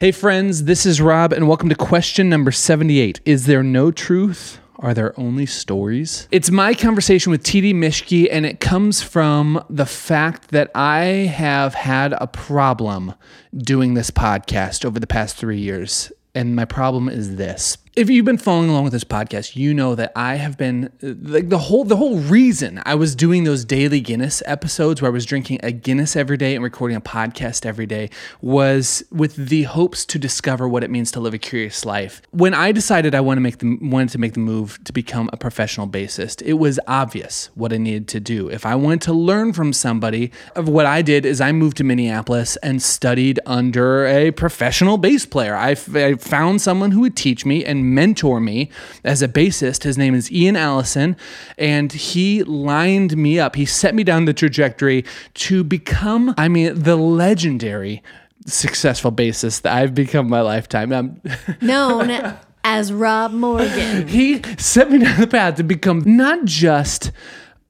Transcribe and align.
Hey, 0.00 0.12
friends, 0.12 0.62
this 0.62 0.86
is 0.86 1.00
Rob, 1.00 1.32
and 1.32 1.48
welcome 1.48 1.68
to 1.70 1.74
question 1.74 2.28
number 2.28 2.52
78 2.52 3.20
Is 3.24 3.46
there 3.46 3.64
no 3.64 3.90
truth? 3.90 4.60
Are 4.76 4.94
there 4.94 5.12
only 5.18 5.44
stories? 5.44 6.28
It's 6.30 6.52
my 6.52 6.72
conversation 6.72 7.32
with 7.32 7.42
TD 7.42 7.74
Mischke, 7.74 8.28
and 8.30 8.46
it 8.46 8.60
comes 8.60 9.02
from 9.02 9.60
the 9.68 9.86
fact 9.86 10.52
that 10.52 10.70
I 10.72 11.00
have 11.02 11.74
had 11.74 12.12
a 12.12 12.28
problem 12.28 13.12
doing 13.56 13.94
this 13.94 14.12
podcast 14.12 14.84
over 14.84 15.00
the 15.00 15.06
past 15.08 15.34
three 15.34 15.58
years. 15.58 16.12
And 16.32 16.54
my 16.54 16.64
problem 16.64 17.08
is 17.08 17.34
this 17.34 17.76
if 17.98 18.08
you've 18.08 18.24
been 18.24 18.38
following 18.38 18.70
along 18.70 18.84
with 18.84 18.92
this 18.92 19.02
podcast, 19.02 19.56
you 19.56 19.74
know 19.74 19.96
that 19.96 20.12
I 20.14 20.36
have 20.36 20.56
been 20.56 20.84
uh, 21.02 21.14
like 21.20 21.48
the 21.48 21.58
whole 21.58 21.82
the 21.82 21.96
whole 21.96 22.20
reason 22.20 22.80
I 22.86 22.94
was 22.94 23.16
doing 23.16 23.42
those 23.42 23.64
daily 23.64 24.00
Guinness 24.00 24.40
episodes 24.46 25.02
where 25.02 25.10
I 25.10 25.12
was 25.12 25.26
drinking 25.26 25.58
a 25.64 25.72
Guinness 25.72 26.14
every 26.14 26.36
day 26.36 26.54
and 26.54 26.62
recording 26.62 26.96
a 26.96 27.00
podcast 27.00 27.66
every 27.66 27.86
day 27.86 28.08
was 28.40 29.02
with 29.10 29.34
the 29.34 29.64
hopes 29.64 30.04
to 30.06 30.18
discover 30.18 30.68
what 30.68 30.84
it 30.84 30.90
means 30.90 31.10
to 31.10 31.20
live 31.20 31.34
a 31.34 31.38
curious 31.38 31.84
life. 31.84 32.22
When 32.30 32.54
I 32.54 32.70
decided 32.70 33.16
I 33.16 33.20
want 33.20 33.38
to 33.38 33.40
make 33.40 33.58
the 33.58 33.76
wanted 33.82 34.10
to 34.10 34.18
make 34.18 34.34
the 34.34 34.40
move 34.40 34.78
to 34.84 34.92
become 34.92 35.28
a 35.32 35.36
professional 35.36 35.88
bassist, 35.88 36.40
it 36.42 36.54
was 36.54 36.78
obvious 36.86 37.50
what 37.56 37.72
I 37.72 37.78
needed 37.78 38.06
to 38.08 38.20
do. 38.20 38.48
If 38.48 38.64
I 38.64 38.76
wanted 38.76 39.02
to 39.02 39.12
learn 39.12 39.52
from 39.52 39.72
somebody, 39.72 40.30
of 40.54 40.68
what 40.68 40.86
I 40.86 41.02
did 41.02 41.26
is 41.26 41.40
I 41.40 41.50
moved 41.50 41.78
to 41.78 41.84
Minneapolis 41.84 42.54
and 42.58 42.80
studied 42.80 43.40
under 43.44 44.06
a 44.06 44.30
professional 44.30 44.98
bass 44.98 45.26
player. 45.26 45.56
I, 45.56 45.74
I 45.94 46.14
found 46.14 46.60
someone 46.60 46.92
who 46.92 47.00
would 47.00 47.16
teach 47.16 47.44
me 47.44 47.64
and 47.64 47.87
mentor 47.94 48.40
me 48.40 48.70
as 49.04 49.22
a 49.22 49.28
bassist. 49.28 49.82
His 49.82 49.98
name 49.98 50.14
is 50.14 50.30
Ian 50.30 50.56
Allison, 50.56 51.16
and 51.56 51.92
he 51.92 52.42
lined 52.44 53.16
me 53.16 53.38
up. 53.38 53.56
He 53.56 53.64
set 53.64 53.94
me 53.94 54.04
down 54.04 54.24
the 54.24 54.34
trajectory 54.34 55.04
to 55.34 55.64
become, 55.64 56.34
I 56.36 56.48
mean, 56.48 56.80
the 56.80 56.96
legendary 56.96 58.02
successful 58.46 59.12
bassist 59.12 59.62
that 59.62 59.74
I've 59.74 59.94
become 59.94 60.28
my 60.28 60.40
lifetime. 60.40 60.92
I'm 60.92 61.20
um, 61.24 61.56
known 61.60 62.36
as 62.64 62.92
Rob 62.92 63.32
Morgan. 63.32 64.08
He 64.08 64.42
set 64.58 64.90
me 64.90 64.98
down 64.98 65.20
the 65.20 65.26
path 65.26 65.56
to 65.56 65.62
become 65.62 66.02
not 66.04 66.44
just 66.44 67.12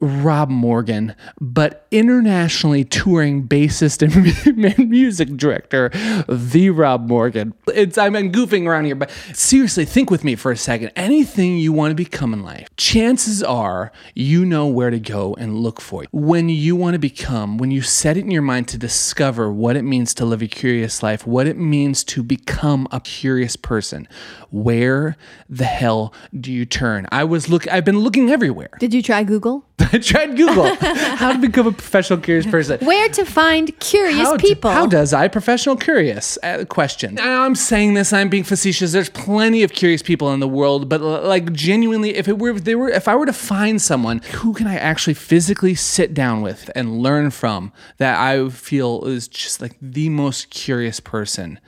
Rob 0.01 0.49
Morgan, 0.49 1.17
but 1.41 1.87
internationally 1.91 2.85
touring 2.85 3.49
bassist 3.49 4.03
and 4.03 4.89
music 4.91 5.37
director, 5.37 5.91
the 6.29 6.71
Rob 6.71 7.09
Morgan. 7.09 7.53
It's 7.67 7.99
I'm 7.99 8.15
goofing 8.31 8.67
around 8.67 8.85
here, 8.85 8.95
but 8.95 9.11
seriously, 9.33 9.85
think 9.85 10.11
with 10.11 10.23
me 10.23 10.37
for 10.37 10.53
a 10.53 10.57
second. 10.57 10.93
Anything 10.95 11.59
you 11.59 11.73
want 11.73 11.91
to 11.91 11.97
become 11.97 12.33
in 12.33 12.45
life, 12.45 12.69
chances 12.77 13.43
are 13.43 13.91
you 14.15 14.45
know 14.45 14.67
where 14.67 14.91
to 14.91 15.01
go 15.01 15.35
and 15.35 15.57
look 15.57 15.81
for 15.81 16.05
it. 16.05 16.09
When 16.13 16.49
you 16.49 16.77
want 16.77 16.95
to 16.95 17.01
become, 17.01 17.59
when 17.59 17.73
you 17.73 17.83
set 17.83 18.17
it 18.17 18.21
in 18.21 18.31
your 18.31 18.43
mind 18.43 18.69
to 18.69 18.79
discover 18.79 19.51
what 19.51 19.77
it 19.77 19.83
means 19.83 20.15
to 20.15 20.25
live 20.25 20.43
a 20.43 20.47
curious 20.47 21.03
life, 21.03 21.27
what 21.27 21.47
it 21.49 21.57
means 21.57 22.05
to 22.05 22.23
become 22.23 22.87
a 22.93 23.01
curious 23.01 23.57
person, 23.57 24.07
where 24.51 25.17
the 25.49 25.65
hell 25.65 26.15
do 26.39 26.53
you 26.53 26.65
turn? 26.65 27.07
I 27.11 27.25
was 27.25 27.49
look 27.49 27.67
I've 27.67 27.85
been 27.85 27.99
looking 27.99 28.31
everywhere. 28.31 28.71
Did 28.79 28.95
you 28.95 29.03
try 29.03 29.25
Google? 29.25 29.68
I 29.93 29.99
tried 29.99 30.37
Google 30.37 30.75
how 30.81 31.33
to 31.33 31.39
become 31.39 31.67
a 31.67 31.73
professional 31.73 32.19
curious 32.19 32.47
person. 32.47 32.81
Where 32.81 33.09
to 33.11 33.25
find 33.25 33.79
curious 33.79 34.27
how 34.27 34.37
people? 34.37 34.71
how 34.71 34.87
does 34.87 35.13
I 35.13 35.29
professional 35.29 35.77
curious 35.77 36.37
uh, 36.43 36.65
question? 36.69 37.19
I'm 37.21 37.55
saying 37.55 37.95
this. 37.95 38.13
I'm 38.13 38.29
being 38.29 38.45
facetious. 38.45 38.93
There's 38.93 39.09
plenty 39.09 39.63
of 39.63 39.73
curious 39.73 40.03
people 40.03 40.33
in 40.33 40.41
the 40.41 40.49
world, 40.49 40.89
but 40.89 41.01
like 41.01 41.53
genuinely, 41.53 42.17
if 42.17 42.27
it 42.27 42.39
were, 42.39 42.51
if 42.51 42.65
they 42.65 42.75
were, 42.75 42.89
if 42.89 43.07
I 43.07 43.15
were 43.15 43.27
to 43.27 43.33
find 43.33 43.81
someone 43.81 44.19
who 44.35 44.53
can 44.53 44.67
I 44.67 44.77
actually 44.77 45.15
physically 45.15 45.75
sit 45.75 46.13
down 46.13 46.43
with 46.43 46.71
and 46.75 47.01
learn 47.01 47.31
from, 47.31 47.73
that 47.99 48.19
I 48.19 48.49
feel 48.49 49.05
is 49.05 49.29
just 49.29 49.61
like 49.61 49.77
the 49.81 50.09
most 50.09 50.51
curious 50.51 50.99
person, 50.99 51.61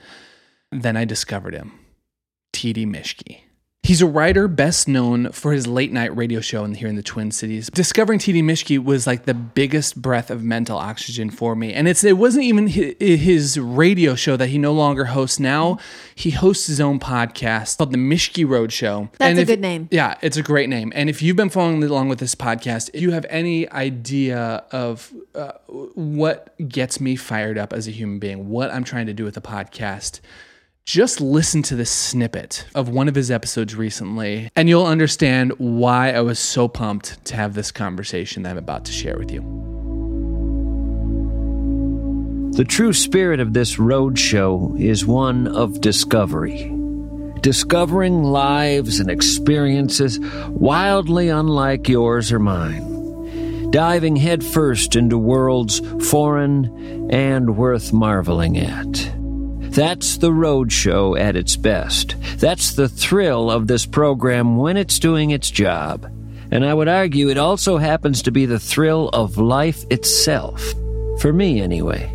then 0.71 0.97
I 0.97 1.05
discovered 1.05 1.53
him, 1.53 1.79
TD 2.53 2.85
Mischke. 2.85 3.41
He's 3.83 3.99
a 3.99 4.05
writer 4.05 4.47
best 4.47 4.87
known 4.87 5.31
for 5.31 5.53
his 5.53 5.65
late 5.65 5.91
night 5.91 6.15
radio 6.15 6.39
show 6.39 6.63
in, 6.63 6.75
here 6.75 6.87
in 6.87 6.97
the 6.97 7.01
Twin 7.01 7.31
Cities. 7.31 7.67
Discovering 7.73 8.19
TD 8.19 8.43
Mischke 8.43 8.83
was 8.83 9.07
like 9.07 9.25
the 9.25 9.33
biggest 9.33 9.99
breath 9.99 10.29
of 10.29 10.43
mental 10.43 10.77
oxygen 10.77 11.31
for 11.31 11.55
me. 11.55 11.73
And 11.73 11.87
it's 11.87 12.03
it 12.03 12.15
wasn't 12.19 12.45
even 12.45 12.67
his 12.67 13.59
radio 13.59 14.13
show 14.13 14.37
that 14.37 14.49
he 14.49 14.59
no 14.59 14.71
longer 14.71 15.05
hosts 15.05 15.39
now. 15.39 15.79
He 16.13 16.29
hosts 16.29 16.67
his 16.67 16.79
own 16.79 16.99
podcast 16.99 17.79
called 17.79 17.91
The 17.91 17.97
Mischke 17.97 18.47
Road 18.47 18.71
Show. 18.71 19.09
That's 19.17 19.29
and 19.31 19.39
a 19.39 19.41
if, 19.41 19.47
good 19.47 19.61
name. 19.61 19.87
Yeah, 19.89 20.15
it's 20.21 20.37
a 20.37 20.43
great 20.43 20.69
name. 20.69 20.93
And 20.93 21.09
if 21.09 21.23
you've 21.23 21.35
been 21.35 21.49
following 21.49 21.83
along 21.83 22.07
with 22.09 22.19
this 22.19 22.35
podcast, 22.35 22.91
if 22.93 23.01
you 23.01 23.11
have 23.11 23.25
any 23.29 23.67
idea 23.71 24.63
of 24.71 25.11
uh, 25.33 25.53
what 25.95 26.55
gets 26.69 27.01
me 27.01 27.15
fired 27.15 27.57
up 27.57 27.73
as 27.73 27.87
a 27.87 27.91
human 27.91 28.19
being, 28.19 28.47
what 28.47 28.69
I'm 28.69 28.83
trying 28.83 29.07
to 29.07 29.13
do 29.13 29.23
with 29.23 29.33
the 29.33 29.41
podcast, 29.41 30.19
just 30.85 31.21
listen 31.21 31.61
to 31.63 31.75
this 31.75 31.91
snippet 31.91 32.65
of 32.73 32.89
one 32.89 33.07
of 33.07 33.15
his 33.15 33.29
episodes 33.29 33.75
recently, 33.75 34.49
and 34.55 34.67
you'll 34.67 34.85
understand 34.85 35.53
why 35.57 36.11
I 36.11 36.21
was 36.21 36.39
so 36.39 36.67
pumped 36.67 37.23
to 37.25 37.35
have 37.35 37.53
this 37.53 37.71
conversation 37.71 38.43
that 38.43 38.49
I'm 38.51 38.57
about 38.57 38.85
to 38.85 38.91
share 38.91 39.17
with 39.17 39.31
you. 39.31 39.41
The 42.53 42.65
true 42.65 42.93
spirit 42.93 43.39
of 43.39 43.53
this 43.53 43.79
road 43.79 44.17
show 44.19 44.75
is 44.77 45.05
one 45.05 45.47
of 45.47 45.81
discovery. 45.81 46.75
Discovering 47.39 48.23
lives 48.23 48.99
and 48.99 49.09
experiences 49.09 50.19
wildly 50.49 51.29
unlike 51.29 51.87
yours 51.87 52.31
or 52.31 52.39
mine. 52.39 53.69
Diving 53.71 54.17
headfirst 54.17 54.95
into 54.95 55.17
worlds 55.17 55.79
foreign 56.09 57.09
and 57.09 57.55
worth 57.55 57.93
marveling 57.93 58.57
at. 58.57 59.20
That's 59.71 60.17
the 60.17 60.33
road 60.33 60.69
show 60.69 61.15
at 61.15 61.37
its 61.37 61.55
best. 61.55 62.15
That's 62.37 62.73
the 62.73 62.89
thrill 62.89 63.49
of 63.49 63.67
this 63.67 63.85
program 63.85 64.57
when 64.57 64.75
it's 64.75 64.99
doing 64.99 65.31
its 65.31 65.49
job. 65.49 66.11
And 66.51 66.65
I 66.65 66.73
would 66.73 66.89
argue 66.89 67.29
it 67.29 67.37
also 67.37 67.77
happens 67.77 68.21
to 68.23 68.31
be 68.31 68.45
the 68.45 68.59
thrill 68.59 69.07
of 69.09 69.37
life 69.37 69.85
itself. 69.89 70.73
For 71.19 71.31
me, 71.31 71.61
anyway. 71.61 72.13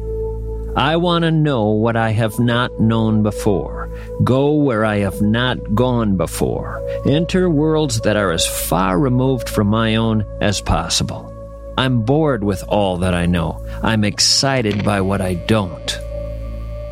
I 0.76 0.96
want 0.96 1.22
to 1.22 1.30
know 1.30 1.70
what 1.70 1.96
I 1.96 2.10
have 2.10 2.38
not 2.38 2.78
known 2.78 3.22
before, 3.22 3.88
go 4.22 4.52
where 4.52 4.84
I 4.84 4.96
have 4.96 5.22
not 5.22 5.74
gone 5.74 6.18
before, 6.18 6.86
enter 7.06 7.48
worlds 7.48 8.02
that 8.02 8.18
are 8.18 8.32
as 8.32 8.46
far 8.46 8.98
removed 8.98 9.48
from 9.48 9.68
my 9.68 9.96
own 9.96 10.26
as 10.42 10.60
possible. 10.60 11.32
I'm 11.78 12.02
bored 12.02 12.44
with 12.44 12.62
all 12.68 12.98
that 12.98 13.14
I 13.14 13.24
know. 13.24 13.64
I'm 13.82 14.04
excited 14.04 14.84
by 14.84 15.00
what 15.00 15.22
I 15.22 15.34
don't. 15.34 15.98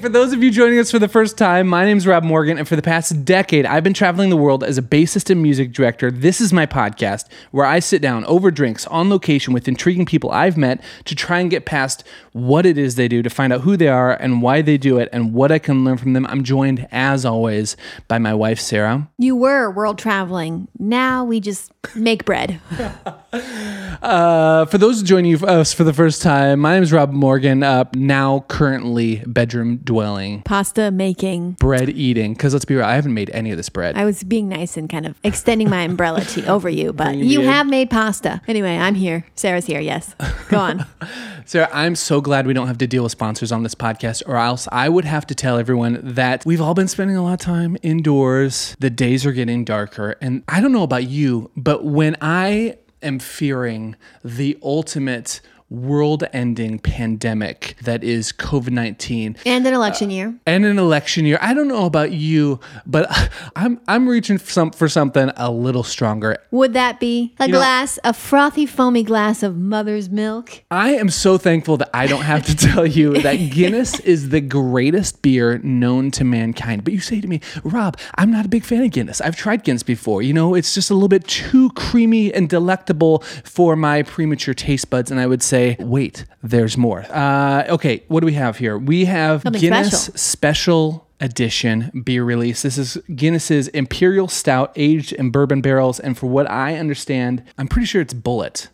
For 0.00 0.08
those 0.08 0.32
of 0.32 0.42
you 0.42 0.50
joining 0.50 0.78
us 0.78 0.90
for 0.90 0.98
the 0.98 1.08
first 1.08 1.36
time, 1.36 1.66
my 1.66 1.84
name's 1.84 2.06
Rob 2.06 2.24
Morgan, 2.24 2.56
and 2.56 2.66
for 2.66 2.76
the 2.76 2.82
past 2.82 3.24
decade, 3.24 3.66
I've 3.66 3.84
been 3.84 3.92
traveling 3.94 4.30
the 4.30 4.36
world 4.36 4.64
as 4.64 4.78
a 4.78 4.82
bassist 4.82 5.28
and 5.28 5.42
music 5.42 5.72
director. 5.72 6.10
This 6.10 6.40
is 6.40 6.52
my 6.52 6.66
podcast 6.66 7.28
where 7.50 7.66
I 7.66 7.78
sit 7.78 8.00
down 8.00 8.24
over 8.24 8.50
drinks 8.50 8.86
on 8.86 9.10
location 9.10 9.52
with 9.52 9.68
intriguing 9.68 10.06
people 10.06 10.30
I've 10.30 10.56
met 10.56 10.82
to 11.04 11.14
try 11.14 11.40
and 11.40 11.50
get 11.50 11.66
past 11.66 12.04
what 12.32 12.64
it 12.64 12.78
is 12.78 12.94
they 12.94 13.08
do, 13.08 13.22
to 13.22 13.30
find 13.30 13.52
out 13.52 13.62
who 13.62 13.76
they 13.76 13.88
are 13.88 14.12
and 14.14 14.40
why 14.40 14.62
they 14.62 14.78
do 14.78 14.98
it, 14.98 15.08
and 15.12 15.34
what 15.34 15.52
I 15.52 15.58
can 15.58 15.84
learn 15.84 15.98
from 15.98 16.12
them. 16.12 16.26
I'm 16.26 16.44
joined, 16.44 16.88
as 16.90 17.24
always, 17.24 17.76
by 18.08 18.18
my 18.18 18.34
wife, 18.34 18.60
Sarah. 18.60 19.08
You 19.18 19.36
were 19.36 19.70
world 19.70 19.98
traveling. 19.98 20.68
Now 20.78 21.24
we 21.24 21.40
just 21.40 21.72
make 21.94 22.24
bread. 22.24 22.60
Uh, 23.32 24.66
for 24.66 24.78
those 24.78 25.02
joining 25.02 25.42
us 25.44 25.72
for 25.72 25.84
the 25.84 25.92
first 25.92 26.22
time, 26.22 26.60
my 26.60 26.74
name 26.74 26.82
is 26.82 26.92
Rob 26.92 27.12
Morgan. 27.12 27.62
Uh, 27.62 27.84
now 27.94 28.44
currently 28.48 29.22
bedroom 29.26 29.78
dwelling, 29.78 30.42
Pasta 30.42 30.90
making. 30.90 31.52
bread 31.52 31.88
eating. 31.88 32.34
Because 32.34 32.52
let's 32.52 32.64
be 32.64 32.74
real, 32.74 32.84
I 32.84 32.94
haven't 32.94 33.14
made 33.14 33.30
any 33.30 33.50
of 33.50 33.56
this 33.56 33.68
bread. 33.68 33.96
I 33.96 34.04
was 34.04 34.22
being 34.24 34.48
nice 34.48 34.76
and 34.76 34.88
kind 34.90 35.06
of 35.06 35.18
extending 35.22 35.70
my 35.70 35.82
umbrella 35.82 36.22
to 36.24 36.44
over 36.52 36.68
you, 36.68 36.92
but 36.92 37.04
Bringing 37.04 37.24
you 37.26 37.30
you 37.30 37.40
in. 37.42 37.46
have 37.46 37.66
made 37.66 37.90
pasta. 37.90 38.40
Anyway, 38.48 38.76
I'm 38.76 38.94
here. 38.96 39.24
Sarah's 39.34 39.66
here. 39.66 39.80
Yes. 39.80 40.14
Go 40.48 40.58
on. 40.58 40.84
Sarah, 41.44 41.68
I'm 41.72 41.96
so 41.96 42.20
glad 42.20 42.46
we 42.46 42.52
don't 42.54 42.66
have 42.68 42.78
to 42.78 42.86
deal 42.86 43.02
with 43.02 43.12
sponsors 43.12 43.50
on 43.52 43.62
this 43.62 43.74
podcast, 43.74 44.22
or 44.26 44.36
else 44.36 44.68
I 44.70 44.88
would 44.88 45.04
have 45.04 45.26
to 45.28 45.34
tell 45.34 45.58
everyone 45.58 46.00
that 46.02 46.44
we've 46.46 46.60
all 46.60 46.74
been 46.74 46.88
spending 46.88 47.16
a 47.16 47.22
lot 47.22 47.34
of 47.34 47.40
time 47.40 47.76
indoors. 47.82 48.76
The 48.78 48.90
days 48.90 49.24
are 49.26 49.32
getting 49.32 49.64
darker. 49.64 50.16
And 50.20 50.42
I 50.48 50.60
don't 50.60 50.72
know 50.72 50.82
about 50.84 51.04
you, 51.08 51.50
but 51.56 51.84
when 51.84 52.16
I 52.20 52.78
am 53.02 53.18
fearing 53.18 53.96
the 54.24 54.58
ultimate 54.62 55.40
world 55.72 56.22
ending 56.34 56.78
pandemic 56.78 57.74
that 57.82 58.04
is 58.04 58.30
COVID 58.32 58.70
19 58.70 59.36
and 59.46 59.66
an 59.66 59.72
election 59.74 60.10
year. 60.10 60.28
Uh, 60.28 60.32
and 60.46 60.64
an 60.66 60.78
election 60.78 61.24
year, 61.24 61.38
I 61.40 61.54
don't 61.54 61.68
know 61.68 61.86
about 61.86 62.12
you, 62.12 62.60
but 62.86 63.06
I'm, 63.56 63.80
I'm 63.88 64.08
reaching 64.08 64.36
for, 64.38 64.50
some, 64.50 64.70
for 64.70 64.88
something 64.88 65.30
a 65.36 65.50
little 65.50 65.82
stronger. 65.82 66.36
Would 66.50 66.74
that 66.74 67.00
be 67.00 67.34
a 67.40 67.46
You 67.46 67.52
know- 67.52 67.58
glass, 67.58 67.98
a 68.04 68.12
frothy, 68.12 68.66
foamy 68.66 69.02
glass 69.02 69.42
of 69.42 69.56
mother's 69.56 70.10
milk? 70.10 70.62
I 70.70 70.90
am 70.94 71.08
so 71.08 71.38
thankful 71.38 71.78
that 71.78 71.90
I 71.94 72.06
don't 72.06 72.22
have 72.22 72.44
to 72.46 72.56
tell 72.68 72.86
you 72.86 73.14
that 73.22 73.36
Guinness 73.36 73.98
is 74.00 74.28
the 74.28 74.40
greatest 74.40 75.22
beer 75.22 75.58
known 75.58 76.10
to 76.12 76.24
mankind. 76.24 76.84
But 76.84 76.92
you 76.92 77.00
say 77.00 77.20
to 77.20 77.28
me, 77.28 77.40
Rob, 77.64 77.96
I'm 78.16 78.30
not 78.30 78.44
a 78.44 78.48
big 78.48 78.64
fan 78.64 78.82
of 78.84 78.90
Guinness. 78.90 79.20
I've 79.22 79.36
tried 79.36 79.64
Guinness 79.64 79.82
before. 79.82 80.20
You 80.22 80.34
know, 80.34 80.54
it's 80.54 80.74
just 80.74 80.90
a 80.90 80.94
little 80.94 81.08
bit 81.08 81.26
too 81.26 81.70
creamy 81.70 82.32
and 82.32 82.48
delectable 82.48 83.20
for 83.44 83.74
my 83.76 84.02
premature 84.02 84.54
taste 84.54 84.90
buds. 84.90 85.10
And 85.10 85.18
I 85.18 85.26
would 85.26 85.42
say, 85.42 85.61
wait, 85.80 86.24
there's 86.42 86.76
more. 86.76 87.04
Uh, 87.10 87.64
okay, 87.68 88.02
what 88.08 88.20
do 88.20 88.26
we 88.26 88.34
have 88.34 88.58
here? 88.58 88.76
We 88.78 89.04
have 89.06 89.42
Something 89.42 89.60
Guinness 89.60 90.04
special. 90.04 90.18
special 90.18 91.08
edition 91.20 92.02
beer 92.04 92.24
release. 92.24 92.62
This 92.62 92.76
is 92.78 92.98
Guinness's 93.14 93.68
Imperial 93.68 94.28
Stout 94.28 94.72
aged 94.76 95.12
in 95.12 95.30
bourbon 95.30 95.60
barrels. 95.60 96.00
And 96.00 96.18
for 96.18 96.26
what 96.26 96.50
I 96.50 96.76
understand, 96.76 97.44
I'm 97.56 97.68
pretty 97.68 97.86
sure 97.86 98.00
it's 98.00 98.14
Bulleit 98.14 98.68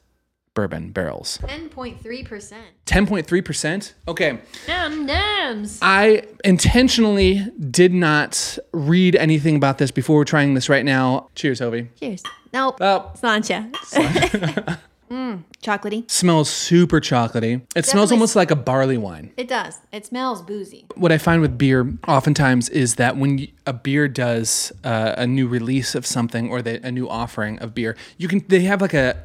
bourbon 0.55 0.91
barrels. 0.91 1.39
10.3%. 1.43 2.55
10.3%. 2.87 3.93
Okay. 4.09 4.39
Dum 4.67 5.07
dums. 5.07 5.79
I 5.83 6.25
intentionally 6.45 7.47
did 7.71 7.93
not 7.93 8.59
read 8.73 9.15
anything 9.15 9.55
about 9.55 9.79
this 9.79 9.93
before 9.93 10.17
we're 10.17 10.25
trying 10.25 10.55
this 10.55 10.69
right 10.69 10.85
now. 10.85 11.29
Cheers, 11.37 11.61
Hovey. 11.61 11.91
Cheers. 12.01 12.25
Nope. 12.53 12.79
Oh, 12.81 13.13
Sláinte. 13.15 13.71
mm, 15.11 15.45
chocolatey. 15.69 16.11
smells 16.11 16.49
super 16.51 17.01
chocolatey. 17.01 17.63
It 17.77 17.85
smells 17.85 18.11
Definitely- 18.11 18.15
almost 18.17 18.37
like 18.37 18.51
a 18.51 18.57
barley 18.57 18.99
wine. 18.99 19.33
It 19.37 19.49
does. 19.49 19.79
It 19.93 20.07
smells 20.07 20.43
boozy. 20.43 20.87
What 20.97 21.13
I 21.13 21.19
find 21.19 21.41
with 21.43 21.59
beer 21.59 21.93
oftentimes 22.07 22.69
is 22.69 22.95
that 22.97 23.17
when 23.17 23.37
y- 23.37 23.49
a 23.67 23.73
beer 23.73 24.09
does 24.09 24.73
uh, 24.85 25.15
a 25.17 25.27
new 25.27 25.47
release 25.47 25.95
of 25.95 26.07
something 26.07 26.51
or 26.51 26.59
a 26.59 26.91
new 26.91 27.09
offering 27.09 27.59
of 27.61 27.75
beer, 27.75 27.97
you 28.17 28.29
can 28.29 28.45
they 28.49 28.61
have 28.61 28.81
like 28.81 28.95
a, 28.95 29.17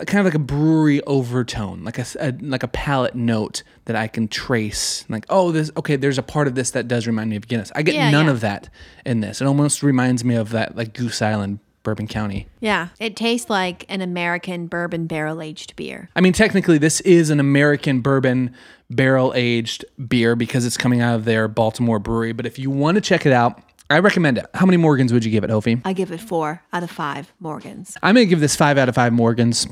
a 0.00 0.06
kind 0.06 0.20
of 0.20 0.24
like 0.26 0.34
a 0.34 0.38
brewery 0.38 1.00
overtone, 1.02 1.82
like 1.84 1.98
a, 1.98 2.02
s- 2.02 2.16
a- 2.20 2.36
like 2.40 2.62
a 2.62 2.68
palate 2.68 3.14
note 3.16 3.62
that 3.86 3.96
I 3.96 4.06
can 4.06 4.28
trace. 4.28 5.04
Like, 5.08 5.26
oh, 5.28 5.50
this 5.50 5.70
okay. 5.76 5.96
There's 5.96 6.18
a 6.18 6.22
part 6.22 6.46
of 6.46 6.54
this 6.54 6.70
that 6.70 6.86
does 6.88 7.06
remind 7.06 7.30
me 7.30 7.36
of 7.36 7.48
Guinness. 7.48 7.72
I 7.74 7.82
get 7.82 7.94
Yeah, 7.96 8.10
none 8.10 8.26
yeah. 8.26 8.30
of 8.32 8.40
that 8.42 8.68
in 9.04 9.20
this. 9.20 9.40
It 9.40 9.46
almost 9.46 9.82
reminds 9.82 10.24
me 10.24 10.36
of 10.36 10.50
that 10.50 10.76
like 10.76 10.94
Goose 10.94 11.20
Island, 11.20 11.58
Bourbon 11.88 12.06
County. 12.06 12.46
Yeah. 12.60 12.88
It 13.00 13.16
tastes 13.16 13.48
like 13.48 13.86
an 13.88 14.02
American 14.02 14.66
bourbon 14.66 15.06
barrel 15.06 15.40
aged 15.40 15.74
beer. 15.74 16.10
I 16.14 16.20
mean, 16.20 16.34
technically, 16.34 16.76
this 16.76 17.00
is 17.00 17.30
an 17.30 17.40
American 17.40 18.02
bourbon 18.02 18.54
barrel 18.90 19.32
aged 19.34 19.86
beer 20.06 20.36
because 20.36 20.66
it's 20.66 20.76
coming 20.76 21.00
out 21.00 21.14
of 21.14 21.24
their 21.24 21.48
Baltimore 21.48 21.98
brewery. 21.98 22.32
But 22.34 22.44
if 22.44 22.58
you 22.58 22.70
want 22.70 22.96
to 22.96 23.00
check 23.00 23.24
it 23.24 23.32
out, 23.32 23.62
I 23.88 24.00
recommend 24.00 24.36
it. 24.36 24.44
How 24.52 24.66
many 24.66 24.76
Morgans 24.76 25.14
would 25.14 25.24
you 25.24 25.30
give 25.30 25.44
it, 25.44 25.50
Hofi? 25.50 25.80
I 25.82 25.94
give 25.94 26.12
it 26.12 26.20
four 26.20 26.62
out 26.74 26.82
of 26.82 26.90
five 26.90 27.32
Morgans. 27.40 27.96
I'm 28.02 28.14
going 28.14 28.26
to 28.26 28.28
give 28.28 28.40
this 28.40 28.54
five 28.54 28.76
out 28.76 28.90
of 28.90 28.94
five 28.94 29.14
Morgans. 29.14 29.66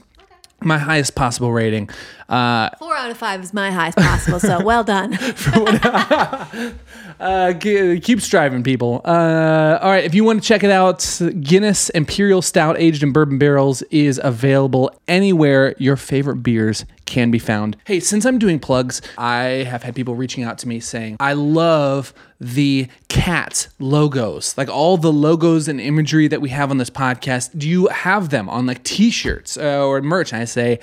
My 0.66 0.78
highest 0.78 1.14
possible 1.14 1.52
rating. 1.52 1.88
Uh, 2.28 2.70
Four 2.80 2.96
out 2.96 3.08
of 3.08 3.16
five 3.16 3.40
is 3.40 3.54
my 3.54 3.70
highest 3.70 3.98
possible, 3.98 4.40
so 4.40 4.64
well 4.64 4.82
done. 4.82 5.16
uh, 7.20 7.52
g- 7.52 8.00
keep 8.00 8.20
striving, 8.20 8.64
people. 8.64 9.00
Uh, 9.04 9.78
all 9.80 9.90
right, 9.90 10.04
if 10.04 10.12
you 10.12 10.24
want 10.24 10.42
to 10.42 10.46
check 10.46 10.64
it 10.64 10.70
out, 10.72 11.20
Guinness 11.40 11.88
Imperial 11.90 12.42
Stout 12.42 12.76
aged 12.80 13.04
in 13.04 13.12
bourbon 13.12 13.38
barrels 13.38 13.82
is 13.92 14.20
available 14.22 14.90
anywhere 15.06 15.76
your 15.78 15.96
favorite 15.96 16.42
beers 16.42 16.84
can 17.06 17.30
be 17.30 17.38
found. 17.38 17.76
Hey, 17.84 18.00
since 18.00 18.26
I'm 18.26 18.38
doing 18.38 18.58
plugs, 18.58 19.00
I 19.16 19.64
have 19.68 19.82
had 19.82 19.94
people 19.94 20.14
reaching 20.14 20.44
out 20.44 20.58
to 20.58 20.68
me 20.68 20.80
saying, 20.80 21.16
I 21.18 21.32
love 21.32 22.12
the 22.40 22.88
cat 23.08 23.68
logos, 23.78 24.56
like 24.58 24.68
all 24.68 24.98
the 24.98 25.12
logos 25.12 25.68
and 25.68 25.80
imagery 25.80 26.28
that 26.28 26.40
we 26.40 26.50
have 26.50 26.70
on 26.70 26.78
this 26.78 26.90
podcast. 26.90 27.58
Do 27.58 27.68
you 27.68 27.86
have 27.86 28.28
them 28.30 28.48
on 28.48 28.66
like 28.66 28.82
t 28.84 29.10
shirts 29.10 29.56
uh, 29.56 29.84
or 29.86 30.02
merch? 30.02 30.32
And 30.32 30.42
I 30.42 30.44
say, 30.44 30.80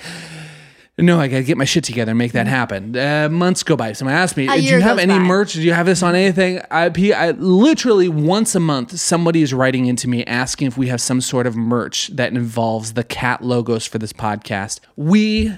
no, 0.96 1.18
I 1.18 1.26
gotta 1.26 1.42
get 1.42 1.56
my 1.56 1.64
shit 1.64 1.82
together 1.82 2.12
and 2.12 2.18
make 2.18 2.32
that 2.32 2.46
happen. 2.46 2.96
Uh, 2.96 3.28
months 3.28 3.64
go 3.64 3.74
by. 3.74 3.92
Someone 3.94 4.14
asked 4.14 4.36
me, 4.36 4.46
"Do 4.46 4.62
you 4.62 4.80
have 4.80 4.98
any 4.98 5.14
by. 5.14 5.18
merch? 5.18 5.54
Do 5.54 5.62
you 5.62 5.72
have 5.72 5.86
this 5.86 6.04
on 6.04 6.14
anything?" 6.14 6.60
I 6.70 6.88
literally 7.32 8.08
once 8.08 8.54
a 8.54 8.60
month, 8.60 8.98
somebody 9.00 9.42
is 9.42 9.52
writing 9.52 9.86
into 9.86 10.08
me 10.08 10.24
asking 10.24 10.68
if 10.68 10.78
we 10.78 10.86
have 10.86 11.00
some 11.00 11.20
sort 11.20 11.48
of 11.48 11.56
merch 11.56 12.08
that 12.08 12.32
involves 12.32 12.92
the 12.92 13.02
cat 13.02 13.42
logos 13.42 13.86
for 13.86 13.98
this 13.98 14.12
podcast. 14.12 14.78
We 14.94 15.52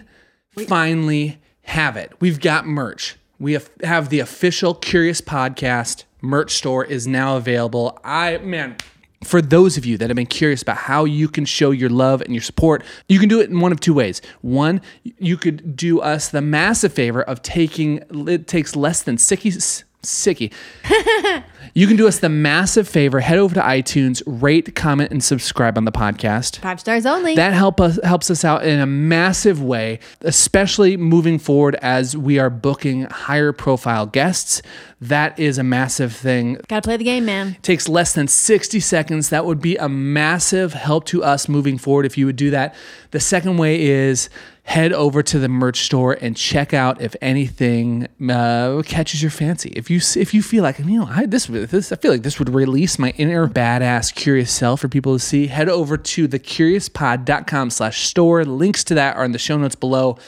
finally 0.65 1.39
have 1.63 1.97
it. 1.97 2.13
We've 2.21 2.41
got 2.41 2.67
merch. 2.67 3.17
We 3.39 3.53
have, 3.53 3.71
have 3.83 4.09
the 4.09 4.21
official 4.21 4.75
Curious 4.75 5.21
Podcast 5.21 6.05
merch 6.23 6.55
store 6.55 6.85
is 6.85 7.07
now 7.07 7.37
available. 7.37 7.99
I 8.03 8.39
man, 8.39 8.77
for 9.23 9.43
those 9.43 9.77
of 9.77 9.85
you 9.85 9.99
that 9.99 10.09
have 10.09 10.17
been 10.17 10.25
curious 10.25 10.63
about 10.63 10.79
how 10.79 11.05
you 11.05 11.29
can 11.29 11.45
show 11.45 11.71
your 11.73 11.91
love 11.91 12.23
and 12.23 12.33
your 12.33 12.43
support, 12.43 12.83
you 13.09 13.19
can 13.19 13.29
do 13.29 13.41
it 13.41 13.51
in 13.51 13.61
one 13.61 13.73
of 13.73 13.81
two 13.81 13.93
ways. 13.93 14.23
One, 14.41 14.81
you 15.05 15.37
could 15.37 15.77
do 15.77 16.01
us 16.01 16.31
the 16.31 16.41
massive 16.41 16.93
favor 16.93 17.23
of 17.23 17.43
taking 17.43 18.03
it 18.27 18.47
takes 18.47 18.75
less 18.75 19.03
than 19.03 19.17
sicky 19.17 19.85
sicky. 20.03 20.53
you 21.75 21.87
can 21.87 21.97
do 21.97 22.07
us 22.09 22.19
the 22.19 22.29
massive 22.29 22.89
favor, 22.89 23.21
head 23.21 23.39
over 23.39 23.55
to 23.55 23.61
iTunes, 23.61 24.23
rate, 24.27 24.75
comment, 24.75 25.11
and 25.11 25.23
subscribe 25.23 25.77
on 25.77 25.85
the 25.85 25.93
podcast. 25.93 26.59
Five 26.59 26.81
stars 26.81 27.07
only. 27.07 27.35
That 27.35 27.53
help 27.53 27.81
us 27.81 27.99
helps 28.05 28.31
us 28.31 28.45
out 28.45 28.65
in 28.65 28.81
a 28.81 28.87
massive 28.87 29.63
way, 29.63 30.01
especially 30.23 30.97
moving 30.97 31.39
forward 31.39 31.77
as 31.77 32.17
we 32.17 32.39
are 32.39 32.51
booking 32.51 33.03
higher 33.03 33.53
profile 33.53 34.07
guests. 34.07 34.63
That 35.01 35.39
is 35.39 35.59
a 35.59 35.63
massive 35.63 36.15
thing. 36.15 36.59
Gotta 36.69 36.83
play 36.83 36.97
the 36.97 37.05
game, 37.05 37.27
man. 37.27 37.57
Takes 37.63 37.89
less 37.89 38.15
than 38.15 38.29
60 38.29 38.81
seconds. 38.81 39.29
That 39.29 39.45
would 39.45 39.61
be 39.61 39.77
a 39.77 39.89
massive 39.89 40.73
help 40.73 41.05
to 41.07 41.23
us 41.23 41.49
moving 41.49 41.77
forward 41.77 42.07
if 42.07 42.17
you 42.17 42.25
would 42.27 42.37
do 42.37 42.51
that. 42.51 42.75
The 43.11 43.21
second 43.21 43.59
way 43.59 43.83
is 43.83 44.31
head 44.67 44.93
over 44.93 45.23
to 45.23 45.39
the 45.39 45.49
merch 45.49 45.83
store 45.83 46.19
and 46.21 46.37
check 46.37 46.75
out 46.75 47.01
if 47.01 47.15
anything 47.23 48.09
uh, 48.29 48.83
catches 48.85 49.23
your 49.23 49.31
fancy. 49.31 49.71
If 49.77 49.91
you 49.91 50.01
if 50.21 50.35
you 50.35 50.43
feel 50.43 50.63
like 50.65 50.79
you 50.81 50.99
know 50.99 51.09
I, 51.09 51.27
this 51.27 51.47
this 51.65 51.93
I 51.93 51.97
feel 51.97 52.11
like 52.11 52.23
this 52.23 52.39
would 52.39 52.51
release 52.51 52.99
my 52.99 53.15
inner 53.17 53.49
badass 53.49 54.15
curious 54.15 54.53
self 54.53 54.81
for 54.81 54.89
people 54.89 55.15
to 55.15 55.19
see. 55.19 55.47
Head 55.47 55.71
over 55.71 55.97
to 55.97 56.29
thecuriouspod.com/store. 56.29 58.45
Links 58.45 58.85
to 58.85 58.95
that 58.95 59.17
are 59.17 59.25
in 59.25 59.33
the 59.33 59.39
show 59.39 59.57
notes 59.57 59.77
below. 59.77 60.19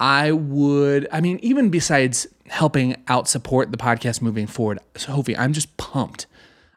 I 0.00 0.32
would, 0.32 1.06
I 1.12 1.20
mean, 1.20 1.38
even 1.42 1.70
besides 1.70 2.26
helping 2.48 2.96
out 3.06 3.28
support 3.28 3.70
the 3.70 3.78
podcast 3.78 4.20
moving 4.20 4.48
forward, 4.48 4.80
so 4.96 5.14
Sophie, 5.14 5.36
I'm 5.36 5.52
just 5.52 5.76
pumped. 5.76 6.26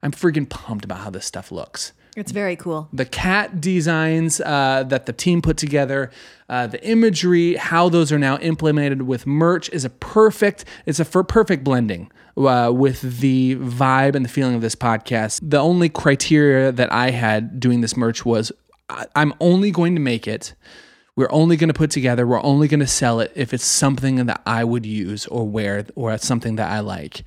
I'm 0.04 0.12
freaking 0.12 0.48
pumped 0.48 0.86
about 0.86 1.00
how 1.00 1.10
this 1.10 1.26
stuff 1.26 1.52
looks 1.52 1.92
It's 2.16 2.32
very 2.32 2.56
cool. 2.56 2.88
the 2.94 3.06
cat 3.06 3.60
designs 3.60 4.40
uh, 4.42 4.84
that 4.88 5.06
the 5.06 5.14
team 5.14 5.42
put 5.42 5.58
together, 5.58 6.12
uh, 6.50 6.68
the 6.68 6.82
imagery, 6.88 7.56
how 7.56 7.90
those 7.90 8.12
are 8.12 8.20
now 8.20 8.38
implemented 8.38 9.02
with 9.02 9.28
merch 9.28 9.70
is 9.70 9.84
a 9.84 9.90
perfect. 9.90 10.64
It's 10.86 11.00
a 11.00 11.06
for 11.06 11.24
perfect 11.24 11.64
blending 11.64 12.10
uh, 12.38 12.72
with 12.74 13.20
the 13.20 13.56
vibe 13.58 14.16
and 14.16 14.24
the 14.24 14.30
feeling 14.30 14.56
of 14.56 14.62
this 14.62 14.76
podcast. 14.76 15.42
The 15.44 15.58
only 15.60 15.90
criteria 15.90 16.72
that 16.72 16.92
I 16.94 17.12
had 17.12 17.60
doing 17.60 17.82
this 17.82 17.98
merch 17.98 18.26
was 18.26 18.52
I- 18.90 19.08
I'm 19.16 19.34
only 19.42 19.72
going 19.72 19.96
to 19.96 20.02
make 20.02 20.26
it. 20.28 20.54
We're 21.18 21.32
only 21.32 21.58
going 21.58 21.70
to 21.70 21.74
put 21.74 21.92
together. 21.92 22.28
We're 22.28 22.44
only 22.44 22.68
going 22.68 22.82
to 22.82 22.88
sell 22.88 23.20
it 23.20 23.32
if 23.36 23.54
it's 23.54 23.64
something 23.66 24.26
that 24.26 24.42
I 24.46 24.64
would 24.64 24.86
use 24.86 25.26
or 25.28 25.48
wear 25.48 25.86
or 25.96 26.18
something 26.18 26.56
that 26.58 26.70
I 26.72 26.80
like. 26.82 27.24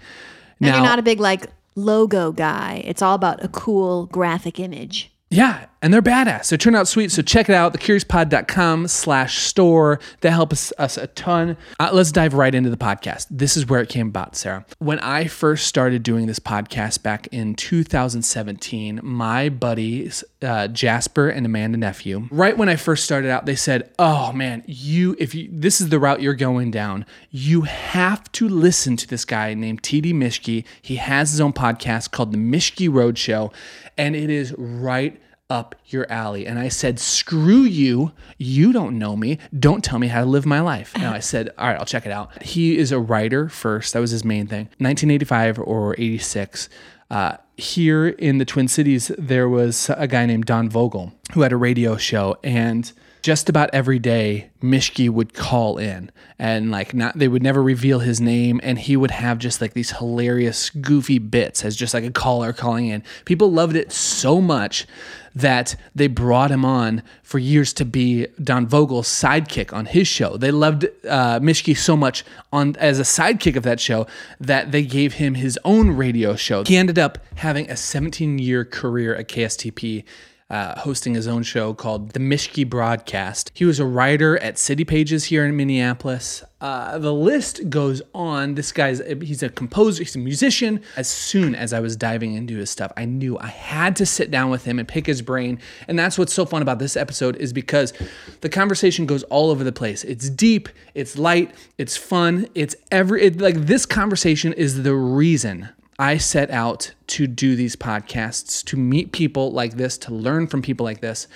And 0.60 0.74
you're 0.74 0.82
not 0.82 0.98
a 0.98 1.02
big 1.02 1.20
like 1.20 1.46
logo 1.78 2.32
guy. 2.32 2.82
It's 2.84 3.00
all 3.00 3.14
about 3.14 3.42
a 3.42 3.48
cool 3.48 4.06
graphic 4.06 4.58
image. 4.60 5.12
Yeah, 5.30 5.66
and 5.82 5.92
they're 5.92 6.02
badass. 6.02 6.50
They 6.50 6.56
turn 6.56 6.74
out 6.74 6.88
sweet. 6.88 7.12
So 7.12 7.22
check 7.22 7.48
it 7.48 7.54
out, 7.54 7.72
thecuriouspod.com 7.74 8.88
slash 8.88 9.38
store. 9.38 10.00
That 10.20 10.32
helps 10.32 10.72
us 10.78 10.96
a 10.96 11.06
ton. 11.08 11.56
Uh, 11.78 11.90
let's 11.92 12.12
dive 12.12 12.34
right 12.34 12.54
into 12.54 12.70
the 12.70 12.76
podcast. 12.76 13.26
This 13.30 13.56
is 13.56 13.66
where 13.66 13.80
it 13.80 13.88
came 13.88 14.08
about, 14.08 14.36
Sarah. 14.36 14.64
When 14.78 14.98
I 15.00 15.26
first 15.26 15.66
started 15.66 16.02
doing 16.02 16.26
this 16.26 16.38
podcast 16.38 17.02
back 17.02 17.28
in 17.28 17.54
2017, 17.54 19.00
my 19.02 19.48
buddies, 19.48 20.24
uh, 20.42 20.68
Jasper 20.68 21.28
and 21.28 21.46
Amanda 21.46 21.78
Nephew, 21.78 22.28
right 22.30 22.56
when 22.56 22.68
I 22.68 22.76
first 22.76 23.04
started 23.04 23.30
out, 23.30 23.46
they 23.46 23.56
said, 23.56 23.90
Oh 23.98 24.32
man, 24.32 24.64
you, 24.66 25.16
if 25.18 25.34
you, 25.34 25.48
this 25.50 25.80
is 25.80 25.88
the 25.88 25.98
route 25.98 26.22
you're 26.22 26.34
going 26.34 26.70
down, 26.70 27.06
you 27.30 27.62
have 27.62 28.30
to 28.32 28.48
listen 28.48 28.96
to 28.96 29.06
this 29.06 29.24
guy 29.24 29.54
named 29.54 29.82
TD 29.82 30.12
Mischke. 30.12 30.64
He 30.82 30.96
has 30.96 31.30
his 31.30 31.40
own 31.40 31.52
podcast 31.52 32.10
called 32.10 32.32
The 32.32 32.38
Mischke 32.38 32.88
Roadshow, 32.88 33.52
and 33.96 34.16
it 34.16 34.30
is 34.30 34.54
right 34.56 35.20
up 35.50 35.74
your 35.86 36.10
alley. 36.10 36.46
And 36.46 36.58
I 36.58 36.68
said, 36.68 36.98
screw 36.98 37.62
you. 37.62 38.12
You 38.36 38.72
don't 38.72 38.98
know 38.98 39.16
me. 39.16 39.38
Don't 39.58 39.82
tell 39.82 39.98
me 39.98 40.08
how 40.08 40.20
to 40.20 40.26
live 40.26 40.44
my 40.44 40.60
life. 40.60 40.96
Now 40.96 41.12
I 41.12 41.20
said, 41.20 41.50
all 41.56 41.68
right, 41.68 41.78
I'll 41.78 41.86
check 41.86 42.06
it 42.06 42.12
out. 42.12 42.42
He 42.42 42.76
is 42.76 42.92
a 42.92 42.98
writer 42.98 43.48
first. 43.48 43.94
That 43.94 44.00
was 44.00 44.10
his 44.10 44.24
main 44.24 44.46
thing. 44.46 44.66
1985 44.78 45.58
or 45.60 45.94
86. 45.98 46.68
Uh, 47.10 47.36
here 47.56 48.08
in 48.08 48.38
the 48.38 48.44
Twin 48.44 48.68
Cities, 48.68 49.10
there 49.18 49.48
was 49.48 49.90
a 49.96 50.06
guy 50.06 50.26
named 50.26 50.44
Don 50.44 50.68
Vogel 50.68 51.12
who 51.32 51.40
had 51.40 51.52
a 51.52 51.56
radio 51.56 51.96
show 51.96 52.36
and 52.44 52.92
just 53.22 53.48
about 53.48 53.70
every 53.72 53.98
day 53.98 54.50
Mischke 54.62 55.10
would 55.10 55.34
call 55.34 55.78
in 55.78 56.10
and 56.38 56.70
like 56.70 56.94
not 56.94 57.18
they 57.18 57.28
would 57.28 57.42
never 57.42 57.62
reveal 57.62 58.00
his 58.00 58.20
name 58.20 58.60
and 58.62 58.78
he 58.78 58.96
would 58.96 59.10
have 59.10 59.38
just 59.38 59.60
like 59.60 59.72
these 59.72 59.92
hilarious 59.92 60.70
goofy 60.70 61.18
bits 61.18 61.64
as 61.64 61.76
just 61.76 61.94
like 61.94 62.04
a 62.04 62.10
caller 62.10 62.52
calling 62.52 62.88
in. 62.88 63.02
People 63.24 63.50
loved 63.50 63.76
it 63.76 63.92
so 63.92 64.40
much 64.40 64.86
that 65.34 65.76
they 65.94 66.08
brought 66.08 66.50
him 66.50 66.64
on 66.64 67.02
for 67.22 67.38
years 67.38 67.72
to 67.72 67.84
be 67.84 68.26
Don 68.42 68.66
Vogel's 68.66 69.08
sidekick 69.08 69.72
on 69.72 69.86
his 69.86 70.08
show. 70.08 70.36
They 70.36 70.50
loved 70.50 70.86
uh, 71.08 71.38
Mischke 71.38 71.76
so 71.76 71.96
much 71.96 72.24
on 72.52 72.74
as 72.76 72.98
a 72.98 73.02
sidekick 73.02 73.54
of 73.54 73.62
that 73.62 73.78
show 73.78 74.06
that 74.40 74.72
they 74.72 74.82
gave 74.82 75.14
him 75.14 75.34
his 75.34 75.58
own 75.64 75.90
radio 75.90 76.34
show. 76.34 76.64
He 76.64 76.76
ended 76.76 76.98
up 76.98 77.18
having 77.36 77.70
a 77.70 77.76
17 77.76 78.38
year 78.38 78.64
career 78.64 79.14
at 79.14 79.28
KSTP 79.28 80.04
uh, 80.50 80.78
hosting 80.80 81.14
his 81.14 81.26
own 81.26 81.42
show 81.42 81.74
called 81.74 82.10
The 82.10 82.20
Mischke 82.20 82.68
Broadcast. 82.68 83.50
He 83.54 83.64
was 83.64 83.78
a 83.78 83.84
writer 83.84 84.38
at 84.38 84.58
City 84.58 84.84
Pages 84.84 85.24
here 85.24 85.44
in 85.44 85.56
Minneapolis. 85.56 86.42
Uh, 86.60 86.98
the 86.98 87.12
list 87.12 87.68
goes 87.68 88.02
on. 88.14 88.54
This 88.54 88.72
guy's 88.72 89.00
he's 89.20 89.42
a 89.42 89.48
composer, 89.48 90.02
he's 90.02 90.16
a 90.16 90.18
musician. 90.18 90.80
As 90.96 91.06
soon 91.06 91.54
as 91.54 91.72
I 91.72 91.80
was 91.80 91.96
diving 91.96 92.34
into 92.34 92.56
his 92.56 92.70
stuff, 92.70 92.92
I 92.96 93.04
knew 93.04 93.38
I 93.38 93.48
had 93.48 93.94
to 93.96 94.06
sit 94.06 94.30
down 94.30 94.50
with 94.50 94.64
him 94.64 94.78
and 94.78 94.88
pick 94.88 95.06
his 95.06 95.22
brain. 95.22 95.60
And 95.86 95.98
that's 95.98 96.18
what's 96.18 96.32
so 96.32 96.46
fun 96.46 96.62
about 96.62 96.78
this 96.78 96.96
episode 96.96 97.36
is 97.36 97.52
because 97.52 97.92
the 98.40 98.48
conversation 98.48 99.06
goes 99.06 99.22
all 99.24 99.50
over 99.50 99.62
the 99.62 99.72
place. 99.72 100.02
It's 100.02 100.30
deep, 100.30 100.68
it's 100.94 101.16
light, 101.16 101.54
it's 101.76 101.96
fun, 101.96 102.48
it's 102.54 102.74
every 102.90 103.22
it, 103.22 103.40
like 103.40 103.54
this 103.66 103.86
conversation 103.86 104.52
is 104.54 104.82
the 104.82 104.94
reason 104.94 105.68
I 105.98 106.16
set 106.18 106.50
out 106.50 106.94
to 107.08 107.26
do 107.26 107.56
these 107.56 107.74
podcasts, 107.74 108.64
to 108.66 108.76
meet 108.76 109.12
people 109.12 109.50
like 109.52 109.74
this, 109.74 109.98
to 109.98 110.14
learn 110.14 110.46
from 110.46 110.62
people 110.62 110.84
like 110.84 111.00
this. 111.00 111.26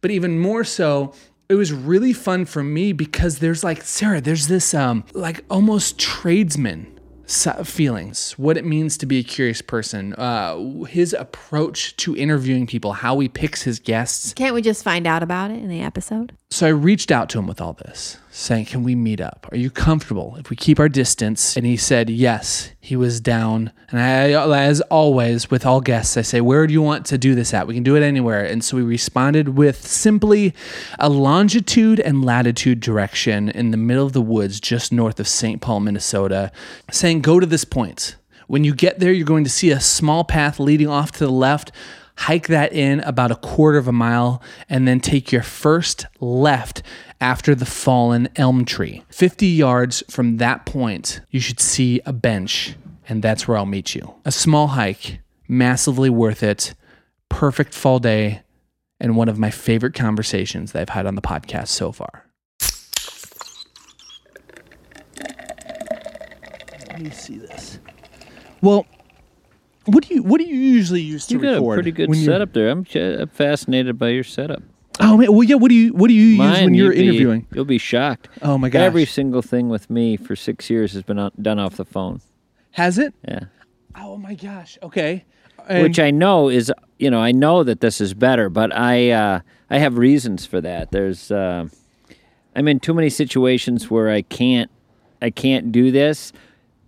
But 0.00 0.10
even 0.10 0.38
more 0.38 0.62
so, 0.62 1.12
it 1.48 1.54
was 1.54 1.72
really 1.72 2.12
fun 2.12 2.44
for 2.44 2.62
me 2.62 2.92
because 2.92 3.40
there's 3.40 3.64
like, 3.64 3.82
Sarah, 3.82 4.20
there's 4.20 4.46
this 4.46 4.74
um 4.74 5.04
like 5.12 5.44
almost 5.50 5.98
tradesman 5.98 6.98
feelings, 7.64 8.32
what 8.32 8.56
it 8.56 8.64
means 8.64 8.96
to 8.98 9.06
be 9.06 9.18
a 9.18 9.22
curious 9.22 9.62
person, 9.62 10.12
uh, 10.14 10.84
his 10.84 11.14
approach 11.14 11.96
to 11.96 12.16
interviewing 12.16 12.66
people, 12.66 12.92
how 12.92 13.18
he 13.20 13.28
picks 13.28 13.62
his 13.62 13.78
guests. 13.78 14.34
Can't 14.34 14.54
we 14.54 14.60
just 14.60 14.84
find 14.84 15.06
out 15.06 15.22
about 15.22 15.50
it 15.50 15.58
in 15.58 15.68
the 15.68 15.80
episode? 15.80 16.36
So 16.52 16.66
I 16.66 16.70
reached 16.70 17.10
out 17.10 17.30
to 17.30 17.38
him 17.38 17.46
with 17.46 17.62
all 17.62 17.72
this, 17.72 18.18
saying, 18.30 18.66
Can 18.66 18.84
we 18.84 18.94
meet 18.94 19.22
up? 19.22 19.48
Are 19.50 19.56
you 19.56 19.70
comfortable 19.70 20.36
if 20.38 20.50
we 20.50 20.56
keep 20.56 20.78
our 20.78 20.88
distance? 20.90 21.56
And 21.56 21.64
he 21.64 21.78
said, 21.78 22.10
Yes. 22.10 22.72
He 22.78 22.94
was 22.94 23.22
down. 23.22 23.72
And 23.90 23.98
I, 23.98 24.32
as 24.66 24.82
always, 24.82 25.50
with 25.50 25.64
all 25.64 25.80
guests, 25.80 26.14
I 26.18 26.20
say, 26.20 26.42
Where 26.42 26.66
do 26.66 26.74
you 26.74 26.82
want 26.82 27.06
to 27.06 27.16
do 27.16 27.34
this 27.34 27.54
at? 27.54 27.66
We 27.66 27.72
can 27.72 27.82
do 27.82 27.96
it 27.96 28.02
anywhere. 28.02 28.44
And 28.44 28.62
so 28.62 28.76
we 28.76 28.82
responded 28.82 29.56
with 29.56 29.86
simply 29.86 30.52
a 30.98 31.08
longitude 31.08 32.00
and 32.00 32.22
latitude 32.22 32.80
direction 32.80 33.48
in 33.48 33.70
the 33.70 33.78
middle 33.78 34.04
of 34.04 34.12
the 34.12 34.20
woods 34.20 34.60
just 34.60 34.92
north 34.92 35.18
of 35.18 35.26
St. 35.26 35.62
Paul, 35.62 35.80
Minnesota, 35.80 36.52
saying, 36.90 37.22
Go 37.22 37.40
to 37.40 37.46
this 37.46 37.64
point. 37.64 38.16
When 38.46 38.62
you 38.62 38.74
get 38.74 38.98
there, 38.98 39.10
you're 39.10 39.24
going 39.24 39.44
to 39.44 39.50
see 39.50 39.70
a 39.70 39.80
small 39.80 40.22
path 40.22 40.60
leading 40.60 40.88
off 40.88 41.12
to 41.12 41.20
the 41.20 41.32
left 41.32 41.72
hike 42.16 42.48
that 42.48 42.72
in 42.72 43.00
about 43.00 43.30
a 43.30 43.36
quarter 43.36 43.78
of 43.78 43.88
a 43.88 43.92
mile, 43.92 44.42
and 44.68 44.86
then 44.86 45.00
take 45.00 45.32
your 45.32 45.42
first 45.42 46.06
left 46.20 46.82
after 47.20 47.54
the 47.54 47.66
fallen 47.66 48.28
elm 48.36 48.64
tree. 48.64 49.04
50 49.10 49.46
yards 49.46 50.02
from 50.10 50.38
that 50.38 50.66
point, 50.66 51.20
you 51.30 51.40
should 51.40 51.60
see 51.60 52.00
a 52.04 52.12
bench, 52.12 52.74
and 53.08 53.22
that's 53.22 53.46
where 53.46 53.56
I'll 53.56 53.66
meet 53.66 53.94
you. 53.94 54.14
A 54.24 54.32
small 54.32 54.68
hike, 54.68 55.20
massively 55.48 56.10
worth 56.10 56.42
it, 56.42 56.74
perfect 57.28 57.74
fall 57.74 57.98
day, 57.98 58.42
and 59.00 59.16
one 59.16 59.28
of 59.28 59.38
my 59.38 59.50
favorite 59.50 59.94
conversations 59.94 60.72
that 60.72 60.82
I've 60.82 60.88
had 60.90 61.06
on 61.06 61.14
the 61.14 61.22
podcast 61.22 61.68
so 61.68 61.92
far. 61.92 62.26
Let 66.88 67.00
me 67.00 67.10
see 67.10 67.38
this. 67.38 67.78
Well, 68.60 68.86
what 69.86 70.06
do 70.06 70.14
you 70.14 70.22
what 70.22 70.38
do 70.40 70.44
you 70.46 70.54
usually 70.56 71.00
use 71.02 71.26
to 71.26 71.34
You 71.34 71.40
got 71.40 71.54
a 71.62 71.74
pretty 71.74 71.92
good 71.92 72.08
when 72.08 72.18
you're- 72.18 72.32
setup 72.32 72.52
there. 72.52 72.68
I'm, 72.70 72.84
fascinated 73.28 73.98
by 73.98 74.08
your 74.10 74.24
setup. 74.24 74.62
Oh 75.00 75.16
man, 75.16 75.32
well 75.32 75.42
yeah. 75.42 75.56
What 75.56 75.68
do 75.70 75.74
you 75.74 75.92
what 75.94 76.08
do 76.08 76.14
you 76.14 76.42
use 76.42 76.60
when 76.60 76.74
you're 76.74 76.92
you'd 76.92 76.98
be- 77.00 77.08
interviewing? 77.08 77.46
you'll 77.54 77.64
be 77.64 77.78
shocked. 77.78 78.28
Oh 78.42 78.58
my 78.58 78.68
gosh, 78.68 78.82
Every 78.82 79.04
single 79.06 79.42
thing 79.42 79.68
with 79.68 79.88
me 79.90 80.16
for 80.16 80.36
six 80.36 80.68
years 80.70 80.92
has 80.92 81.02
been 81.02 81.18
on, 81.18 81.30
done 81.40 81.58
off 81.58 81.76
the 81.76 81.84
phone. 81.84 82.20
has 82.72 82.98
it? 82.98 83.14
Yeah. 83.26 83.44
Oh 83.96 84.16
my 84.16 84.34
gosh. 84.34 84.78
Okay. 84.82 85.24
Which 85.70 86.00
I 86.00 86.10
know 86.10 86.48
is, 86.48 86.72
you 86.98 87.08
know, 87.08 87.20
I 87.20 87.30
know 87.30 87.62
that 87.62 87.80
this 87.80 88.00
is 88.00 88.14
better, 88.14 88.48
but 88.48 88.74
I, 88.76 89.10
uh, 89.10 89.40
I 89.70 89.78
have 89.78 89.96
reasons 89.96 90.44
for 90.44 90.60
that. 90.60 90.90
There's, 90.90 91.30
uh, 91.30 91.68
I'm 92.56 92.66
in 92.66 92.80
too 92.80 92.92
many 92.92 93.08
situations 93.10 93.88
where 93.88 94.10
I 94.10 94.22
can't, 94.22 94.70
I 95.22 95.30
can't 95.30 95.70
do 95.70 95.92
this, 95.92 96.32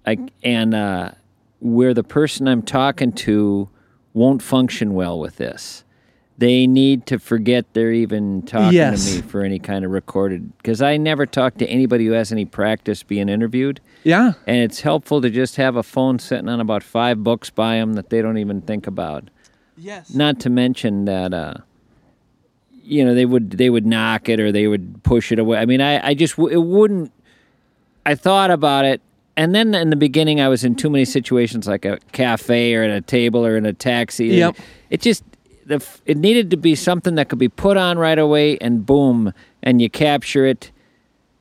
I 0.05 0.19
and 0.43 0.75
uh, 0.75 1.13
where 1.65 1.95
the 1.95 2.05
person 2.05 2.47
I'm 2.47 2.61
talking 2.63 3.11
to 3.13 3.71
won't 4.13 4.43
function 4.43 4.93
well 4.93 5.19
with 5.19 5.37
this. 5.37 5.83
They 6.37 6.67
need 6.67 7.07
to 7.07 7.19
forget 7.19 7.65
they're 7.73 7.93
even 7.93 8.43
talking 8.43 8.75
Yes. 8.75 9.09
to 9.09 9.17
me 9.17 9.23
for 9.23 9.43
any 9.43 9.59
kind 9.59 9.83
of 9.85 9.91
recorded 9.93 10.55
because 10.59 10.83
I 10.83 10.97
never 10.99 11.25
talk 11.27 11.57
to 11.59 11.67
anybody 11.67 12.05
who 12.07 12.13
has 12.13 12.31
any 12.33 12.45
practice 12.45 13.03
being 13.03 13.29
interviewed. 13.29 13.81
yeah. 14.03 14.33
And 14.47 14.59
it's 14.59 14.81
helpful 14.83 15.23
to 15.23 15.31
just 15.31 15.57
have 15.57 15.77
a 15.77 15.83
phone 15.83 16.19
sitting 16.19 16.49
on 16.49 16.61
about 16.61 16.83
five 16.83 17.23
books 17.25 17.49
by 17.51 17.77
them 17.77 17.95
that 17.95 18.11
they 18.11 18.21
don't 18.21 18.37
even 18.39 18.61
think 18.61 18.87
about. 18.87 19.31
Yes. 19.79 20.13
Not 20.13 20.39
to 20.41 20.51
mention 20.51 21.07
that, 21.07 21.33
uh, 21.33 21.55
you 22.83 23.05
know, 23.05 23.15
they 23.15 23.25
would 23.25 23.53
they 23.53 23.71
would 23.71 23.87
knock 23.87 24.29
it 24.29 24.39
or 24.39 24.53
they 24.53 24.67
would 24.67 25.03
push 25.03 25.33
it 25.33 25.39
away. 25.39 25.57
I 25.59 25.65
mean, 25.67 25.81
I, 25.81 26.09
I 26.09 26.15
just 26.15 26.37
it 26.39 26.63
wouldn't. 26.63 27.11
I 28.05 28.15
thought 28.17 28.51
about 28.51 28.85
it, 28.85 29.01
and 29.37 29.55
then 29.55 29.75
in 29.75 29.91
the 29.91 29.97
beginning, 29.97 30.41
I 30.41 30.49
was 30.49 30.65
in 30.65 30.75
too 30.75 30.91
many 30.91 31.05
situations, 31.05 31.67
like 31.67 31.85
a 31.85 31.99
cafe 32.13 32.75
or 32.75 32.83
at 32.83 32.91
a 32.91 33.01
table 33.01 33.45
or 33.45 33.57
in 33.57 33.67
a 33.67 33.73
taxi. 33.73 34.27
Yep. 34.27 34.57
It 34.91 35.01
just 35.01 35.25
the 35.67 35.85
it 36.07 36.17
needed 36.17 36.51
to 36.51 36.57
be 36.57 36.75
something 36.75 37.15
that 37.17 37.29
could 37.29 37.39
be 37.39 37.49
put 37.49 37.77
on 37.77 37.99
right 37.99 38.19
away, 38.19 38.59
and 38.59 38.85
boom, 38.85 39.33
and 39.63 39.81
you 39.81 39.91
capture 39.91 40.47
it. 40.47 40.71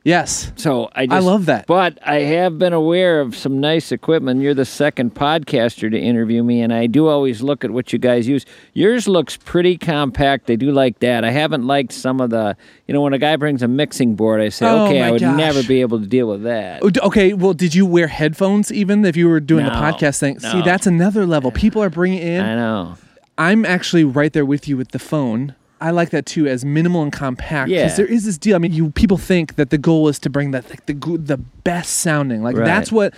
Yes. 0.06 0.52
So 0.58 0.90
I 0.94 1.06
just, 1.06 1.16
I 1.16 1.20
love 1.20 1.46
that. 1.46 1.66
But 1.66 1.98
I 2.06 2.16
have 2.20 2.60
been 2.60 2.74
aware 2.74 3.22
of 3.22 3.38
some 3.38 3.62
nice 3.62 3.92
equipment. 3.94 4.42
You're 4.42 4.54
the 4.54 4.66
second 4.66 5.16
podcaster 5.16 5.90
to 5.90 5.98
interview 5.98 6.44
me, 6.44 6.62
and 6.62 6.74
I 6.74 6.88
do 6.88 7.08
always 7.08 7.42
look 7.42 7.64
at 7.64 7.72
what 7.72 7.94
you 7.94 8.00
guys 8.00 8.28
use. 8.28 8.46
Yours 8.74 9.08
looks 9.08 9.38
pretty 9.38 9.78
compact. 9.78 10.50
I 10.50 10.56
do 10.56 10.72
like 10.74 11.00
that. 11.00 11.24
I 11.24 11.32
haven't 11.32 11.66
liked 11.66 11.94
some 11.94 12.20
of 12.20 12.32
the, 12.32 12.58
you 12.86 12.94
know, 12.94 13.00
when 13.02 13.14
a 13.14 13.18
guy 13.18 13.38
brings 13.38 13.64
a 13.64 13.68
mixing 13.70 14.16
board, 14.16 14.42
I 14.42 14.50
say, 14.50 14.66
Oh, 14.68 14.88
okay, 14.88 15.02
I 15.02 15.10
would 15.12 15.22
gosh. 15.22 15.38
never 15.38 15.64
be 15.64 15.80
able 15.80 16.02
to 16.02 16.06
deal 16.08 16.28
with 16.28 16.44
that. 16.44 16.82
Oh, 16.84 16.92
Okay. 17.04 17.32
Well, 17.34 17.54
did 17.54 17.74
you 17.74 17.86
wear 17.86 18.08
headphones 18.08 18.72
even 18.74 19.06
if 19.06 19.16
you 19.16 19.30
were 19.30 19.40
doing 19.40 19.64
the 19.66 19.72
podcast 19.72 20.20
thing? 20.20 20.38
See, 20.40 20.62
that's 20.64 20.86
another 20.86 21.26
level. 21.26 21.50
People 21.52 21.82
are 21.82 21.90
bringing 21.90 22.20
in. 22.20 22.42
I 22.42 22.56
know. 22.56 22.98
I'm 23.38 23.66
actually 23.66 24.04
right 24.04 24.32
there 24.34 24.46
with 24.46 24.68
you 24.68 24.76
with 24.78 24.90
the 24.92 25.00
phone. 25.00 25.56
I 25.84 25.92
like 25.92 26.10
that 26.12 26.26
too, 26.26 26.48
as 26.48 26.64
minimal 26.64 27.04
and 27.04 27.12
compact. 27.12 27.70
Yeah. 27.70 27.84
Because 27.84 27.98
there 27.98 28.06
is 28.06 28.26
this 28.26 28.38
deal. 28.38 28.56
I 28.56 28.60
mean, 28.60 28.74
you 28.74 28.90
people 28.92 29.18
think 29.18 29.56
that 29.56 29.70
the 29.70 29.78
goal 29.78 30.08
is 30.08 30.18
to 30.20 30.30
bring 30.30 30.52
that 30.52 30.70
like 30.70 30.86
the 30.86 30.94
the 31.18 31.38
best 31.38 31.94
sounding. 31.98 32.42
Like 32.42 32.56
Right. 32.58 32.66
that's 32.66 32.92
what, 32.92 33.14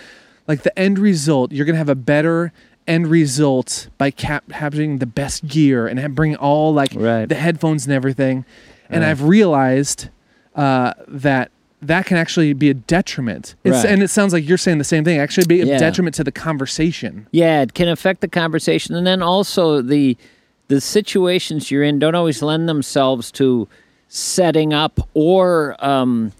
like 0.48 0.62
the 0.62 0.76
end 0.78 0.98
result. 0.98 1.52
You're 1.52 1.64
gonna 1.66 1.78
have 1.78 1.88
a 1.88 1.94
better 1.94 2.52
end 2.88 3.08
result 3.08 3.88
by 3.98 4.10
cap- 4.10 4.50
having 4.52 4.98
the 4.98 5.06
best 5.06 5.46
gear 5.46 5.86
and 5.88 6.14
bringing 6.14 6.36
all 6.36 6.72
like 6.74 6.92
Right. 6.94 7.28
the 7.28 7.34
headphones 7.34 7.84
and 7.86 7.92
everything. 7.94 8.44
And 8.90 9.02
Right. 9.02 9.10
I've 9.10 9.22
realized 9.22 10.08
uh, 10.56 10.92
that 11.08 11.50
that 11.82 12.06
can 12.06 12.16
actually 12.16 12.52
be 12.54 12.70
a 12.70 12.74
detriment. 12.74 13.54
It's, 13.62 13.76
Right. 13.84 13.86
And 13.92 14.02
it 14.02 14.08
sounds 14.08 14.32
like 14.32 14.48
you're 14.48 14.56
saying 14.58 14.78
the 14.78 14.84
same 14.84 15.04
thing. 15.04 15.18
Actually, 15.18 15.46
be 15.46 15.60
a 15.60 15.66
Yeah. 15.66 15.78
detriment 15.78 16.14
to 16.16 16.24
the 16.24 16.32
conversation. 16.32 17.26
Yeah, 17.32 17.60
it 17.60 17.74
can 17.74 17.86
affect 17.88 18.22
the 18.22 18.28
conversation, 18.28 18.94
and 18.94 19.06
then 19.06 19.20
also 19.22 19.82
the 19.82 20.16
the 20.68 20.80
situations 20.80 21.70
you're 21.70 21.82
in 21.84 21.98
don't 21.98 22.14
always 22.14 22.42
lend 22.42 22.68
themselves 22.68 23.30
to 23.32 23.68
setting 24.08 24.72
up 24.72 25.00
or 25.14 25.76
um, 25.84 26.32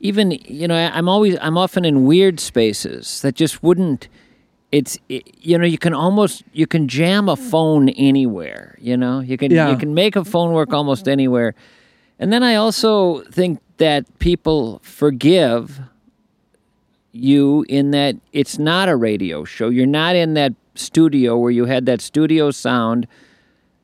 even 0.00 0.30
you 0.32 0.68
know 0.68 0.74
I'm 0.76 1.08
always 1.08 1.36
I'm 1.40 1.56
often 1.58 1.84
in 1.84 2.04
weird 2.04 2.40
spaces 2.40 3.20
that 3.22 3.34
just 3.34 3.62
wouldn't. 3.62 4.08
It's 4.72 4.98
it, 5.08 5.22
you 5.40 5.56
know 5.58 5.64
you 5.64 5.78
can 5.78 5.94
almost 5.94 6.42
you 6.52 6.66
can 6.66 6.88
jam 6.88 7.28
a 7.28 7.36
phone 7.36 7.88
anywhere. 7.90 8.76
You 8.80 8.96
know 8.96 9.20
you 9.20 9.36
can 9.36 9.50
Yeah. 9.50 9.70
you 9.70 9.76
can 9.76 9.94
make 9.94 10.16
a 10.16 10.24
phone 10.24 10.52
work 10.52 10.72
almost 10.72 11.08
anywhere. 11.08 11.54
And 12.18 12.32
then 12.32 12.42
I 12.42 12.54
also 12.56 13.22
think 13.24 13.60
that 13.78 14.18
people 14.18 14.80
forgive 14.84 15.80
you 17.12 17.64
in 17.68 17.90
that 17.92 18.16
it's 18.32 18.58
not 18.58 18.88
a 18.88 18.96
radio 18.96 19.44
show. 19.44 19.68
You're 19.68 19.86
not 19.86 20.16
in 20.16 20.34
that 20.34 20.52
studio 20.74 21.36
where 21.38 21.50
you 21.50 21.66
had 21.66 21.86
that 21.86 22.00
studio 22.00 22.50
sound. 22.50 23.06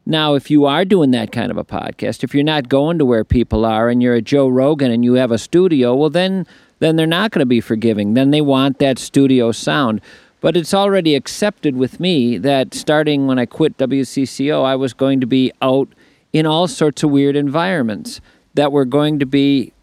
Now, 0.06 0.34
if 0.34 0.50
you 0.50 0.64
are 0.64 0.84
doing 0.84 1.10
that 1.12 1.30
kind 1.30 1.50
of 1.50 1.56
a 1.56 1.64
podcast, 1.64 2.24
if 2.24 2.34
you're 2.34 2.42
not 2.42 2.68
going 2.68 2.98
to 2.98 3.04
where 3.04 3.24
people 3.24 3.64
are 3.64 3.88
and 3.88 4.02
you're 4.02 4.14
a 4.14 4.22
Joe 4.22 4.48
Rogan 4.48 4.90
and 4.90 5.04
you 5.04 5.14
have 5.14 5.30
a 5.30 5.38
studio, 5.38 5.94
well 5.94 6.10
then 6.10 6.46
then 6.78 6.96
they're 6.96 7.06
not 7.06 7.30
going 7.30 7.40
to 7.40 7.46
be 7.46 7.60
forgiving. 7.60 8.14
Then 8.14 8.30
they 8.30 8.40
want 8.40 8.78
that 8.78 8.98
studio 8.98 9.52
sound. 9.52 10.00
But 10.40 10.56
it's 10.56 10.72
already 10.72 11.14
accepted 11.14 11.76
with 11.76 12.00
me 12.00 12.38
that 12.38 12.72
starting 12.72 13.26
when 13.26 13.38
I 13.38 13.44
quit 13.44 13.76
WCCO, 13.76 14.64
I 14.64 14.74
was 14.76 14.94
going 14.94 15.20
to 15.20 15.26
be 15.26 15.52
out 15.60 15.88
in 16.32 16.46
all 16.46 16.66
sorts 16.66 17.02
of 17.02 17.10
weird 17.10 17.36
environments 17.36 18.22
that 18.54 18.72
were 18.72 18.86
going 18.86 19.18
to 19.18 19.26
be 19.26 19.74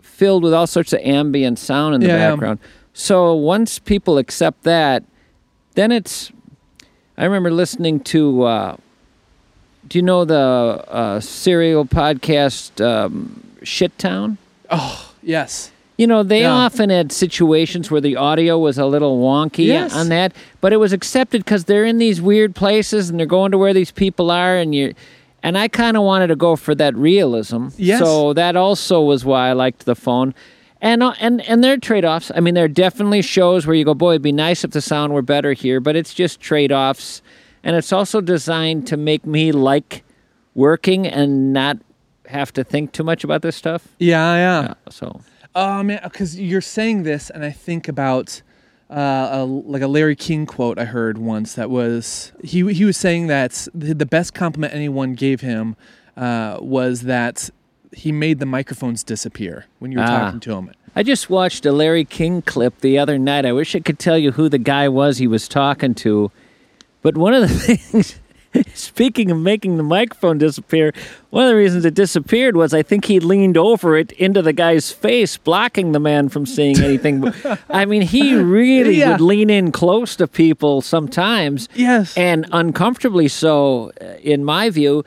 filled 0.00 0.42
with 0.42 0.54
all 0.54 0.66
sorts 0.66 0.94
of 0.94 1.00
ambient 1.00 1.58
sound 1.58 1.94
in 1.96 2.00
the 2.00 2.06
Yeah, 2.06 2.30
background. 2.30 2.58
So 2.94 3.34
once 3.34 3.78
people 3.78 4.16
accept 4.16 4.62
that, 4.62 5.04
then 5.74 5.92
it's. 5.92 6.32
I 7.18 7.24
remember 7.24 7.50
listening 7.50 8.00
to. 8.00 8.42
Uh, 8.44 8.76
do 9.88 9.98
you 9.98 10.02
know 10.02 10.24
the 10.24 10.36
uh, 10.88 11.20
serial 11.20 11.84
podcast 11.84 12.84
um, 12.84 13.42
Shit 13.62 13.96
Town? 13.98 14.38
Oh 14.70 15.12
yes. 15.22 15.70
You 15.98 16.06
know, 16.06 16.22
they 16.22 16.40
Yeah. 16.40 16.52
often 16.52 16.90
had 16.90 17.12
situations 17.12 17.90
where 17.90 18.00
the 18.00 18.16
audio 18.16 18.58
was 18.58 18.78
a 18.78 18.86
little 18.86 19.20
wonky 19.20 19.66
Yes. 19.66 19.94
on 19.94 20.08
that, 20.08 20.32
but 20.60 20.72
it 20.72 20.78
was 20.78 20.92
accepted 20.92 21.44
because 21.44 21.64
they're 21.64 21.84
in 21.84 21.98
these 21.98 22.20
weird 22.20 22.54
places 22.54 23.10
and 23.10 23.18
they're 23.18 23.26
going 23.26 23.52
to 23.52 23.58
where 23.58 23.74
these 23.74 23.90
people 23.90 24.30
are, 24.30 24.56
and 24.56 24.74
you. 24.74 24.94
And 25.44 25.58
I 25.58 25.66
kind 25.68 25.96
of 25.96 26.04
wanted 26.04 26.28
to 26.28 26.36
go 26.36 26.54
for 26.56 26.74
that 26.76 26.94
realism. 26.96 27.68
Yes. 27.76 28.00
So 28.00 28.32
that 28.32 28.56
also 28.56 29.00
was 29.02 29.24
why 29.24 29.48
I 29.48 29.52
liked 29.52 29.84
the 29.86 29.94
phone. 29.96 30.34
And 30.80 31.02
uh, 31.02 31.14
and 31.20 31.40
and 31.48 31.62
there 31.62 31.74
are 31.74 31.78
trade 31.78 32.04
offs. 32.04 32.32
I 32.34 32.40
mean, 32.40 32.54
there 32.54 32.64
are 32.64 32.68
definitely 32.68 33.22
shows 33.22 33.66
where 33.66 33.74
you 33.76 33.84
go, 33.84 33.94
boy, 33.94 34.12
it'd 34.12 34.22
be 34.22 34.32
nice 34.32 34.64
if 34.64 34.70
the 34.70 34.80
sound 34.80 35.12
were 35.12 35.22
better 35.22 35.52
here, 35.52 35.78
but 35.80 35.94
it's 35.94 36.14
just 36.14 36.40
trade 36.40 36.72
offs. 36.72 37.22
And 37.64 37.76
it's 37.76 37.92
also 37.92 38.20
designed 38.20 38.86
to 38.88 38.96
make 38.96 39.24
me 39.26 39.52
like 39.52 40.02
working 40.54 41.06
and 41.06 41.52
not 41.52 41.78
have 42.26 42.52
to 42.54 42.64
think 42.64 42.92
too 42.92 43.04
much 43.04 43.24
about 43.24 43.42
this 43.42 43.56
stuff. 43.56 43.88
Yeah, 43.98 44.34
yeah. 44.36 44.74
So 44.90 45.20
Oh 45.54 45.82
man, 45.82 46.00
because 46.02 46.38
you're 46.40 46.60
saying 46.62 47.02
this, 47.02 47.28
and 47.30 47.44
I 47.44 47.50
think 47.50 47.86
about 47.88 48.40
uh, 48.90 49.28
a, 49.32 49.44
like 49.44 49.82
a 49.82 49.86
Larry 49.86 50.16
King 50.16 50.46
quote 50.46 50.78
I 50.78 50.84
heard 50.86 51.18
once 51.18 51.54
that 51.54 51.70
was 51.70 52.32
he 52.42 52.72
he 52.72 52.84
was 52.84 52.96
saying 52.96 53.26
that 53.28 53.68
the 53.74 53.94
the 53.94 54.06
best 54.06 54.34
compliment 54.34 54.74
anyone 54.74 55.14
gave 55.14 55.40
him 55.42 55.76
uh, 56.16 56.58
was 56.60 57.02
that 57.02 57.50
he 57.94 58.12
made 58.12 58.38
the 58.38 58.46
microphones 58.46 59.04
disappear 59.04 59.66
when 59.78 59.92
you 59.92 59.98
were 59.98 60.04
Ah. 60.04 60.18
talking 60.24 60.40
to 60.40 60.54
him. 60.54 60.70
I 60.96 61.02
just 61.02 61.28
watched 61.30 61.64
a 61.66 61.72
Larry 61.72 62.04
King 62.04 62.42
clip 62.42 62.80
the 62.80 62.98
other 62.98 63.18
night. 63.18 63.46
I 63.46 63.52
wish 63.52 63.74
I 63.74 63.80
could 63.80 63.98
tell 63.98 64.18
you 64.18 64.32
who 64.32 64.48
the 64.48 64.58
guy 64.58 64.88
was 64.88 65.18
he 65.18 65.26
was 65.26 65.48
talking 65.48 65.94
to. 65.96 66.30
But 67.02 67.16
one 67.16 67.34
of 67.34 67.42
the 67.42 67.48
things, 67.76 68.16
speaking 68.74 69.30
of 69.30 69.38
making 69.38 69.76
the 69.76 69.82
microphone 69.82 70.38
disappear, 70.38 70.92
one 71.30 71.44
of 71.44 71.48
the 71.50 71.56
reasons 71.56 71.84
it 71.84 71.94
disappeared 71.94 72.56
was 72.56 72.72
I 72.74 72.82
think 72.82 73.06
he 73.06 73.18
leaned 73.18 73.56
over 73.56 73.96
it 73.96 74.12
into 74.12 74.42
the 74.42 74.52
guy's 74.52 74.90
face, 74.92 75.36
blocking 75.36 75.92
the 75.92 76.00
man 76.00 76.28
from 76.28 76.46
seeing 76.46 76.78
anything. 76.82 77.32
I 77.68 77.84
mean, 77.86 78.02
he 78.02 78.34
really 78.34 78.98
Yeah. 78.98 79.12
would 79.12 79.20
lean 79.20 79.50
in 79.50 79.72
close 79.72 80.14
to 80.16 80.26
people 80.28 80.80
sometimes. 80.80 81.68
Yes. 81.74 82.16
And 82.16 82.46
uncomfortably 82.52 83.28
so, 83.28 83.90
uh, 84.00 84.04
in 84.22 84.44
my 84.44 84.70
view. 84.70 85.04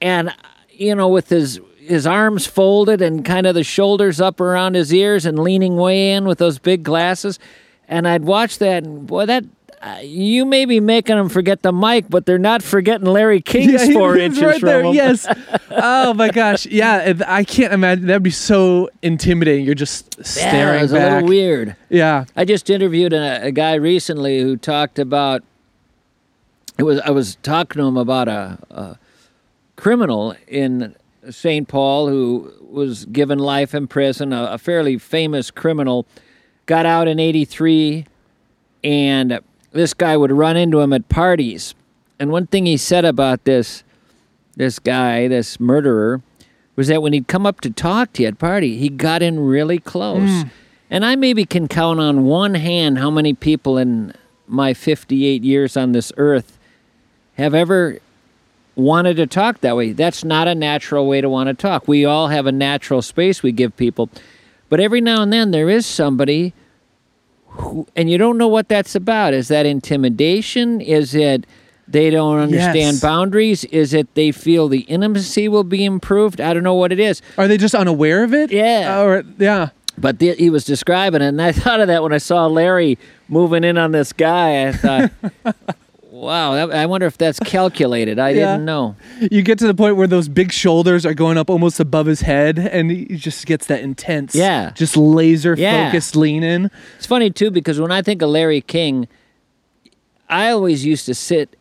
And, 0.00 0.32
you 0.70 0.94
know, 0.94 1.08
with 1.08 1.28
his 1.30 1.60
his 1.78 2.06
arms 2.06 2.46
folded 2.46 3.02
and 3.02 3.26
kind 3.26 3.46
of 3.46 3.54
the 3.54 3.62
shoulders 3.62 4.18
up 4.18 4.40
around 4.40 4.74
his 4.74 4.90
ears 4.90 5.26
and 5.26 5.38
leaning 5.38 5.76
way 5.76 6.12
in 6.12 6.24
with 6.24 6.38
those 6.38 6.58
big 6.58 6.82
glasses. 6.82 7.38
And 7.86 8.08
I'd 8.08 8.24
watch 8.24 8.56
that, 8.58 8.84
and 8.84 9.06
boy, 9.06 9.26
that 9.26 9.44
uh, 9.84 9.98
you 10.00 10.46
may 10.46 10.64
be 10.64 10.80
making 10.80 11.14
them 11.14 11.28
forget 11.28 11.60
the 11.60 11.70
mic, 11.70 12.08
but 12.08 12.24
they're 12.24 12.38
not 12.38 12.62
forgetting 12.62 13.06
Larry 13.06 13.40
King's 13.42 13.82
he 13.82 13.92
four 13.92 14.16
inches 14.16 14.42
right 14.42 14.58
from 14.58 14.66
there. 14.66 14.82
him. 14.82 14.94
Yes. 14.94 15.26
oh 15.70 16.14
my 16.14 16.30
gosh. 16.30 16.64
Yeah. 16.64 17.12
I 17.26 17.44
can't 17.44 17.74
imagine. 17.74 18.06
That'd 18.06 18.22
be 18.22 18.30
so 18.30 18.88
intimidating. 19.02 19.66
You're 19.66 19.74
just 19.74 20.24
staring. 20.24 20.56
Yeah, 20.56 20.78
it 20.78 20.82
was 20.82 20.92
back. 20.92 21.10
a 21.10 21.14
little 21.16 21.28
weird. 21.28 21.76
Yeah. 21.90 22.24
I 22.34 22.46
just 22.46 22.70
interviewed 22.70 23.12
a, 23.12 23.44
a 23.44 23.52
guy 23.52 23.74
recently 23.74 24.40
who 24.40 24.56
talked 24.56 24.98
about. 24.98 25.42
It 26.78 26.84
was 26.84 26.98
I 27.00 27.10
was 27.10 27.36
talking 27.42 27.80
to 27.80 27.86
him 27.86 27.98
about 27.98 28.26
a, 28.26 28.58
a 28.70 28.98
criminal 29.76 30.34
in 30.48 30.96
St. 31.28 31.68
Paul 31.68 32.08
who 32.08 32.52
was 32.70 33.04
given 33.04 33.38
life 33.38 33.74
in 33.74 33.86
prison, 33.86 34.32
a, 34.32 34.44
a 34.52 34.58
fairly 34.58 34.96
famous 34.96 35.50
criminal, 35.50 36.06
got 36.66 36.86
out 36.86 37.06
in 37.06 37.20
'83, 37.20 38.06
and 38.82 39.40
this 39.74 39.92
guy 39.92 40.16
would 40.16 40.32
run 40.32 40.56
into 40.56 40.80
him 40.80 40.92
at 40.92 41.08
parties. 41.08 41.74
And 42.18 42.30
one 42.30 42.46
thing 42.46 42.64
he 42.64 42.76
said 42.76 43.04
about 43.04 43.44
this 43.44 43.84
this 44.56 44.78
guy, 44.78 45.26
this 45.26 45.58
murderer, 45.58 46.22
was 46.76 46.86
that 46.86 47.02
when 47.02 47.12
he'd 47.12 47.26
come 47.26 47.44
up 47.44 47.60
to 47.60 47.70
talk 47.70 48.12
to 48.12 48.22
you 48.22 48.28
at 48.28 48.38
party, 48.38 48.76
he 48.76 48.88
got 48.88 49.20
in 49.20 49.40
really 49.40 49.80
close. 49.80 50.30
Hmm. 50.30 50.48
And 50.90 51.04
I 51.04 51.16
maybe 51.16 51.44
can 51.44 51.66
count 51.66 51.98
on 51.98 52.24
one 52.24 52.54
hand 52.54 52.98
how 52.98 53.10
many 53.10 53.34
people 53.34 53.76
in 53.78 54.12
my 54.46 54.72
58 54.72 55.42
years 55.42 55.76
on 55.76 55.90
this 55.90 56.12
earth 56.16 56.56
have 57.36 57.52
ever 57.52 57.98
wanted 58.76 59.16
to 59.16 59.26
talk 59.26 59.60
that 59.60 59.76
way. 59.76 59.92
That's 59.92 60.22
not 60.22 60.46
a 60.46 60.54
natural 60.54 61.08
way 61.08 61.20
to 61.20 61.28
want 61.28 61.48
to 61.48 61.54
talk. 61.54 61.88
We 61.88 62.04
all 62.04 62.28
have 62.28 62.46
a 62.46 62.52
natural 62.52 63.02
space 63.02 63.42
we 63.42 63.50
give 63.50 63.76
people. 63.76 64.08
But 64.68 64.78
every 64.78 65.00
now 65.00 65.22
and 65.22 65.32
then 65.32 65.50
there 65.50 65.68
is 65.68 65.84
somebody 65.86 66.54
who, 67.54 67.86
and 67.96 68.10
you 68.10 68.18
don't 68.18 68.38
know 68.38 68.48
what 68.48 68.68
that's 68.68 68.94
about. 68.94 69.34
Is 69.34 69.48
that 69.48 69.66
intimidation? 69.66 70.80
Is 70.80 71.14
it 71.14 71.46
they 71.88 72.10
don't 72.10 72.38
understand 72.38 72.74
Yes. 72.76 73.00
boundaries? 73.00 73.64
Is 73.66 73.92
it 73.94 74.14
they 74.14 74.32
feel 74.32 74.68
the 74.68 74.80
intimacy 74.80 75.48
will 75.48 75.64
be 75.64 75.84
improved? 75.84 76.40
I 76.40 76.54
don't 76.54 76.62
know 76.62 76.74
what 76.74 76.92
it 76.92 77.00
is. 77.00 77.20
Are 77.38 77.46
they 77.48 77.56
just 77.58 77.74
unaware 77.74 78.24
of 78.24 78.32
it? 78.34 78.50
Yeah. 78.50 78.96
Oh, 78.98 79.06
or 79.06 79.24
yeah. 79.38 79.68
But 79.96 80.18
the, 80.18 80.32
he 80.34 80.50
was 80.50 80.64
describing 80.64 81.22
it, 81.22 81.26
and 81.28 81.40
I 81.40 81.52
thought 81.62 81.80
of 81.80 81.86
that 81.88 82.02
when 82.02 82.12
I 82.12 82.18
saw 82.18 82.46
Larry 82.46 82.98
moving 83.28 83.62
in 83.64 83.78
on 83.78 83.92
this 83.92 84.12
guy. 84.12 84.66
I 84.68 84.72
thought, 84.72 85.10
wow, 86.24 86.54
that, 86.54 86.70
I 86.76 86.86
wonder 86.86 87.06
if 87.06 87.16
that's 87.18 87.38
calculated. 87.40 88.18
I 88.18 88.30
Yeah. 88.30 88.52
didn't 88.52 88.64
know. 88.64 88.96
You 89.30 89.42
get 89.42 89.58
to 89.60 89.66
the 89.66 89.74
point 89.74 89.96
where 89.96 90.06
those 90.06 90.28
big 90.28 90.50
shoulders 90.52 91.04
are 91.06 91.14
going 91.14 91.38
up 91.38 91.48
almost 91.50 91.78
above 91.80 92.06
his 92.06 92.22
head, 92.22 92.58
and 92.58 92.90
he 92.90 93.04
just 93.16 93.46
gets 93.46 93.66
that 93.66 93.80
intense, 93.80 94.34
Yeah. 94.34 94.72
just 94.74 94.96
laser 94.96 95.54
Yeah. 95.56 95.86
focused 95.86 96.16
lean 96.16 96.42
in. 96.42 96.70
It's 96.96 97.06
funny 97.06 97.30
too 97.30 97.50
because 97.50 97.80
when 97.80 97.92
I 97.92 98.02
think 98.02 98.22
of 98.22 98.30
Larry 98.30 98.60
King, 98.60 99.06
I 100.28 100.50
always 100.50 100.84
used 100.84 101.06
to 101.06 101.14
sit 101.14 101.56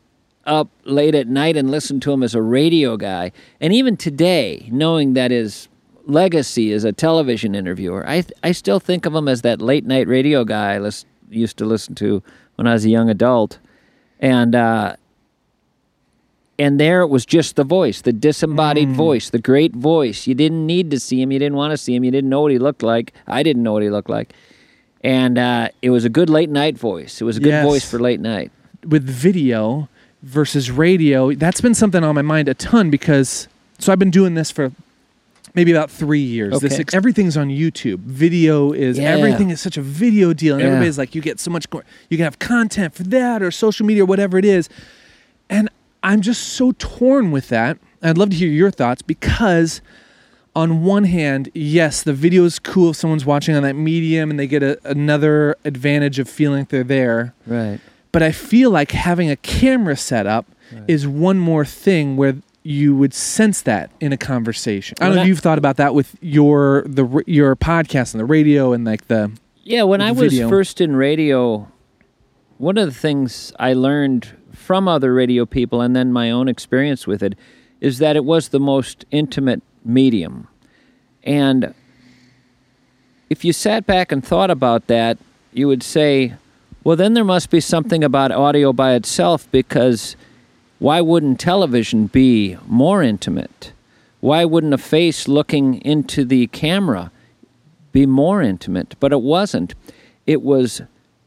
up 0.45 0.69
late 0.85 1.15
at 1.15 1.27
night 1.27 1.55
and 1.55 1.69
listen 1.71 1.99
to 2.01 2.11
him 2.11 2.23
as 2.23 2.35
a 2.35 2.41
radio 2.41 2.97
guy, 2.97 3.31
and 3.61 3.71
even 3.73 3.95
today, 3.95 4.67
knowing 4.71 5.13
that 5.13 5.31
his 5.31 5.67
legacy 6.05 6.73
as 6.73 6.83
a 6.83 6.91
television 6.91 7.55
interviewer, 7.55 8.03
I 8.07 8.23
I 8.43 8.51
still 8.51 8.79
think 8.79 9.05
of 9.05 9.15
him 9.15 9.27
as 9.29 9.41
that 9.43 9.61
late 9.61 9.85
night 9.85 10.07
radio 10.07 10.43
guy 10.43 10.75
I 10.75 10.89
used 11.29 11.57
to 11.57 11.65
listen 11.65 11.95
to 11.95 12.21
when 12.55 12.67
I 12.67 12.73
was 12.73 12.83
a 12.85 12.89
young 12.89 13.09
adult, 13.09 13.57
and. 14.23 14.55
uh 14.55 14.95
and 16.59 16.79
there 16.79 17.01
it 17.01 17.07
was 17.07 17.25
just 17.25 17.55
the 17.55 17.63
voice, 17.63 18.01
the 18.01 18.13
disembodied 18.13 18.91
voice, 18.91 19.31
the 19.31 19.39
great 19.39 19.73
voice. 19.75 20.27
You 20.27 20.35
didn't 20.35 20.67
need 20.67 20.91
to 20.91 20.99
see 20.99 21.19
him. 21.19 21.31
You 21.31 21.39
didn't 21.39 21.55
want 21.57 21.71
to 21.71 21.77
see 21.77 21.95
him. 21.95 22.03
You 22.03 22.11
didn't 22.11 22.29
know 22.29 22.41
what 22.41 22.51
he 22.51 22.59
looked 22.59 22.83
like. 22.83 23.11
I 23.25 23.41
didn't 23.41 23.63
know 23.63 23.73
what 23.73 23.81
he 23.81 23.89
looked 23.89 24.09
like. 24.09 24.33
And 25.03 25.39
uh, 25.39 25.69
it 25.81 25.89
was 25.89 26.05
a 26.05 26.09
good 26.09 26.29
late 26.29 26.51
night 26.51 26.77
voice. 26.77 27.19
It 27.21 27.23
was 27.25 27.37
a 27.37 27.39
good 27.39 27.49
Yes. 27.49 27.65
voice 27.65 27.89
for 27.89 27.99
late 27.99 28.19
night. 28.19 28.51
with 28.87 29.03
video 29.03 29.89
versus 30.21 30.69
radio, 30.69 31.33
that's 31.33 31.59
been 31.59 31.73
something 31.73 32.03
on 32.03 32.13
my 32.13 32.21
mind 32.21 32.47
a 32.47 32.53
ton 32.53 32.91
because 32.91 33.47
so 33.79 33.91
I've 33.91 33.99
been 33.99 34.11
doing 34.11 34.35
this 34.35 34.51
for 34.51 34.71
maybe 35.55 35.71
about 35.71 35.91
three 35.91 36.19
years. 36.21 36.59
This 36.59 36.79
ex- 36.79 36.93
everything's 36.93 37.37
on 37.37 37.49
YouTube. 37.49 37.99
Video 37.99 38.71
is 38.71 38.97
Yeah. 38.97 39.11
everything 39.15 39.49
is 39.49 39.61
such 39.61 39.77
a 39.77 39.81
video 39.81 40.33
deal, 40.33 40.55
and 40.55 40.61
Yeah. 40.61 40.67
everybody's 40.69 40.97
like, 40.97 41.13
you 41.15 41.21
get 41.21 41.39
so 41.39 41.51
much. 41.51 41.65
More, 41.71 41.83
you 42.09 42.17
can 42.17 42.23
have 42.23 42.39
content 42.39 42.93
for 42.95 43.03
that 43.03 43.41
or 43.43 43.51
social 43.51 43.85
media 43.85 44.03
or 44.03 44.05
whatever 44.07 44.37
it 44.37 44.45
is, 44.45 44.67
and 45.49 45.69
I'm 46.01 46.21
just 46.21 46.41
so 46.43 46.73
torn 46.79 47.31
with 47.31 47.49
that. 47.49 47.77
I'd 48.01 48.17
love 48.17 48.29
to 48.31 48.35
hear 48.35 48.49
your 48.49 48.71
thoughts 48.71 49.01
because. 49.01 49.81
On 50.55 50.83
one 50.83 51.05
hand, 51.05 51.49
yes, 51.55 52.03
the 52.03 52.13
video 52.13 52.45
is 52.45 52.59
cool 52.59 52.91
if 52.91 52.95
someone's 52.95 53.25
watching 53.25 53.55
on 53.55 53.63
that 53.63 53.73
medium 53.75 54.29
and 54.29 54.39
they 54.39 54.45
get 54.45 54.61
a, 54.61 54.77
another 54.83 55.55
advantage 55.65 56.19
of 56.19 56.29
feeling 56.29 56.59
like 56.59 56.69
they're 56.69 56.83
there 56.83 57.33
Right. 57.47 57.79
but 58.11 58.21
I 58.21 58.31
feel 58.31 58.69
like 58.69 58.91
having 58.91 59.31
a 59.31 59.35
camera 59.35 59.97
set 59.97 60.27
up 60.27 60.45
is 60.87 61.07
one 61.07 61.39
more 61.39 61.65
thing 61.65 62.17
where 62.17 62.35
you 62.63 62.95
would 62.95 63.13
sense 63.13 63.61
that 63.63 63.91
in 63.99 64.13
a 64.13 64.17
conversation. 64.17 64.95
I 64.99 65.05
don't 65.05 65.09
Well, 65.09 65.15
know 65.17 65.21
if 65.23 65.27
you've 65.27 65.39
thought 65.39 65.57
about 65.57 65.77
that 65.77 65.93
with 65.93 66.15
your 66.21 66.83
the 66.87 67.23
your 67.27 67.55
podcast 67.55 68.13
and 68.13 68.19
the 68.21 68.25
radio 68.25 68.71
and 68.73 68.85
like 68.85 69.07
the 69.07 69.31
Yeah, 69.63 69.83
when 69.83 69.99
with 69.99 70.07
I 70.09 70.13
the 70.13 70.21
was 70.23 70.31
video. 70.33 70.49
first 70.49 70.79
in 70.81 70.95
radio, 70.95 71.67
one 72.57 72.77
of 72.77 72.85
the 72.87 72.93
things 72.97 73.51
I 73.59 73.73
learned 73.73 74.27
from 74.53 74.87
other 74.87 75.13
radio 75.13 75.45
people 75.45 75.81
and 75.81 75.95
then 75.95 76.13
my 76.13 76.31
own 76.31 76.47
experience 76.47 77.05
with 77.05 77.21
it 77.21 77.35
is 77.81 77.97
that 77.97 78.15
it 78.15 78.23
was 78.23 78.49
the 78.49 78.59
most 78.61 79.03
intimate 79.11 79.61
medium. 79.83 80.47
And 81.25 81.73
if 83.29 83.43
you 83.43 83.51
sat 83.51 83.85
back 83.85 84.11
and 84.11 84.25
thought 84.25 84.51
about 84.51 84.87
that, 84.87 85.17
you 85.51 85.67
would 85.67 85.83
say, 85.83 86.33
well, 86.83 86.95
then 86.95 87.13
there 87.13 87.23
must 87.25 87.49
be 87.49 87.59
something 87.59 88.03
about 88.03 88.31
audio 88.31 88.71
by 88.71 88.93
itself 88.93 89.49
because 89.51 90.15
why 90.83 90.99
wouldn't 90.99 91.39
television 91.39 92.07
be 92.07 92.57
more 92.67 93.01
intimate? 93.01 93.71
Why 94.19 94.43
wouldn't 94.43 94.73
a 94.73 94.77
face 94.77 95.29
looking 95.29 95.75
into 95.75 96.25
the 96.25 96.47
camera 96.47 97.09
be 97.93 98.05
more 98.05 98.41
intimate? 98.41 98.95
But 98.99 99.13
it 99.13 99.21
wasn't. 99.21 99.75
It 100.27 100.41
was 100.41 100.81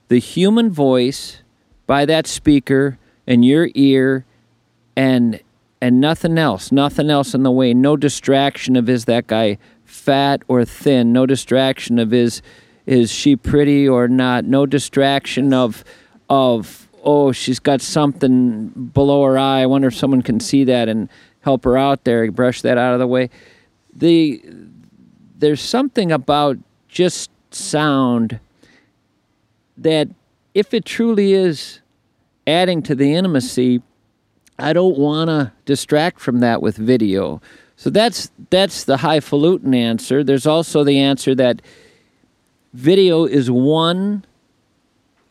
the 0.08 0.18
human 0.18 0.68
voice 0.68 1.38
by 1.86 2.04
that 2.04 2.26
speaker 2.26 2.98
and 3.26 3.46
your 3.46 3.70
ear 3.74 4.26
and 4.94 5.40
and 5.80 6.00
nothing 6.02 6.36
else 6.36 6.70
nothing 6.70 7.08
else 7.08 7.34
in 7.34 7.42
the 7.42 7.50
way 7.50 7.72
no 7.74 7.96
distraction 7.96 8.76
of 8.76 8.88
is 8.88 9.04
that 9.04 9.26
guy 9.26 9.58
fat 9.84 10.42
or 10.48 10.64
thin 10.64 11.12
no 11.12 11.26
distraction 11.26 11.98
of 11.98 12.14
is 12.14 12.40
is 12.86 13.10
she 13.10 13.36
pretty 13.36 13.86
or 13.86 14.08
not 14.08 14.44
no 14.44 14.64
distraction 14.64 15.52
of 15.52 15.84
of 16.30 16.85
oh 17.06 17.32
she's 17.32 17.58
got 17.58 17.80
something 17.80 18.68
below 18.68 19.24
her 19.24 19.38
eye 19.38 19.62
i 19.62 19.66
wonder 19.66 19.88
if 19.88 19.94
someone 19.94 20.20
can 20.20 20.38
see 20.38 20.64
that 20.64 20.88
and 20.88 21.08
help 21.40 21.64
her 21.64 21.78
out 21.78 22.04
there 22.04 22.30
brush 22.30 22.60
that 22.60 22.76
out 22.76 22.92
of 22.92 22.98
the 22.98 23.06
way 23.06 23.30
the 23.94 24.42
there's 25.38 25.60
something 25.60 26.12
about 26.12 26.58
just 26.88 27.30
sound 27.50 28.40
that 29.76 30.08
if 30.54 30.72
it 30.72 30.84
truly 30.84 31.34
is 31.34 31.80
adding 32.46 32.82
to 32.82 32.94
the 32.94 33.14
intimacy, 33.14 33.82
I 34.58 34.72
don't 34.72 34.96
want 34.96 35.28
to 35.28 35.52
distract 35.64 36.20
from 36.20 36.40
that 36.40 36.62
with 36.62 36.76
video. 36.76 37.42
So 37.76 37.90
that's 37.90 38.30
that's 38.48 38.84
the 38.84 38.98
highfalutin 38.98 39.74
answer. 39.74 40.24
There's 40.24 40.46
also 40.46 40.82
the 40.82 40.98
answer 40.98 41.34
that 41.34 41.60
video 42.72 43.24
is 43.24 43.50
one 43.50 44.24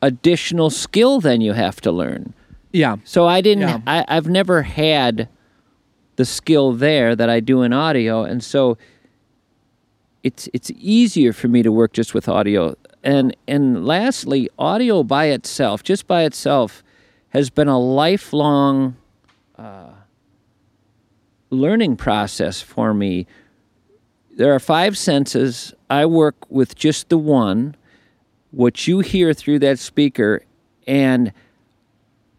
additional 0.01 0.69
skill 0.69 1.19
then 1.19 1.41
you 1.41 1.53
have 1.53 1.81
to 1.81 1.91
learn. 1.91 2.33
yeah. 2.71 2.97
So 3.05 3.25
I 3.27 3.41
didn't. 3.41 3.67
Yeah. 3.67 3.79
I, 3.87 4.05
I've 4.07 4.27
never 4.27 4.61
had 4.63 5.27
the 6.17 6.25
skill 6.25 6.71
there 6.73 7.15
that 7.15 7.29
I 7.29 7.39
do 7.39 7.61
in 7.61 7.73
audio, 7.73 8.23
and 8.23 8.43
so 8.43 8.77
it's 10.23 10.49
it's 10.53 10.71
easier 10.77 11.33
for 11.33 11.47
me 11.47 11.63
to 11.63 11.71
work 11.71 11.93
just 11.93 12.13
with 12.13 12.27
audio. 12.27 12.75
And 13.03 13.35
and 13.47 13.85
lastly, 13.85 14.49
audio 14.57 15.03
by 15.03 15.25
itself, 15.25 15.83
just 15.83 16.07
by 16.07 16.23
itself, 16.23 16.83
has 17.29 17.49
been 17.49 17.67
a 17.67 17.79
lifelong 17.79 18.95
uh, 19.57 19.89
learning 21.49 21.97
process 21.97 22.61
for 22.61 22.93
me. 22.93 23.27
There 24.37 24.53
are 24.53 24.59
five 24.59 24.97
senses. 24.97 25.73
I 25.89 26.05
work 26.05 26.35
with 26.49 26.75
just 26.75 27.09
the 27.09 27.17
one, 27.17 27.75
what 28.55 28.87
you 28.87 28.99
hear 28.99 29.33
through 29.33 29.59
that 29.59 29.79
speaker, 29.79 30.41
and 30.87 31.33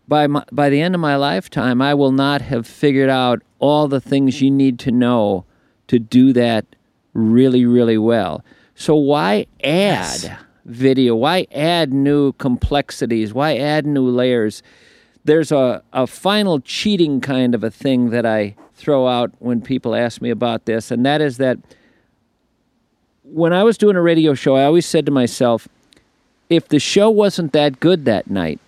by 0.08 0.26
my, 0.26 0.44
by 0.50 0.70
the 0.70 0.80
end 0.80 0.94
of 0.94 1.00
my 1.00 1.16
lifetime, 1.16 1.82
I 1.82 1.92
will 1.92 2.12
not 2.12 2.40
have 2.40 2.66
figured 2.66 3.10
out 3.10 3.42
all 3.58 3.86
the 3.86 4.00
things 4.00 4.40
you 4.40 4.50
need 4.50 4.78
to 4.80 4.90
know 4.90 5.44
to 5.88 5.98
do 5.98 6.32
that 6.32 6.64
really, 7.12 7.66
really 7.66 7.98
well. 7.98 8.42
So 8.74 8.94
why 8.94 9.46
add 9.62 10.38
video? 10.64 11.14
Why 11.14 11.46
add 11.52 11.92
new 11.92 12.32
complexities? 12.32 13.34
Why 13.34 13.56
add 13.56 13.86
new 13.86 14.08
layers? 14.08 14.62
There's 15.24 15.52
a, 15.52 15.82
a 15.92 16.06
final 16.06 16.60
cheating 16.60 17.20
kind 17.20 17.54
of 17.54 17.62
a 17.62 17.70
thing 17.70 18.10
that 18.10 18.24
I 18.24 18.54
throw 18.74 19.06
out 19.06 19.32
when 19.38 19.60
people 19.60 19.94
ask 19.94 20.22
me 20.22 20.30
about 20.30 20.64
this, 20.64 20.90
and 20.90 21.04
that 21.04 21.20
is 21.20 21.36
that 21.38 21.58
when 23.22 23.52
I 23.52 23.64
was 23.64 23.76
doing 23.76 23.96
a 23.96 24.02
radio 24.02 24.34
show, 24.34 24.54
I 24.54 24.64
always 24.64 24.86
said 24.86 25.04
to 25.06 25.12
myself, 25.12 25.68
if 26.48 26.68
the 26.68 26.78
show 26.78 27.10
wasn't 27.10 27.52
that 27.52 27.80
good 27.80 28.04
that 28.04 28.30
night, 28.30 28.60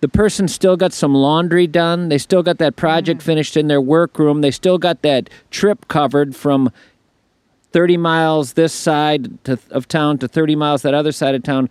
the 0.00 0.08
person 0.08 0.48
still 0.48 0.76
got 0.76 0.92
some 0.92 1.14
laundry 1.14 1.66
done. 1.66 2.08
They 2.08 2.18
still 2.18 2.42
got 2.42 2.58
that 2.58 2.76
project 2.76 3.20
mm-hmm. 3.20 3.26
finished 3.26 3.56
in 3.56 3.68
their 3.68 3.80
workroom. 3.80 4.40
They 4.40 4.50
still 4.50 4.78
got 4.78 5.02
that 5.02 5.28
trip 5.50 5.88
covered 5.88 6.34
from 6.34 6.72
30 7.72 7.96
miles 7.98 8.54
this 8.54 8.72
side 8.72 9.42
to, 9.44 9.58
of 9.70 9.86
town 9.86 10.18
to 10.18 10.28
30 10.28 10.56
miles 10.56 10.82
that 10.82 10.94
other 10.94 11.12
side 11.12 11.34
of 11.34 11.42
town. 11.42 11.68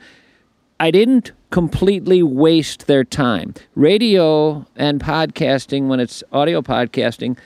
I 0.80 0.92
didn't 0.92 1.32
completely 1.50 2.24
waste 2.24 2.88
their 2.88 3.04
time. 3.04 3.56
Radio 3.76 4.66
and 4.76 5.02
podcasting, 5.02 5.88
when 5.88 6.00
it's 6.00 6.24
audio 6.32 6.62
podcasting, 6.62 7.38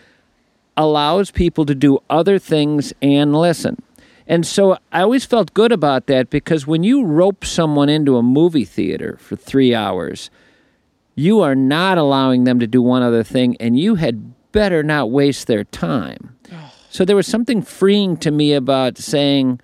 allows 0.76 1.32
people 1.32 1.66
to 1.66 1.74
do 1.74 2.00
other 2.10 2.38
things 2.38 2.94
and 3.02 3.36
listen. 3.36 3.82
And 4.28 4.46
so 4.46 4.78
I 4.92 5.02
always 5.02 5.26
felt 5.26 5.54
good 5.54 5.72
about 5.72 6.08
that 6.08 6.30
because 6.30 6.66
when 6.66 6.84
you 6.84 7.04
rope 7.04 7.44
someone 7.44 7.90
into 7.90 8.18
a 8.18 8.24
movie 8.24 8.66
theater 8.66 9.18
for 9.20 9.36
three 9.36 9.76
hours, 9.76 10.30
you 11.16 11.42
are 11.42 11.56
not 11.56 11.98
allowing 11.98 12.46
them 12.46 12.60
to 12.60 12.68
do 12.68 12.82
one 12.82 13.04
other 13.04 13.24
thing, 13.24 13.56
and 13.60 13.78
you 13.78 13.96
had 13.96 14.34
better 14.52 14.82
not 14.84 15.12
waste 15.12 15.48
their 15.48 15.64
time. 15.66 16.36
So 16.90 17.04
there 17.06 17.16
was 17.16 17.26
something 17.26 17.64
freeing 17.64 18.18
to 18.18 18.30
me 18.30 18.54
about 18.54 19.00
saying 19.00 19.60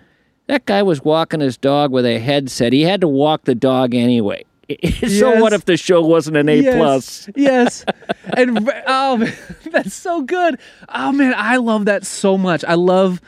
that 0.48 0.66
guy 0.66 0.82
was 0.82 1.04
walking 1.04 1.42
his 1.42 1.58
dog 1.58 1.92
with 1.92 2.06
a 2.06 2.18
headset. 2.18 2.74
He 2.74 2.82
had 2.82 3.02
to 3.02 3.08
walk 3.08 3.44
the 3.44 3.54
dog 3.54 3.94
anyway. 3.94 4.46
so 5.08 5.40
what 5.40 5.54
if 5.54 5.66
the 5.66 5.78
show 5.78 6.02
wasn't 6.02 6.38
an 6.38 6.50
A 6.50 6.62
yes, 6.62 6.76
plus? 6.76 7.30
Yes. 7.36 7.86
and 8.38 8.70
oh, 8.88 9.18
man, 9.18 9.34
that's 9.72 9.94
so 9.94 10.22
good. 10.22 10.60
Oh 10.90 11.12
man, 11.12 11.34
I 11.36 11.58
love 11.58 11.86
that 11.86 12.06
so 12.06 12.38
much. 12.38 12.64
I 12.66 12.74
love. 12.74 13.22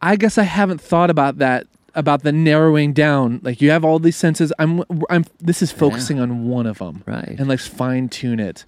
I 0.00 0.16
guess 0.16 0.38
I 0.38 0.44
haven't 0.44 0.80
thought 0.80 1.10
about 1.10 1.38
that 1.38 1.66
about 1.94 2.22
the 2.22 2.32
narrowing 2.32 2.92
down. 2.92 3.40
Like 3.42 3.60
you 3.60 3.70
have 3.70 3.84
all 3.84 3.98
these 3.98 4.16
senses. 4.16 4.52
I'm. 4.58 4.84
I'm. 5.10 5.24
This 5.40 5.62
is 5.62 5.72
focusing 5.72 6.20
on 6.20 6.48
one 6.48 6.66
of 6.66 6.78
them. 6.78 7.02
Right. 7.06 7.34
And 7.38 7.48
like 7.48 7.60
fine 7.60 8.08
tune 8.08 8.40
it. 8.40 8.64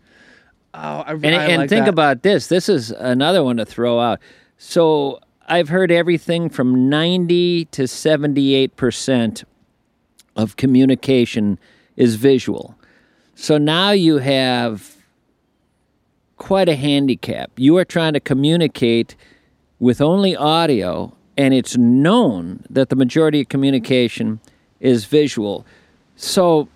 Oh, 0.74 0.78
I, 1.00 1.12
And, 1.12 1.26
I 1.26 1.44
and 1.46 1.56
like 1.62 1.68
think 1.68 1.86
that. 1.86 1.90
about 1.90 2.22
this. 2.22 2.46
This 2.46 2.68
is 2.68 2.90
another 2.92 3.42
one 3.42 3.56
to 3.56 3.64
throw 3.64 3.98
out. 3.98 4.20
So 4.58 5.20
I've 5.48 5.68
heard 5.68 5.90
everything 5.90 6.48
from 6.48 6.88
90 6.88 7.64
to 7.66 7.82
78% 7.82 9.44
of 10.36 10.56
communication 10.56 11.58
is 11.96 12.14
visual. 12.14 12.76
So 13.34 13.58
now 13.58 13.90
you 13.90 14.18
have 14.18 14.96
quite 16.36 16.68
a 16.68 16.76
handicap. 16.76 17.50
You 17.56 17.76
are 17.76 17.84
trying 17.84 18.12
to 18.12 18.20
communicate 18.20 19.16
with 19.80 20.00
only 20.00 20.36
audio, 20.36 21.12
and 21.40 21.54
it's 21.54 21.74
known 21.74 22.62
that 22.68 22.90
the 22.90 22.96
majority 22.96 23.40
of 23.40 23.48
communication 23.48 24.40
is 24.78 25.06
visual. 25.06 25.64
So 26.14 26.68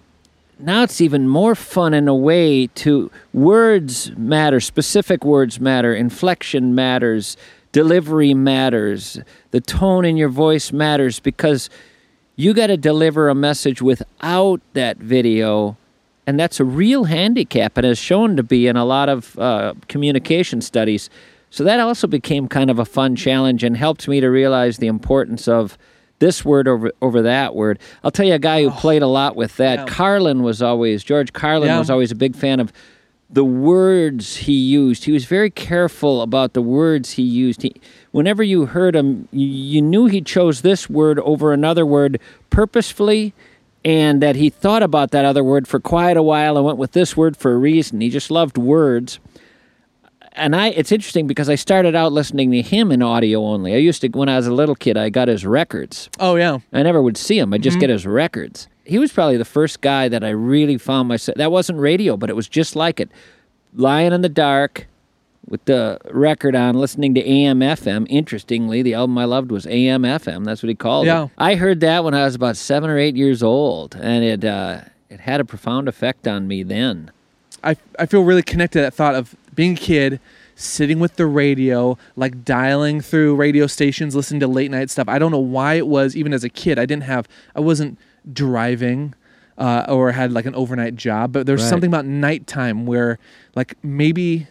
now 0.58 0.84
it's 0.84 1.02
even 1.02 1.28
more 1.28 1.54
fun 1.54 1.92
in 1.92 2.08
a 2.08 2.14
way 2.14 2.68
to 2.68 3.10
words 3.34 4.12
matter, 4.16 4.60
specific 4.60 5.22
words 5.22 5.60
matter, 5.60 5.94
inflection 5.94 6.74
matters, 6.74 7.36
delivery 7.72 8.32
matters, 8.32 9.20
the 9.50 9.60
tone 9.60 10.06
in 10.06 10.16
your 10.16 10.30
voice 10.30 10.72
matters 10.72 11.20
because 11.20 11.68
you 12.36 12.54
got 12.54 12.68
to 12.68 12.78
deliver 12.78 13.28
a 13.28 13.34
message 13.34 13.82
without 13.82 14.62
that 14.72 14.96
video. 14.96 15.76
And 16.26 16.40
that's 16.40 16.58
a 16.58 16.64
real 16.64 17.04
handicap 17.04 17.76
and 17.76 17.86
is 17.86 17.98
shown 17.98 18.34
to 18.36 18.42
be 18.42 18.66
in 18.66 18.78
a 18.78 18.84
lot 18.86 19.10
of 19.10 19.38
uh, 19.38 19.74
communication 19.88 20.62
studies. 20.62 21.10
So 21.54 21.62
that 21.62 21.78
also 21.78 22.08
became 22.08 22.48
kind 22.48 22.68
of 22.68 22.80
a 22.80 22.84
fun 22.84 23.14
challenge 23.14 23.62
and 23.62 23.76
helped 23.76 24.08
me 24.08 24.18
to 24.18 24.26
realize 24.26 24.78
the 24.78 24.88
importance 24.88 25.46
of 25.46 25.78
this 26.18 26.44
word 26.44 26.66
over 26.66 26.90
over 27.00 27.22
that 27.22 27.54
word. 27.54 27.78
I'll 28.02 28.10
tell 28.10 28.26
you 28.26 28.34
a 28.34 28.40
guy 28.40 28.62
who 28.62 28.70
oh. 28.70 28.72
played 28.72 29.02
a 29.02 29.06
lot 29.06 29.36
with 29.36 29.56
that. 29.58 29.78
Yeah. 29.78 29.84
Carlin 29.86 30.42
was 30.42 30.60
always 30.60 31.04
George 31.04 31.32
Carlin 31.32 31.68
Yeah. 31.68 31.78
was 31.78 31.90
always 31.90 32.10
a 32.10 32.16
big 32.16 32.34
fan 32.34 32.58
of 32.58 32.72
the 33.30 33.44
words 33.44 34.34
he 34.34 34.52
used. 34.52 35.04
He 35.04 35.12
was 35.12 35.26
very 35.26 35.48
careful 35.48 36.22
about 36.22 36.54
the 36.54 36.60
words 36.60 37.12
he 37.12 37.22
used. 37.22 37.62
He, 37.62 37.72
whenever 38.10 38.42
you 38.42 38.66
heard 38.66 38.96
him, 38.96 39.28
you, 39.30 39.46
you 39.46 39.80
knew 39.80 40.06
he 40.06 40.22
chose 40.22 40.62
this 40.62 40.90
word 40.90 41.20
over 41.20 41.52
another 41.52 41.86
word 41.86 42.18
purposefully, 42.50 43.32
and 43.84 44.20
that 44.20 44.34
he 44.34 44.50
thought 44.50 44.82
about 44.82 45.12
that 45.12 45.24
other 45.24 45.44
word 45.44 45.68
for 45.68 45.78
quite 45.78 46.16
a 46.16 46.22
while 46.22 46.56
and 46.56 46.66
went 46.66 46.78
with 46.78 46.92
this 46.92 47.16
word 47.16 47.36
for 47.36 47.52
a 47.52 47.56
reason. 47.56 48.00
He 48.00 48.10
just 48.10 48.28
loved 48.28 48.58
words 48.58 49.20
and 50.34 50.54
I 50.56 50.68
it's 50.68 50.92
interesting 50.92 51.26
because 51.26 51.48
I 51.48 51.54
started 51.54 51.94
out 51.94 52.12
listening 52.12 52.50
to 52.52 52.62
him 52.62 52.90
in 52.92 53.02
audio 53.02 53.44
only. 53.44 53.74
I 53.74 53.78
used 53.78 54.00
to 54.02 54.08
when 54.08 54.28
I 54.28 54.36
was 54.36 54.46
a 54.46 54.52
little 54.52 54.74
kid, 54.74 54.96
I 54.96 55.08
got 55.10 55.28
his 55.28 55.44
records. 55.46 56.08
Oh 56.18 56.36
yeah. 56.36 56.58
I 56.72 56.82
never 56.82 57.00
would 57.02 57.16
see 57.16 57.38
him. 57.38 57.52
I'd 57.54 57.62
just 57.62 57.78
get 57.80 57.90
his 57.90 58.06
records. 58.06 58.68
He 58.84 58.98
was 58.98 59.12
probably 59.12 59.36
the 59.38 59.44
first 59.44 59.80
guy 59.80 60.08
that 60.08 60.22
I 60.22 60.30
really 60.30 60.76
found 60.78 61.08
myself. 61.08 61.38
That 61.38 61.50
wasn't 61.50 61.78
radio, 61.78 62.16
but 62.16 62.28
it 62.30 62.36
was 62.36 62.48
just 62.48 62.76
like 62.76 63.00
it. 63.00 63.10
lying 63.74 64.12
in 64.12 64.20
the 64.20 64.28
dark 64.28 64.86
with 65.46 65.64
the 65.66 65.98
record 66.10 66.54
on, 66.56 66.74
listening 66.74 67.14
to 67.14 67.20
AM 67.28 67.60
FM. 67.60 68.06
Interestingly, 68.08 68.82
the 68.82 68.94
album 68.94 69.16
I 69.18 69.24
loved 69.26 69.50
was 69.50 69.66
AM 69.66 70.02
FM. 70.02 70.44
That's 70.44 70.62
what 70.62 70.68
he 70.68 70.74
called 70.74 71.06
Yeah. 71.06 71.24
it. 71.24 71.30
I 71.38 71.54
heard 71.56 71.80
that 71.80 72.02
when 72.04 72.14
I 72.14 72.24
was 72.24 72.34
about 72.34 72.56
seven 72.56 72.88
or 72.90 72.98
eight 72.98 73.14
years 73.16 73.42
old, 73.42 73.94
and 74.00 74.24
it 74.24 74.44
uh, 74.44 74.80
it 75.10 75.20
had 75.20 75.40
a 75.40 75.44
profound 75.44 75.86
effect 75.88 76.26
on 76.26 76.46
me 76.48 76.62
then. 76.62 77.10
I, 77.62 77.76
I 77.98 78.04
feel 78.06 78.22
really 78.22 78.42
connected 78.42 78.78
to 78.80 78.82
that 78.82 78.94
thought 78.94 79.14
of 79.14 79.34
being 79.54 79.72
a 79.72 79.76
kid, 79.76 80.20
sitting 80.56 81.00
with 81.00 81.16
the 81.16 81.26
radio, 81.26 81.98
like 82.16 82.44
dialing 82.44 83.00
through 83.00 83.34
radio 83.36 83.66
stations, 83.66 84.14
listening 84.14 84.40
to 84.40 84.46
late 84.48 84.70
night 84.70 84.90
stuff. 84.90 85.08
I 85.08 85.18
don't 85.18 85.30
know 85.32 85.38
why 85.38 85.74
it 85.74 85.86
was, 85.86 86.16
even 86.16 86.32
as 86.32 86.44
a 86.44 86.48
kid, 86.48 86.78
I 86.78 86.86
didn't 86.86 87.04
have, 87.04 87.28
I 87.54 87.60
wasn't 87.60 87.98
driving 88.32 89.14
uh, 89.58 89.84
or 89.88 90.12
had 90.12 90.32
like 90.32 90.46
an 90.46 90.54
overnight 90.54 90.96
job, 90.96 91.32
but 91.32 91.46
there's 91.46 91.62
Right. 91.62 91.68
something 91.70 91.88
about 91.88 92.06
nighttime 92.06 92.86
where, 92.86 93.18
like, 93.54 93.74
maybe 93.82 94.46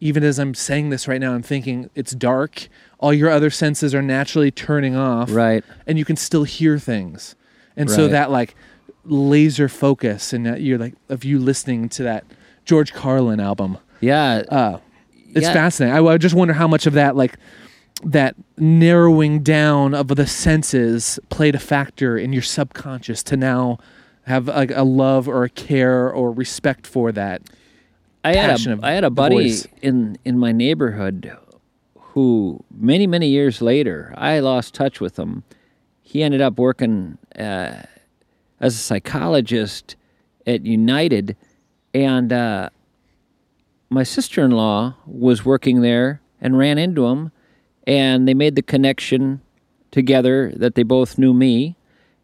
even 0.00 0.22
as 0.22 0.38
I'm 0.38 0.54
saying 0.54 0.90
this 0.90 1.08
right 1.08 1.20
now, 1.20 1.32
I'm 1.34 1.42
thinking 1.42 1.88
it's 1.94 2.12
dark. 2.12 2.68
All 2.98 3.12
your 3.14 3.30
other 3.30 3.48
senses 3.48 3.94
are 3.94 4.02
naturally 4.02 4.50
turning 4.50 4.94
off. 4.96 5.30
Right. 5.32 5.64
And 5.86 5.98
you 5.98 6.04
can 6.04 6.16
still 6.16 6.44
hear 6.44 6.78
things. 6.78 7.36
And 7.76 7.90
so 7.90 8.08
that 8.08 8.30
like 8.30 8.54
laser 9.04 9.68
focus 9.68 10.32
and 10.32 10.44
that 10.46 10.60
you're 10.60 10.78
like 10.78 10.94
of 11.08 11.24
you 11.24 11.38
listening 11.38 11.88
to 11.90 12.02
that 12.02 12.24
George 12.64 12.92
Carlin 12.92 13.40
album. 13.40 13.78
Yeah, 14.00 14.42
Uh 14.48 14.78
it's 15.34 15.46
Yeah. 15.46 15.52
fascinating. 15.52 15.96
I, 15.96 16.12
I 16.12 16.18
just 16.18 16.34
wonder 16.34 16.54
how 16.54 16.68
much 16.68 16.86
of 16.86 16.92
that 16.94 17.16
like 17.16 17.36
that 18.04 18.36
narrowing 18.58 19.42
down 19.42 19.94
of 19.94 20.08
the 20.08 20.26
senses 20.26 21.18
played 21.30 21.54
a 21.54 21.58
factor 21.58 22.16
in 22.18 22.32
your 22.32 22.42
subconscious 22.42 23.22
to 23.24 23.36
now 23.36 23.78
have 24.26 24.46
like 24.48 24.70
a 24.74 24.82
love 24.84 25.28
or 25.28 25.44
a 25.44 25.48
care 25.50 26.10
or 26.10 26.30
respect 26.32 26.86
for 26.86 27.12
that. 27.12 27.42
I 28.24 28.34
had 28.34 28.60
a 28.60 28.78
I 28.82 28.92
had 28.92 29.04
a 29.04 29.10
buddy 29.10 29.36
voice. 29.50 29.66
in 29.82 30.16
in 30.24 30.38
my 30.38 30.52
neighborhood 30.52 31.32
who 31.98 32.62
many 32.74 33.06
many 33.06 33.28
years 33.28 33.60
later 33.60 34.14
I 34.16 34.38
lost 34.40 34.74
touch 34.74 35.00
with 35.00 35.18
him. 35.18 35.42
He 36.02 36.22
ended 36.22 36.40
up 36.40 36.58
working 36.58 37.18
uh, 37.36 37.82
as 38.60 38.74
a 38.74 38.78
psychologist 38.78 39.96
at 40.46 40.64
United, 40.64 41.36
and 41.92 42.32
uh, 42.32 42.68
my 43.94 44.02
sister 44.02 44.44
in 44.44 44.50
law 44.50 44.96
was 45.06 45.44
working 45.44 45.80
there 45.80 46.20
and 46.40 46.58
ran 46.58 46.78
into 46.78 47.06
him, 47.06 47.30
and 47.86 48.26
they 48.26 48.34
made 48.34 48.56
the 48.56 48.62
connection 48.62 49.40
together 49.92 50.52
that 50.56 50.74
they 50.74 50.82
both 50.82 51.16
knew 51.16 51.32
me. 51.32 51.76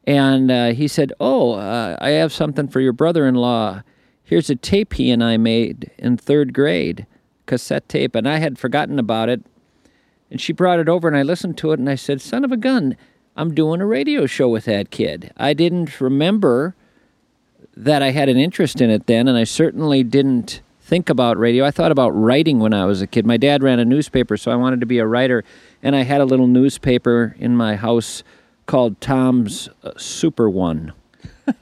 And 0.04 0.50
uh, 0.50 0.72
he 0.72 0.88
said, 0.88 1.12
Oh, 1.20 1.52
uh, 1.52 1.96
I 2.00 2.10
have 2.10 2.32
something 2.32 2.66
for 2.66 2.80
your 2.80 2.92
brother 2.92 3.26
in 3.26 3.36
law. 3.36 3.82
Here's 4.24 4.50
a 4.50 4.56
tape 4.56 4.94
he 4.94 5.10
and 5.10 5.22
I 5.22 5.36
made 5.36 5.92
in 5.96 6.16
third 6.16 6.52
grade, 6.52 7.06
cassette 7.46 7.88
tape. 7.88 8.14
And 8.14 8.28
I 8.28 8.38
had 8.38 8.58
forgotten 8.58 8.98
about 8.98 9.28
it. 9.28 9.42
And 10.30 10.40
she 10.40 10.52
brought 10.52 10.80
it 10.80 10.88
over, 10.88 11.08
and 11.08 11.16
I 11.16 11.22
listened 11.22 11.58
to 11.58 11.72
it, 11.72 11.78
and 11.78 11.88
I 11.88 11.96
said, 11.96 12.20
Son 12.20 12.44
of 12.44 12.52
a 12.52 12.56
gun, 12.56 12.96
I'm 13.36 13.54
doing 13.54 13.80
a 13.80 13.86
radio 13.86 14.26
show 14.26 14.48
with 14.48 14.64
that 14.64 14.90
kid. 14.90 15.32
I 15.36 15.54
didn't 15.54 16.00
remember 16.00 16.74
that 17.76 18.02
I 18.02 18.10
had 18.10 18.28
an 18.28 18.36
interest 18.36 18.80
in 18.80 18.90
it 18.90 19.06
then, 19.06 19.28
and 19.28 19.36
I 19.36 19.44
certainly 19.44 20.02
didn't 20.02 20.62
think 20.90 21.08
about 21.08 21.38
radio. 21.38 21.64
I 21.64 21.70
thought 21.70 21.92
about 21.92 22.10
writing 22.10 22.58
when 22.58 22.74
I 22.74 22.84
was 22.84 23.00
a 23.00 23.06
kid. 23.06 23.24
My 23.24 23.36
dad 23.36 23.62
ran 23.62 23.78
a 23.78 23.84
newspaper, 23.84 24.36
so 24.36 24.50
I 24.50 24.56
wanted 24.56 24.80
to 24.80 24.86
be 24.86 24.98
a 24.98 25.06
writer, 25.06 25.44
and 25.84 25.94
I 25.94 26.02
had 26.02 26.20
a 26.20 26.24
little 26.24 26.48
newspaper 26.48 27.36
in 27.38 27.56
my 27.56 27.76
house 27.76 28.24
called 28.66 29.00
Tom's 29.00 29.68
uh, 29.84 29.92
Super 29.96 30.50
One. 30.50 30.92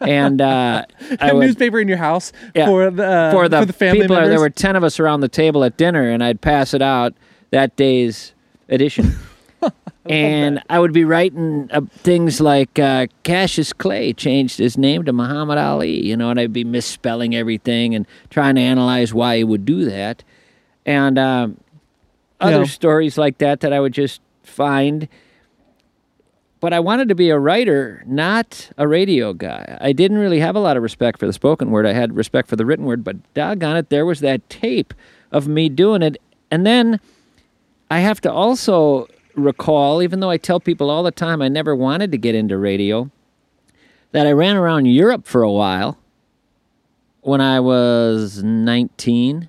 And 0.01 0.41
uh, 0.41 0.87
I 1.21 1.35
would, 1.35 1.43
newspaper 1.47 1.79
in 1.79 1.89
your 1.89 1.99
house 1.99 2.33
Yeah. 2.55 2.67
for 2.67 2.91
the 2.91 3.07
uh, 3.07 3.31
for 3.31 3.49
the, 3.51 3.71
family 3.71 4.01
people. 4.01 4.17
members. 4.17 4.31
There 4.31 4.41
were 4.41 4.49
ten 4.51 4.77
of 4.77 4.83
us 4.83 4.99
around 4.99 5.21
the 5.21 5.29
table 5.29 5.63
at 5.63 5.77
dinner, 5.77 6.09
and 6.09 6.25
I'd 6.25 6.41
pass 6.41 6.73
it 6.73 6.81
out 6.81 7.13
that 7.51 7.77
day's 7.77 8.33
edition. 8.71 9.15
and 10.09 10.63
I 10.71 10.79
would 10.79 10.93
be 10.93 11.05
writing 11.05 11.69
uh, 11.73 11.83
things 11.91 12.41
like 12.41 12.79
uh, 12.79 13.07
Cassius 13.25 13.73
Clay 13.73 14.13
changed 14.13 14.59
his 14.59 14.79
name 14.79 15.05
to 15.05 15.13
Muhammad 15.13 15.59
Ali, 15.59 16.05
you 16.07 16.17
know, 16.17 16.31
and 16.31 16.39
I'd 16.41 16.53
be 16.53 16.65
misspelling 16.65 17.35
everything 17.35 17.95
and 17.95 18.07
trying 18.31 18.55
to 18.57 18.61
analyze 18.61 19.13
why 19.13 19.39
he 19.39 19.45
would 19.45 19.65
do 19.65 19.85
that, 19.87 20.23
and 20.87 21.19
um, 21.19 21.59
other 22.41 22.59
Yeah. 22.61 22.65
stories 22.65 23.19
like 23.19 23.39
that 23.39 23.61
that 23.61 23.73
I 23.73 23.81
would 23.81 23.93
just 23.95 24.21
find. 24.43 25.09
But 26.61 26.73
I 26.73 26.81
wanted 26.81 27.09
to 27.11 27.15
be 27.15 27.31
a 27.31 27.39
writer, 27.39 28.03
not 28.05 28.71
a 28.77 28.89
radio 28.89 29.33
guy. 29.33 29.79
I 29.81 29.93
didn't 29.93 30.19
really 30.19 30.41
have 30.41 30.57
a 30.57 30.59
lot 30.59 30.77
of 30.77 30.83
respect 30.83 31.21
for 31.21 31.27
the 31.27 31.33
spoken 31.33 31.71
word. 31.71 31.87
I 31.87 31.93
had 31.93 32.17
respect 32.17 32.49
for 32.49 32.57
the 32.57 32.67
written 32.67 32.85
word, 32.85 33.05
but 33.05 33.17
doggone 33.35 33.77
it, 33.77 33.91
there 33.91 34.05
was 34.05 34.19
that 34.21 34.49
tape 34.51 34.93
of 35.31 35.47
me 35.47 35.69
doing 35.69 36.03
it. 36.03 36.17
And 36.51 36.67
then 36.67 36.99
I 37.93 38.01
have 38.01 38.21
to 38.23 38.33
also 38.33 39.07
recall, 39.39 40.03
even 40.03 40.21
though 40.21 40.31
I 40.31 40.37
tell 40.37 40.61
people 40.61 40.91
all 40.91 41.03
the 41.03 41.11
time 41.11 41.41
I 41.43 41.49
never 41.49 41.75
wanted 41.75 42.13
to 42.13 42.19
get 42.19 42.35
into 42.35 42.57
radio, 42.59 43.11
that 44.13 44.27
I 44.27 44.33
ran 44.33 44.57
around 44.57 44.87
Europe 44.87 45.27
for 45.27 45.43
a 45.43 45.53
while 45.53 45.99
when 47.21 47.41
I 47.41 47.61
was 47.61 48.43
19 48.43 49.49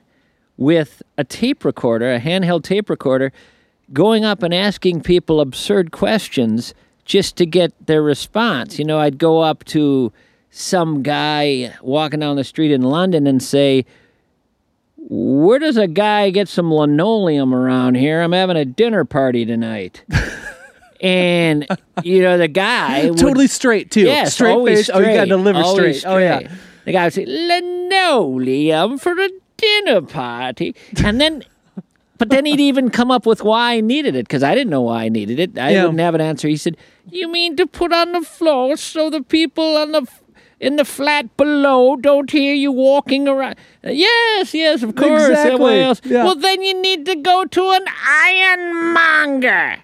with 0.57 1.01
a 1.17 1.23
tape 1.23 1.63
recorder, 1.63 2.13
a 2.13 2.19
handheld 2.19 2.63
tape 2.63 2.89
recorder, 2.89 3.31
going 3.93 4.25
up 4.25 4.43
and 4.43 4.53
asking 4.53 5.01
people 5.01 5.39
absurd 5.39 5.91
questions 5.91 6.73
just 7.05 7.37
to 7.37 7.45
get 7.45 7.73
their 7.87 8.03
response. 8.03 8.77
You 8.77 8.85
know, 8.85 8.99
I'd 8.99 9.17
go 9.17 9.39
up 9.39 9.63
to 9.65 10.11
some 10.51 11.01
guy 11.03 11.73
walking 11.81 12.19
down 12.19 12.35
the 12.35 12.43
street 12.43 12.71
in 12.71 12.81
London 12.81 13.25
and 13.27 13.41
say, 13.41 13.85
where 15.09 15.59
does 15.59 15.77
a 15.77 15.87
guy 15.87 16.29
get 16.29 16.47
some 16.47 16.71
linoleum 16.73 17.53
around 17.53 17.95
here? 17.95 18.21
I'm 18.21 18.31
having 18.33 18.57
a 18.57 18.65
dinner 18.65 19.05
party 19.05 19.45
tonight. 19.45 20.03
and, 21.01 21.65
you 22.03 22.21
know, 22.21 22.37
the 22.37 22.47
guy. 22.47 23.09
would- 23.09 23.17
totally 23.19 23.47
straight 23.47 23.91
too. 23.91 24.01
Yes, 24.01 24.33
straight 24.33 24.65
face. 24.65 24.89
Oh, 24.93 24.99
you 24.99 25.05
got 25.05 25.11
to 25.11 25.15
straight, 25.17 25.29
deliver 25.29 25.59
always 25.59 25.99
straight. 25.99 26.11
Oh 26.11 26.17
yeah. 26.17 26.39
straight. 26.39 26.51
The 26.85 26.91
guy 26.91 27.03
would 27.05 27.13
say, 27.13 27.25
linoleum 27.25 28.97
for 28.97 29.11
a 29.19 29.29
dinner 29.57 30.01
party. 30.01 30.75
And 31.03 31.19
then, 31.21 31.43
but 32.17 32.29
then 32.29 32.45
he'd 32.45 32.59
even 32.59 32.89
come 32.89 33.11
up 33.11 33.25
with 33.25 33.43
why 33.43 33.73
I 33.75 33.81
needed 33.81 34.15
it 34.15 34.27
because 34.27 34.43
I 34.43 34.55
didn't 34.55 34.71
know 34.71 34.81
why 34.81 35.03
I 35.03 35.09
needed 35.09 35.39
it. 35.39 35.57
I 35.57 35.71
Yeah. 35.71 35.83
wouldn't 35.83 35.99
have 35.99 36.15
an 36.15 36.21
answer. 36.21 36.47
He 36.47 36.57
said, 36.57 36.77
You 37.09 37.27
mean 37.31 37.55
to 37.57 37.65
put 37.67 37.93
on 37.93 38.11
the 38.11 38.21
floor 38.21 38.75
so 38.77 39.09
the 39.09 39.21
people 39.21 39.77
on 39.77 39.91
the. 39.91 40.07
In 40.59 40.75
the 40.75 40.83
flat 40.83 41.37
below, 41.37 41.95
don't 41.95 42.29
hear 42.29 42.53
you 42.53 42.71
walking 42.71 43.27
around. 43.27 43.55
Yes, 43.83 44.53
yes, 44.53 44.83
of 44.83 44.95
course. 44.95 45.29
Exactly, 45.29 45.79
yeah. 46.11 46.25
Well, 46.25 46.35
then 46.35 46.61
you 46.61 46.81
need 46.81 47.05
to 47.05 47.15
go 47.15 47.45
to 47.45 47.71
an 47.71 47.85
ironmonger. 48.07 49.77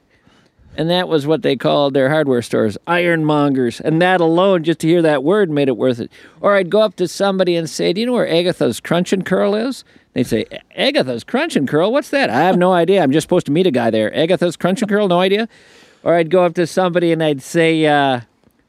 And 0.78 0.90
that 0.90 1.08
was 1.08 1.26
what 1.26 1.42
they 1.42 1.56
called 1.56 1.94
their 1.94 2.10
hardware 2.10 2.42
stores, 2.42 2.78
ironmongers. 2.88 3.80
And 3.80 4.02
that 4.02 4.20
alone, 4.20 4.64
just 4.64 4.80
to 4.80 4.88
hear 4.88 5.02
that 5.02 5.24
word, 5.24 5.50
made 5.50 5.70
it 5.70 5.78
worth 5.78 6.02
it. 6.02 6.12
Or 6.42 6.56
I'd 6.56 6.70
go 6.70 6.82
up 6.82 6.98
to 6.98 7.08
somebody 7.08 7.56
and 7.56 7.70
say, 7.70 7.94
Do 7.94 8.02
you 8.02 8.08
know 8.08 8.14
where 8.14 8.30
Agatha's 8.30 8.82
Crunch 8.82 9.14
and 9.14 9.26
Curl 9.26 9.56
is? 9.56 9.86
They'd 10.14 10.28
say, 10.28 10.46
Agatha's 10.76 11.24
Crunch 11.24 11.56
and 11.56 11.68
Curl? 11.68 11.92
What's 11.94 12.10
that? 12.10 12.30
I 12.30 12.42
have 12.42 12.58
no 12.58 12.74
idea. 12.74 13.02
I'm 13.02 13.12
just 13.12 13.24
supposed 13.24 13.46
to 13.46 13.52
meet 13.52 13.68
a 13.68 13.72
guy 13.72 13.90
there. 13.90 14.14
Agatha's 14.14 14.58
Crunch 14.58 14.82
and 14.82 14.90
Curl? 14.90 15.08
No 15.08 15.20
idea. 15.20 15.48
Or 16.04 16.16
I'd 16.16 16.30
go 16.30 16.44
up 16.44 16.56
to 16.56 16.68
somebody 16.68 17.12
and 17.12 17.24
I'd 17.24 17.42
say, 17.42 17.86
uh, 17.86 18.22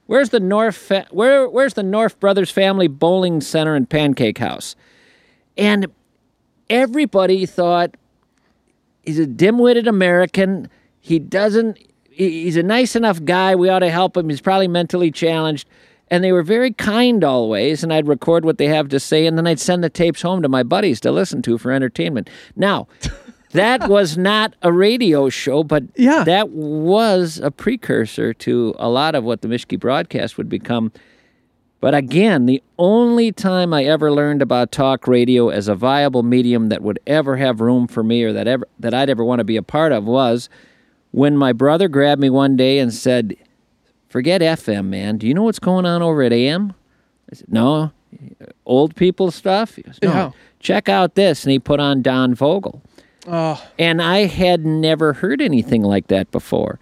Where's 0.06 0.30
the 0.30 0.40
North 0.40 0.76
fa- 0.76 1.06
where 1.10 1.48
Where's 1.48 1.74
the 1.74 1.82
North 1.82 2.18
Brothers 2.20 2.50
Family 2.50 2.88
Bowling 2.88 3.40
Center 3.40 3.74
and 3.74 3.88
Pancake 3.88 4.38
House? 4.38 4.76
And 5.56 5.86
everybody 6.70 7.46
thought 7.46 7.96
he's 9.04 9.18
a 9.18 9.26
dim-witted 9.26 9.86
American. 9.86 10.68
He 11.00 11.18
doesn't. 11.18 11.78
He's 12.10 12.56
a 12.56 12.62
nice 12.62 12.96
enough 12.96 13.24
guy. 13.24 13.54
We 13.54 13.68
ought 13.68 13.80
to 13.80 13.90
help 13.90 14.16
him. 14.16 14.28
He's 14.28 14.40
probably 14.40 14.68
mentally 14.68 15.10
challenged. 15.10 15.68
And 16.08 16.22
they 16.22 16.30
were 16.30 16.44
very 16.44 16.72
kind 16.72 17.24
always. 17.24 17.82
And 17.82 17.92
I'd 17.92 18.06
record 18.06 18.44
what 18.44 18.58
they 18.58 18.68
have 18.68 18.88
to 18.90 19.00
say, 19.00 19.26
and 19.26 19.36
then 19.36 19.46
I'd 19.46 19.60
send 19.60 19.82
the 19.82 19.90
tapes 19.90 20.22
home 20.22 20.40
to 20.42 20.48
my 20.48 20.62
buddies 20.62 21.00
to 21.00 21.10
listen 21.10 21.42
to 21.42 21.58
for 21.58 21.72
entertainment. 21.72 22.30
Now, 22.54 22.86
that 23.56 23.88
was 23.90 24.16
not 24.16 24.54
a 24.62 24.72
radio 24.72 25.28
show, 25.28 25.62
but 25.64 25.82
Yeah. 25.96 26.24
that 26.24 26.50
was 26.50 27.38
a 27.42 27.50
precursor 27.50 28.32
to 28.34 28.74
a 28.78 28.88
lot 28.88 29.14
of 29.14 29.24
what 29.24 29.42
the 29.42 29.48
Mischke 29.48 29.78
broadcast 29.78 30.38
would 30.38 30.48
become. 30.48 30.92
But 31.80 31.94
again, 31.94 32.46
the 32.46 32.62
only 32.78 33.32
time 33.32 33.74
I 33.74 33.84
ever 33.84 34.10
learned 34.10 34.40
about 34.42 34.72
talk 34.72 35.06
radio 35.06 35.50
as 35.50 35.68
a 35.68 35.74
viable 35.74 36.22
medium 36.22 36.68
that 36.70 36.82
would 36.82 36.98
ever 37.06 37.36
have 37.36 37.60
room 37.60 37.86
for 37.86 38.02
me 38.02 38.22
or 38.24 38.32
that 38.32 38.48
ever 38.48 38.66
that 38.80 38.94
I'd 38.94 39.10
ever 39.10 39.24
want 39.24 39.40
to 39.40 39.44
be 39.44 39.56
a 39.58 39.62
part 39.62 39.92
of 39.92 40.04
was 40.04 40.48
when 41.10 41.36
my 41.36 41.52
brother 41.52 41.86
grabbed 41.88 42.20
me 42.20 42.30
one 42.30 42.56
day 42.56 42.78
and 42.78 42.92
said, 42.94 43.36
"Forget 44.08 44.40
FM, 44.40 44.86
man. 44.86 45.18
Do 45.18 45.26
you 45.28 45.34
know 45.34 45.42
what's 45.44 45.58
going 45.58 45.84
on 45.84 46.02
over 46.02 46.22
at 46.22 46.32
AM?" 46.32 46.72
I 47.30 47.34
said, 47.36 47.52
"No, 47.52 47.92
old 48.64 48.96
people 48.96 49.30
stuff." 49.30 49.76
He 49.76 49.82
goes, 49.82 49.98
"No, 50.02 50.08
Yeah. 50.10 50.30
check 50.60 50.88
out 50.88 51.14
this," 51.14 51.44
and 51.44 51.52
he 51.52 51.58
put 51.58 51.78
on 51.78 52.00
Don 52.02 52.34
Vogel. 52.34 52.82
Oh, 53.26 53.62
And 53.78 54.00
I 54.00 54.26
had 54.26 54.64
never 54.64 55.12
heard 55.12 55.40
anything 55.40 55.82
like 55.82 56.08
that 56.08 56.30
before. 56.30 56.78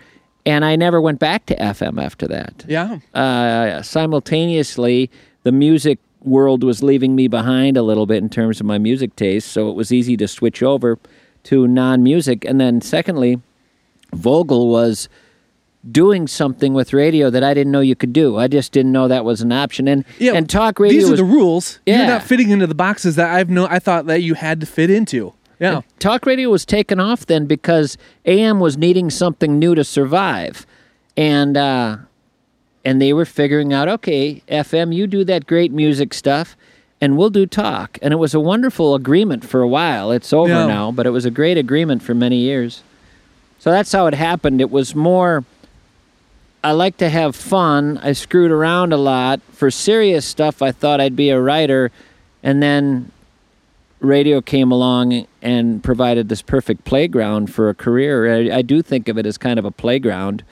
And 0.47 0.65
I 0.65 0.77
never 0.77 1.01
went 1.01 1.19
back 1.21 1.47
to 1.47 1.57
FM 1.57 2.03
after 2.03 2.29
that 2.29 2.65
yeah. 2.69 2.99
uh, 3.15 3.81
simultaneously, 3.83 5.11
the 5.43 5.53
music 5.53 5.99
world 6.21 6.65
was 6.65 6.83
leaving 6.83 7.15
me 7.15 7.29
behind 7.29 7.77
a 7.77 7.83
little 7.83 8.07
bit 8.07 8.23
in 8.23 8.29
terms 8.29 8.61
of 8.61 8.67
my 8.67 8.79
music 8.79 9.17
taste, 9.17 9.49
so 9.49 9.71
it 9.71 9.75
was 9.75 9.93
easy 9.93 10.17
to 10.17 10.29
switch 10.29 10.63
over 10.63 10.99
to 11.45 11.67
non 11.67 12.03
music. 12.03 12.45
And 12.45 12.61
then, 12.61 12.81
secondly, 12.81 13.41
Vogel 14.13 14.69
was 14.69 15.09
doing 15.91 16.27
something 16.27 16.73
with 16.73 16.93
radio 16.93 17.29
that 17.31 17.45
I 17.45 17.53
didn't 17.53 17.73
know 17.73 17.81
you 17.81 17.95
could 17.95 18.13
do. 18.13 18.39
I 18.39 18.49
just 18.49 18.73
didn't 18.73 18.93
know 18.93 19.09
that 19.09 19.25
was 19.25 19.43
an 19.43 19.53
option. 19.53 19.87
And 19.87 20.05
and 20.35 20.49
talk 20.49 20.79
radio 20.79 20.99
These 20.99 21.09
are 21.09 21.11
was, 21.13 21.21
the 21.21 21.25
rules. 21.25 21.79
You're 21.87 22.07
not 22.07 22.23
fitting 22.23 22.51
into 22.51 22.67
the 22.67 22.75
boxes 22.75 23.17
that 23.17 23.31
I've 23.31 23.51
no. 23.51 23.67
I 23.67 23.79
thought 23.79 24.07
that 24.07 24.23
you 24.23 24.35
had 24.35 24.61
to 24.61 24.67
fit 24.67 24.91
into. 24.91 25.35
Yeah. 25.61 25.83
talk 25.99 26.27
radio 26.27 26.51
was 26.51 26.65
taken 26.65 26.99
off 27.01 27.27
then 27.27 27.47
because 27.47 27.97
AM 28.27 28.61
was 28.61 28.77
needing 28.77 29.09
something 29.11 29.59
new 29.59 29.75
to 29.75 29.85
survive, 29.85 30.67
and 31.17 31.57
uh, 31.57 31.97
and 32.85 33.01
they 33.01 33.13
were 33.13 33.25
figuring 33.25 33.73
out, 33.73 33.89
okay, 33.89 34.43
FM, 34.49 34.95
you 34.95 35.07
do 35.07 35.25
that 35.25 35.47
great 35.47 35.73
music 35.73 36.13
stuff, 36.13 36.57
and 37.01 37.17
we'll 37.17 37.31
do 37.31 37.47
talk. 37.47 37.99
And 38.03 38.13
it 38.13 38.19
was 38.19 38.35
a 38.35 38.41
wonderful 38.41 38.95
agreement 38.95 39.45
for 39.45 39.63
a 39.63 39.69
while. 39.69 40.11
It's 40.11 40.33
over 40.33 40.53
Yeah. 40.53 40.67
now, 40.67 40.91
but 40.93 41.07
it 41.07 41.11
was 41.11 41.25
a 41.25 41.31
great 41.31 41.57
agreement 41.57 42.03
for 42.03 42.15
many 42.15 42.37
years. 42.37 42.83
So 43.59 43.71
that's 43.71 43.93
how 43.93 44.07
it 44.07 44.15
happened. 44.15 44.61
It 44.61 44.71
was 44.71 44.95
more. 44.95 45.45
I 46.63 46.73
like 46.73 46.97
to 46.99 47.09
have 47.11 47.37
fun. 47.37 47.99
I 48.03 48.13
screwed 48.13 48.51
around 48.51 48.93
a 48.93 48.97
lot. 48.97 49.41
For 49.53 49.71
serious 49.71 50.25
stuff, 50.27 50.61
I 50.63 50.73
thought 50.73 51.01
I'd 51.01 51.17
be 51.17 51.31
a 51.31 51.41
writer, 51.41 51.91
and 52.43 52.63
then 52.63 53.11
radio 54.05 54.41
came 54.41 54.71
along 54.71 55.27
and 55.43 55.83
provided 55.83 56.29
this 56.29 56.43
perfect 56.43 56.85
playground 56.85 57.53
for 57.53 57.69
a 57.69 57.75
career. 57.75 58.51
I, 58.53 58.59
I 58.59 58.63
do 58.63 58.83
think 58.83 59.09
of 59.09 59.19
it 59.19 59.27
as 59.27 59.39
kind 59.39 59.59
of 59.59 59.65
a 59.65 59.71
playground. 59.71 60.45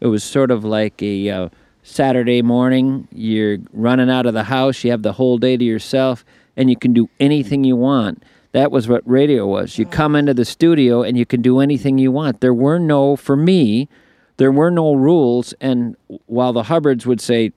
It 0.00 0.06
was 0.06 0.24
sort 0.24 0.50
of 0.50 0.64
like 0.64 1.00
a 1.02 1.28
uh, 1.30 1.48
Saturday 1.82 2.42
morning. 2.42 3.08
You're 3.12 3.58
running 3.72 4.10
out 4.10 4.26
of 4.26 4.34
the 4.34 4.44
house. 4.44 4.82
You 4.84 4.90
have 4.90 5.02
the 5.02 5.12
whole 5.12 5.38
day 5.38 5.56
to 5.56 5.64
yourself, 5.64 6.24
and 6.56 6.70
you 6.70 6.76
can 6.76 6.92
do 6.92 7.08
anything 7.20 7.64
you 7.64 7.76
want. 7.76 8.22
That 8.52 8.70
was 8.70 8.86
what 8.88 9.02
radio 9.08 9.46
was. 9.46 9.78
You 9.78 9.86
come 9.86 10.14
into 10.14 10.34
the 10.34 10.44
studio 10.44 11.02
and 11.02 11.16
you 11.16 11.24
can 11.24 11.40
do 11.40 11.60
anything 11.60 11.96
you 11.96 12.12
want. 12.12 12.40
There 12.42 12.52
were 12.52 12.78
no, 12.78 13.16
for 13.16 13.34
me, 13.34 13.88
there 14.36 14.52
were 14.52 14.70
no 14.70 14.92
rules. 14.92 15.54
And 15.60 15.96
while 16.26 16.52
the 16.52 16.64
Hubbards 16.64 17.06
would 17.06 17.20
say, 17.22 17.52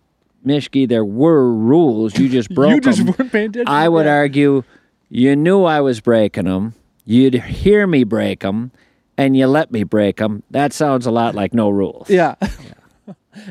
Mischke, 0.46 0.88
there 0.88 1.04
were 1.04 1.52
rules. 1.52 2.18
You 2.18 2.30
just 2.30 2.50
broke 2.56 2.76
you 2.76 2.80
just 2.80 3.00
them. 3.00 3.08
weren't 3.08 3.32
paying 3.32 3.50
attention. 3.50 3.68
I 3.68 3.90
would 3.90 4.06
Yeah. 4.06 4.14
argue 4.16 4.64
you 5.10 5.36
knew 5.36 5.64
I 5.64 5.82
was 5.82 6.02
breaking 6.02 6.46
them. 6.46 6.74
You'd 7.06 7.36
hear 7.36 7.86
me 7.88 8.04
break 8.04 8.40
them, 8.40 8.72
and 9.18 9.38
you 9.38 9.48
let 9.48 9.72
me 9.72 9.84
break 9.84 10.18
them. 10.18 10.44
That 10.52 10.74
sounds 10.74 11.06
a 11.06 11.12
lot 11.12 11.36
like 11.36 11.54
no 11.54 11.70
rules. 11.70 12.10
Yeah. 12.10 12.36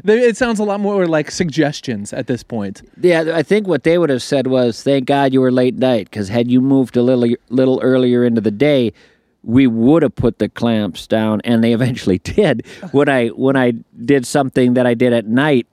They- 0.02 0.20
it 0.22 0.36
sounds 0.38 0.58
a 0.58 0.64
lot 0.64 0.80
more 0.80 1.06
like 1.06 1.30
suggestions 1.30 2.14
at 2.14 2.26
this 2.26 2.42
point. 2.42 2.80
Yeah, 3.02 3.32
I 3.34 3.42
think 3.42 3.66
what 3.68 3.82
they 3.82 3.98
would 3.98 4.08
have 4.08 4.22
said 4.22 4.46
was, 4.46 4.82
"Thank 4.82 5.04
God 5.06 5.34
you 5.34 5.42
were 5.42 5.52
late 5.52 5.74
night, 5.76 6.08
because 6.10 6.30
had 6.30 6.50
you 6.50 6.62
moved 6.62 6.96
a 6.96 7.02
little 7.02 7.36
little 7.50 7.80
earlier 7.82 8.24
into 8.24 8.40
the 8.40 8.50
day, 8.50 8.94
we 9.42 9.66
would 9.66 10.02
have 10.02 10.14
put 10.16 10.38
the 10.38 10.48
clamps 10.48 11.06
down." 11.06 11.42
And 11.44 11.62
they 11.62 11.74
eventually 11.74 12.18
did. 12.24 12.66
When 12.92 13.10
I 13.10 13.28
when 13.28 13.56
I 13.58 13.72
did 14.06 14.26
something 14.26 14.72
that 14.72 14.86
I 14.86 14.94
did 14.94 15.12
at 15.12 15.26
night, 15.26 15.66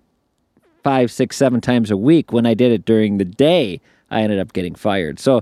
five, 0.83 1.09
six, 1.09 1.37
seven 1.37 1.61
times 1.61 1.89
a 1.89 1.95
week, 1.97 2.33
when 2.33 2.45
I 2.45 2.53
did 2.53 2.73
it 2.73 2.83
during 2.83 3.17
the 3.17 3.23
day, 3.25 3.79
I 4.11 4.23
ended 4.23 4.39
up 4.39 4.51
getting 4.51 4.75
fired. 4.75 5.19
So. 5.19 5.41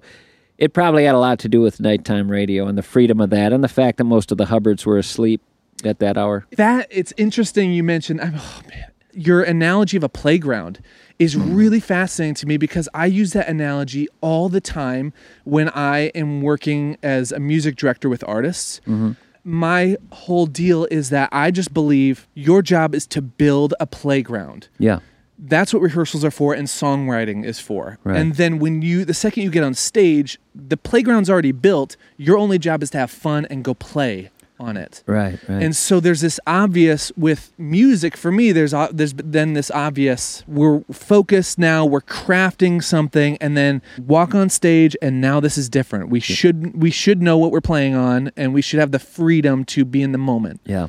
It 0.59 0.73
probably 0.73 1.05
had 1.05 1.15
a 1.15 1.19
lot 1.19 1.39
to 1.39 1.49
do 1.49 1.61
with 1.61 1.79
nighttime 1.79 2.29
radio 2.29 2.67
and 2.67 2.77
the 2.77 2.83
freedom 2.83 3.21
of 3.21 3.29
that, 3.29 3.53
and 3.53 3.63
the 3.63 3.69
fact 3.69 3.97
that 3.97 4.03
most 4.03 4.29
of 4.29 4.37
the 4.37 4.45
Hubbards 4.45 4.85
were 4.85 4.97
asleep 4.97 5.41
at 5.85 5.99
that 5.99 6.17
hour. 6.17 6.45
That 6.57 6.87
it's 6.91 7.13
interesting 7.15 7.71
you 7.71 7.83
mentioned. 7.83 8.19
I'm- 8.19 8.35
Oh 8.37 8.61
man, 8.69 8.91
your 9.13 9.41
analogy 9.41 9.95
of 9.95 10.03
a 10.03 10.09
playground 10.09 10.79
is 11.17 11.33
hmm. 11.33 11.55
really 11.55 11.79
fascinating 11.79 12.35
to 12.35 12.45
me 12.45 12.57
because 12.57 12.89
I 12.93 13.05
use 13.05 13.31
that 13.31 13.47
analogy 13.47 14.09
all 14.19 14.49
the 14.49 14.59
time 14.59 15.13
when 15.45 15.69
I 15.69 16.11
am 16.13 16.41
working 16.41 16.97
as 17.01 17.31
a 17.31 17.39
music 17.39 17.77
director 17.77 18.09
with 18.09 18.23
artists. 18.27 18.81
Mm-hmm. 18.81 19.11
My 19.45 19.97
whole 20.11 20.45
deal 20.45 20.85
is 20.91 21.09
that 21.09 21.29
I 21.31 21.51
just 21.51 21.73
believe 21.73 22.27
your 22.33 22.61
job 22.61 22.93
is 22.93 23.07
to 23.07 23.21
build 23.21 23.73
a 23.79 23.87
playground. 23.87 24.67
Yeah. 24.77 24.99
That's 25.41 25.73
what 25.73 25.81
rehearsals 25.81 26.25
are 26.25 26.31
for 26.31 26.53
and 26.53 26.67
songwriting 26.67 27.45
is 27.45 27.59
for. 27.59 27.97
Right. 28.03 28.17
And 28.19 28.35
then 28.35 28.59
when 28.59 28.81
you 28.81 29.05
the 29.05 29.13
second 29.13 29.43
you 29.43 29.49
get 29.51 29.63
on 29.63 29.73
stage, 29.73 30.37
the 30.53 30.77
playground's 30.77 31.29
already 31.29 31.53
built. 31.53 31.95
Your 32.17 32.37
only 32.37 32.59
job 32.59 32.83
is 32.83 32.89
to 32.91 32.97
have 32.97 33.09
fun 33.09 33.45
and 33.49 33.63
go 33.63 33.73
play 33.73 34.31
on 34.59 34.75
it. 34.75 35.01
Right, 35.07 35.39
right. 35.47 35.63
And 35.63 35.73
so 35.73 36.01
there's 36.01 36.19
this 36.19 36.37
obvious 36.45 37.13
with 37.15 37.53
music 37.57 38.17
for 38.17 38.29
me. 38.29 38.51
There's 38.51 38.73
there's 38.91 39.13
then 39.13 39.53
this 39.53 39.71
obvious. 39.71 40.43
We're 40.47 40.81
focused 40.91 41.57
now. 41.57 41.85
We're 41.85 42.01
crafting 42.01 42.83
something, 42.83 43.37
and 43.37 43.55
then 43.55 43.81
walk 43.97 44.35
on 44.35 44.49
stage, 44.49 44.97
and 45.01 45.21
now 45.21 45.39
this 45.39 45.57
is 45.57 45.69
different. 45.69 46.09
We 46.09 46.19
should 46.19 46.75
we 46.75 46.91
should 46.91 47.21
know 47.21 47.37
what 47.37 47.51
we're 47.51 47.61
playing 47.61 47.95
on, 47.95 48.31
and 48.35 48.53
we 48.53 48.61
should 48.61 48.81
have 48.81 48.91
the 48.91 48.99
freedom 48.99 49.63
to 49.65 49.85
be 49.85 50.01
in 50.01 50.11
the 50.11 50.17
moment. 50.17 50.59
yeah. 50.65 50.87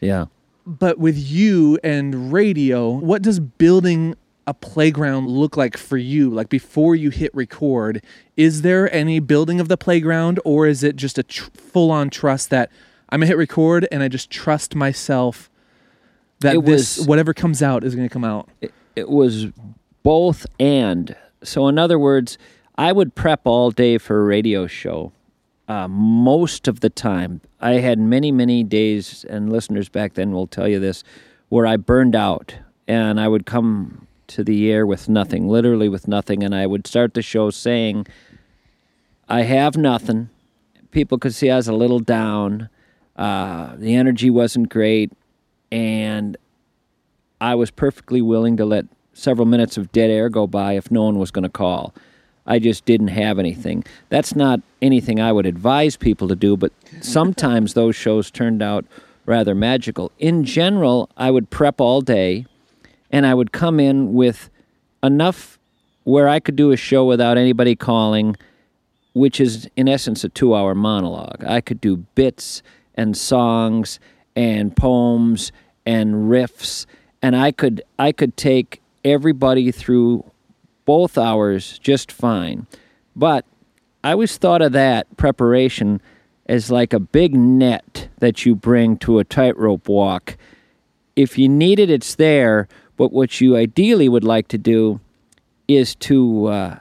Yeah. 0.00 0.26
But 0.66 0.98
with 0.98 1.18
you 1.18 1.78
and 1.82 2.32
radio, 2.32 2.90
what 2.90 3.22
does 3.22 3.40
building 3.40 4.14
a 4.46 4.54
playground 4.54 5.28
look 5.28 5.56
like 5.56 5.76
for 5.76 5.96
you? 5.96 6.30
Like 6.30 6.48
before 6.48 6.94
you 6.94 7.10
hit 7.10 7.34
record, 7.34 8.02
is 8.36 8.62
there 8.62 8.92
any 8.94 9.18
building 9.18 9.60
of 9.60 9.68
the 9.68 9.76
playground, 9.76 10.38
or 10.44 10.66
is 10.66 10.82
it 10.84 10.96
just 10.96 11.18
a 11.18 11.22
tr- 11.22 11.50
full 11.54 11.90
on 11.90 12.10
trust 12.10 12.50
that 12.50 12.70
I'm 13.08 13.20
gonna 13.20 13.26
hit 13.28 13.36
record 13.36 13.86
and 13.90 14.02
I 14.02 14.08
just 14.08 14.30
trust 14.30 14.74
myself 14.74 15.50
that 16.40 16.54
It 16.56 16.64
this 16.64 16.98
was- 16.98 17.06
whatever 17.06 17.34
comes 17.34 17.62
out 17.62 17.84
is 17.84 17.94
gonna 17.94 18.08
come 18.08 18.24
out? 18.24 18.48
it 18.94 19.08
was 19.08 19.46
both 20.02 20.46
and. 20.60 21.14
So, 21.42 21.66
in 21.66 21.78
other 21.78 21.98
words, 21.98 22.38
I 22.76 22.92
would 22.92 23.14
prep 23.14 23.40
all 23.44 23.70
day 23.70 23.98
for 23.98 24.20
a 24.20 24.24
radio 24.24 24.66
show. 24.66 25.12
Uh, 25.68 25.88
most 25.88 26.68
of 26.68 26.80
the 26.80 26.90
time, 26.90 27.40
I 27.60 27.74
had 27.74 27.98
many, 27.98 28.32
many 28.32 28.64
days, 28.64 29.24
and 29.28 29.50
listeners 29.50 29.88
back 29.88 30.14
then 30.14 30.32
will 30.32 30.46
tell 30.46 30.68
you 30.68 30.78
this, 30.78 31.04
where 31.48 31.66
I 31.66 31.76
burned 31.76 32.16
out 32.16 32.56
and 32.88 33.20
I 33.20 33.28
would 33.28 33.46
come 33.46 34.06
to 34.28 34.42
the 34.42 34.70
air 34.70 34.86
with 34.86 35.08
nothing, 35.08 35.48
literally 35.48 35.88
with 35.88 36.08
nothing, 36.08 36.42
and 36.42 36.54
I 36.54 36.66
would 36.66 36.86
start 36.86 37.14
the 37.14 37.22
show 37.22 37.50
saying, 37.50 38.06
I 39.28 39.42
have 39.42 39.76
nothing. 39.76 40.30
People 40.90 41.18
could 41.18 41.34
see 41.34 41.50
I 41.50 41.56
was 41.56 41.68
a 41.68 41.72
little 41.72 42.00
down. 42.00 42.68
Uh, 43.16 43.76
the 43.76 43.94
energy 43.94 44.30
wasn't 44.30 44.68
great. 44.68 45.12
And 45.70 46.36
I 47.40 47.54
was 47.54 47.70
perfectly 47.70 48.20
willing 48.20 48.56
to 48.58 48.64
let 48.64 48.86
several 49.14 49.46
minutes 49.46 49.76
of 49.76 49.92
dead 49.92 50.10
air 50.10 50.28
go 50.28 50.46
by 50.46 50.74
if 50.74 50.90
no 50.90 51.04
one 51.04 51.18
was 51.18 51.30
going 51.30 51.44
to 51.44 51.48
call. 51.48 51.94
I 52.46 52.58
just 52.58 52.84
didn't 52.84 53.08
have 53.08 53.38
anything. 53.38 53.84
That's 54.08 54.34
not 54.34 54.60
anything 54.80 55.20
I 55.20 55.32
would 55.32 55.46
advise 55.46 55.96
people 55.96 56.28
to 56.28 56.36
do, 56.36 56.56
but 56.56 56.72
sometimes 57.00 57.74
those 57.74 57.94
shows 57.94 58.30
turned 58.30 58.62
out 58.62 58.84
rather 59.26 59.54
magical. 59.54 60.10
In 60.18 60.44
general, 60.44 61.08
I 61.16 61.30
would 61.30 61.50
prep 61.50 61.80
all 61.80 62.00
day 62.00 62.46
and 63.10 63.26
I 63.26 63.34
would 63.34 63.52
come 63.52 63.78
in 63.78 64.12
with 64.14 64.50
enough 65.02 65.58
where 66.04 66.28
I 66.28 66.40
could 66.40 66.56
do 66.56 66.72
a 66.72 66.76
show 66.76 67.04
without 67.04 67.38
anybody 67.38 67.76
calling, 67.76 68.36
which 69.12 69.40
is 69.40 69.68
in 69.76 69.88
essence 69.88 70.24
a 70.24 70.28
two 70.28 70.54
hour 70.54 70.74
monologue. 70.74 71.44
I 71.44 71.60
could 71.60 71.80
do 71.80 71.98
bits 72.16 72.62
and 72.96 73.16
songs 73.16 74.00
and 74.34 74.76
poems 74.76 75.52
and 75.86 76.30
riffs 76.30 76.86
and 77.22 77.36
I 77.36 77.52
could 77.52 77.82
I 77.98 78.12
could 78.12 78.36
take 78.36 78.82
everybody 79.04 79.70
through 79.70 80.24
both 80.84 81.16
hours 81.16 81.78
just 81.78 82.10
fine. 82.10 82.66
But 83.14 83.44
I 84.04 84.12
always 84.12 84.36
thought 84.36 84.62
of 84.62 84.72
that 84.72 85.16
preparation 85.16 86.00
as 86.46 86.70
like 86.70 86.92
a 86.92 87.00
big 87.00 87.34
net 87.34 88.08
that 88.18 88.44
you 88.44 88.54
bring 88.54 88.96
to 88.98 89.18
a 89.18 89.24
tightrope 89.24 89.88
walk. 89.88 90.36
If 91.14 91.38
you 91.38 91.48
need 91.48 91.78
it, 91.78 91.90
it's 91.90 92.14
there. 92.14 92.68
But 92.96 93.12
what 93.12 93.40
you 93.40 93.56
ideally 93.56 94.08
would 94.08 94.24
like 94.24 94.48
to 94.48 94.58
do 94.58 95.00
is 95.68 95.94
to 95.96 96.46
uh, 96.46 96.78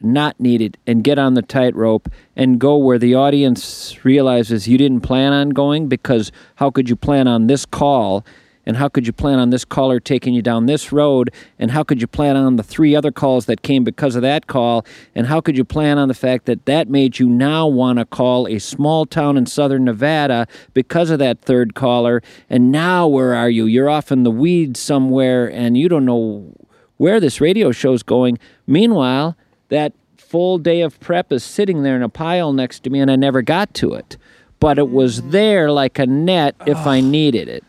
not 0.00 0.38
need 0.38 0.60
it 0.60 0.76
and 0.86 1.02
get 1.02 1.18
on 1.18 1.34
the 1.34 1.42
tightrope 1.42 2.08
and 2.36 2.58
go 2.58 2.76
where 2.76 2.98
the 2.98 3.14
audience 3.14 4.04
realizes 4.04 4.68
you 4.68 4.76
didn't 4.76 5.00
plan 5.00 5.32
on 5.32 5.50
going 5.50 5.88
because 5.88 6.30
how 6.56 6.70
could 6.70 6.88
you 6.88 6.96
plan 6.96 7.26
on 7.26 7.46
this 7.46 7.64
call 7.64 8.24
and 8.66 8.76
how 8.76 8.88
could 8.88 9.06
you 9.06 9.12
plan 9.12 9.38
on 9.38 9.50
this 9.50 9.64
caller 9.64 10.00
taking 10.00 10.34
you 10.34 10.42
down 10.42 10.66
this 10.66 10.92
road 10.92 11.30
and 11.58 11.70
how 11.70 11.82
could 11.82 12.00
you 12.00 12.06
plan 12.06 12.36
on 12.36 12.56
the 12.56 12.62
three 12.62 12.94
other 12.94 13.12
calls 13.12 13.46
that 13.46 13.62
came 13.62 13.84
because 13.84 14.16
of 14.16 14.22
that 14.22 14.46
call 14.46 14.84
and 15.14 15.26
how 15.26 15.40
could 15.40 15.56
you 15.56 15.64
plan 15.64 15.98
on 15.98 16.08
the 16.08 16.14
fact 16.14 16.46
that 16.46 16.66
that 16.66 16.88
made 16.88 17.18
you 17.18 17.28
now 17.28 17.66
want 17.66 17.98
to 17.98 18.04
call 18.04 18.46
a 18.46 18.58
small 18.58 19.06
town 19.06 19.36
in 19.36 19.46
southern 19.46 19.84
nevada 19.84 20.46
because 20.72 21.10
of 21.10 21.18
that 21.18 21.40
third 21.40 21.74
caller 21.74 22.22
and 22.48 22.72
now 22.72 23.06
where 23.06 23.34
are 23.34 23.50
you 23.50 23.66
you're 23.66 23.90
off 23.90 24.10
in 24.12 24.22
the 24.22 24.30
weeds 24.30 24.80
somewhere 24.80 25.50
and 25.50 25.76
you 25.76 25.88
don't 25.88 26.04
know 26.04 26.54
where 26.96 27.20
this 27.20 27.40
radio 27.40 27.72
show's 27.72 28.02
going. 28.02 28.38
Meanwhile, 28.66 29.36
that 29.68 29.92
full 30.16 30.58
day 30.58 30.80
of 30.80 30.98
prep 31.00 31.32
is 31.32 31.44
sitting 31.44 31.82
there 31.82 31.96
in 31.96 32.02
a 32.02 32.08
pile 32.08 32.52
next 32.52 32.82
to 32.84 32.90
me, 32.90 33.00
and 33.00 33.10
I 33.10 33.16
never 33.16 33.42
got 33.42 33.74
to 33.74 33.94
it. 33.94 34.16
But 34.60 34.78
it 34.78 34.90
was 34.90 35.22
there 35.22 35.70
like 35.70 35.98
a 35.98 36.06
net 36.06 36.54
if 36.66 36.78
I 36.86 37.00
needed 37.00 37.48
it. 37.48 37.64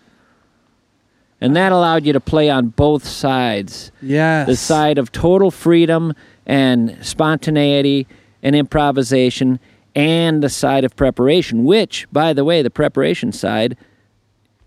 And 1.42 1.56
that 1.56 1.72
allowed 1.72 2.06
you 2.06 2.14
to 2.14 2.20
play 2.20 2.50
on 2.50 2.68
both 2.70 3.06
sides 3.06 3.92
Yes. 4.02 4.48
the 4.48 4.56
side 4.56 4.98
of 4.98 5.12
total 5.12 5.52
freedom 5.52 6.14
and 6.46 6.98
spontaneity 7.02 8.08
and 8.42 8.56
improvisation 8.56 9.60
and 9.96 10.42
the 10.44 10.50
side 10.50 10.84
of 10.84 10.96
preparation, 10.96 11.66
which, 11.66 12.08
by 12.12 12.34
the 12.34 12.44
way, 12.44 12.62
the 12.62 12.70
preparation 12.70 13.32
side, 13.32 13.78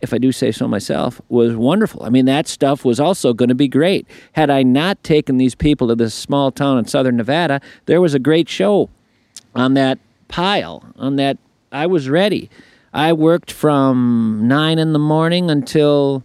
if 0.01 0.13
I 0.15 0.19
do 0.19 0.31
say 0.33 0.53
so 0.53 0.69
myself, 0.69 1.21
was 1.29 1.55
wonderful. 1.57 2.03
I 2.05 2.11
mean, 2.11 2.25
that 2.27 2.47
stuff 2.49 2.85
was 2.85 3.01
also 3.01 3.33
going 3.33 3.49
to 3.49 3.55
be 3.55 3.69
great. 3.69 4.07
Had 4.33 4.51
I 4.51 4.63
not 4.63 5.03
taken 5.03 5.37
these 5.39 5.55
people 5.55 5.89
to 5.89 5.95
this 5.95 6.15
small 6.15 6.51
town 6.51 6.79
in 6.79 6.87
southern 6.87 7.17
Nevada, 7.17 7.61
there 7.87 8.01
was 8.01 8.15
a 8.15 8.19
great 8.19 8.49
show 8.49 8.89
on 9.55 9.75
that 9.75 9.99
pile, 10.29 10.85
on 10.97 11.17
that. 11.17 11.39
I 11.73 11.87
was 11.87 12.09
ready. 12.09 12.49
I 12.95 13.13
worked 13.13 13.51
from 13.53 14.43
nine 14.45 14.79
in 14.79 14.93
the 14.95 14.99
morning 14.99 15.51
until 15.51 16.25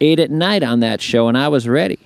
eight 0.00 0.20
at 0.20 0.30
night 0.30 0.62
on 0.62 0.80
that 0.80 1.00
show, 1.00 1.28
and 1.28 1.36
I 1.36 1.48
was 1.48 1.68
ready. 1.68 2.00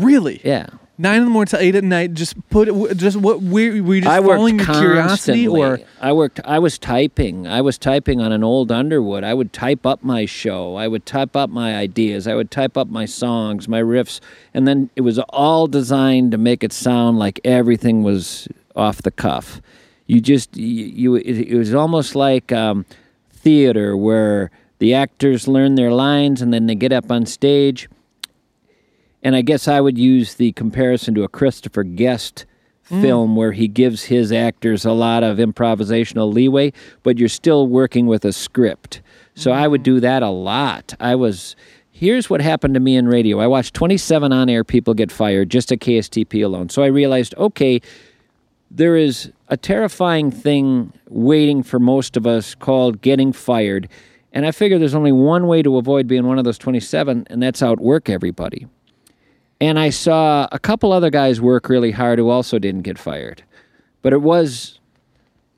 really? 0.00 0.40
Yeah. 0.44 0.66
Nine 1.00 1.20
in 1.20 1.24
the 1.24 1.30
morning 1.30 1.48
till 1.48 1.60
eight 1.60 1.74
at 1.74 1.82
night. 1.82 2.12
Just 2.12 2.36
put 2.50 2.68
it. 2.68 2.96
Just 2.98 3.16
what? 3.16 3.40
Were, 3.40 3.82
were 3.82 3.94
you 3.94 4.00
just 4.02 4.12
I 4.12 4.20
following 4.20 4.58
your 4.58 4.66
curiosity, 4.66 5.48
or 5.48 5.80
I 5.98 6.12
worked. 6.12 6.40
I 6.44 6.58
was 6.58 6.78
typing. 6.78 7.46
I 7.46 7.62
was 7.62 7.78
typing 7.78 8.20
on 8.20 8.32
an 8.32 8.44
old 8.44 8.70
Underwood. 8.70 9.24
I 9.24 9.32
would 9.32 9.50
type 9.50 9.86
up 9.86 10.04
my 10.04 10.26
show. 10.26 10.76
I 10.76 10.88
would 10.88 11.06
type 11.06 11.36
up 11.36 11.48
my 11.48 11.74
ideas. 11.74 12.28
I 12.28 12.34
would 12.34 12.50
type 12.50 12.76
up 12.76 12.88
my 12.88 13.06
songs, 13.06 13.66
my 13.66 13.80
riffs, 13.80 14.20
and 14.52 14.68
then 14.68 14.90
it 14.94 15.00
was 15.00 15.18
all 15.30 15.66
designed 15.66 16.32
to 16.32 16.38
make 16.38 16.62
it 16.62 16.70
sound 16.70 17.18
like 17.18 17.40
everything 17.44 18.02
was 18.02 18.46
off 18.76 19.00
the 19.00 19.10
cuff. 19.10 19.62
You 20.06 20.20
just 20.20 20.54
you. 20.54 20.84
you 20.84 21.14
it, 21.14 21.48
it 21.48 21.56
was 21.56 21.72
almost 21.72 22.14
like 22.14 22.52
um, 22.52 22.84
theater 23.32 23.96
where 23.96 24.50
the 24.80 24.92
actors 24.92 25.46
learn 25.46 25.76
their 25.76 25.92
lines 25.92 26.42
and 26.42 26.52
then 26.52 26.66
they 26.66 26.74
get 26.74 26.92
up 26.92 27.10
on 27.10 27.24
stage 27.24 27.88
and 29.22 29.36
I 29.36 29.42
guess 29.42 29.68
I 29.68 29.80
would 29.80 29.98
use 29.98 30.34
the 30.34 30.52
comparison 30.52 31.14
to 31.14 31.24
a 31.24 31.28
Christopher 31.28 31.84
Guest 31.84 32.46
mm. 32.90 33.00
film 33.02 33.36
where 33.36 33.52
he 33.52 33.68
gives 33.68 34.04
his 34.04 34.32
actors 34.32 34.84
a 34.84 34.92
lot 34.92 35.22
of 35.22 35.38
improvisational 35.38 36.32
leeway, 36.32 36.72
but 37.02 37.18
you're 37.18 37.28
still 37.28 37.66
working 37.66 38.06
with 38.06 38.24
a 38.24 38.32
script. 38.32 39.02
So 39.34 39.52
I 39.52 39.68
would 39.68 39.82
mm. 39.82 39.84
do 39.84 40.00
that 40.00 40.22
a 40.22 40.30
lot. 40.30 40.94
I 41.00 41.14
was. 41.14 41.56
Here's 41.92 42.30
what 42.30 42.40
happened 42.40 42.72
to 42.74 42.80
me 42.80 42.96
in 42.96 43.08
radio. 43.08 43.40
I 43.40 43.46
watched 43.46 43.74
27 43.74 44.32
on 44.32 44.48
air 44.48 44.64
people 44.64 44.94
get 44.94 45.12
fired 45.12 45.50
just 45.50 45.70
at 45.70 45.80
KSTP 45.80 46.42
alone. 46.42 46.70
So 46.70 46.82
I 46.82 46.86
realized, 46.86 47.34
okay, 47.34 47.82
there 48.70 48.96
is 48.96 49.30
a 49.48 49.58
terrifying 49.58 50.30
thing 50.30 50.94
waiting 51.10 51.62
for 51.62 51.78
most 51.78 52.16
of 52.16 52.26
us 52.26 52.54
called 52.54 53.02
getting 53.02 53.34
fired. 53.34 53.86
And 54.32 54.46
I 54.46 54.52
figure 54.52 54.78
there's 54.78 54.94
only 54.94 55.12
one 55.12 55.46
way 55.46 55.62
to 55.62 55.76
avoid 55.76 56.06
being 56.06 56.26
one 56.26 56.38
of 56.38 56.44
those 56.44 56.58
27, 56.58 57.26
and 57.28 57.42
that's 57.42 57.62
outwork 57.62 58.08
everybody. 58.08 58.66
And 59.60 59.78
I 59.78 59.90
saw 59.90 60.48
a 60.52 60.58
couple 60.58 60.92
other 60.92 61.10
guys 61.10 61.40
work 61.40 61.68
really 61.68 61.90
hard 61.90 62.18
who 62.18 62.30
also 62.30 62.58
didn't 62.58 62.82
get 62.82 62.98
fired. 62.98 63.42
But 64.02 64.12
it 64.12 64.22
was 64.22 64.78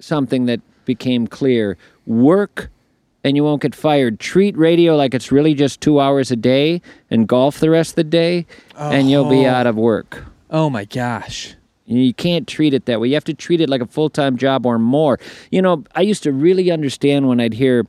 something 0.00 0.46
that 0.46 0.60
became 0.84 1.26
clear 1.26 1.76
work 2.06 2.70
and 3.24 3.36
you 3.36 3.44
won't 3.44 3.62
get 3.62 3.74
fired. 3.74 4.18
Treat 4.18 4.56
radio 4.56 4.96
like 4.96 5.14
it's 5.14 5.30
really 5.30 5.54
just 5.54 5.80
two 5.80 6.00
hours 6.00 6.30
a 6.30 6.36
day 6.36 6.82
and 7.10 7.28
golf 7.28 7.60
the 7.60 7.70
rest 7.70 7.92
of 7.92 7.96
the 7.96 8.04
day, 8.04 8.46
and 8.76 9.10
you'll 9.10 9.30
be 9.30 9.46
oh. 9.46 9.50
out 9.50 9.66
of 9.66 9.76
work. 9.76 10.24
oh 10.50 10.68
my 10.68 10.84
gosh, 10.84 11.54
You 11.86 12.12
can't 12.12 12.48
treat 12.48 12.74
it 12.74 12.86
that 12.86 13.00
way. 13.00 13.08
You 13.08 13.14
have 13.14 13.24
to 13.24 13.34
treat 13.34 13.60
it 13.60 13.68
like 13.68 13.80
a 13.80 13.86
full 13.86 14.10
time 14.10 14.36
job 14.36 14.66
or 14.66 14.78
more. 14.78 15.18
You 15.50 15.62
know, 15.62 15.84
I 15.94 16.02
used 16.02 16.22
to 16.24 16.32
really 16.32 16.70
understand 16.70 17.28
when 17.28 17.40
I'd 17.40 17.54
hear 17.54 17.86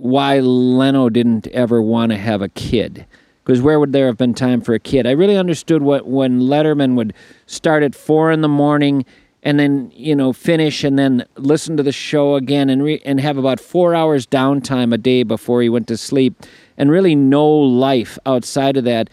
why 0.00 0.40
Leno 0.40 1.10
didn't 1.10 1.46
ever 1.48 1.82
want 1.82 2.10
to 2.12 2.18
have 2.18 2.40
a 2.42 2.48
kid. 2.48 3.06
Because 3.44 3.60
where 3.60 3.78
would 3.78 3.92
there 3.92 4.06
have 4.06 4.16
been 4.16 4.34
time 4.34 4.60
for 4.60 4.74
a 4.74 4.78
kid? 4.78 5.06
I 5.06 5.10
really 5.10 5.36
understood 5.36 5.82
what 5.82 6.06
when 6.06 6.40
Letterman 6.40 6.94
would 6.94 7.12
start 7.46 7.82
at 7.82 7.94
four 7.94 8.30
in 8.30 8.40
the 8.40 8.48
morning 8.48 9.04
and 9.42 9.58
then 9.58 9.90
you 9.94 10.14
know 10.14 10.32
finish 10.32 10.84
and 10.84 10.98
then 10.98 11.24
listen 11.36 11.76
to 11.76 11.82
the 11.82 11.92
show 11.92 12.34
again 12.34 12.68
and 12.68 12.82
re- 12.82 13.02
and 13.04 13.20
have 13.20 13.38
about 13.38 13.58
four 13.58 13.94
hours 13.94 14.26
downtime 14.26 14.92
a 14.92 14.98
day 14.98 15.22
before 15.22 15.62
he 15.62 15.68
went 15.68 15.88
to 15.88 15.96
sleep 15.96 16.34
and 16.76 16.90
really 16.90 17.14
no 17.14 17.46
life 17.46 18.18
outside 18.26 18.76
of 18.76 18.84
that. 18.84 19.10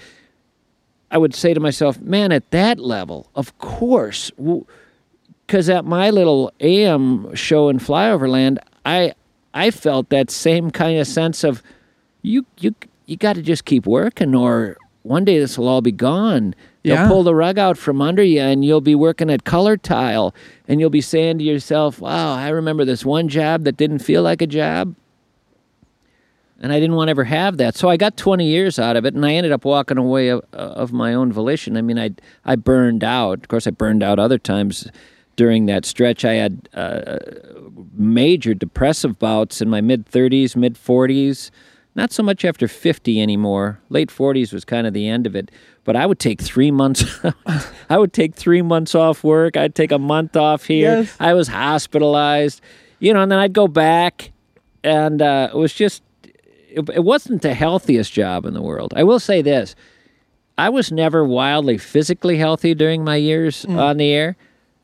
I 1.10 1.18
would 1.18 1.34
say 1.34 1.54
to 1.54 1.60
myself, 1.60 2.00
man, 2.02 2.34
at 2.34 2.52
that 2.52 2.80
level, 2.80 3.30
of 3.34 3.58
course, 3.60 4.30
because 5.48 5.70
at 5.70 5.86
my 5.86 6.10
little 6.10 6.52
AM 6.60 7.34
show 7.34 7.70
in 7.70 7.80
Flyoverland, 7.80 8.58
I 8.86 9.14
I 9.54 9.72
felt 9.72 10.10
that 10.10 10.30
same 10.30 10.72
kind 10.72 11.00
of 11.00 11.08
sense 11.08 11.44
of 11.44 11.64
you 12.22 12.46
you 12.60 12.76
you 13.06 13.18
got 13.18 13.34
to 13.34 13.42
just 13.42 13.66
keep 13.66 13.86
working, 13.86 14.36
or 14.36 14.78
one 15.04 15.24
day 15.26 15.40
this 15.40 15.58
will 15.58 15.68
all 15.68 15.82
be 15.82 15.92
gone. 15.92 16.54
They'll 16.84 16.96
Yeah. 16.96 17.08
pull 17.08 17.24
the 17.24 17.34
rug 17.36 17.58
out 17.58 17.78
from 17.78 18.02
under 18.02 18.24
you, 18.24 18.42
and 18.42 18.64
you'll 18.66 18.82
be 18.82 18.96
working 18.96 19.30
at 19.30 19.44
color 19.46 19.78
tile, 19.78 20.34
and 20.68 20.80
you'll 20.80 20.90
be 20.90 21.02
saying 21.02 21.38
to 21.40 21.44
yourself, 21.44 22.00
"Wow, 22.02 22.34
I 22.36 22.50
remember 22.50 22.84
this 22.86 23.06
one 23.06 23.28
job 23.30 23.64
that 23.64 23.78
didn't 23.78 24.00
feel 24.00 24.24
like 24.24 24.42
a 24.42 24.48
job." 24.48 24.96
and 26.60 26.74
I 26.74 26.80
didn't 26.80 26.96
want 26.96 27.10
to 27.10 27.12
ever 27.12 27.26
have 27.26 27.58
that. 27.58 27.76
So 27.76 27.88
I 27.88 27.98
got 27.98 28.18
20 28.18 28.44
years 28.48 28.80
out 28.80 28.96
of 28.96 29.06
it, 29.06 29.14
and 29.14 29.24
I 29.24 29.34
ended 29.34 29.52
up 29.52 29.64
walking 29.64 30.00
away 30.00 30.30
of, 30.30 30.42
of 30.54 30.92
my 30.92 31.14
own 31.14 31.32
volition. 31.32 31.78
I 31.78 31.82
mean, 31.84 32.00
I 32.00 32.10
I 32.46 32.56
burned 32.56 33.04
out. 33.04 33.40
Of 33.42 33.48
course, 33.48 33.68
I 33.68 33.70
burned 33.70 34.02
out 34.02 34.18
other 34.18 34.40
times 34.40 34.88
during 35.38 35.68
that 35.68 35.86
stretch. 35.86 36.26
I 36.26 36.34
had 36.34 36.68
uh, 36.74 37.20
major 37.94 38.54
depressive 38.54 39.18
bouts 39.18 39.62
in 39.62 39.70
my 39.70 39.80
mid 39.80 40.06
30s, 40.06 40.58
mid 40.58 40.76
40s. 40.76 41.50
Not 41.96 42.12
so 42.12 42.22
much 42.22 42.46
after 42.46 42.68
50 42.68 43.20
anymore. 43.22 43.80
Late 43.90 44.10
40s 44.10 44.54
was 44.54 44.64
kind 44.64 44.86
of 44.86 44.94
the 44.94 45.08
end 45.08 45.26
of 45.26 45.36
it. 45.36 45.50
But 45.84 45.96
I 45.96 46.06
would 46.06 46.20
take 46.20 46.42
three 46.42 46.70
months. 46.70 47.04
I 47.90 47.98
would 47.98 48.14
take 48.14 48.36
three 48.36 48.62
months 48.62 48.94
off 48.94 49.24
work. 49.24 49.58
I'd 49.58 49.74
take 49.74 49.92
a 49.92 49.98
month 49.98 50.36
off 50.36 50.66
here. 50.66 51.00
Yes. 51.00 51.16
I 51.20 51.34
was 51.34 51.48
hospitalized, 51.48 52.62
you 53.00 53.14
know, 53.14 53.22
and 53.22 53.32
then 53.32 53.40
I'd 53.40 53.54
go 53.54 53.68
back, 53.68 54.32
and 54.84 55.22
uh, 55.24 55.50
it 55.52 55.58
was 55.58 55.74
just 55.74 56.04
it, 56.70 56.88
it 56.94 57.04
wasn't 57.04 57.42
the 57.42 57.56
healthiest 57.56 58.14
job 58.14 58.46
in 58.46 58.54
the 58.54 58.62
world. 58.62 58.94
I 58.96 59.04
will 59.04 59.20
say 59.20 59.42
this. 59.42 59.74
I 60.60 60.70
was 60.70 60.92
never 60.92 61.24
wildly 61.24 61.78
physically 61.80 62.38
healthy 62.38 62.76
during 62.76 63.04
my 63.04 63.16
years 63.16 63.66
Mm. 63.66 63.80
on 63.80 63.98
the 63.98 64.12
air. 64.12 64.36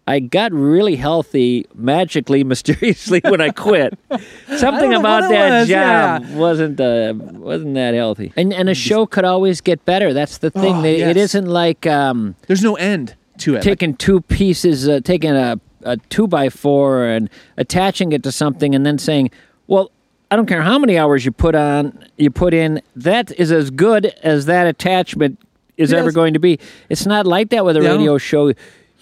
I 0.06 0.20
got 0.20 0.52
really 0.52 0.96
healthy 0.98 1.66
magically, 1.74 2.44
mysteriously 2.54 3.22
when 3.24 3.40
I 3.42 3.50
quit. 3.50 3.98
Something 4.58 4.92
know 4.92 5.00
about 5.00 5.30
that 5.30 5.60
was, 5.62 5.70
job 5.70 6.24
yeah. 6.24 6.36
wasn't 6.36 6.80
uh, 6.80 7.14
wasn't 7.16 7.76
that 7.76 7.94
healthy. 7.94 8.34
And 8.36 8.54
and 8.54 8.70
a 8.70 8.74
show 8.76 9.06
could 9.06 9.26
always 9.26 9.62
get 9.62 9.86
better. 9.86 10.14
That's 10.14 10.40
the 10.40 10.50
thing. 10.52 10.76
Oh, 10.78 10.82
They- 10.82 11.02
It 11.02 11.16
yes. 11.16 11.34
isn't 11.36 11.48
like 11.48 11.86
um, 11.88 12.36
there's 12.48 12.64
no 12.64 12.76
end 12.76 13.16
to 13.40 13.56
it. 13.56 13.62
Taking 13.64 13.96
two 13.96 14.22
pieces, 14.22 14.88
uh, 14.88 15.00
taking 15.04 15.32
a, 15.32 15.60
a 15.84 15.98
two 16.10 16.28
by 16.28 16.50
four 16.50 17.06
and 17.06 17.30
attaching 17.58 18.12
it 18.12 18.24
to 18.24 18.32
something, 18.32 18.76
and 18.76 18.86
then 18.86 18.98
saying, 18.98 19.32
"Well, 19.68 19.90
I 20.30 20.36
don't 20.36 20.48
care 20.48 20.64
how 20.64 20.78
many 20.80 20.98
hours 20.98 21.24
you 21.26 21.32
put 21.32 21.56
on, 21.56 22.06
you 22.18 22.30
put 22.30 22.54
in. 22.54 22.82
That 22.96 23.32
is 23.40 23.52
as 23.52 23.70
good 23.72 24.08
as 24.24 24.48
that 24.48 24.68
attachment 24.68 25.40
is 25.78 25.94
ever 25.94 26.12
going 26.12 26.34
to 26.34 26.40
be. 26.40 26.60
It's 26.90 27.06
not 27.06 27.26
like 27.26 27.50
that 27.50 27.64
with 27.66 27.78
a 27.78 27.82
radio 27.82 28.18
show. 28.18 28.54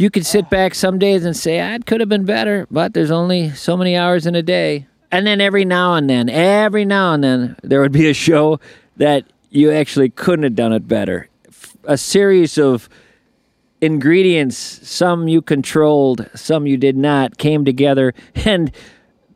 You 0.02 0.10
could 0.10 0.26
sit 0.26 0.49
back 0.49 0.74
some 0.74 0.97
days 0.97 1.26
and 1.26 1.38
say, 1.38 1.60
"Ah, 1.60 1.76
"It 1.76 1.86
could 1.86 1.99
have 1.99 2.10
been 2.10 2.24
better," 2.26 2.66
but 2.72 2.95
there's 2.95 3.12
only 3.12 3.52
so 3.52 3.78
many 3.78 3.95
hours 3.95 4.26
in 4.26 4.34
a 4.34 4.41
day. 4.41 4.88
And 5.12 5.28
then 5.28 5.39
every 5.39 5.64
now 5.64 5.93
and 5.93 6.10
then, 6.10 6.28
every 6.28 6.86
now 6.86 7.14
and 7.14 7.24
then, 7.24 7.56
there 7.62 7.82
would 7.82 7.91
be 7.91 8.10
a 8.10 8.14
show 8.16 8.60
that 8.97 9.26
you 9.52 9.72
actually 9.72 10.10
couldn't 10.10 10.41
have 10.41 10.56
done 10.56 10.74
it 10.74 10.88
better. 10.88 11.30
A 11.84 11.99
series 11.99 12.58
of 12.58 12.89
ingredients, 13.80 14.58
some 14.82 15.28
you 15.28 15.39
controlled, 15.39 16.28
some 16.34 16.66
you 16.66 16.78
did 16.78 16.97
not, 16.97 17.38
came 17.38 17.64
together, 17.64 18.16
and 18.43 18.72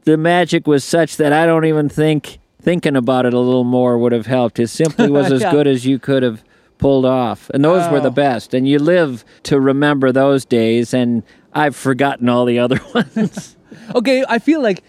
the 0.05 0.17
magic 0.17 0.65
was 0.65 0.83
such 0.83 1.17
that 1.17 1.31
I 1.31 1.45
don't 1.45 1.65
even 1.65 1.89
think 1.89 2.39
thinking 2.59 2.95
about 2.95 3.27
it 3.27 3.35
a 3.35 3.39
little 3.39 3.65
more 3.65 3.99
would 3.99 4.13
have 4.13 4.25
helped. 4.25 4.59
It 4.59 4.69
simply 4.69 5.09
was 5.11 5.31
as 5.31 5.41
Yeah. 5.41 5.51
good 5.51 5.67
as 5.67 5.85
you 5.85 5.99
could 5.99 6.23
have 6.23 6.43
pulled 6.77 7.05
off, 7.05 7.49
and 7.53 7.63
those 7.63 7.89
were 7.91 7.99
the 7.99 8.07
Oh. 8.07 8.11
best. 8.11 8.53
And 8.53 8.67
you 8.67 8.79
live 8.79 9.23
to 9.43 9.59
remember 9.59 10.11
those 10.11 10.45
days, 10.45 10.93
and 10.93 11.23
I've 11.53 11.75
forgotten 11.75 12.27
all 12.29 12.45
the 12.45 12.59
other 12.59 12.79
ones. 12.93 13.55
okay, 13.93 14.23
I 14.27 14.39
feel 14.39 14.61
like 14.61 14.83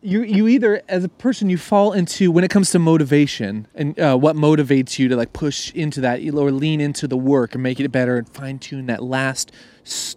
you 0.00 0.22
you 0.22 0.46
either 0.46 0.80
as 0.88 1.02
a 1.02 1.08
person 1.08 1.50
you 1.50 1.58
fall 1.58 1.92
into 1.92 2.30
when 2.30 2.44
it 2.44 2.50
comes 2.50 2.70
to 2.70 2.78
motivation 2.78 3.66
and 3.74 3.98
uh, 3.98 4.16
what 4.16 4.36
motivates 4.36 4.96
you 4.98 5.08
to 5.08 5.16
like 5.16 5.32
push 5.32 5.72
into 5.74 6.00
that 6.00 6.20
or 6.34 6.52
lean 6.52 6.80
into 6.80 7.08
the 7.08 7.16
work 7.16 7.54
and 7.54 7.62
make 7.64 7.80
it 7.80 7.88
better 7.90 8.16
and 8.16 8.28
fine 8.28 8.60
tune 8.60 8.86
that 8.86 9.02
last 9.02 9.50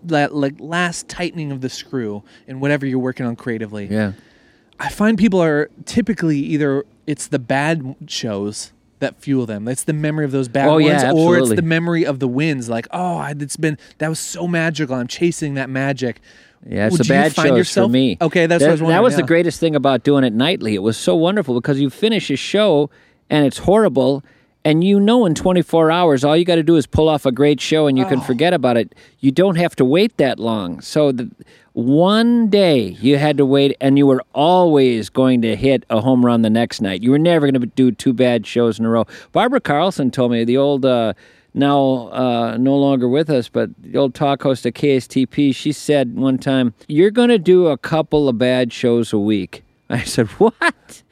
that 0.04 0.36
like 0.36 0.54
last 0.60 1.08
tightening 1.08 1.52
of 1.52 1.62
the 1.62 1.70
screw 1.70 2.22
in 2.46 2.60
whatever 2.60 2.86
you're 2.86 3.00
working 3.00 3.26
on 3.26 3.36
creatively. 3.36 3.88
yeah. 3.90 4.12
I 4.80 4.90
find 4.90 5.18
people 5.18 5.42
are 5.42 5.70
typically 5.86 6.38
either 6.38 6.84
it's 7.08 7.26
the 7.28 7.40
bad 7.40 7.96
shows 8.08 8.74
that 9.02 9.20
fuel 9.22 9.46
them. 9.46 9.68
It's 9.68 9.84
the 9.84 9.94
memory 9.94 10.24
of 10.26 10.32
those 10.32 10.48
bad 10.48 10.68
Oh, 10.70 10.74
ones, 10.76 10.86
yeah, 10.86 11.12
or 11.12 11.38
it's 11.38 11.50
the 11.50 11.62
memory 11.62 12.06
of 12.06 12.20
the 12.20 12.28
wins. 12.28 12.70
Like, 12.70 12.88
oh, 12.92 13.22
it's 13.30 13.58
been 13.58 13.78
that 13.98 14.08
was 14.08 14.20
so 14.20 14.48
magical. 14.48 14.96
I'm 14.96 15.08
chasing 15.08 15.56
that 15.56 15.70
magic. 15.70 16.22
Yeah, 16.68 16.86
it's 16.88 16.94
Would 16.98 17.08
the 17.08 17.14
bad 17.14 17.34
shows 17.36 17.58
yourself- 17.58 17.90
for 17.90 17.92
me. 17.92 18.18
Okay, 18.22 18.46
that's 18.46 18.64
that, 18.64 18.72
was 18.72 18.80
that 18.82 19.04
was 19.04 19.16
the 19.16 19.24
greatest 19.24 19.60
thing 19.60 19.76
about 19.76 20.04
doing 20.04 20.24
it 20.24 20.32
nightly. 20.34 20.74
It 20.76 20.82
was 20.84 20.96
so 20.98 21.16
wonderful 21.16 21.56
because 21.56 21.80
you 21.82 21.90
finish 21.90 22.30
a 22.32 22.36
show 22.38 22.90
and 23.30 23.46
it's 23.46 23.58
horrible, 23.60 24.24
and 24.64 24.84
you 24.84 25.00
know 25.00 25.26
in 25.26 25.34
24 25.36 25.90
hours 25.92 26.24
all 26.24 26.38
you 26.38 26.46
got 26.46 26.56
to 26.56 26.64
do 26.64 26.76
is 26.76 26.86
pull 26.86 27.10
off 27.10 27.26
a 27.26 27.32
great 27.32 27.60
show 27.60 27.88
and 27.88 27.98
you 27.98 28.06
Oh. 28.06 28.10
can 28.10 28.22
forget 28.22 28.54
about 28.54 28.78
it. 28.78 28.94
You 29.20 29.32
don't 29.32 29.56
have 29.56 29.76
to 29.78 29.86
wait 29.86 30.18
that 30.18 30.40
long. 30.40 30.82
So 30.82 31.12
the, 31.12 31.30
one 31.74 32.50
day 32.50 32.98
you 33.02 33.18
had 33.18 33.38
to 33.38 33.46
wait 33.46 33.76
and 33.80 33.98
you 33.98 34.06
were 34.06 34.22
always 34.36 35.10
going 35.10 35.42
to 35.44 35.56
hit 35.56 35.86
a 35.90 36.02
home 36.02 36.26
run 36.26 36.42
the 36.42 36.50
next 36.50 36.82
night. 36.82 37.02
You 37.02 37.12
were 37.12 37.20
never 37.20 37.50
going 37.50 37.60
to 37.62 37.66
do 37.68 37.92
two 37.92 38.14
bad 38.14 38.46
shows 38.46 38.78
in 38.78 38.86
a 38.86 38.90
row. 38.90 39.06
Barbara 39.32 39.62
carlson 39.62 40.12
told 40.12 40.32
me 40.32 40.44
the 40.44 40.58
old 40.58 40.86
uh, 40.86 41.14
now 41.54 42.10
uh, 42.12 42.58
no 42.58 42.78
longer 42.78 43.08
with 43.10 43.30
us 43.30 43.50
but 43.50 43.70
the 43.82 43.98
old 43.98 44.14
talk 44.14 44.42
host 44.42 44.66
at 44.66 44.74
kstp 44.74 45.54
she 45.54 45.74
said 45.74 46.16
one 46.16 46.38
time 46.38 46.74
you're 46.88 47.12
going 47.12 47.28
to 47.28 47.38
do 47.38 47.68
a 47.68 47.78
couple 47.78 48.30
of 48.30 48.38
bad 48.38 48.72
shows 48.72 49.12
a 49.12 49.20
week. 49.20 49.64
I 49.90 50.04
said 50.04 50.28
what 50.40 51.04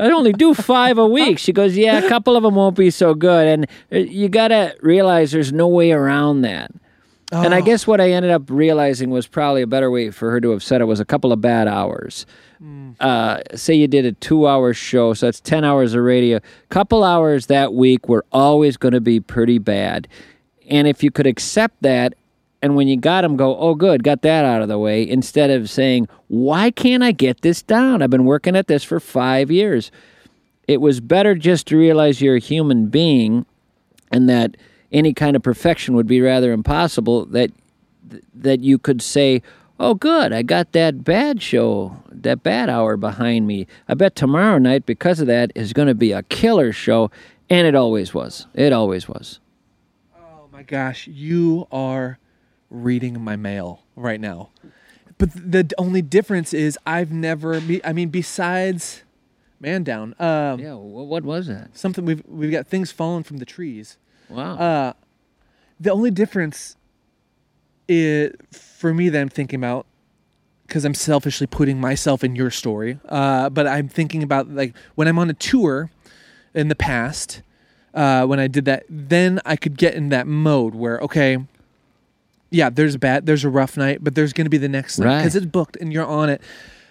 I 0.00 0.10
only 0.10 0.32
do 0.32 0.54
five 0.54 0.98
a 0.98 1.06
week. 1.06 1.38
She 1.38 1.52
goes, 1.52 1.76
yeah, 1.76 1.98
a 1.98 2.08
couple 2.08 2.36
of 2.36 2.42
them 2.42 2.54
won't 2.54 2.76
be 2.76 2.90
so 2.90 3.14
good, 3.14 3.46
and 3.46 3.66
uh, 3.92 3.98
you 3.98 4.28
got 4.28 4.48
to 4.48 4.74
realize 4.80 5.30
there's 5.30 5.52
no 5.52 5.68
way 5.68 5.92
around 5.92 6.40
that. 6.42 6.70
And 7.32 7.54
I 7.54 7.60
guess 7.60 7.86
what 7.86 8.00
I 8.00 8.10
ended 8.10 8.32
up 8.32 8.42
realizing 8.48 9.10
was 9.10 9.28
probably 9.28 9.62
a 9.62 9.66
better 9.66 9.88
way 9.88 10.10
for 10.10 10.32
her 10.32 10.40
to 10.40 10.50
have 10.50 10.64
said 10.64 10.80
it 10.80 10.86
was 10.86 10.98
a 10.98 11.04
couple 11.04 11.32
of 11.32 11.40
bad 11.40 11.68
hours. 11.68 12.26
Uh, 12.98 13.40
say 13.54 13.72
you 13.74 13.86
did 13.86 14.04
a 14.04 14.12
two-hour 14.12 14.74
show, 14.74 15.14
so 15.14 15.26
that's 15.26 15.40
ten 15.40 15.64
hours 15.64 15.94
of 15.94 16.02
radio. 16.02 16.40
Couple 16.70 17.04
hours 17.04 17.46
that 17.46 17.72
week 17.72 18.08
were 18.08 18.24
always 18.32 18.76
going 18.76 18.94
to 18.94 19.00
be 19.00 19.20
pretty 19.20 19.58
bad, 19.58 20.08
and 20.68 20.88
if 20.88 21.02
you 21.04 21.10
could 21.10 21.26
accept 21.26 21.80
that 21.82 22.14
and 22.62 22.76
when 22.76 22.88
you 22.88 22.96
got 22.96 23.22
them, 23.22 23.36
go, 23.36 23.56
oh, 23.56 23.74
good, 23.74 24.02
got 24.02 24.22
that 24.22 24.44
out 24.44 24.62
of 24.62 24.68
the 24.68 24.78
way, 24.78 25.08
instead 25.08 25.50
of 25.50 25.70
saying, 25.70 26.08
why 26.28 26.70
can't 26.70 27.02
I 27.02 27.12
get 27.12 27.40
this 27.40 27.62
down? 27.62 28.02
I've 28.02 28.10
been 28.10 28.26
working 28.26 28.56
at 28.56 28.66
this 28.66 28.84
for 28.84 29.00
five 29.00 29.50
years. 29.50 29.90
It 30.68 30.80
was 30.80 31.00
better 31.00 31.34
just 31.34 31.66
to 31.68 31.76
realize 31.76 32.20
you're 32.20 32.36
a 32.36 32.40
human 32.40 32.88
being 32.88 33.46
and 34.12 34.28
that 34.28 34.56
any 34.92 35.14
kind 35.14 35.36
of 35.36 35.42
perfection 35.42 35.94
would 35.94 36.06
be 36.06 36.20
rather 36.20 36.52
impossible, 36.52 37.24
that, 37.26 37.50
that 38.34 38.60
you 38.60 38.78
could 38.78 39.00
say, 39.00 39.42
oh, 39.78 39.94
good, 39.94 40.32
I 40.32 40.42
got 40.42 40.72
that 40.72 41.02
bad 41.02 41.40
show, 41.40 41.96
that 42.10 42.42
bad 42.42 42.68
hour 42.68 42.98
behind 42.98 43.46
me. 43.46 43.66
I 43.88 43.94
bet 43.94 44.14
tomorrow 44.14 44.58
night, 44.58 44.84
because 44.84 45.20
of 45.20 45.26
that, 45.28 45.50
is 45.54 45.72
going 45.72 45.88
to 45.88 45.94
be 45.94 46.12
a 46.12 46.22
killer 46.24 46.72
show. 46.72 47.10
And 47.48 47.66
it 47.66 47.74
always 47.74 48.12
was. 48.12 48.46
It 48.54 48.72
always 48.72 49.08
was. 49.08 49.40
Oh 50.14 50.48
my 50.52 50.62
gosh, 50.62 51.06
you 51.06 51.66
are 51.72 52.18
reading 52.70 53.20
my 53.20 53.36
mail 53.36 53.82
right 53.96 54.20
now. 54.20 54.50
But 55.18 55.30
the 55.34 55.68
only 55.76 56.00
difference 56.02 56.54
is 56.54 56.78
I've 56.86 57.12
never. 57.12 57.60
be- 57.60 57.84
I 57.84 57.92
mean, 57.92 58.08
besides 58.08 59.02
Man 59.60 59.82
Down, 59.84 60.14
um, 60.18 60.58
Yeah, 60.60 60.74
wh- 60.74 61.08
what 61.08 61.24
was 61.24 61.46
that? 61.48 61.76
something 61.76 62.04
we've 62.06 62.22
we've 62.26 62.50
got 62.50 62.66
things 62.66 62.90
falling 62.90 63.22
from 63.24 63.36
the 63.38 63.44
trees. 63.44 63.98
Wow. 64.30 64.54
Uh, 64.56 64.92
the 65.78 65.90
only 65.90 66.10
difference 66.10 66.76
is 67.88 68.32
for 68.52 68.94
me 68.94 69.08
that 69.08 69.20
I'm 69.20 69.28
thinking 69.28 69.58
about 69.60 69.86
because 70.66 70.84
I'm 70.84 70.94
selfishly 70.94 71.46
putting 71.48 71.80
myself 71.80 72.22
in 72.22 72.36
your 72.36 72.50
story. 72.50 72.98
Uh, 73.08 73.50
but 73.50 73.66
I'm 73.66 73.88
thinking 73.88 74.22
about 74.22 74.48
like 74.48 74.74
when 74.94 75.08
I'm 75.08 75.18
on 75.18 75.28
a 75.28 75.34
tour 75.34 75.90
in 76.54 76.68
the 76.68 76.76
past, 76.76 77.42
uh, 77.92 78.24
when 78.26 78.38
I 78.38 78.46
did 78.46 78.64
that, 78.66 78.84
then 78.88 79.40
I 79.44 79.56
could 79.56 79.76
get 79.76 79.94
in 79.94 80.08
that 80.10 80.26
mode 80.26 80.74
where 80.74 80.98
okay, 81.00 81.38
yeah, 82.50 82.70
there's 82.70 82.94
a 82.94 82.98
bad, 82.98 83.26
there's 83.26 83.44
a 83.44 83.48
rough 83.50 83.76
night, 83.76 83.98
but 84.02 84.14
there's 84.14 84.32
going 84.32 84.44
to 84.46 84.50
be 84.50 84.58
the 84.58 84.68
next 84.68 84.98
night 84.98 85.18
because 85.18 85.34
Right. 85.34 85.42
it's 85.42 85.50
booked 85.50 85.76
and 85.80 85.92
you're 85.92 86.06
on 86.06 86.28
it. 86.30 86.40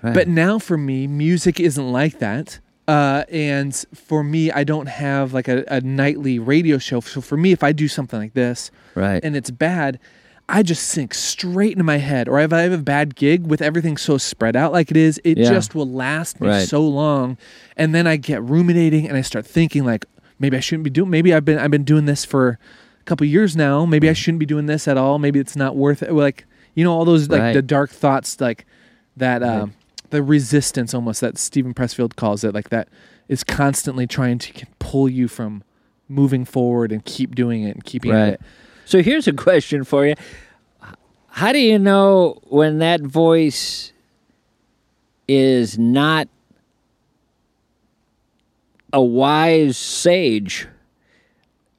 Right. 0.01 0.13
But 0.13 0.27
now 0.27 0.59
for 0.59 0.77
me, 0.77 1.07
music 1.07 1.59
isn't 1.59 1.91
like 1.91 2.19
that. 2.19 2.59
Uh, 2.87 3.23
and 3.29 3.75
for 3.93 4.23
me, 4.23 4.51
I 4.51 4.63
don't 4.63 4.87
have 4.87 5.33
like 5.33 5.47
a, 5.47 5.63
a 5.67 5.81
nightly 5.81 6.39
radio 6.39 6.77
show. 6.79 7.01
So 7.01 7.21
for 7.21 7.37
me, 7.37 7.51
if 7.51 7.61
I 7.63 7.71
do 7.71 7.87
something 7.87 8.19
like 8.19 8.33
this 8.33 8.71
right. 8.95 9.23
and 9.23 9.35
it's 9.35 9.51
bad, 9.51 9.99
I 10.47 10.63
just 10.63 10.87
sink 10.87 11.13
straight 11.13 11.73
into 11.73 11.83
my 11.83 11.97
head. 11.97 12.27
Or 12.27 12.39
if 12.39 12.51
I 12.51 12.61
have 12.61 12.71
a 12.71 12.77
bad 12.79 13.15
gig 13.15 13.45
with 13.45 13.61
everything 13.61 13.95
so 13.97 14.17
spread 14.17 14.55
out 14.55 14.71
like 14.71 14.89
it 14.89 14.97
is, 14.97 15.21
it 15.23 15.37
Yeah. 15.37 15.49
just 15.49 15.75
will 15.75 15.87
last 15.87 16.41
me 16.41 16.47
Right. 16.47 16.67
so 16.67 16.81
long. 16.87 17.37
And 17.77 17.93
then 17.93 18.07
I 18.07 18.15
get 18.15 18.41
ruminating 18.41 19.07
and 19.07 19.15
I 19.15 19.21
start 19.21 19.45
thinking 19.45 19.85
like, 19.85 20.05
maybe 20.39 20.57
I 20.57 20.59
shouldn't 20.61 20.85
be 20.85 20.89
doing. 20.89 21.11
Maybe 21.11 21.31
I've 21.31 21.45
been 21.45 21.59
I've 21.59 21.69
been 21.69 21.83
doing 21.83 22.05
this 22.05 22.25
for 22.25 22.57
couple 23.09 23.25
years 23.27 23.55
now. 23.55 23.85
Maybe. 23.85 24.09
I 24.09 24.13
shouldn't 24.13 24.39
be 24.39 24.45
doing 24.45 24.67
this 24.67 24.87
at 24.87 24.97
all. 24.97 25.19
Maybe 25.19 25.39
it's 25.39 25.55
not 25.55 25.75
worth 25.75 26.01
it. 26.03 26.13
Like 26.13 26.45
you 26.75 26.83
know 26.83 26.93
all 26.93 27.05
those 27.05 27.27
like 27.29 27.41
Right. 27.41 27.53
the 27.53 27.61
dark 27.61 27.89
thoughts 27.89 28.39
like 28.39 28.65
that. 29.17 29.43
Um, 29.43 29.73
the 30.11 30.23
resistance 30.23 30.93
almost 30.93 31.21
that 31.21 31.37
Steven 31.37 31.73
Pressfield 31.73 32.15
calls 32.15 32.43
it 32.43 32.53
like 32.53 32.69
that 32.69 32.87
is 33.27 33.43
constantly 33.43 34.07
trying 34.07 34.39
to 34.39 34.65
pull 34.79 35.07
you 35.07 35.27
from 35.27 35.63
moving 36.07 36.45
forward 36.45 36.91
and 36.91 37.05
keep 37.05 37.35
doing 37.35 37.61
it 37.63 37.75
and 37.75 37.83
keeping 37.83 38.11
at 38.11 38.33
it. 38.33 38.41
So 38.85 39.03
here's 39.03 39.27
a 39.27 39.33
question 39.33 39.83
for 39.83 40.07
you. 40.07 40.15
How 41.27 41.51
do 41.51 41.59
you 41.59 41.77
know 41.77 42.39
when 42.45 42.79
that 42.79 43.01
voice 43.01 43.93
is 45.27 45.77
not 45.77 46.27
a 48.91 49.01
wise 49.01 49.77
sage 49.77 50.67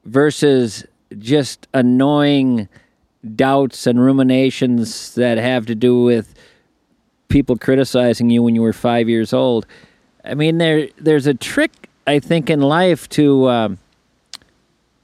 versus 0.05 0.85
just 1.17 1.67
annoying 1.73 2.69
doubts 3.35 3.85
and 3.87 3.99
ruminations 3.99 5.15
that 5.15 5.37
have 5.37 5.65
to 5.67 5.75
do 5.75 6.03
with 6.03 6.33
people 7.27 7.57
criticizing 7.57 8.29
you 8.29 8.43
when 8.43 8.55
you 8.55 8.61
were 8.61 8.73
five 8.73 9.07
years 9.07 9.33
old? 9.33 9.65
I 10.23 10.33
mean, 10.35 10.57
there 10.57 10.89
there's 10.97 11.27
a 11.27 11.33
trick 11.33 11.89
I 12.07 12.19
think 12.19 12.49
in 12.49 12.61
life 12.61 13.07
to 13.09 13.49
um, 13.49 13.79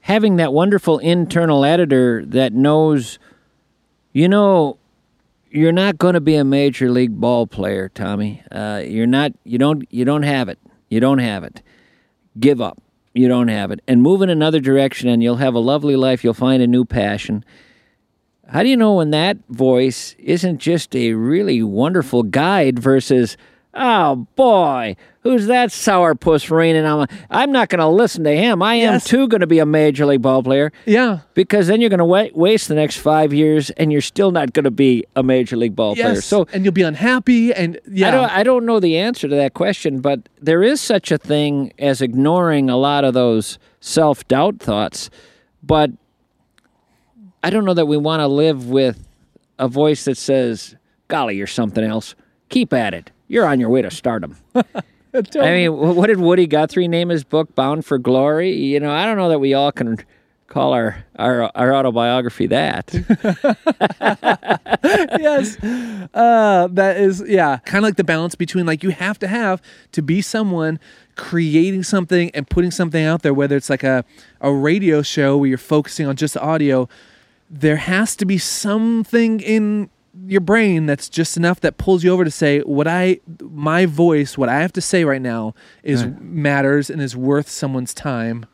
having 0.00 0.36
that 0.36 0.52
wonderful 0.52 0.98
internal 0.98 1.64
editor 1.64 2.24
that 2.26 2.52
knows, 2.52 3.18
you 4.12 4.28
know, 4.28 4.78
you're 5.50 5.72
not 5.72 5.98
going 5.98 6.14
to 6.14 6.20
be 6.20 6.34
a 6.34 6.44
major 6.44 6.90
league 6.90 7.18
ball 7.18 7.46
player, 7.46 7.88
Tommy. 7.88 8.42
Uh, 8.50 8.82
you're 8.84 9.06
not. 9.06 9.32
You 9.44 9.58
don't. 9.58 9.86
You 9.90 10.04
don't 10.04 10.22
have 10.22 10.48
it. 10.48 10.58
You 10.88 11.00
don't 11.00 11.18
have 11.18 11.44
it. 11.44 11.62
Give 12.38 12.60
up. 12.60 12.80
You 13.14 13.28
don't 13.28 13.48
have 13.48 13.70
it, 13.70 13.80
and 13.88 14.02
move 14.02 14.22
in 14.22 14.30
another 14.30 14.60
direction, 14.60 15.08
and 15.08 15.22
you'll 15.22 15.36
have 15.36 15.54
a 15.54 15.58
lovely 15.58 15.96
life. 15.96 16.22
You'll 16.22 16.34
find 16.34 16.62
a 16.62 16.66
new 16.66 16.84
passion. 16.84 17.44
How 18.48 18.62
do 18.62 18.68
you 18.68 18.76
know 18.76 18.94
when 18.94 19.10
that 19.10 19.38
voice 19.48 20.14
isn't 20.18 20.58
just 20.58 20.94
a 20.94 21.12
really 21.12 21.62
wonderful 21.62 22.22
guide 22.22 22.78
versus, 22.78 23.36
oh 23.74 24.26
boy, 24.34 24.96
who's 25.22 25.46
that 25.46 25.68
sourpuss 25.70 26.50
raining 26.50 26.84
on 26.84 27.00
my? 27.00 27.06
I'm 27.30 27.52
not 27.52 27.68
going 27.68 27.78
to 27.80 27.86
listen 27.88 28.24
to 28.24 28.34
him. 28.36 28.62
I 28.62 28.74
am 28.76 29.00
too 29.00 29.28
going 29.28 29.40
to 29.42 29.46
be 29.46 29.58
a 29.58 29.66
major 29.66 30.06
league 30.06 30.22
ball 30.22 30.42
player 30.42 30.72
Yeah. 30.86 31.20
because 31.34 31.66
then 31.66 31.80
you're 31.80 31.90
going 31.90 31.98
to 31.98 32.04
wa- 32.04 32.28
waste 32.34 32.68
the 32.68 32.74
next 32.74 32.96
five 32.96 33.32
years 33.32 33.70
and 33.70 33.92
you're 33.92 34.00
still 34.00 34.30
not 34.30 34.52
going 34.52 34.64
to 34.64 34.70
be 34.70 35.04
a 35.14 35.22
major 35.22 35.56
league 35.56 35.76
ball 35.76 35.94
player. 35.94 36.14
Yes. 36.14 36.24
So 36.24 36.46
and 36.52 36.64
you'll 36.64 36.72
be 36.72 36.82
unhappy 36.82 37.52
and 37.52 37.78
yeah. 37.90 38.08
I 38.08 38.10
don't 38.10 38.30
I 38.38 38.42
don't 38.42 38.66
know 38.66 38.80
the 38.80 38.96
answer 38.98 39.28
to 39.28 39.34
that 39.36 39.54
question, 39.54 40.00
but 40.00 40.28
there 40.40 40.62
is 40.62 40.80
such 40.80 41.12
a 41.12 41.18
thing 41.18 41.72
as 41.78 42.00
ignoring 42.02 42.70
a 42.70 42.76
lot 42.76 43.04
of 43.04 43.14
those 43.14 43.58
self 43.80 44.26
doubt 44.28 44.58
thoughts. 44.60 45.10
But 45.62 45.90
I 47.42 47.50
don't 47.50 47.64
know 47.64 47.74
that 47.74 47.86
we 47.86 47.96
want 47.96 48.20
to 48.20 48.26
live 48.26 48.68
with 48.68 49.06
a 49.58 49.68
voice 49.68 50.04
that 50.04 50.16
says, 50.16 50.76
"Golly, 51.08 51.36
you're 51.36 51.46
something 51.46 51.84
else. 51.84 52.14
Keep 52.48 52.72
at 52.72 52.94
it. 52.94 53.10
You're 53.28 53.46
on 53.46 53.60
your 53.60 53.68
way 53.68 53.82
to 53.82 53.90
stardom." 53.90 54.36
I 55.14 55.22
mean, 55.50 55.76
what 55.76 56.08
did 56.08 56.20
Woody 56.20 56.46
Guthrie 56.46 56.88
name 56.88 57.08
his 57.08 57.24
book? 57.24 57.54
Bound 57.54 57.84
for 57.84 57.98
Glory. 57.98 58.52
You 58.52 58.78
know, 58.78 58.90
I 58.90 59.06
don't 59.06 59.16
know 59.16 59.30
that 59.30 59.38
we 59.38 59.54
all 59.54 59.72
can 59.72 59.98
call 60.48 60.72
our 60.72 61.04
our, 61.16 61.50
our 61.54 61.74
autobiography 61.74 62.46
that. 62.46 62.92
yes. 65.18 65.56
Uh, 66.14 66.68
that 66.70 66.96
is, 66.96 67.22
yeah, 67.26 67.58
kind 67.58 67.84
of 67.84 67.88
like 67.88 67.96
the 67.96 68.04
balance 68.04 68.34
between 68.34 68.66
like 68.66 68.82
you 68.82 68.90
have 68.90 69.18
to 69.20 69.28
have 69.28 69.62
to 69.92 70.02
be 70.02 70.20
someone 70.20 70.80
creating 71.16 71.82
something 71.82 72.30
and 72.32 72.48
putting 72.48 72.70
something 72.70 73.04
out 73.04 73.22
there, 73.22 73.34
whether 73.34 73.56
it's 73.56 73.70
like 73.70 73.82
a, 73.82 74.04
a 74.40 74.52
radio 74.52 75.02
show 75.02 75.36
where 75.36 75.48
you're 75.48 75.58
focusing 75.58 76.06
on 76.06 76.16
just 76.16 76.36
audio, 76.36 76.88
there 77.50 77.76
has 77.76 78.16
to 78.16 78.24
be 78.24 78.38
something 78.38 79.40
in 79.40 79.90
your 80.26 80.40
brain 80.40 80.86
that's 80.86 81.08
just 81.08 81.36
enough 81.36 81.60
that 81.60 81.76
pulls 81.78 82.02
you 82.04 82.10
over 82.12 82.24
to 82.24 82.30
say 82.30 82.60
what 82.60 82.86
I 82.88 83.20
my 83.40 83.86
voice 83.86 84.36
what 84.36 84.48
I 84.48 84.60
have 84.60 84.72
to 84.74 84.80
say 84.80 85.04
right 85.04 85.22
now 85.22 85.54
is 85.82 86.06
matters 86.20 86.90
and 86.90 87.00
is 87.00 87.16
worth 87.16 87.48
someone's 87.48 87.94
time. 87.94 88.46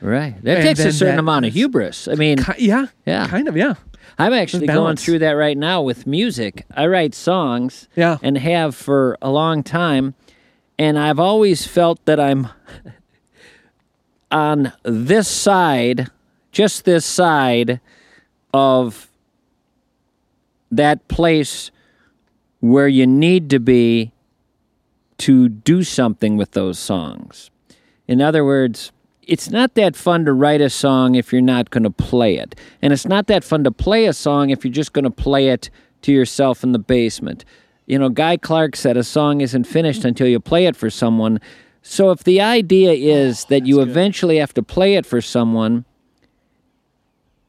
Right. 0.00 0.34
That 0.42 0.58
And 0.58 0.66
takes 0.66 0.80
a 0.80 0.92
certain 0.92 1.18
amount 1.18 1.46
of 1.46 1.54
hubris. 1.54 2.06
I 2.06 2.14
mean, 2.16 2.38
Ki- 2.38 2.66
yeah. 2.66 2.86
Yeah. 3.06 3.26
Kind 3.28 3.48
of, 3.48 3.56
yeah. 3.56 3.74
I'm 4.18 4.32
actually 4.34 4.66
going 4.66 4.96
through 4.96 5.20
that 5.20 5.32
right 5.32 5.56
now 5.56 5.80
with 5.82 6.06
music. 6.06 6.66
I 6.76 6.86
write 6.86 7.14
songs 7.14 7.88
Yeah. 7.96 8.18
and 8.22 8.36
have 8.38 8.74
for 8.74 9.16
a 9.22 9.30
long 9.30 9.62
time. 9.62 10.14
And 10.78 10.98
I've 10.98 11.18
always 11.18 11.66
felt 11.66 12.04
that 12.04 12.20
I'm 12.20 12.48
on 14.30 14.72
this 14.82 15.28
side, 15.28 16.08
just 16.52 16.84
this 16.84 17.04
side 17.06 17.80
of 18.52 19.08
that 20.70 21.06
place 21.08 21.70
where 22.60 22.88
you 22.88 23.06
need 23.06 23.50
to 23.50 23.60
be 23.60 24.12
to 25.18 25.48
do 25.48 25.82
something 25.82 26.36
with 26.36 26.52
those 26.52 26.78
songs. 26.78 27.50
In 28.06 28.20
other 28.20 28.44
words, 28.44 28.92
it's 29.22 29.50
not 29.50 29.74
that 29.74 29.96
fun 29.96 30.24
to 30.24 30.32
write 30.32 30.60
a 30.60 30.70
song 30.70 31.14
if 31.14 31.32
you're 31.32 31.42
not 31.42 31.70
going 31.70 31.82
to 31.82 31.90
play 31.90 32.36
it. 32.36 32.54
And 32.80 32.92
it's 32.92 33.06
not 33.06 33.26
that 33.26 33.44
fun 33.44 33.64
to 33.64 33.72
play 33.72 34.06
a 34.06 34.12
song 34.12 34.50
if 34.50 34.64
you're 34.64 34.72
just 34.72 34.92
going 34.92 35.04
to 35.04 35.10
play 35.10 35.48
it 35.48 35.68
to 36.02 36.12
yourself 36.12 36.62
in 36.62 36.72
the 36.72 36.78
basement. 36.78 37.44
You 37.86 37.98
know, 37.98 38.08
Guy 38.08 38.36
Clark 38.36 38.76
said 38.76 38.96
a 38.96 39.04
song 39.04 39.40
isn't 39.40 39.64
finished 39.64 40.04
until 40.04 40.28
you 40.28 40.38
play 40.38 40.66
it 40.66 40.76
for 40.76 40.90
someone. 40.90 41.40
So 41.82 42.10
if 42.10 42.24
the 42.24 42.40
idea 42.40 42.92
is 42.92 43.44
oh, 43.44 43.46
that 43.50 43.66
you 43.66 43.80
eventually 43.80 44.38
have 44.38 44.54
to 44.54 44.62
play 44.62 44.94
it 44.94 45.06
for 45.06 45.20
someone, 45.20 45.84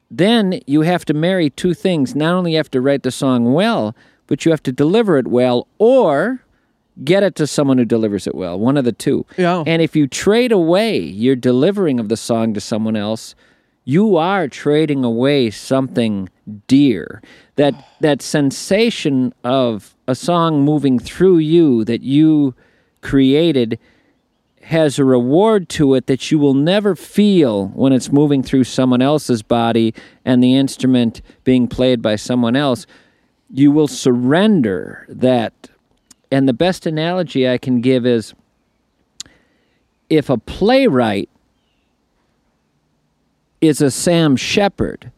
then 0.10 0.62
you 0.66 0.82
have 0.82 1.05
to 1.05 1.14
marry 1.14 1.49
two 1.49 1.74
things. 1.74 2.16
Not 2.16 2.34
only 2.34 2.51
you 2.51 2.58
have 2.58 2.72
to 2.72 2.82
write 2.82 3.03
the 3.03 3.12
song 3.12 3.53
well, 3.53 3.95
but 4.28 4.45
you 4.45 4.51
have 4.51 4.64
to 4.64 4.72
deliver 4.72 5.18
it 5.18 5.28
well 5.28 5.68
or 5.78 6.43
get 7.03 7.24
it 7.24 7.36
to 7.36 7.47
someone 7.47 7.78
who 7.78 7.86
delivers 7.86 8.28
it 8.28 8.36
well. 8.36 8.60
One 8.60 8.78
of 8.78 8.86
the 8.86 8.91
two. 8.91 9.26
Yeah. 9.38 9.64
And 9.66 9.82
if 9.82 9.95
you 9.95 10.08
trade 10.08 10.51
away 10.51 10.99
your 10.99 11.36
delivering 11.36 11.99
of 11.99 12.10
the 12.10 12.18
song 12.18 12.53
to 12.53 12.62
someone 12.62 12.95
else, 12.95 13.36
you 13.84 14.18
are 14.18 14.47
trading 14.47 15.03
away 15.03 15.49
something 15.49 16.30
dear. 16.68 17.22
That 17.55 17.74
that 18.01 18.22
sensation 18.22 19.34
of 19.43 19.95
a 20.08 20.16
song 20.16 20.64
moving 20.64 20.99
through 20.99 21.38
you 21.38 21.84
that 21.86 22.01
you 22.01 22.53
created 23.01 23.80
has 24.68 24.99
a 24.99 25.05
reward 25.05 25.70
to 25.70 25.93
it 25.93 26.07
that 26.07 26.30
you 26.30 26.38
will 26.38 26.53
never 26.53 26.93
feel 26.93 27.68
when 27.70 27.93
it's 27.93 28.11
moving 28.11 28.43
through 28.43 28.65
someone 28.65 29.01
else's 29.01 29.41
body 29.41 29.93
and 30.26 30.43
the 30.43 30.55
instrument 30.55 31.22
being 31.45 31.70
played 31.70 32.01
by 32.01 32.18
someone 32.18 32.53
else. 32.53 32.86
You 33.49 33.72
will 33.72 33.88
surrender 33.88 35.05
that. 35.07 35.70
And 36.30 36.49
the 36.49 36.53
best 36.53 36.86
analogy 36.86 37.47
I 37.47 37.57
can 37.57 37.80
give 37.80 38.05
is 38.05 38.34
if 40.09 40.30
a 40.30 40.38
playwright 40.38 41.30
is 43.61 43.82
a 43.82 43.89
Sam 43.89 44.36
Shepard, 44.36 45.13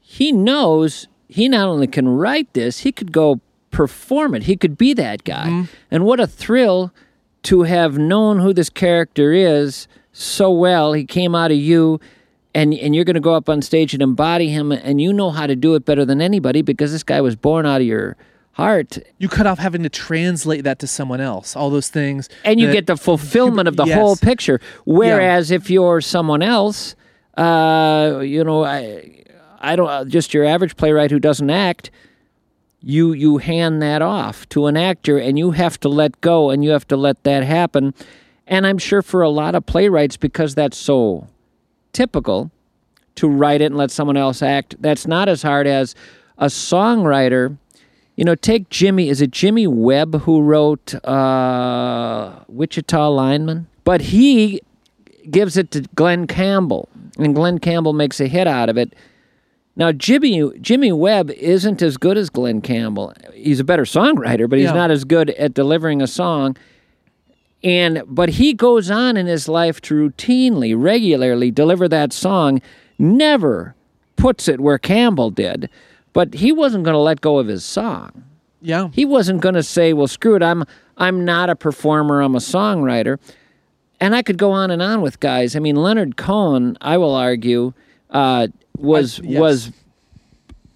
he 0.00 0.30
knows 0.30 1.08
he 1.26 1.48
not 1.48 1.66
only 1.66 1.88
can 1.88 2.08
write 2.08 2.52
this, 2.52 2.80
he 2.80 2.92
could 2.92 3.10
go 3.10 3.40
perform 3.72 4.36
it. 4.36 4.44
He 4.44 4.56
could 4.56 4.78
be 4.78 4.94
that 4.94 5.24
guy. 5.24 5.48
Mm-hmm. 5.48 5.74
And 5.90 6.04
what 6.04 6.20
a 6.20 6.28
thrill 6.28 6.92
to 7.44 7.62
have 7.62 7.98
known 7.98 8.38
who 8.38 8.52
this 8.52 8.70
character 8.70 9.32
is 9.32 9.88
so 10.12 10.50
well. 10.50 10.92
He 10.92 11.04
came 11.04 11.34
out 11.34 11.50
of 11.50 11.56
you 11.58 12.00
and 12.54 12.74
and 12.74 12.94
you're 12.94 13.04
going 13.04 13.14
to 13.14 13.20
go 13.20 13.34
up 13.34 13.48
on 13.48 13.62
stage 13.62 13.94
and 13.94 14.02
embody 14.02 14.48
him 14.48 14.72
and 14.72 15.00
you 15.00 15.12
know 15.12 15.30
how 15.30 15.46
to 15.46 15.56
do 15.56 15.74
it 15.74 15.84
better 15.84 16.04
than 16.04 16.20
anybody 16.20 16.62
because 16.62 16.92
this 16.92 17.02
guy 17.02 17.20
was 17.20 17.34
born 17.34 17.64
out 17.66 17.80
of 17.80 17.86
your 17.86 18.16
heart 18.52 18.98
You 19.18 19.28
cut 19.30 19.46
off 19.46 19.58
having 19.58 19.82
to 19.84 19.88
translate 19.88 20.64
that 20.64 20.78
to 20.80 20.86
someone 20.86 21.20
else. 21.22 21.56
All 21.56 21.70
those 21.70 21.88
things. 21.88 22.28
and 22.44 22.60
you 22.60 22.66
that- 22.66 22.72
get 22.74 22.86
the 22.86 22.96
fulfillment 22.96 23.66
of 23.68 23.76
the 23.76 23.86
Yes. 23.86 23.98
whole 23.98 24.16
picture. 24.16 24.60
Whereas 24.84 25.50
if 25.50 25.70
you're 25.70 26.02
someone 26.02 26.42
else, 26.42 26.94
uh, 27.38 28.20
you 28.22 28.44
know, 28.44 28.64
I, 28.64 29.24
I 29.60 29.74
don't 29.76 29.88
uh, 29.88 30.04
just 30.04 30.34
your 30.34 30.44
average 30.44 30.76
playwright 30.76 31.10
who 31.10 31.18
doesn't 31.18 31.48
act. 31.50 31.90
You 32.82 33.12
you 33.12 33.38
hand 33.38 33.80
that 33.80 34.02
off 34.02 34.48
to 34.50 34.66
an 34.66 34.76
actor, 34.76 35.16
and 35.16 35.38
you 35.38 35.52
have 35.52 35.78
to 35.80 35.88
let 35.88 36.20
go, 36.20 36.50
and 36.50 36.64
you 36.64 36.70
have 36.70 36.86
to 36.88 36.96
let 36.96 37.22
that 37.22 37.44
happen. 37.44 37.94
And 38.46 38.66
I'm 38.66 38.78
sure 38.78 39.02
for 39.02 39.22
a 39.22 39.28
lot 39.28 39.54
of 39.54 39.64
playwrights, 39.66 40.16
because 40.16 40.54
that's 40.54 40.76
so 40.76 41.28
typical 41.92 42.50
to 43.14 43.28
write 43.28 43.60
it 43.60 43.66
and 43.66 43.76
let 43.76 43.90
someone 43.90 44.16
else 44.16 44.42
act. 44.42 44.74
That's 44.80 45.06
not 45.06 45.28
as 45.28 45.42
hard 45.42 45.66
as 45.66 45.94
a 46.38 46.46
songwriter. 46.46 47.56
You 48.16 48.24
know, 48.24 48.34
take 48.34 48.68
Jimmy. 48.68 49.08
Is 49.08 49.20
it 49.20 49.30
Jimmy 49.30 49.66
Webb 49.66 50.22
who 50.22 50.42
wrote 50.42 50.94
uh, 51.04 52.40
Wichita 52.48 53.10
Lineman? 53.10 53.68
But 53.84 54.00
he 54.00 54.60
gives 55.30 55.56
it 55.56 55.70
to 55.70 55.82
Glen 55.94 56.26
Campbell, 56.26 56.88
and 57.16 57.34
Glen 57.34 57.58
Campbell 57.58 57.92
makes 57.92 58.20
a 58.20 58.26
hit 58.26 58.46
out 58.46 58.68
of 58.68 58.76
it. 58.76 58.94
Now, 59.74 59.90
Jimmy 59.92 60.50
Jimmy 60.60 60.92
Webb 60.92 61.30
isn't 61.30 61.80
as 61.80 61.96
good 61.96 62.18
as 62.18 62.28
Glen 62.28 62.60
Campbell. 62.60 63.14
He's 63.32 63.60
a 63.60 63.64
better 63.64 63.84
songwriter, 63.84 64.48
but 64.48 64.58
he's 64.58 64.68
Yeah. 64.68 64.74
not 64.74 64.90
as 64.90 65.04
good 65.04 65.30
at 65.30 65.54
delivering 65.54 66.02
a 66.02 66.06
song. 66.06 66.56
And 67.64 68.02
but 68.06 68.30
he 68.30 68.52
goes 68.52 68.90
on 68.90 69.16
in 69.16 69.26
his 69.26 69.48
life 69.48 69.80
to 69.82 69.94
routinely, 69.94 70.74
regularly 70.76 71.50
deliver 71.50 71.88
that 71.88 72.12
song. 72.12 72.60
Never 72.98 73.74
puts 74.16 74.46
it 74.48 74.60
where 74.60 74.78
Campbell 74.78 75.30
did, 75.30 75.68
but 76.12 76.34
he 76.34 76.52
wasn't 76.52 76.84
going 76.84 76.94
to 76.94 76.98
let 77.00 77.20
go 77.20 77.38
of 77.38 77.46
his 77.46 77.64
song. 77.64 78.24
Yeah. 78.60 78.88
He 78.92 79.04
wasn't 79.04 79.40
going 79.40 79.54
to 79.54 79.62
say, 79.62 79.92
"Well, 79.92 80.06
screw 80.08 80.34
it. 80.36 80.42
I'm 80.42 80.64
I'm 80.98 81.24
not 81.24 81.48
a 81.50 81.56
performer. 81.56 82.20
I'm 82.20 82.34
a 82.34 82.38
songwriter." 82.40 83.18
And 84.00 84.14
I 84.16 84.22
could 84.22 84.36
go 84.38 84.50
on 84.50 84.70
and 84.72 84.82
on 84.82 85.00
with 85.00 85.20
guys. 85.20 85.54
I 85.54 85.60
mean, 85.60 85.76
Leonard 85.76 86.16
Cohen, 86.16 86.76
I 86.80 86.96
will 86.98 87.14
argue, 87.14 87.72
uh, 88.10 88.48
was 88.82 89.20
I- 89.20 89.24
yes. 89.24 89.40
was 89.40 89.72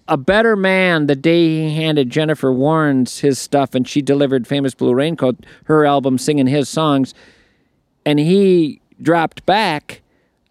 a 0.07 0.17
better 0.17 0.55
man 0.55 1.07
the 1.07 1.15
day 1.15 1.47
he 1.69 1.75
handed 1.75 2.09
Jennifer 2.09 2.51
Warnes 2.51 3.19
his 3.19 3.37
stuff 3.39 3.75
and 3.75 3.87
she 3.87 4.01
delivered 4.01 4.47
Famous 4.47 4.73
Blue 4.73 4.93
Raincoat, 4.93 5.45
her 5.65 5.85
album, 5.85 6.17
singing 6.17 6.47
his 6.47 6.69
songs, 6.69 7.13
and 8.05 8.17
he 8.19 8.79
dropped 9.01 9.45
back. 9.45 10.01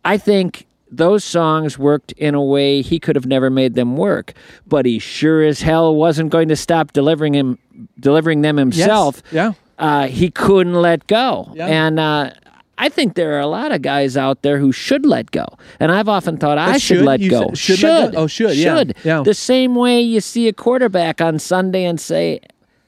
I 0.05 0.19
think 0.19 0.67
those 0.91 1.25
songs 1.25 1.79
worked 1.79 2.13
in 2.13 2.35
a 2.35 2.43
way 2.43 2.83
he 2.83 3.01
could 3.01 3.17
have 3.17 3.27
never 3.27 3.49
made 3.51 3.75
them 3.75 3.97
work, 3.97 4.35
but 4.67 4.85
he 4.87 4.99
sure 4.99 5.43
as 5.43 5.63
hell 5.63 5.95
wasn't 5.95 6.31
going 6.31 6.49
to 6.49 6.57
stop 6.57 6.93
delivering 6.93 7.35
him, 7.35 7.59
delivering 7.99 8.43
them 8.43 8.57
himself. 8.59 9.23
Yeah. 9.33 9.53
Uh, 9.79 10.07
he 10.07 10.31
couldn't 10.31 10.75
let 10.75 11.07
go, 11.07 11.51
Yeah. 11.55 11.67
and 11.67 11.99
uh, 11.99 12.31
I 12.79 12.89
think 12.91 13.15
there 13.15 13.35
are 13.37 13.41
a 13.41 13.47
lot 13.47 13.73
of 13.73 13.81
guys 13.83 14.17
out 14.17 14.43
there 14.43 14.59
who 14.59 14.71
should 14.73 15.07
let 15.07 15.31
go, 15.31 15.47
and 15.81 15.91
I've 15.91 16.09
often 16.09 16.37
thought 16.37 16.59
I 16.59 16.73
should, 16.79 16.99
should? 16.99 17.05
let 17.07 17.21
go. 17.29 17.49
said- 17.49 17.59
should 17.59 17.83
let 17.83 18.13
go? 18.13 18.19
Oh, 18.19 18.27
should, 18.27 18.55
yeah. 18.57 18.77
Should. 18.77 18.97
Yeah. 19.03 19.23
The 19.23 19.35
same 19.35 19.75
way 19.75 20.01
you 20.01 20.21
see 20.21 20.47
a 20.49 20.53
quarterback 20.53 21.21
on 21.21 21.39
Sunday 21.39 21.85
and 21.85 21.99
say, 22.01 22.41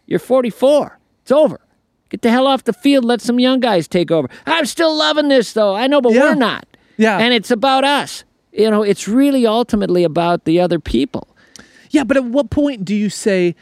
"You're 0.07 0.19
44. 0.19 0.99
It's 1.23 1.33
over. 1.33 1.61
Get 2.11 2.23
the 2.23 2.31
hell 2.31 2.47
off 2.47 2.65
the 2.65 2.73
field. 2.73 3.05
Let 3.05 3.21
some 3.23 3.39
young 3.39 3.61
guys 3.61 3.89
take 3.89 4.11
over." 4.11 4.29
I'm 4.47 4.67
still 4.67 4.95
loving 4.95 5.29
this 5.29 5.53
though. 5.55 5.75
I 5.75 5.87
know, 5.87 6.01
but 6.03 6.13
Yeah. 6.13 6.23
we're 6.25 6.35
not. 6.35 6.67
Yeah. 6.99 7.19
And 7.19 7.33
it's 7.33 7.51
about 7.51 7.85
us. 7.85 8.25
You 8.53 8.71
know, 8.71 8.83
it's 8.83 9.07
really 9.09 9.47
ultimately 9.47 10.05
about 10.05 10.45
the 10.45 10.61
other 10.61 10.79
people. 10.79 11.29
Yeah, 11.91 12.05
but 12.05 12.17
at 12.17 12.25
what 12.25 12.51
point 12.51 12.85
do 12.85 12.95
you 12.95 13.09
say, 13.09 13.55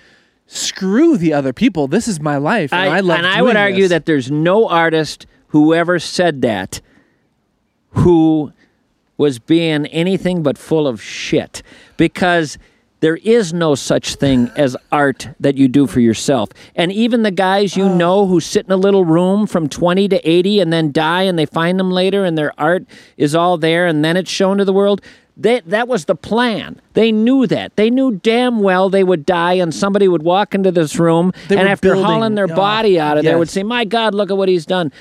screw 0.47 1.17
the 1.17 1.33
other 1.33 1.53
people? 1.53 1.87
This 1.87 2.09
is 2.09 2.21
my 2.21 2.37
life, 2.37 2.73
and 2.73 2.91
I, 2.91 3.01
love 3.01 3.19
and 3.19 3.27
I 3.27 3.43
would 3.43 3.57
argue 3.57 3.85
this." 3.85 3.91
that 3.91 4.07
there's 4.07 4.31
no 4.31 4.69
artist 4.69 5.27
who 5.57 5.73
ever 5.73 5.99
said 5.99 6.43
that 6.43 6.83
who 7.93 8.53
was 9.17 9.39
being 9.39 9.87
anything 9.87 10.43
but 10.43 10.59
full 10.59 10.87
of 10.87 11.01
shit 11.01 11.63
because 11.97 12.59
there 13.01 13.17
is 13.17 13.55
no 13.55 13.75
such 13.75 14.17
thing 14.17 14.51
as 14.55 14.77
art 14.93 15.31
that 15.41 15.57
you 15.57 15.67
do 15.67 15.87
for 15.87 16.01
yourself. 16.01 16.51
And 16.75 16.93
even 16.93 17.23
the 17.23 17.31
guys 17.31 17.75
you 17.75 17.85
oh. 17.85 17.97
know 17.97 18.27
who 18.27 18.39
sit 18.39 18.67
in 18.67 18.73
a 18.73 18.77
little 18.77 19.07
room 19.07 19.47
from 19.47 19.67
20 19.67 20.09
to 20.09 20.29
80 20.29 20.61
and 20.61 20.71
then 20.71 20.93
die 20.93 21.23
and 21.23 21.39
they 21.39 21.47
find 21.47 21.81
them 21.81 21.91
later 21.91 22.27
and 22.27 22.37
their 22.37 22.53
art 22.61 22.85
is 23.17 23.35
all 23.35 23.57
there 23.57 23.87
and 23.87 24.05
then 24.05 24.19
it's 24.19 24.31
shown 24.31 24.59
to 24.59 24.65
the 24.67 24.75
world. 24.75 25.01
They, 25.39 25.61
that 25.61 25.87
was 25.87 26.07
the 26.07 26.15
plan. 26.15 26.81
They 26.95 27.13
knew 27.13 27.47
that. 27.47 27.77
They 27.77 27.91
knew 27.91 28.13
damn 28.13 28.61
well 28.61 28.89
they 28.89 29.05
would 29.05 29.27
die 29.27 29.55
and 29.55 29.75
somebody 29.75 30.09
would 30.09 30.23
walk 30.23 30.55
into 30.55 30.71
this 30.71 30.97
room 30.99 31.33
They 31.49 31.59
and 31.59 31.69
after 31.69 31.89
building- 31.93 32.05
hauling 32.05 32.35
their 32.35 32.51
oh, 32.51 32.57
body 32.57 32.99
out 33.01 33.19
of 33.19 33.25
there 33.25 33.39
would 33.39 33.51
say, 33.51 33.63
My 33.63 33.85
God, 33.85 34.15
look 34.15 34.31
at 34.31 34.37
what 34.37 34.49
he's 34.49 34.65
done. 34.65 34.93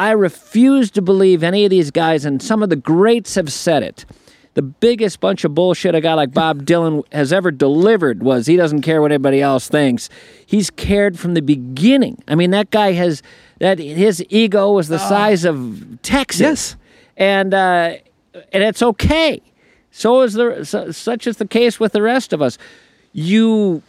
I 0.00 0.12
refuse 0.12 0.90
to 0.92 1.02
believe 1.02 1.42
any 1.42 1.66
of 1.66 1.70
these 1.70 1.90
guys, 1.90 2.24
and 2.24 2.42
some 2.42 2.62
of 2.62 2.70
the 2.70 2.76
greats 2.76 3.34
have 3.34 3.52
said 3.52 3.82
it. 3.82 4.06
The 4.54 4.62
biggest 4.62 5.20
bunch 5.20 5.44
of 5.44 5.54
bullshit 5.54 5.94
a 5.94 6.00
guy 6.00 6.14
like 6.14 6.32
Bob 6.32 6.62
Dylan 6.64 7.04
has 7.12 7.34
ever 7.34 7.50
delivered 7.50 8.22
was 8.22 8.46
he 8.46 8.56
doesn't 8.56 8.80
care 8.80 9.02
what 9.02 9.12
anybody 9.12 9.42
else 9.42 9.68
thinks. 9.68 10.08
He's 10.46 10.70
cared 10.70 11.18
from 11.18 11.34
the 11.34 11.42
beginning. 11.42 12.16
I 12.26 12.34
mean, 12.34 12.50
that 12.52 12.70
guy 12.70 12.92
has 12.92 13.22
that 13.58 13.78
his 13.78 14.24
ego 14.30 14.72
was 14.72 14.88
the 14.88 14.98
size 14.98 15.44
of 15.44 16.00
Texas. 16.00 16.40
Yes. 16.40 16.76
and 17.18 17.52
uh, 17.52 17.96
and 18.54 18.62
it's 18.62 18.82
okay. 18.82 19.42
So 19.90 20.22
is 20.22 20.32
the 20.32 20.64
so, 20.64 20.92
such 20.92 21.26
is 21.26 21.36
the 21.36 21.46
case 21.46 21.78
with 21.78 21.92
the 21.92 22.00
rest 22.00 22.32
of 22.32 22.40
us. 22.40 22.56
You 23.12 23.82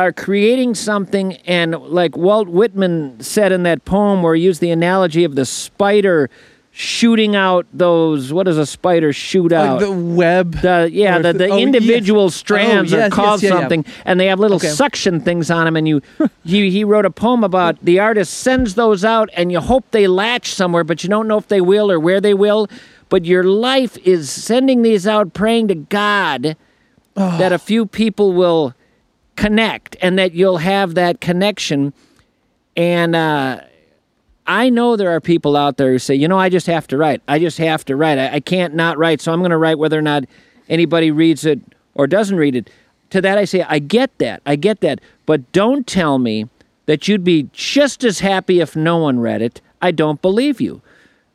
are 0.00 0.12
creating 0.12 0.74
something, 0.74 1.34
and 1.46 1.72
like 1.72 2.16
Walt 2.16 2.48
Whitman 2.48 3.20
said 3.20 3.52
in 3.52 3.64
that 3.64 3.84
poem, 3.84 4.22
where 4.22 4.34
he 4.34 4.42
used 4.42 4.60
the 4.60 4.70
analogy 4.70 5.24
of 5.24 5.34
the 5.34 5.44
spider 5.44 6.30
shooting 6.72 7.36
out 7.36 7.66
those. 7.72 8.32
What 8.32 8.44
does 8.44 8.56
a 8.56 8.64
spider 8.64 9.12
shoot 9.12 9.52
out? 9.52 9.80
like 9.80 9.88
the 9.88 9.92
web. 9.92 10.54
The, 10.54 10.88
yeah, 10.90 11.18
the, 11.18 11.32
the 11.32 11.48
oh, 11.48 11.56
yes. 11.56 11.62
individual 11.62 12.24
Oh, 12.24 12.28
strands 12.28 12.92
yes, 12.92 13.12
are 13.12 13.14
called 13.14 13.42
yes, 13.42 13.50
yeah, 13.50 13.56
yeah. 13.56 13.60
something, 13.60 13.84
and 14.06 14.18
they 14.18 14.26
have 14.26 14.40
little 14.40 14.56
Okay. 14.56 14.68
suction 14.68 15.20
things 15.20 15.50
on 15.50 15.66
them. 15.66 15.76
And 15.76 15.86
you, 15.86 16.00
he, 16.44 16.70
he 16.70 16.82
wrote 16.84 17.04
a 17.04 17.10
poem 17.10 17.44
about 17.44 17.76
the 17.84 17.98
artist 17.98 18.32
sends 18.34 18.76
those 18.76 19.04
out, 19.04 19.28
and 19.34 19.52
you 19.52 19.60
hope 19.60 19.90
they 19.90 20.06
latch 20.06 20.54
somewhere, 20.54 20.84
but 20.84 21.02
you 21.02 21.10
don't 21.10 21.28
know 21.28 21.38
if 21.38 21.48
they 21.48 21.60
will 21.60 21.90
or 21.90 22.00
where 22.00 22.20
they 22.20 22.34
will. 22.34 22.68
But 23.10 23.24
your 23.24 23.42
life 23.44 23.98
is 23.98 24.30
sending 24.30 24.82
these 24.82 25.06
out, 25.06 25.34
praying 25.34 25.68
to 25.68 25.74
God 25.74 26.56
oh. 27.16 27.38
that 27.38 27.52
a 27.52 27.58
few 27.58 27.84
people 27.84 28.32
will 28.32 28.74
connect, 29.40 29.96
and 30.02 30.18
that 30.18 30.34
you'll 30.34 30.58
have 30.58 30.94
that 30.94 31.22
connection. 31.22 31.94
And 32.76 33.16
uh, 33.16 33.62
I 34.46 34.68
know 34.68 34.96
there 34.96 35.10
are 35.10 35.20
people 35.20 35.56
out 35.56 35.78
there 35.78 35.92
who 35.92 35.98
say, 35.98 36.14
you 36.14 36.28
know, 36.28 36.38
I 36.38 36.50
just 36.50 36.66
have 36.66 36.86
to 36.88 36.98
write. 36.98 37.22
I 37.26 37.38
just 37.38 37.56
have 37.56 37.82
to 37.86 37.96
write. 37.96 38.18
I, 38.18 38.34
I 38.34 38.40
can't 38.40 38.74
not 38.74 38.98
write, 38.98 39.22
so 39.22 39.32
I'm 39.32 39.38
going 39.38 39.50
to 39.50 39.56
write 39.56 39.78
whether 39.78 39.98
or 39.98 40.02
not 40.02 40.24
anybody 40.68 41.10
reads 41.10 41.46
it 41.46 41.58
or 41.94 42.06
doesn't 42.06 42.36
read 42.36 42.54
it. 42.54 42.68
To 43.10 43.22
that, 43.22 43.38
I 43.38 43.46
say, 43.46 43.62
I 43.62 43.78
get 43.78 44.16
that. 44.18 44.42
I 44.44 44.56
get 44.56 44.82
that. 44.82 45.00
But 45.24 45.50
don't 45.52 45.86
tell 45.86 46.18
me 46.18 46.46
that 46.84 47.08
you'd 47.08 47.24
be 47.24 47.48
just 47.54 48.04
as 48.04 48.20
happy 48.20 48.60
if 48.60 48.76
no 48.76 48.98
one 48.98 49.20
read 49.20 49.40
it. 49.40 49.62
I 49.80 49.90
don't 49.90 50.20
believe 50.20 50.60
you. 50.60 50.82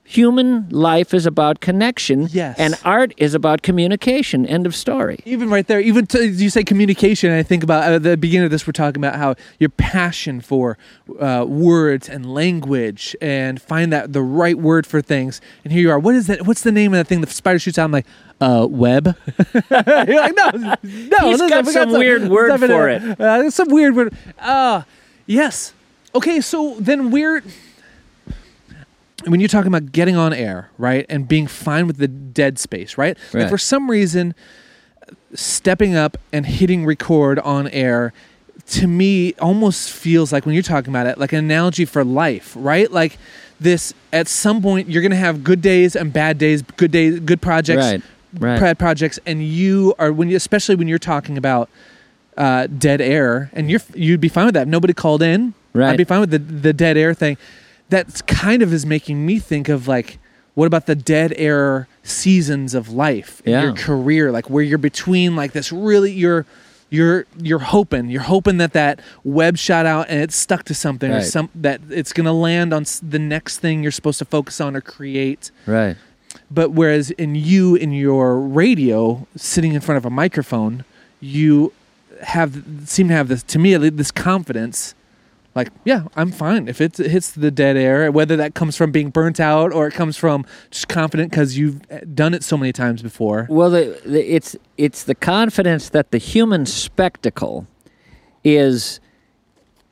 Human 0.08 0.70
life 0.70 1.16
is 1.16 1.26
about 1.26 1.62
connection, 1.62 2.28
Yes. 2.32 2.60
and 2.60 2.76
art 2.86 3.12
is 3.18 3.34
about 3.34 3.64
communication. 3.64 4.46
End 4.46 4.68
of 4.68 4.76
story. 4.76 5.18
even 5.26 5.50
right 5.50 5.66
there, 5.66 5.80
even 5.82 6.06
to, 6.08 6.28
you 6.28 6.52
say 6.52 6.64
communication, 6.64 7.32
I 7.32 7.42
think 7.42 7.64
about 7.64 7.92
at 7.92 8.04
the 8.04 8.16
beginning 8.16 8.46
of 8.46 8.52
this, 8.52 8.68
we're 8.68 8.72
talking 8.74 9.04
about 9.04 9.16
how 9.16 9.34
your 9.58 9.70
passion 9.72 10.42
for 10.42 10.78
uh, 11.20 11.46
words 11.48 12.08
and 12.08 12.32
language 12.32 13.16
and 13.20 13.60
find 13.60 13.92
that 13.94 14.14
the 14.14 14.22
right 14.22 14.60
word 14.60 14.86
for 14.86 15.02
things. 15.02 15.42
And 15.64 15.74
here 15.74 15.82
you 15.82 15.90
are. 15.90 15.98
What 15.98 16.14
is 16.14 16.28
that? 16.28 16.46
What's 16.46 16.62
the 16.62 16.72
name 16.72 16.94
of 16.94 17.00
that 17.00 17.08
thing 17.08 17.22
the 17.22 17.28
spider 17.28 17.58
shoots 17.58 17.80
out? 17.80 17.86
I'm 17.86 17.92
like, 17.92 18.06
uh, 18.40 18.68
web. 18.70 19.18
You're 19.72 20.22
like, 20.22 20.36
no, 20.36 20.50
no. 20.54 20.76
He's 20.84 21.12
listen, 21.12 21.50
got 21.50 21.66
we 21.66 21.72
some 21.74 21.90
weird 21.92 22.30
word 22.30 22.50
stuff 22.50 22.62
in 22.62 23.16
for 23.16 23.24
Uh, 23.24 23.50
some 23.50 23.70
weird 23.70 23.96
word. 23.96 24.14
Uh, 24.38 24.84
yes. 25.26 25.74
Okay, 26.14 26.42
so 26.42 26.76
then 26.80 27.10
we're 27.10 27.42
when 29.28 29.40
you're 29.40 29.50
talking 29.50 29.68
about 29.68 29.92
getting 29.92 30.16
on 30.16 30.34
air, 30.34 30.70
right, 30.78 31.06
and 31.10 31.28
being 31.28 31.48
fine 31.48 31.88
with 31.88 31.98
the 31.98 32.08
dead 32.08 32.60
space, 32.60 32.98
right? 32.98 33.18
Like 33.42 33.50
for 33.50 33.58
some 33.58 33.90
reason, 33.90 34.36
stepping 35.34 35.96
up 35.96 36.18
and 36.32 36.46
hitting 36.46 36.86
record 36.86 37.40
on 37.40 37.68
air 37.70 38.14
to 38.68 38.88
me 38.88 39.34
almost 39.36 39.92
feels 39.92 40.32
like 40.32 40.46
when 40.46 40.54
you're 40.56 40.64
talking 40.64 40.90
about 40.90 41.06
it 41.06 41.18
like 41.20 41.32
an 41.34 41.40
analogy 41.40 41.86
for 41.86 42.04
life 42.04 42.54
right? 42.58 42.92
Like 42.92 43.18
this 43.60 43.94
at 44.12 44.28
some 44.28 44.62
point 44.62 44.90
you're 44.90 45.04
gonna 45.04 45.16
have 45.16 45.44
good 45.44 45.62
days 45.62 45.96
and 45.96 46.12
bad 46.12 46.38
days 46.38 46.62
good 46.64 46.90
days 46.92 47.20
good 47.20 47.42
projects 47.42 47.84
Right, 47.84 48.02
right. 48.40 48.60
bad 48.60 48.80
projects 48.80 49.20
and 49.26 49.44
you 49.44 49.94
are 50.00 50.12
when 50.12 50.30
you 50.30 50.36
especially 50.36 50.76
when 50.76 50.88
you're 50.88 50.98
talking 50.98 51.38
about 51.38 51.70
uh, 52.38 52.68
dead 52.68 53.02
air 53.02 53.50
and 53.54 53.70
you're 53.70 53.82
you'd 53.94 54.20
be 54.22 54.28
fine 54.30 54.46
with 54.46 54.56
that. 54.56 54.64
If 54.64 54.68
nobody 54.68 54.94
called 54.94 55.22
in. 55.22 55.54
I'd 55.92 55.98
be 55.98 56.04
fine 56.04 56.22
with 56.22 56.32
the 56.32 56.40
the 56.40 56.74
dead 56.74 56.98
air 56.98 57.14
thing 57.14 57.38
that's 57.90 58.22
kind 58.24 58.62
of 58.62 58.74
is 58.74 58.86
making 58.86 59.26
me 59.26 59.40
think 59.40 59.70
of 59.70 59.88
like 59.88 60.18
what 60.56 60.66
about 60.68 60.86
the 60.86 60.96
dead 60.96 61.34
air 61.38 61.88
seasons 62.04 62.74
of 62.74 62.90
life 62.90 63.42
in 63.46 63.52
Yeah. 63.52 63.64
your 63.64 63.74
career 63.74 64.32
like 64.32 64.50
where 64.50 64.64
you're 64.64 64.78
between 64.78 65.36
like 65.36 65.52
this 65.54 65.72
really 65.72 66.12
you're 66.12 66.46
you're 66.90 67.26
you're 67.42 67.60
hoping 67.60 68.10
you're 68.10 68.22
hoping 68.22 68.58
that 68.58 68.74
that 68.74 69.00
web 69.24 69.58
shot 69.58 69.86
out 69.86 70.06
and 70.10 70.22
it's 70.22 70.36
stuck 70.36 70.64
to 70.66 70.74
something 70.74 71.12
or 71.12 71.22
some 71.22 71.50
that 71.56 71.82
it's 71.90 72.14
going 72.14 72.26
to 72.26 72.32
land 72.32 72.74
on 72.74 72.86
the 73.02 73.20
next 73.20 73.58
thing 73.60 73.82
you're 73.84 73.92
supposed 73.92 74.20
to 74.20 74.26
focus 74.26 74.62
on 74.62 74.76
or 74.76 74.82
create 74.82 75.50
Right. 75.66 75.98
but 76.52 76.72
whereas 76.72 77.10
in 77.12 77.34
you 77.36 77.76
in 77.76 77.92
your 77.92 78.40
radio 78.40 79.28
sitting 79.36 79.74
in 79.74 79.82
front 79.82 79.98
of 79.98 80.06
a 80.06 80.10
microphone 80.12 80.86
you 81.20 81.74
have 82.22 82.64
seem 82.86 83.08
to 83.10 83.14
have 83.14 83.28
this 83.28 83.44
to 83.44 83.60
me 83.60 83.74
at 83.74 83.82
least, 83.82 83.98
this 83.98 84.12
confidence 84.12 84.94
like 85.56 85.70
yeah 85.86 86.04
i'm 86.16 86.32
fine 86.32 86.68
if 86.68 86.82
it 86.82 86.98
hits 86.98 87.32
the 87.32 87.50
dead 87.50 87.78
air 87.78 88.12
whether 88.12 88.36
that 88.36 88.54
comes 88.54 88.76
from 88.76 88.92
being 88.92 89.10
burnt 89.10 89.40
out 89.40 89.72
or 89.74 89.88
it 89.88 89.94
comes 89.94 90.18
from 90.18 90.46
just 90.70 90.88
confident 90.88 91.32
because 91.32 91.58
you've 91.58 91.82
uh, 91.90 92.00
done 92.14 92.34
it 92.34 92.44
so 92.44 92.58
many 92.58 92.72
times 92.74 93.02
before 93.02 93.48
Well, 93.50 93.70
the, 93.70 94.00
the, 94.06 94.36
it's 94.36 94.56
it's 94.78 95.04
the 95.04 95.16
confidence 95.16 95.90
that 95.90 96.12
the 96.12 96.18
human 96.18 96.66
spectacle 96.66 97.66
is 98.44 99.00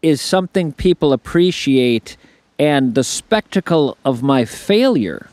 is 0.02 0.22
something 0.22 0.74
people 0.74 1.14
appreciate, 1.14 2.18
and 2.60 2.94
the 2.94 3.04
spectacle 3.06 3.98
of 4.04 4.22
my 4.22 4.44
failure 4.46 5.30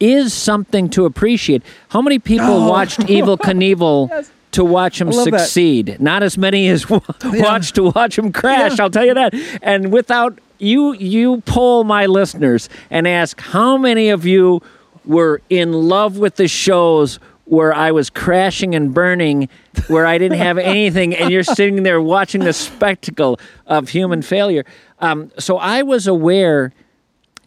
is 0.00 0.32
something 0.32 0.88
to 0.90 1.04
appreciate. 1.04 1.62
How 1.90 2.00
many 2.00 2.18
people 2.18 2.60
watched 2.68 3.08
Evil 3.08 3.36
Knievel? 3.46 4.26
To 4.56 4.64
watch 4.64 5.00
him 5.00 5.08
love 5.10 5.30
that. 5.30 5.40
succeed, 5.40 5.96
not 6.00 6.22
as 6.22 6.36
many 6.36 6.68
as 6.68 6.82
w- 6.86 7.00
watched 7.40 7.76
to 7.76 7.84
watch 7.90 8.18
him 8.18 8.32
crash. 8.32 8.76
Yeah. 8.76 8.84
I'll 8.84 8.90
tell 8.90 9.04
you 9.06 9.14
that. 9.14 9.34
And 9.62 9.92
without 9.92 10.38
you, 10.58 10.92
you 10.94 11.40
poll 11.42 11.84
my 11.84 12.06
listeners 12.06 12.68
and 12.90 13.06
ask 13.08 13.40
how 13.40 13.76
many 13.76 14.08
of 14.10 14.26
you 14.26 14.60
were 15.04 15.40
in 15.50 15.72
love 15.72 16.18
with 16.18 16.36
the 16.36 16.48
shows 16.48 17.18
where 17.44 17.72
I 17.72 17.92
was 17.92 18.10
crashing 18.10 18.74
and 18.74 18.92
burning, 18.92 19.48
where 19.86 20.04
I 20.04 20.18
didn't 20.18 20.38
have 20.38 20.58
anything, 20.76 21.14
and 21.14 21.30
you're 21.30 21.44
sitting 21.44 21.84
there 21.84 22.00
watching 22.02 22.40
the 22.42 22.52
spectacle 22.52 23.38
of 23.66 23.90
human 23.90 24.20
failure. 24.20 24.64
Um, 24.98 25.30
so 25.38 25.56
I 25.58 25.82
was 25.82 26.08
aware, 26.08 26.72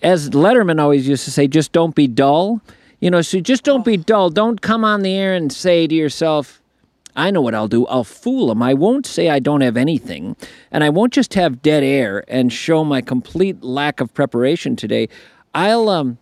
as 0.02 0.30
Letterman 0.30 0.80
always 0.80 1.06
used 1.08 1.26
to 1.26 1.32
say, 1.32 1.48
just 1.48 1.74
don't 1.74 1.96
be 1.96 2.08
dull. 2.08 2.62
You 3.02 3.10
know, 3.12 3.22
so 3.22 3.40
just 3.40 3.64
don't 3.64 3.84
be 3.84 3.98
dull. 3.98 4.30
Don't 4.30 4.62
come 4.62 4.86
on 4.86 5.02
the 5.02 5.14
air 5.14 5.34
and 5.34 5.52
say 5.52 5.88
to 5.88 5.96
yourself, 5.96 6.59
I 7.20 7.32
know 7.32 7.42
what 7.42 7.54
I'll 7.54 7.68
do. 7.68 7.86
I'll 7.88 8.06
fool 8.06 8.48
them. 8.48 8.64
I 8.64 8.74
won't 8.74 9.06
say 9.06 9.30
I 9.30 9.40
don't 9.40 9.60
have 9.60 9.76
anything. 9.76 10.38
And 10.72 10.86
I 10.86 10.90
won't 10.90 11.12
just 11.12 11.34
have 11.34 11.62
dead 11.62 11.84
air 11.84 12.24
and 12.30 12.52
show 12.52 12.86
my 12.86 13.02
complete 13.02 13.62
lack 13.62 14.00
of 14.00 14.14
preparation 14.14 14.78
today. 14.78 15.10
I'll, 15.54 15.90
um, 15.90 16.18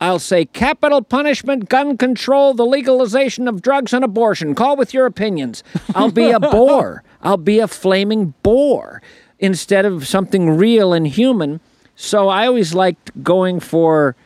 I'll 0.00 0.18
say 0.18 0.46
capital 0.46 1.02
punishment, 1.02 1.68
gun 1.68 1.98
control, 1.98 2.54
the 2.54 2.64
legalization 2.64 3.46
of 3.46 3.60
drugs 3.60 3.92
and 3.92 4.02
abortion. 4.02 4.54
Call 4.54 4.74
with 4.74 4.94
your 4.94 5.04
opinions. 5.04 5.62
I'll 5.94 6.10
be 6.10 6.30
a 6.30 6.40
bore. 6.40 7.02
I'll 7.22 7.36
be 7.36 7.58
a 7.58 7.68
flaming 7.68 8.32
bore 8.42 9.02
instead 9.38 9.84
of 9.84 10.08
something 10.08 10.48
real 10.56 10.94
and 10.94 11.06
human. 11.06 11.60
So 11.94 12.28
I 12.30 12.46
always 12.46 12.74
liked 12.74 13.22
going 13.22 13.60
for 13.60 14.16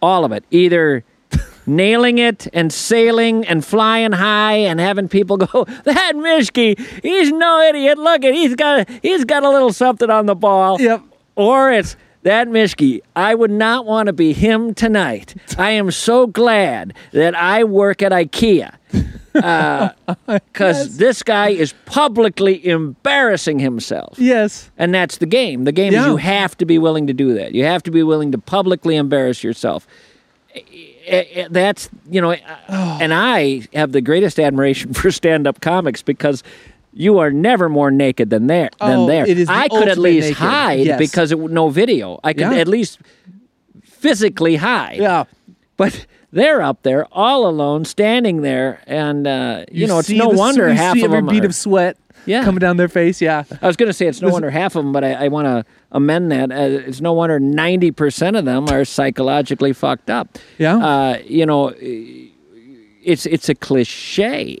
all 0.00 0.24
of 0.24 0.30
it. 0.30 0.44
Either 0.52 1.02
nailing 1.68 2.18
it 2.18 2.48
and 2.52 2.72
sailing 2.72 3.46
and 3.46 3.64
flying 3.64 4.12
high 4.12 4.54
and 4.54 4.80
having 4.80 5.08
people 5.08 5.36
go, 5.36 5.64
that 5.84 6.12
Mischke, 6.16 6.78
he's 7.02 7.30
no 7.30 7.60
idiot. 7.62 7.98
Look 7.98 8.24
at 8.24 8.34
he's 8.34 8.54
got 8.54 8.88
he's 9.02 9.24
got 9.24 9.44
a 9.44 9.50
little 9.50 9.72
something 9.72 10.10
on 10.10 10.26
the 10.26 10.34
ball. 10.34 10.80
Yep. 10.80 11.02
Or 11.36 11.70
it's 11.70 11.96
that 12.22 12.48
Mischke, 12.48 13.00
I 13.14 13.34
would 13.34 13.50
not 13.50 13.86
want 13.86 14.08
to 14.08 14.12
be 14.12 14.32
him 14.32 14.74
tonight. 14.74 15.34
I 15.56 15.70
am 15.70 15.90
so 15.90 16.26
glad 16.26 16.94
that 17.12 17.34
I 17.34 17.64
work 17.64 18.02
at 18.02 18.12
IKEA. 18.12 18.74
Uh, 19.34 19.90
because 20.26 20.96
this 20.96 21.22
guy 21.22 21.50
is 21.50 21.72
publicly 21.84 22.66
embarrassing 22.66 23.60
himself. 23.60 24.18
yes 24.18 24.68
And 24.78 24.92
that's 24.92 25.18
the 25.18 25.26
game. 25.26 25.62
The 25.62 25.70
game 25.70 25.94
is 25.94 26.04
you 26.04 26.16
have 26.16 26.56
to 26.56 26.64
be 26.64 26.76
willing 26.78 27.06
to 27.06 27.12
do 27.12 27.34
that. 27.34 27.54
You 27.54 27.62
have 27.64 27.84
to 27.84 27.92
be 27.92 28.02
willing 28.02 28.32
to 28.32 28.38
publicly 28.38 28.96
embarrass 28.96 29.44
yourself. 29.44 29.86
Eh, 31.08 31.24
eh, 31.34 31.48
That's, 31.50 31.88
you 32.10 32.20
know, 32.20 32.34
Oh. 32.68 32.98
and 33.00 33.12
I 33.14 33.62
have 33.74 33.92
the 33.92 34.00
greatest 34.00 34.38
admiration 34.38 34.92
for 34.98 35.10
stand 35.10 35.46
up 35.46 35.60
comics 35.60 36.02
because 36.02 36.42
you 36.92 37.18
are 37.18 37.30
never 37.30 37.68
more 37.68 37.90
naked 37.90 38.30
than 38.30 38.46
there. 38.46 38.70
Than 38.80 38.98
Oh, 39.00 39.06
there. 39.06 39.26
it 39.26 39.38
is 39.38 39.46
the 39.48 39.52
I 39.54 39.68
could 39.68 39.88
at 39.88 39.98
least 39.98 40.28
naked. 40.28 40.38
hide 40.38 40.86
Yes. 40.86 40.98
because 40.98 41.32
it, 41.32 41.38
no 41.38 41.68
video. 41.68 42.18
I 42.24 42.32
could 42.32 42.40
Yeah. 42.52 42.54
at 42.54 42.68
least 42.68 42.98
physically 43.82 44.56
hide. 44.56 44.96
yeah 44.98 45.24
But 45.76 46.06
they're 46.32 46.60
up 46.62 46.82
there 46.82 47.06
all 47.12 47.46
alone, 47.46 47.84
standing 47.84 48.42
there, 48.42 48.80
and 48.86 49.26
uh, 49.26 49.64
you, 49.72 49.86
know 49.86 49.98
it's 49.98 50.10
no 50.10 50.30
the- 50.30 50.36
wonder 50.36 50.68
you 50.68 50.74
half 50.74 50.94
see 50.94 51.00
of 51.04 51.12
every 51.12 51.18
them 51.18 51.26
bead 51.28 51.44
are- 51.44 51.46
of 51.46 51.54
sweat 51.54 51.96
Yeah. 52.26 52.44
coming 52.44 52.58
down 52.58 52.76
their 52.76 52.88
face 52.88 53.20
yeah 53.22 53.44
I 53.62 53.66
was 53.66 53.76
going 53.76 53.86
to 53.88 53.92
say 53.94 54.06
it's 54.06 54.20
no 54.20 54.28
wonder 54.30 54.50
half 54.50 54.74
of 54.76 54.84
them, 54.84 54.92
but 54.92 55.04
I, 55.04 55.12
I 55.26 55.28
want 55.28 55.46
to 55.46 55.64
amend 55.92 56.30
that. 56.32 56.50
Uh, 56.50 56.86
it's 56.86 57.00
no 57.00 57.12
wonder 57.12 57.38
ninety 57.40 57.90
percent 57.90 58.36
of 58.36 58.44
them 58.44 58.68
are 58.68 58.84
psychologically 58.84 59.72
fucked 59.72 60.10
up. 60.10 60.38
Yeah. 60.58 60.76
uh, 60.76 61.18
you 61.24 61.46
know, 61.46 61.72
it's 61.78 63.26
it's 63.26 63.48
a 63.48 63.54
cliche, 63.54 64.58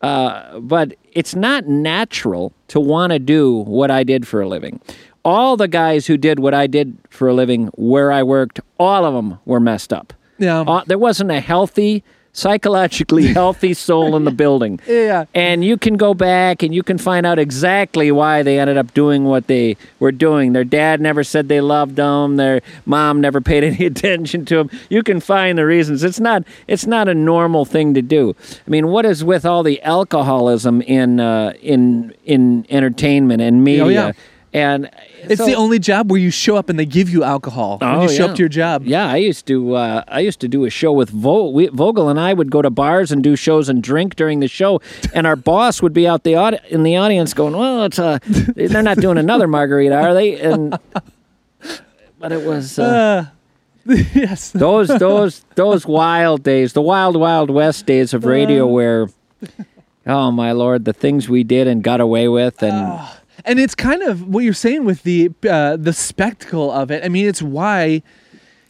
uh, 0.00 0.58
but 0.60 0.94
it's 1.12 1.34
not 1.34 1.66
natural 1.66 2.52
to 2.68 2.80
want 2.80 3.12
to 3.12 3.18
do 3.18 3.58
what 3.64 3.90
I 3.90 4.04
did 4.04 4.26
for 4.26 4.40
a 4.40 4.48
living. 4.48 4.80
All 5.24 5.56
the 5.56 5.68
guys 5.68 6.06
who 6.06 6.16
did 6.16 6.40
what 6.40 6.54
I 6.54 6.66
did 6.66 6.96
for 7.10 7.28
a 7.28 7.34
living, 7.34 7.66
where 7.76 8.10
I 8.10 8.22
worked, 8.24 8.58
all 8.78 9.04
of 9.04 9.14
them 9.14 9.38
were 9.44 9.60
messed 9.60 9.92
up. 9.92 10.12
Yeah. 10.38 10.62
Uh, 10.62 10.82
there 10.86 10.98
wasn't 10.98 11.30
a 11.30 11.38
healthy, 11.38 12.02
psychologically 12.32 13.26
healthy 13.34 13.74
soul 13.74 14.16
in 14.16 14.24
the 14.24 14.30
building. 14.30 14.80
Yeah. 14.92 15.24
And 15.34 15.64
you 15.64 15.78
can 15.78 15.96
go 15.96 16.14
back 16.14 16.62
and 16.62 16.74
you 16.74 16.82
can 16.82 16.96
find 16.98 17.26
out 17.26 17.38
exactly 17.38 18.12
why 18.12 18.42
they 18.42 18.58
ended 18.58 18.76
up 18.76 18.94
doing 18.94 19.24
what 19.24 19.46
they 19.46 19.76
were 20.00 20.12
doing. 20.12 20.52
Their 20.52 20.64
dad 20.64 21.00
never 21.00 21.24
said 21.24 21.48
they 21.48 21.60
loved 21.60 21.96
them. 21.96 22.36
Their 22.36 22.60
mom 22.84 23.20
never 23.20 23.40
paid 23.50 23.64
any 23.64 23.86
attention 23.86 24.44
to 24.46 24.56
them. 24.56 24.70
You 24.90 25.02
can 25.02 25.18
find 25.20 25.58
the 25.58 25.66
reasons. 25.66 26.04
It's 26.04 26.20
not. 26.20 26.44
It's 26.68 26.86
not 26.86 27.08
a 27.08 27.14
normal 27.14 27.64
thing 27.64 27.94
to 27.94 28.02
do. 28.02 28.36
I 28.66 28.70
mean, 28.70 28.88
what 28.88 29.04
is 29.06 29.24
with 29.24 29.44
all 29.44 29.62
the 29.62 29.82
alcoholism 29.82 30.82
in 30.82 31.18
uh, 31.18 31.54
in 31.60 32.14
in 32.24 32.66
entertainment 32.68 33.42
and 33.42 33.64
media? 33.64 33.84
Oh, 33.84 33.88
yeah. 33.88 34.12
And 34.54 34.90
It's 35.22 35.38
so- 35.38 35.46
the 35.46 35.54
only 35.54 35.78
job 35.78 36.10
where 36.10 36.20
you 36.20 36.30
show 36.30 36.56
up 36.56 36.68
and 36.68 36.78
they 36.78 36.84
give 36.84 37.08
you 37.08 37.24
alcohol 37.24 37.78
when 37.78 37.88
Oh, 37.90 38.02
you 38.02 38.08
show 38.10 38.24
yeah. 38.26 38.30
up 38.30 38.36
to 38.36 38.42
your 38.42 38.50
job. 38.50 38.82
Yeah, 38.84 39.10
I 39.10 39.16
used 39.16 39.46
to. 39.46 39.74
Uh, 39.76 40.04
I 40.08 40.20
used 40.20 40.40
to 40.40 40.48
do 40.48 40.64
a 40.66 40.70
show 40.70 40.92
with 40.92 41.08
Vo- 41.08 41.48
we, 41.48 41.68
Vogel, 41.68 42.10
and 42.10 42.20
I 42.20 42.34
would 42.34 42.50
go 42.50 42.60
to 42.60 42.68
bars 42.68 43.10
and 43.10 43.22
do 43.24 43.34
shows 43.34 43.70
and 43.70 43.82
drink 43.82 44.14
during 44.14 44.40
the 44.40 44.48
show. 44.48 44.80
And 45.14 45.26
our 45.26 45.36
boss 45.36 45.80
would 45.80 45.94
be 45.94 46.06
out 46.06 46.24
the 46.24 46.36
audi- 46.36 46.58
in 46.68 46.82
the 46.82 46.96
audience 46.96 47.32
going, 47.32 47.56
"Well, 47.56 47.84
it's 47.84 47.98
uh, 47.98 48.18
they're 48.26 48.82
not 48.82 48.98
doing 48.98 49.16
another 49.16 49.46
margarita, 49.48 49.94
are 49.96 50.12
they?" 50.12 50.38
And 50.38 50.78
but 52.18 52.30
it 52.32 52.46
was 52.46 52.78
uh, 52.78 53.26
yes. 53.86 54.50
those 54.50 54.88
those 54.88 55.44
those 55.54 55.86
wild 55.86 56.42
days, 56.42 56.74
the 56.74 56.82
wild 56.82 57.16
wild 57.16 57.48
west 57.50 57.86
days 57.86 58.12
of 58.12 58.24
radio, 58.26 58.66
where 58.66 59.08
oh 60.06 60.30
my 60.30 60.52
lord, 60.52 60.84
the 60.84 60.92
things 60.92 61.28
we 61.28 61.42
did 61.42 61.66
and 61.66 61.82
got 61.82 62.00
away 62.02 62.28
with, 62.28 62.62
and 62.62 63.00
and 63.44 63.58
it's 63.58 63.74
kind 63.74 64.02
of 64.02 64.26
what 64.28 64.44
you're 64.44 64.52
saying 64.54 64.84
with 64.84 65.02
the 65.02 65.30
uh, 65.48 65.76
the 65.76 65.92
spectacle 65.92 66.70
of 66.70 66.90
it. 66.90 67.04
I 67.04 67.08
mean, 67.08 67.26
it's 67.26 67.42
why 67.42 68.02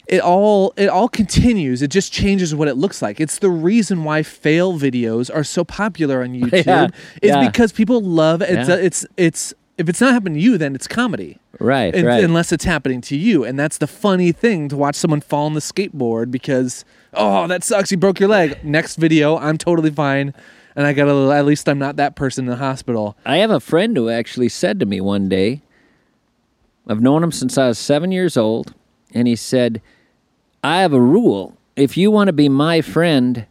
it 0.07 0.19
all 0.21 0.73
it 0.77 0.87
all 0.89 1.07
continues. 1.07 1.81
It 1.81 1.89
just 1.89 2.11
changes 2.11 2.53
what 2.53 2.67
it 2.67 2.75
looks 2.75 3.01
like. 3.01 3.19
It's 3.21 3.39
the 3.39 3.49
reason 3.49 4.03
why 4.03 4.21
fail 4.23 4.73
videos 4.77 5.33
are 5.33 5.43
so 5.43 5.63
popular 5.63 6.21
on 6.23 6.29
YouTube. 6.39 6.65
Yeah, 6.65 6.87
is 7.21 7.29
yeah. 7.29 7.45
because 7.47 7.71
people 7.71 8.01
love 8.01 8.41
it's 8.41 8.67
Yeah. 8.69 8.75
it's 8.75 9.05
it's 9.17 9.53
if 9.77 9.89
it's 9.89 9.99
not 10.01 10.13
happening 10.13 10.35
to 10.35 10.39
you, 10.39 10.57
then 10.59 10.75
it's 10.75 10.87
comedy. 10.87 11.39
right, 11.59 11.95
It- 11.95 12.05
right. 12.05 12.23
Unless 12.23 12.51
it's 12.51 12.63
happening 12.65 13.01
to 13.01 13.15
you, 13.17 13.43
and 13.43 13.57
that's 13.57 13.79
the 13.79 13.87
funny 13.87 14.31
thing 14.31 14.69
to 14.69 14.77
watch 14.77 14.95
someone 14.95 15.19
fall 15.21 15.45
on 15.47 15.53
the 15.55 15.61
skateboard 15.61 16.29
because 16.29 16.85
oh 17.13 17.47
that 17.47 17.63
sucks, 17.63 17.91
you 17.91 17.97
broke 17.97 18.19
your 18.19 18.29
leg. 18.29 18.63
Next 18.63 18.97
video, 18.97 19.37
I'm 19.37 19.57
totally 19.57 19.89
fine, 19.89 20.33
and 20.75 20.85
I 20.85 20.93
got 20.93 21.07
a 21.07 21.13
little. 21.13 21.31
At 21.31 21.45
least 21.45 21.67
I'm 21.69 21.79
not 21.79 21.95
that 21.97 22.15
person 22.15 22.45
in 22.45 22.51
the 22.51 22.57
hospital. 22.57 23.17
I 23.25 23.37
have 23.37 23.51
a 23.51 23.59
friend 23.59 23.95
who 23.95 24.09
actually 24.09 24.49
said 24.49 24.79
to 24.79 24.85
me 24.85 25.01
one 25.01 25.29
day, 25.29 25.61
I've 26.87 27.01
known 27.01 27.23
him 27.23 27.31
since 27.31 27.57
I 27.57 27.67
was 27.67 27.79
seven 27.79 28.11
years 28.11 28.37
old, 28.37 28.73
and 29.13 29.27
he 29.27 29.35
said, 29.35 29.81
I 30.63 30.81
have 30.81 30.93
a 30.93 31.01
rule. 31.01 31.57
If 31.75 31.97
you 31.97 32.11
want 32.11 32.27
to 32.27 32.33
be 32.33 32.49
my 32.49 32.81
friend, 32.81 33.45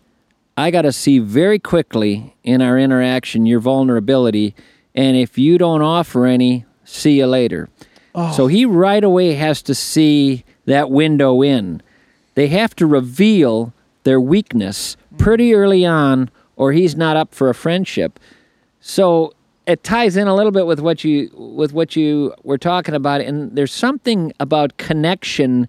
I 0.56 0.70
got 0.70 0.82
to 0.82 0.92
see 0.92 1.18
very 1.18 1.58
quickly 1.58 2.36
in 2.44 2.60
our 2.60 2.78
interaction 2.78 3.46
your 3.46 3.60
vulnerability, 3.60 4.54
and 4.94 5.16
if 5.16 5.38
you 5.38 5.58
don't 5.58 5.82
offer 5.82 6.26
any, 6.26 6.64
see 6.84 7.18
you 7.18 7.26
later. 7.26 7.68
Oh. 8.14 8.32
So 8.32 8.46
he 8.46 8.64
right 8.66 9.02
away 9.02 9.34
has 9.34 9.62
to 9.62 9.74
see 9.74 10.44
that 10.66 10.90
window 10.90 11.42
in. 11.42 11.82
They 12.34 12.48
have 12.48 12.76
to 12.76 12.86
reveal 12.86 13.72
their 14.04 14.20
weakness 14.20 14.96
pretty 15.16 15.54
early 15.54 15.86
on, 15.86 16.30
or 16.56 16.72
he's 16.72 16.96
not 16.96 17.16
up 17.16 17.34
for 17.34 17.48
a 17.48 17.54
friendship. 17.54 18.18
So 18.80 19.34
it 19.66 19.84
ties 19.84 20.16
in 20.16 20.26
a 20.26 20.34
little 20.34 20.52
bit 20.52 20.66
with 20.66 20.80
what 20.80 21.04
you 21.04 21.30
with 21.34 21.72
what 21.72 21.96
you 21.96 22.34
were 22.42 22.58
talking 22.58 22.94
about, 22.94 23.20
and 23.20 23.54
there's 23.56 23.72
something 23.72 24.32
about 24.40 24.76
connection 24.76 25.68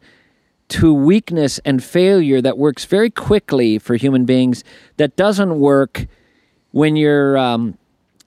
to 0.69 0.93
weakness 0.93 1.59
and 1.65 1.83
failure 1.83 2.41
that 2.41 2.57
works 2.57 2.85
very 2.85 3.09
quickly 3.09 3.77
for 3.77 3.95
human 3.95 4.25
beings 4.25 4.63
that 4.97 5.15
doesn't 5.15 5.59
work 5.59 6.07
when 6.71 6.95
you're 6.95 7.37
um, 7.37 7.77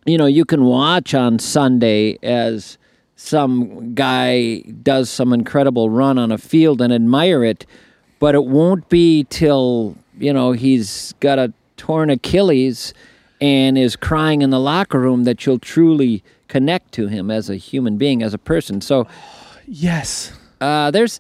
you 0.04 0.16
know 0.16 0.26
you 0.26 0.44
can 0.44 0.64
watch 0.64 1.14
on 1.14 1.38
sunday 1.38 2.16
as 2.22 2.78
some 3.16 3.94
guy 3.94 4.60
does 4.82 5.10
some 5.10 5.32
incredible 5.32 5.90
run 5.90 6.18
on 6.18 6.30
a 6.30 6.38
field 6.38 6.80
and 6.80 6.92
admire 6.92 7.42
it 7.42 7.66
but 8.20 8.34
it 8.34 8.44
won't 8.44 8.88
be 8.88 9.24
till 9.24 9.96
you 10.18 10.32
know 10.32 10.52
he's 10.52 11.14
got 11.18 11.38
a 11.38 11.52
torn 11.76 12.10
achilles 12.10 12.92
and 13.40 13.76
is 13.76 13.96
crying 13.96 14.42
in 14.42 14.50
the 14.50 14.60
locker 14.60 14.98
room 15.00 15.24
that 15.24 15.44
you'll 15.44 15.58
truly 15.58 16.22
connect 16.48 16.92
to 16.92 17.06
him 17.08 17.30
as 17.30 17.50
a 17.50 17.56
human 17.56 17.96
being 17.98 18.22
as 18.22 18.32
a 18.34 18.38
person 18.38 18.80
so 18.80 19.06
Yes. 19.66 20.32
uh, 20.60 20.90
there's 20.90 21.18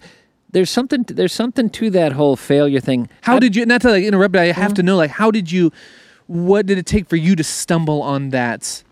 there's 0.52 0.70
something 0.70 1.02
there's 1.08 1.32
something 1.32 1.68
to 1.70 1.90
that 1.90 2.12
whole 2.12 2.36
failure 2.36 2.80
thing 2.80 3.08
How 3.22 3.36
I- 3.36 3.40
did 3.40 3.56
you? 3.56 3.66
Not 3.66 3.80
to 3.82 3.90
like 3.90 4.04
interrupt, 4.04 4.32
but 4.32 4.40
I 4.42 4.46
have 4.52 4.68
Mm-hmm. 4.68 4.74
to 4.74 4.82
know, 4.84 4.96
like, 4.96 5.10
how 5.10 5.30
did 5.32 5.50
you? 5.50 5.72
What 6.28 6.64
did 6.66 6.78
it 6.78 6.86
take 6.86 7.08
for 7.08 7.16
you 7.16 7.34
to 7.36 7.44
stumble 7.44 8.00
on 8.02 8.30
that 8.30 8.82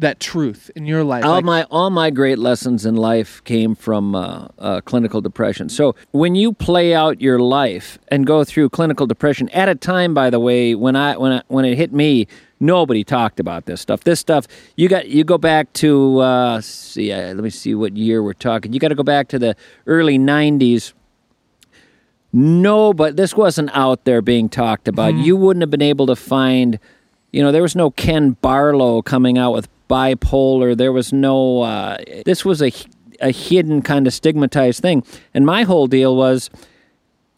that 0.00 0.20
truth 0.20 0.70
in 0.76 0.86
your 0.86 1.04
life? 1.04 1.24
all 1.24 1.32
Like, 1.32 1.44
my 1.44 1.62
all 1.64 1.90
my 1.90 2.10
great 2.10 2.38
lessons 2.38 2.86
in 2.86 2.96
life 2.96 3.42
came 3.44 3.74
from 3.74 4.14
uh, 4.14 4.48
uh, 4.58 4.80
clinical 4.82 5.20
depression. 5.20 5.68
So 5.68 5.94
when 6.12 6.34
you 6.34 6.52
play 6.52 6.94
out 6.94 7.20
your 7.20 7.38
life 7.38 7.98
and 8.08 8.26
go 8.26 8.44
through 8.44 8.70
clinical 8.70 9.06
depression 9.06 9.48
at 9.50 9.68
a 9.68 9.74
time, 9.74 10.14
by 10.14 10.30
the 10.30 10.40
way, 10.40 10.74
when 10.74 10.96
I 10.96 11.16
when 11.16 11.32
I, 11.32 11.42
when 11.48 11.64
it 11.64 11.76
hit 11.76 11.92
me, 11.92 12.26
nobody 12.60 13.04
talked 13.04 13.40
about 13.40 13.66
this 13.66 13.80
stuff. 13.80 14.04
This 14.04 14.20
stuff 14.20 14.46
you 14.76 14.88
got 14.88 15.08
you 15.08 15.24
go 15.24 15.38
back 15.38 15.72
to 15.74 16.20
uh, 16.20 16.60
see. 16.60 17.12
Uh, 17.12 17.34
let 17.34 17.44
me 17.44 17.50
see 17.50 17.74
what 17.74 17.96
year 17.96 18.22
we're 18.22 18.32
talking. 18.32 18.72
You 18.72 18.80
got 18.80 18.88
to 18.88 18.94
go 18.94 19.02
back 19.02 19.28
to 19.28 19.38
the 19.38 19.56
early 19.86 20.18
'90s. 20.18 20.92
No, 22.32 22.92
but 22.92 23.16
this 23.16 23.34
wasn't 23.34 23.70
out 23.72 24.04
there 24.04 24.20
being 24.20 24.50
talked 24.50 24.88
about. 24.88 25.14
You 25.14 25.36
wouldn't 25.36 25.62
have 25.62 25.70
been 25.70 25.80
able 25.80 26.06
to 26.06 26.16
find, 26.16 26.78
you 27.32 27.42
know, 27.42 27.50
there 27.50 27.62
was 27.62 27.74
no 27.74 27.90
Ken 27.90 28.32
Barlow 28.32 29.00
coming 29.00 29.38
out 29.38 29.52
with 29.54 29.68
bipolar. 29.88 30.76
There 30.76 30.92
was 30.92 31.12
no, 31.12 31.62
uh, 31.62 31.98
this 32.24 32.44
was 32.44 32.62
a, 32.62 32.72
a 33.20 33.30
hidden 33.30 33.82
kind 33.82 34.06
of 34.06 34.14
stigmatized 34.14 34.80
thing. 34.80 35.04
And 35.34 35.46
my 35.46 35.62
whole 35.62 35.86
deal 35.86 36.16
was 36.16 36.50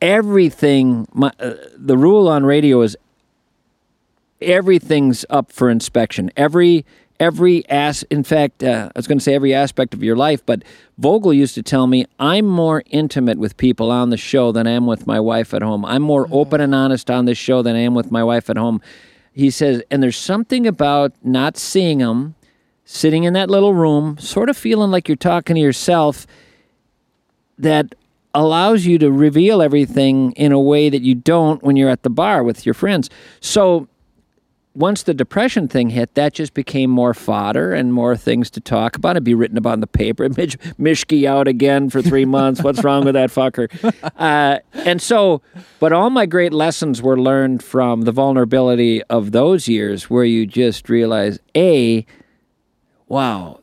everything, 0.00 1.06
my, 1.12 1.32
uh, 1.38 1.54
the 1.76 1.96
rule 1.96 2.28
on 2.28 2.44
radio 2.44 2.82
is 2.82 2.96
everything's 4.40 5.24
up 5.30 5.52
for 5.52 5.70
inspection. 5.70 6.30
Every 6.36 6.84
every 7.20 7.68
as 7.68 8.04
in 8.04 8.22
fact, 8.22 8.62
uh, 8.62 8.90
I 8.94 8.98
was 8.98 9.08
going 9.08 9.18
to 9.18 9.24
say 9.24 9.34
every 9.34 9.52
aspect 9.52 9.92
of 9.92 10.02
your 10.02 10.16
life, 10.16 10.44
but 10.46 10.62
Vogel 10.98 11.34
used 11.34 11.54
to 11.56 11.62
tell 11.62 11.86
me 11.86 12.06
I'm 12.20 12.46
more 12.46 12.82
intimate 12.90 13.38
with 13.38 13.56
people 13.56 13.90
on 13.90 14.10
the 14.10 14.16
show 14.16 14.52
than 14.52 14.66
I 14.66 14.72
am 14.72 14.86
with 14.86 15.06
my 15.06 15.18
wife 15.18 15.52
at 15.52 15.62
home. 15.62 15.84
I'm 15.84 16.02
more 16.02 16.28
open 16.30 16.60
and 16.60 16.74
honest 16.74 17.10
on 17.10 17.24
this 17.24 17.38
show 17.38 17.62
than 17.62 17.74
I 17.74 17.80
am 17.80 17.94
with 17.94 18.12
my 18.12 18.22
wife 18.22 18.48
at 18.48 18.56
home. 18.56 18.80
He 19.32 19.50
says, 19.50 19.82
and 19.90 20.02
there's 20.02 20.16
something 20.16 20.66
about 20.66 21.12
not 21.22 21.56
seeing 21.56 21.98
them, 21.98 22.34
sitting 22.90 23.24
in 23.24 23.34
that 23.34 23.50
little 23.50 23.74
room, 23.74 24.16
sort 24.16 24.48
of 24.48 24.56
feeling 24.56 24.90
like 24.90 25.08
you're 25.08 25.16
talking 25.16 25.54
to 25.54 25.60
yourself 25.60 26.26
that 27.58 27.94
allows 28.32 28.86
you 28.86 28.96
to 28.96 29.12
reveal 29.12 29.60
everything 29.60 30.32
in 30.32 30.52
a 30.52 30.58
way 30.60 30.88
that 30.88 31.02
you 31.02 31.14
don't 31.14 31.62
when 31.62 31.76
you're 31.76 31.90
at 31.90 32.02
the 32.02 32.08
bar 32.08 32.42
with 32.42 32.64
your 32.64 32.72
friends. 32.72 33.10
So 33.40 33.88
once 34.74 35.02
the 35.02 35.12
depression 35.12 35.68
thing 35.68 35.90
hit, 35.90 36.14
that 36.14 36.32
just 36.32 36.54
became 36.54 36.88
more 36.88 37.12
fodder 37.12 37.74
and 37.74 37.92
more 37.92 38.16
things 38.16 38.48
to 38.48 38.60
talk 38.60 38.96
about. 38.96 39.16
It'd 39.16 39.24
be 39.24 39.34
written 39.34 39.58
about 39.58 39.74
in 39.74 39.80
the 39.80 39.86
paper. 39.86 40.26
Mish- 40.36 40.56
Mischke 40.78 41.26
out 41.26 41.46
again 41.46 41.90
for 41.90 42.00
three 42.00 42.24
months. 42.38 42.62
What's 42.62 42.82
wrong 42.82 43.04
with 43.04 43.12
that 43.12 43.28
fucker? 43.28 43.68
Uh, 44.16 44.60
and 44.72 45.02
so, 45.02 45.42
but 45.78 45.92
all 45.92 46.08
my 46.08 46.24
great 46.24 46.54
lessons 46.54 47.02
were 47.02 47.20
learned 47.20 47.62
from 47.62 48.02
the 48.02 48.12
vulnerability 48.12 49.02
of 49.10 49.32
those 49.32 49.68
years 49.68 50.08
where 50.08 50.24
you 50.24 50.46
just 50.46 50.88
realize, 50.88 51.38
A, 51.54 52.06
wow, 53.08 53.60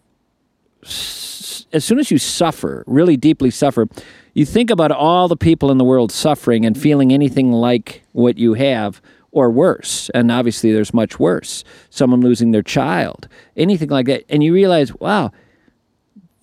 as 0.83 1.83
soon 1.83 1.99
as 1.99 2.11
you 2.11 2.17
suffer, 2.17 2.83
really 2.87 3.17
deeply 3.17 3.51
suffer, 3.51 3.87
you 4.33 4.45
think 4.45 4.69
about 4.69 4.91
all 4.91 5.27
the 5.27 5.37
people 5.37 5.71
in 5.71 5.77
the 5.77 5.83
world 5.83 6.11
suffering 6.11 6.65
and 6.65 6.77
feeling 6.77 7.11
anything 7.11 7.51
like 7.51 8.03
what 8.11 8.37
you 8.37 8.53
have 8.53 9.01
or 9.31 9.49
worse. 9.49 10.09
And 10.13 10.31
obviously, 10.31 10.71
there's 10.71 10.93
much 10.93 11.19
worse. 11.19 11.63
Someone 11.89 12.21
losing 12.21 12.51
their 12.51 12.63
child, 12.63 13.27
anything 13.55 13.89
like 13.89 14.05
that. 14.07 14.23
And 14.29 14.43
you 14.43 14.53
realize, 14.53 14.93
wow, 14.95 15.31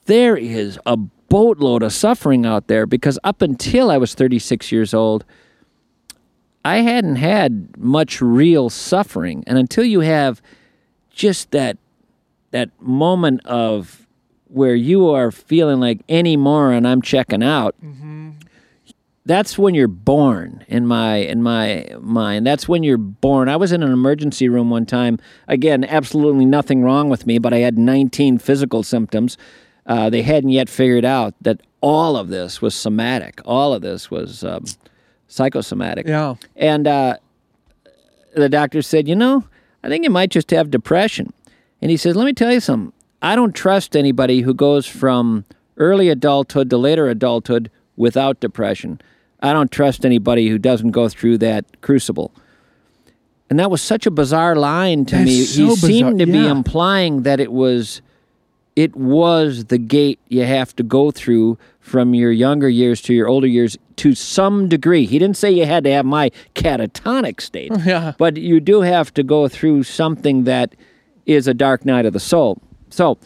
there 0.07 0.37
is 0.37 0.79
a 0.87 0.97
boatload 0.97 1.83
of 1.83 1.93
suffering 1.93 2.45
out 2.45 2.67
there 2.67 2.87
because 2.87 3.19
up 3.25 3.41
until 3.41 3.91
I 3.91 3.97
was 3.97 4.15
36 4.15 4.71
years 4.71 4.93
old, 4.93 5.25
I 6.65 6.79
hadn't 6.79 7.17
had 7.17 7.77
much 7.79 8.21
real 8.21 8.69
suffering. 8.69 9.43
And 9.47 9.59
until 9.59 9.85
you 9.85 10.01
have 10.01 10.43
just 11.11 11.51
that 11.51 11.79
that 12.53 12.71
moment 12.81 13.45
of 13.45 14.07
where 14.47 14.75
you 14.75 15.09
are 15.11 15.31
feeling 15.31 15.81
like 15.81 16.01
any 16.09 16.37
more 16.37 16.73
and 16.73 16.87
I'm 16.87 17.03
checking 17.03 17.43
out. 17.43 17.75
That's 19.25 19.57
when 19.57 19.75
you're 19.75 19.87
born 19.89 20.65
in 20.67 20.87
my 20.87 21.17
in 21.17 21.43
my 21.43 21.87
mind. 22.01 22.45
That's 22.47 22.69
when 22.69 22.83
you're 22.83 22.99
born. 22.99 23.49
I 23.49 23.57
was 23.57 23.71
in 23.71 23.83
an 23.83 23.93
emergency 23.93 24.49
room 24.49 24.69
one 24.69 24.85
time. 24.85 25.19
Again, 25.47 25.85
absolutely 25.85 26.45
nothing 26.45 26.83
wrong 26.83 27.09
with 27.09 27.25
me, 27.27 27.39
but 27.39 27.53
I 27.53 27.59
had 27.59 27.79
19 27.79 28.39
physical 28.39 28.83
symptoms. 28.83 29.39
Uh, 29.87 30.11
they 30.11 30.23
hadn't 30.23 30.51
yet 30.51 30.69
figured 30.69 31.05
out 31.05 31.35
that 31.41 31.61
all 31.81 32.17
of 32.17 32.29
this 32.29 32.61
was 32.61 32.75
somatic. 32.75 33.41
All 33.45 33.73
of 33.73 33.83
this 33.83 34.11
was 34.11 34.43
um, 34.43 34.65
psychosomatic. 35.29 36.07
Yeah. 36.07 36.35
And 36.57 36.87
uh, 36.87 37.17
the 38.35 38.49
doctor 38.49 38.83
said, 38.83 39.07
You 39.07 39.15
know, 39.15 39.45
I 39.85 39.89
think 39.89 40.05
you 40.05 40.11
might 40.11 40.31
just 40.31 40.51
have 40.51 40.71
depression. 40.71 41.33
And 41.83 41.91
he 41.91 41.97
says, 41.97 42.17
Let 42.17 42.25
me 42.25 42.33
tell 42.33 42.53
you 42.53 42.61
something. 42.61 42.93
I 43.21 43.37
don't 43.37 43.55
trust 43.55 43.95
anybody 43.97 44.41
who 44.41 44.55
goes 44.55 44.87
from 44.87 45.45
early 45.77 46.09
adulthood 46.09 46.71
to 46.71 46.77
later 46.79 47.09
adulthood 47.09 47.71
without 47.97 48.41
depression. 48.41 49.01
I 49.41 49.53
don't 49.53 49.71
trust 49.71 50.05
anybody 50.07 50.49
who 50.49 50.59
doesn't 50.59 50.93
go 50.93 51.09
through 51.09 51.39
that 51.39 51.81
crucible. 51.83 52.33
And 53.51 53.59
that 53.59 53.71
was 53.71 53.83
such 53.83 54.07
a 54.07 54.11
bizarre 54.11 54.57
line 54.57 55.05
to 55.07 55.17
That's 55.17 55.27
me. 55.27 55.43
so 55.43 55.67
he 55.67 55.77
seemed 55.77 56.19
bizarre, 56.19 56.27
to 56.27 56.33
be 56.33 56.47
implying 56.49 57.23
that 57.25 57.39
it 57.41 57.53
was 57.53 58.01
it 58.75 58.97
was 58.97 59.67
the 59.67 59.77
gate 59.77 60.19
you 60.29 60.45
have 60.45 60.75
to 60.77 60.83
go 60.83 61.11
through 61.11 61.59
from 61.81 62.15
your 62.15 62.33
younger 62.33 62.69
years 62.71 63.03
to 63.03 63.13
your 63.13 63.29
older 63.29 63.47
years 63.47 63.77
to 63.97 64.15
some 64.15 64.69
degree. 64.69 65.05
He 65.05 65.19
didn't 65.19 65.37
say 65.37 65.51
you 65.51 65.67
had 65.67 65.85
to 65.85 65.91
have 65.93 66.07
my 66.07 66.31
catatonic 66.55 67.41
state, 67.43 67.71
Yeah. 67.85 68.15
but 68.17 68.39
you 68.39 68.61
do 68.61 68.81
have 68.81 69.13
to 69.15 69.23
go 69.23 69.49
through 69.49 69.83
something 69.83 70.45
that 70.45 70.75
is 71.27 71.49
a 71.49 71.55
dark 71.55 71.85
night 71.85 72.07
of 72.07 72.13
the 72.13 72.21
soul. 72.21 72.61
So, 72.91 73.19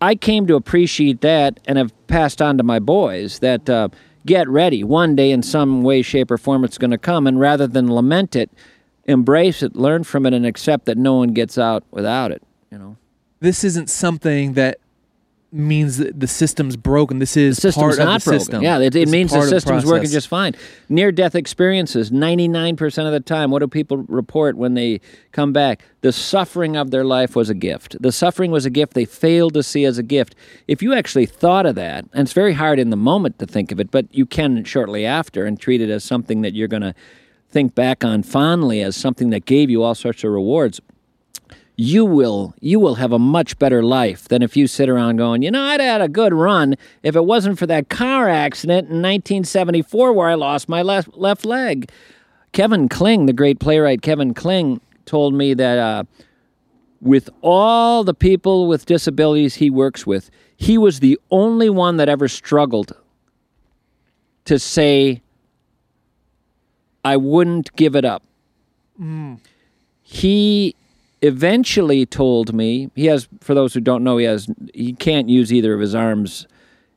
I 0.00 0.16
came 0.16 0.48
to 0.48 0.56
appreciate 0.56 1.20
that 1.20 1.60
and 1.66 1.78
have 1.78 1.92
passed 2.08 2.42
on 2.42 2.58
to 2.58 2.64
my 2.64 2.80
boys 2.80 3.38
that 3.38 3.70
uh, 3.70 3.88
get 4.26 4.48
ready. 4.48 4.82
One 4.82 5.14
day, 5.14 5.30
in 5.30 5.44
some 5.44 5.82
way, 5.84 6.02
shape, 6.02 6.30
or 6.32 6.38
form, 6.38 6.64
it's 6.64 6.76
going 6.76 6.90
to 6.90 6.98
come. 6.98 7.26
And 7.28 7.38
rather 7.38 7.68
than 7.68 7.92
lament 7.92 8.34
it, 8.34 8.50
embrace 9.04 9.62
it, 9.62 9.76
learn 9.76 10.02
from 10.02 10.26
it, 10.26 10.34
and 10.34 10.44
accept 10.44 10.86
that 10.86 10.98
no 10.98 11.14
one 11.14 11.28
gets 11.28 11.56
out 11.56 11.84
without 11.92 12.32
it. 12.32 12.42
You 12.72 12.78
know, 12.78 12.96
This 13.38 13.62
isn't 13.62 13.90
something 13.90 14.54
that 14.54 14.78
means 15.52 15.98
that 15.98 16.18
the 16.18 16.26
system's 16.26 16.76
broken. 16.76 17.18
This 17.18 17.36
is 17.36 17.56
the 17.56 17.60
system's 17.62 17.96
part 17.96 17.98
not 17.98 18.16
of 18.16 18.24
the 18.24 18.30
broken. 18.30 18.40
system. 18.40 18.62
Yeah, 18.62 18.78
it, 18.78 18.94
it 18.94 19.08
means 19.08 19.32
the 19.32 19.42
system's 19.42 19.84
working 19.84 20.10
just 20.10 20.28
fine. 20.28 20.54
Near 20.88 21.12
death 21.12 21.34
experiences, 21.34 22.10
99% 22.10 23.06
of 23.06 23.12
the 23.12 23.20
time, 23.20 23.50
what 23.50 23.58
do 23.58 23.68
people 23.68 23.98
report 23.98 24.56
when 24.56 24.74
they 24.74 25.00
come 25.32 25.52
back? 25.52 25.84
The 26.00 26.12
suffering 26.12 26.76
of 26.76 26.90
their 26.90 27.04
life 27.04 27.36
was 27.36 27.50
a 27.50 27.54
gift. 27.54 27.96
The 28.00 28.12
suffering 28.12 28.50
was 28.50 28.64
a 28.64 28.70
gift 28.70 28.94
they 28.94 29.04
failed 29.04 29.54
to 29.54 29.62
see 29.62 29.84
as 29.84 29.98
a 29.98 30.02
gift. 30.02 30.34
If 30.66 30.82
you 30.82 30.94
actually 30.94 31.26
thought 31.26 31.66
of 31.66 31.74
that, 31.74 32.04
and 32.12 32.22
it's 32.22 32.32
very 32.32 32.54
hard 32.54 32.78
in 32.78 32.90
the 32.90 32.96
moment 32.96 33.38
to 33.38 33.46
think 33.46 33.70
of 33.70 33.78
it, 33.78 33.90
but 33.90 34.12
you 34.14 34.26
can 34.26 34.64
shortly 34.64 35.04
after 35.04 35.44
and 35.44 35.60
treat 35.60 35.80
it 35.80 35.90
as 35.90 36.02
something 36.02 36.40
that 36.42 36.54
you're 36.54 36.68
going 36.68 36.82
to 36.82 36.94
think 37.50 37.74
back 37.74 38.02
on 38.02 38.22
fondly 38.22 38.80
as 38.80 38.96
something 38.96 39.30
that 39.30 39.44
gave 39.44 39.68
you 39.68 39.82
all 39.82 39.94
sorts 39.94 40.24
of 40.24 40.30
rewards 40.30 40.80
you 41.82 42.04
will 42.04 42.54
you 42.60 42.78
will 42.78 42.94
have 42.94 43.10
a 43.10 43.18
much 43.18 43.58
better 43.58 43.82
life 43.82 44.28
than 44.28 44.40
if 44.40 44.56
you 44.56 44.68
sit 44.68 44.88
around 44.88 45.16
going, 45.16 45.42
you 45.42 45.50
know, 45.50 45.62
I'd 45.62 45.80
had 45.80 46.00
a 46.00 46.08
good 46.08 46.32
run 46.32 46.76
if 47.02 47.16
it 47.16 47.24
wasn't 47.24 47.58
for 47.58 47.66
that 47.66 47.88
car 47.88 48.28
accident 48.28 48.86
in 48.86 49.02
1974 49.02 50.12
where 50.12 50.28
I 50.28 50.34
lost 50.34 50.68
my 50.68 50.80
left 50.80 51.14
left 51.14 51.44
leg. 51.44 51.90
Kevin 52.52 52.88
Kling, 52.88 53.26
the 53.26 53.32
great 53.32 53.58
playwright 53.58 54.00
Kevin 54.00 54.32
Kling, 54.32 54.80
told 55.06 55.34
me 55.34 55.54
that 55.54 55.78
uh, 55.78 56.04
with 57.00 57.28
all 57.40 58.04
the 58.04 58.14
people 58.14 58.68
with 58.68 58.86
disabilities 58.86 59.56
he 59.56 59.68
works 59.68 60.06
with, 60.06 60.30
he 60.56 60.78
was 60.78 61.00
the 61.00 61.18
only 61.32 61.68
one 61.68 61.96
that 61.96 62.08
ever 62.08 62.28
struggled 62.28 62.92
to 64.44 64.58
say, 64.58 65.20
I 67.04 67.16
wouldn't 67.16 67.74
give 67.74 67.96
it 67.96 68.04
up. 68.04 68.22
He 70.02 70.76
eventually 71.22 72.04
told 72.04 72.52
me 72.52 72.90
he 72.94 73.06
has 73.06 73.28
for 73.40 73.54
those 73.54 73.72
who 73.72 73.80
don't 73.80 74.02
know 74.02 74.18
he 74.18 74.24
has 74.24 74.48
he 74.74 74.92
can't 74.92 75.28
use 75.28 75.52
either 75.52 75.72
of 75.72 75.80
his 75.80 75.94
arms 75.94 76.46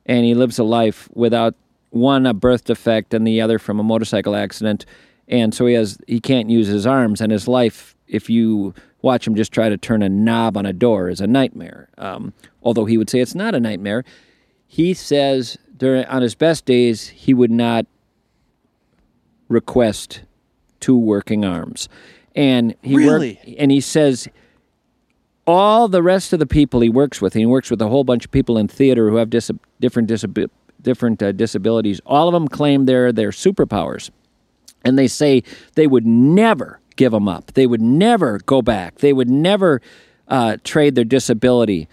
and 0.04 0.24
he 0.24 0.34
lives 0.34 0.58
a 0.58 0.64
life 0.64 1.08
without 1.14 1.54
one 1.90 2.26
a 2.26 2.34
birth 2.34 2.64
defect 2.64 3.14
and 3.14 3.26
the 3.26 3.40
other 3.40 3.58
from 3.58 3.78
a 3.78 3.84
motorcycle 3.84 4.34
accident 4.34 4.84
and 5.28 5.54
so 5.54 5.66
he 5.66 5.74
has 5.74 5.98
he 6.06 6.20
can't 6.20 6.50
use 6.50 6.66
his 6.66 6.86
arms 6.86 7.20
and 7.20 7.30
his 7.30 7.46
life 7.46 7.94
if 8.08 8.28
you 8.28 8.74
watch 9.02 9.26
him 9.26 9.36
just 9.36 9.52
try 9.52 9.68
to 9.68 9.76
turn 9.76 10.02
a 10.02 10.08
knob 10.08 10.56
on 10.56 10.66
a 10.66 10.72
door 10.72 11.08
is 11.08 11.20
a 11.20 11.26
nightmare. 11.26 11.88
Um, 11.98 12.32
although 12.62 12.84
he 12.84 12.98
would 12.98 13.08
say 13.08 13.20
it's 13.20 13.34
not 13.34 13.54
a 13.54 13.60
nightmare 13.60 14.04
he 14.66 14.92
says 14.94 15.56
during 15.76 16.04
on 16.06 16.22
his 16.22 16.34
best 16.34 16.64
days 16.64 17.08
he 17.08 17.32
would 17.32 17.50
not 17.50 17.86
request 19.48 20.22
two 20.80 20.98
working 20.98 21.44
arms 21.44 21.88
and 22.36 22.74
he 22.82 22.94
Really? 22.96 23.40
worked, 23.44 23.58
and 23.58 23.70
he 23.72 23.80
says 23.80 24.28
all 25.46 25.88
the 25.88 26.02
rest 26.02 26.32
of 26.32 26.38
the 26.38 26.46
people 26.46 26.80
he 26.80 26.88
works 26.88 27.20
with, 27.20 27.34
and 27.34 27.40
he 27.40 27.46
works 27.46 27.70
with 27.70 27.80
a 27.80 27.88
whole 27.88 28.04
bunch 28.04 28.24
of 28.24 28.30
people 28.30 28.58
in 28.58 28.68
theater 28.68 29.08
who 29.10 29.16
have 29.16 29.30
dis- 29.30 29.50
different 29.80 30.08
disabi- 30.08 30.50
different 30.82 31.22
uh, 31.22 31.32
disabilities. 31.32 32.00
All 32.06 32.28
of 32.28 32.32
them 32.34 32.48
claim 32.48 32.86
they're 32.86 33.12
their 33.12 33.30
superpowers, 33.30 34.10
and 34.84 34.98
they 34.98 35.06
say 35.08 35.42
they 35.74 35.86
would 35.86 36.06
never 36.06 36.80
give 36.96 37.12
them 37.12 37.28
up. 37.28 37.52
They 37.54 37.66
would 37.66 37.80
never 37.82 38.38
go 38.46 38.62
back. 38.62 38.96
They 38.98 39.12
would 39.12 39.30
never 39.30 39.80
uh, 40.28 40.56
trade 40.64 40.94
their 40.94 41.04
disability 41.04 41.88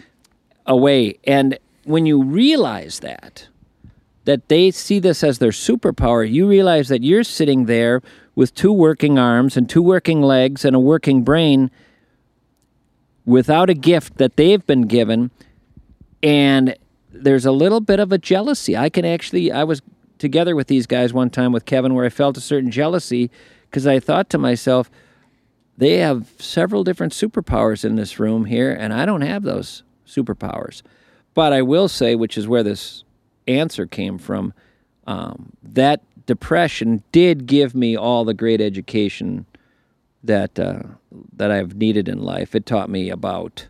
away. 0.65 1.19
And 1.25 1.57
when 1.83 2.05
you 2.05 2.23
realize 2.23 2.99
that, 3.01 3.47
that 4.25 4.47
they 4.47 4.71
see 4.71 4.99
this 4.99 5.23
as 5.23 5.39
their 5.39 5.51
superpower, 5.51 6.29
you 6.29 6.47
realize 6.47 6.87
that 6.87 7.03
you're 7.03 7.25
sitting 7.25 7.65
there 7.65 8.01
with 8.35 8.53
two 8.55 8.71
working 8.71 9.19
arms 9.19 9.55
and 9.57 9.69
two 9.69 9.81
working 9.81 10.21
legs 10.21 10.65
and 10.65 10.75
a 10.75 10.79
working 10.79 11.23
brain 11.23 11.69
without 13.25 13.69
a 13.69 13.73
gift 13.73 14.17
that 14.17 14.35
they've 14.35 14.65
been 14.65 14.83
given. 14.83 15.31
And 16.21 16.75
there's 17.11 17.45
a 17.45 17.51
little 17.51 17.79
bit 17.79 17.99
of 17.99 18.11
a 18.11 18.17
jealousy. 18.17 18.75
I 18.75 18.89
can 18.89 19.05
actually, 19.05 19.51
I 19.51 19.63
was 19.63 19.81
together 20.17 20.55
with 20.55 20.67
these 20.67 20.87
guys 20.87 21.13
one 21.13 21.29
time 21.29 21.51
with 21.51 21.65
Kevin 21.65 21.93
where 21.93 22.05
I 22.05 22.09
felt 22.09 22.37
a 22.37 22.41
certain 22.41 22.71
jealousy 22.71 23.29
because 23.69 23.85
I 23.85 23.99
thought 23.99 24.29
to 24.31 24.37
myself, 24.37 24.89
they 25.77 25.97
have 25.97 26.31
several 26.37 26.83
different 26.83 27.13
superpowers 27.13 27.83
in 27.83 27.95
this 27.95 28.19
room 28.19 28.45
here, 28.45 28.71
and 28.71 28.93
I 28.93 29.05
don't 29.05 29.21
have 29.21 29.41
those 29.41 29.83
superpowers. 30.07 30.83
But 31.33 31.53
I 31.53 31.63
will 31.63 31.87
say, 31.87 32.13
which 32.13 32.37
is 32.37 32.47
where 32.47 32.61
this 32.61 33.03
answer 33.47 33.87
came 33.87 34.19
from, 34.19 34.53
um, 35.07 35.53
that 35.63 36.03
depression 36.25 37.03
did 37.11 37.45
give 37.45 37.75
me 37.75 37.95
all 37.95 38.25
the 38.25 38.33
great 38.33 38.61
education 38.61 39.45
that 40.23 40.57
uh, 40.57 40.83
that 41.35 41.51
I've 41.51 41.75
needed 41.75 42.07
in 42.07 42.21
life. 42.21 42.55
It 42.55 42.65
taught 42.65 42.89
me 42.89 43.09
about 43.09 43.67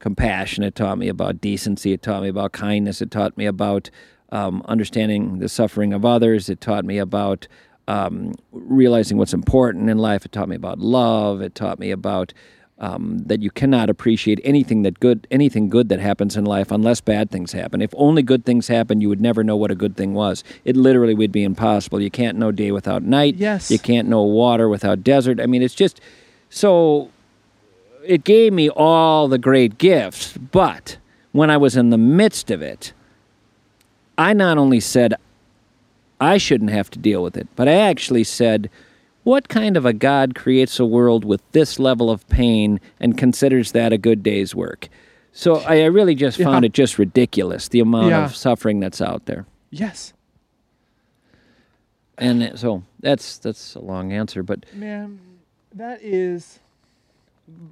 compassion. 0.00 0.64
It 0.64 0.74
taught 0.74 0.98
me 0.98 1.08
about 1.08 1.40
decency. 1.40 1.92
It 1.92 2.02
taught 2.02 2.22
me 2.22 2.28
about 2.28 2.52
kindness. 2.52 3.00
It 3.00 3.10
taught 3.10 3.36
me 3.36 3.46
about 3.46 3.90
um, 4.32 4.62
understanding 4.66 5.38
the 5.38 5.48
suffering 5.48 5.92
of 5.92 6.04
others. 6.04 6.48
It 6.48 6.60
taught 6.60 6.84
me 6.84 6.98
about 6.98 7.46
um, 7.86 8.34
realizing 8.52 9.18
what's 9.18 9.34
important 9.34 9.90
in 9.90 9.98
life. 9.98 10.24
It 10.24 10.32
taught 10.32 10.48
me 10.48 10.56
about 10.56 10.78
love. 10.78 11.40
It 11.40 11.54
taught 11.54 11.78
me 11.78 11.90
about 11.90 12.32
um, 12.80 13.18
that 13.26 13.42
you 13.42 13.50
cannot 13.50 13.90
appreciate 13.90 14.40
anything 14.42 14.82
that 14.82 14.98
good, 15.00 15.26
anything 15.30 15.68
good 15.68 15.90
that 15.90 16.00
happens 16.00 16.36
in 16.36 16.44
life 16.44 16.70
unless 16.70 17.00
bad 17.00 17.30
things 17.30 17.52
happen. 17.52 17.82
If 17.82 17.94
only 17.96 18.22
good 18.22 18.44
things 18.44 18.68
happen, 18.68 19.00
you 19.00 19.08
would 19.08 19.20
never 19.20 19.44
know 19.44 19.56
what 19.56 19.70
a 19.70 19.74
good 19.74 19.96
thing 19.96 20.14
was. 20.14 20.42
It 20.64 20.76
literally 20.76 21.14
would 21.14 21.30
be 21.30 21.44
impossible. 21.44 22.00
You 22.00 22.10
can't 22.10 22.38
know 22.38 22.52
day 22.52 22.72
without 22.72 23.02
night. 23.02 23.36
Yes. 23.36 23.70
You 23.70 23.78
can't 23.78 24.08
know 24.08 24.22
water 24.22 24.68
without 24.68 25.04
desert. 25.04 25.40
I 25.40 25.46
mean, 25.46 25.62
it's 25.62 25.74
just 25.74 26.00
so. 26.48 27.10
It 28.02 28.24
gave 28.24 28.54
me 28.54 28.70
all 28.70 29.28
the 29.28 29.36
great 29.36 29.76
gifts, 29.76 30.36
but 30.38 30.96
when 31.32 31.50
I 31.50 31.58
was 31.58 31.76
in 31.76 31.90
the 31.90 31.98
midst 31.98 32.50
of 32.50 32.62
it, 32.62 32.94
I 34.16 34.32
not 34.32 34.56
only 34.56 34.80
said 34.80 35.14
I 36.18 36.38
shouldn't 36.38 36.70
have 36.70 36.90
to 36.90 36.98
deal 36.98 37.22
with 37.22 37.36
it, 37.36 37.48
but 37.56 37.68
I 37.68 37.72
actually 37.72 38.24
said, 38.24 38.70
what 39.24 39.48
kind 39.48 39.76
of 39.76 39.84
a 39.84 39.92
God 39.92 40.34
creates 40.34 40.78
a 40.80 40.84
world 40.86 41.24
with 41.24 41.42
this 41.52 41.78
level 41.78 42.10
of 42.10 42.26
pain 42.28 42.80
and 42.98 43.16
considers 43.18 43.72
that 43.72 43.92
a 43.92 43.98
good 43.98 44.22
day's 44.22 44.54
work? 44.54 44.88
So 45.32 45.56
I 45.56 45.82
I 45.82 45.84
really 45.84 46.14
just 46.14 46.38
found 46.38 46.64
Yeah. 46.64 46.68
it 46.68 46.72
just 46.72 46.98
ridiculous 46.98 47.68
the 47.68 47.80
amount 47.80 48.08
Yeah. 48.10 48.24
of 48.24 48.34
suffering 48.36 48.80
that's 48.80 49.00
out 49.00 49.26
there. 49.26 49.46
Yes. 49.70 50.12
And 52.18 52.58
so 52.58 52.82
that's 53.00 53.38
that's 53.38 53.74
a 53.74 53.80
long 53.80 54.12
answer, 54.12 54.42
but 54.42 54.64
Man, 54.74 55.20
that 55.74 56.00
is. 56.02 56.58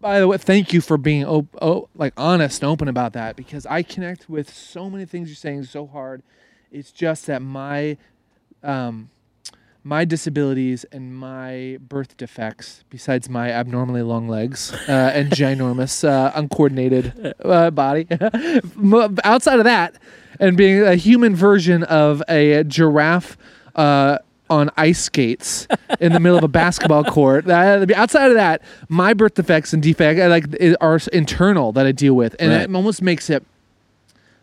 By 0.01 0.19
the 0.19 0.27
way, 0.27 0.39
thank 0.39 0.73
you 0.73 0.81
for 0.81 0.97
being 0.97 1.25
op- 1.25 1.57
oh, 1.63 1.89
like 1.95 2.13
honest 2.17 2.63
and 2.63 2.71
open 2.71 2.89
about 2.89 3.13
that 3.13 3.37
because 3.37 3.65
I 3.67 3.83
connect 3.83 4.29
with 4.29 4.53
so 4.53 4.91
many 4.91 5.05
things 5.05 5.29
you're 5.29 5.37
saying 5.37 5.65
so 5.65 5.87
hard. 5.87 6.23
It's 6.73 6.91
just 6.91 7.27
that 7.27 7.43
my, 7.43 7.97
um, 8.65 9.09
my 9.89 10.05
disabilities 10.05 10.85
and 10.93 11.17
my 11.17 11.79
birth 11.81 12.15
defects, 12.19 12.85
besides 12.91 13.31
my 13.31 13.51
abnormally 13.51 14.03
long 14.03 14.29
legs 14.29 14.73
uh, 14.87 15.13
and 15.15 15.31
ginormous, 15.41 16.07
uh, 16.07 16.31
uncoordinated 16.35 17.35
uh, 17.43 17.71
body, 17.71 18.07
outside 19.25 19.59
of 19.59 19.65
that, 19.65 19.95
and 20.39 20.57
being 20.59 20.83
a 20.83 20.95
human 20.95 21.35
version 21.35 21.83
of 21.85 22.23
a 22.29 22.63
giraffe. 22.65 23.37
Uh, 23.75 24.19
on 24.51 24.71
ice 24.79 25.03
skates 25.05 25.69
in 26.01 26.11
the 26.15 26.19
middle 26.19 26.39
of 26.39 26.43
a 26.43 26.49
basketball 26.49 27.05
court. 27.19 27.47
Outside 27.51 28.29
of 28.31 28.35
that, 28.37 28.63
my 28.89 29.13
birth 29.13 29.35
defects 29.35 29.75
and 29.75 29.83
defect 29.83 30.19
uh, 30.19 30.29
like 30.31 30.47
are 30.81 30.99
internal 31.13 31.71
that 31.73 31.85
I 31.85 31.93
deal 31.93 32.15
with, 32.15 32.35
and 32.41 32.51
Right. 32.51 32.63
it 32.63 32.75
almost 32.75 33.03
makes 33.03 33.29
it. 33.29 33.45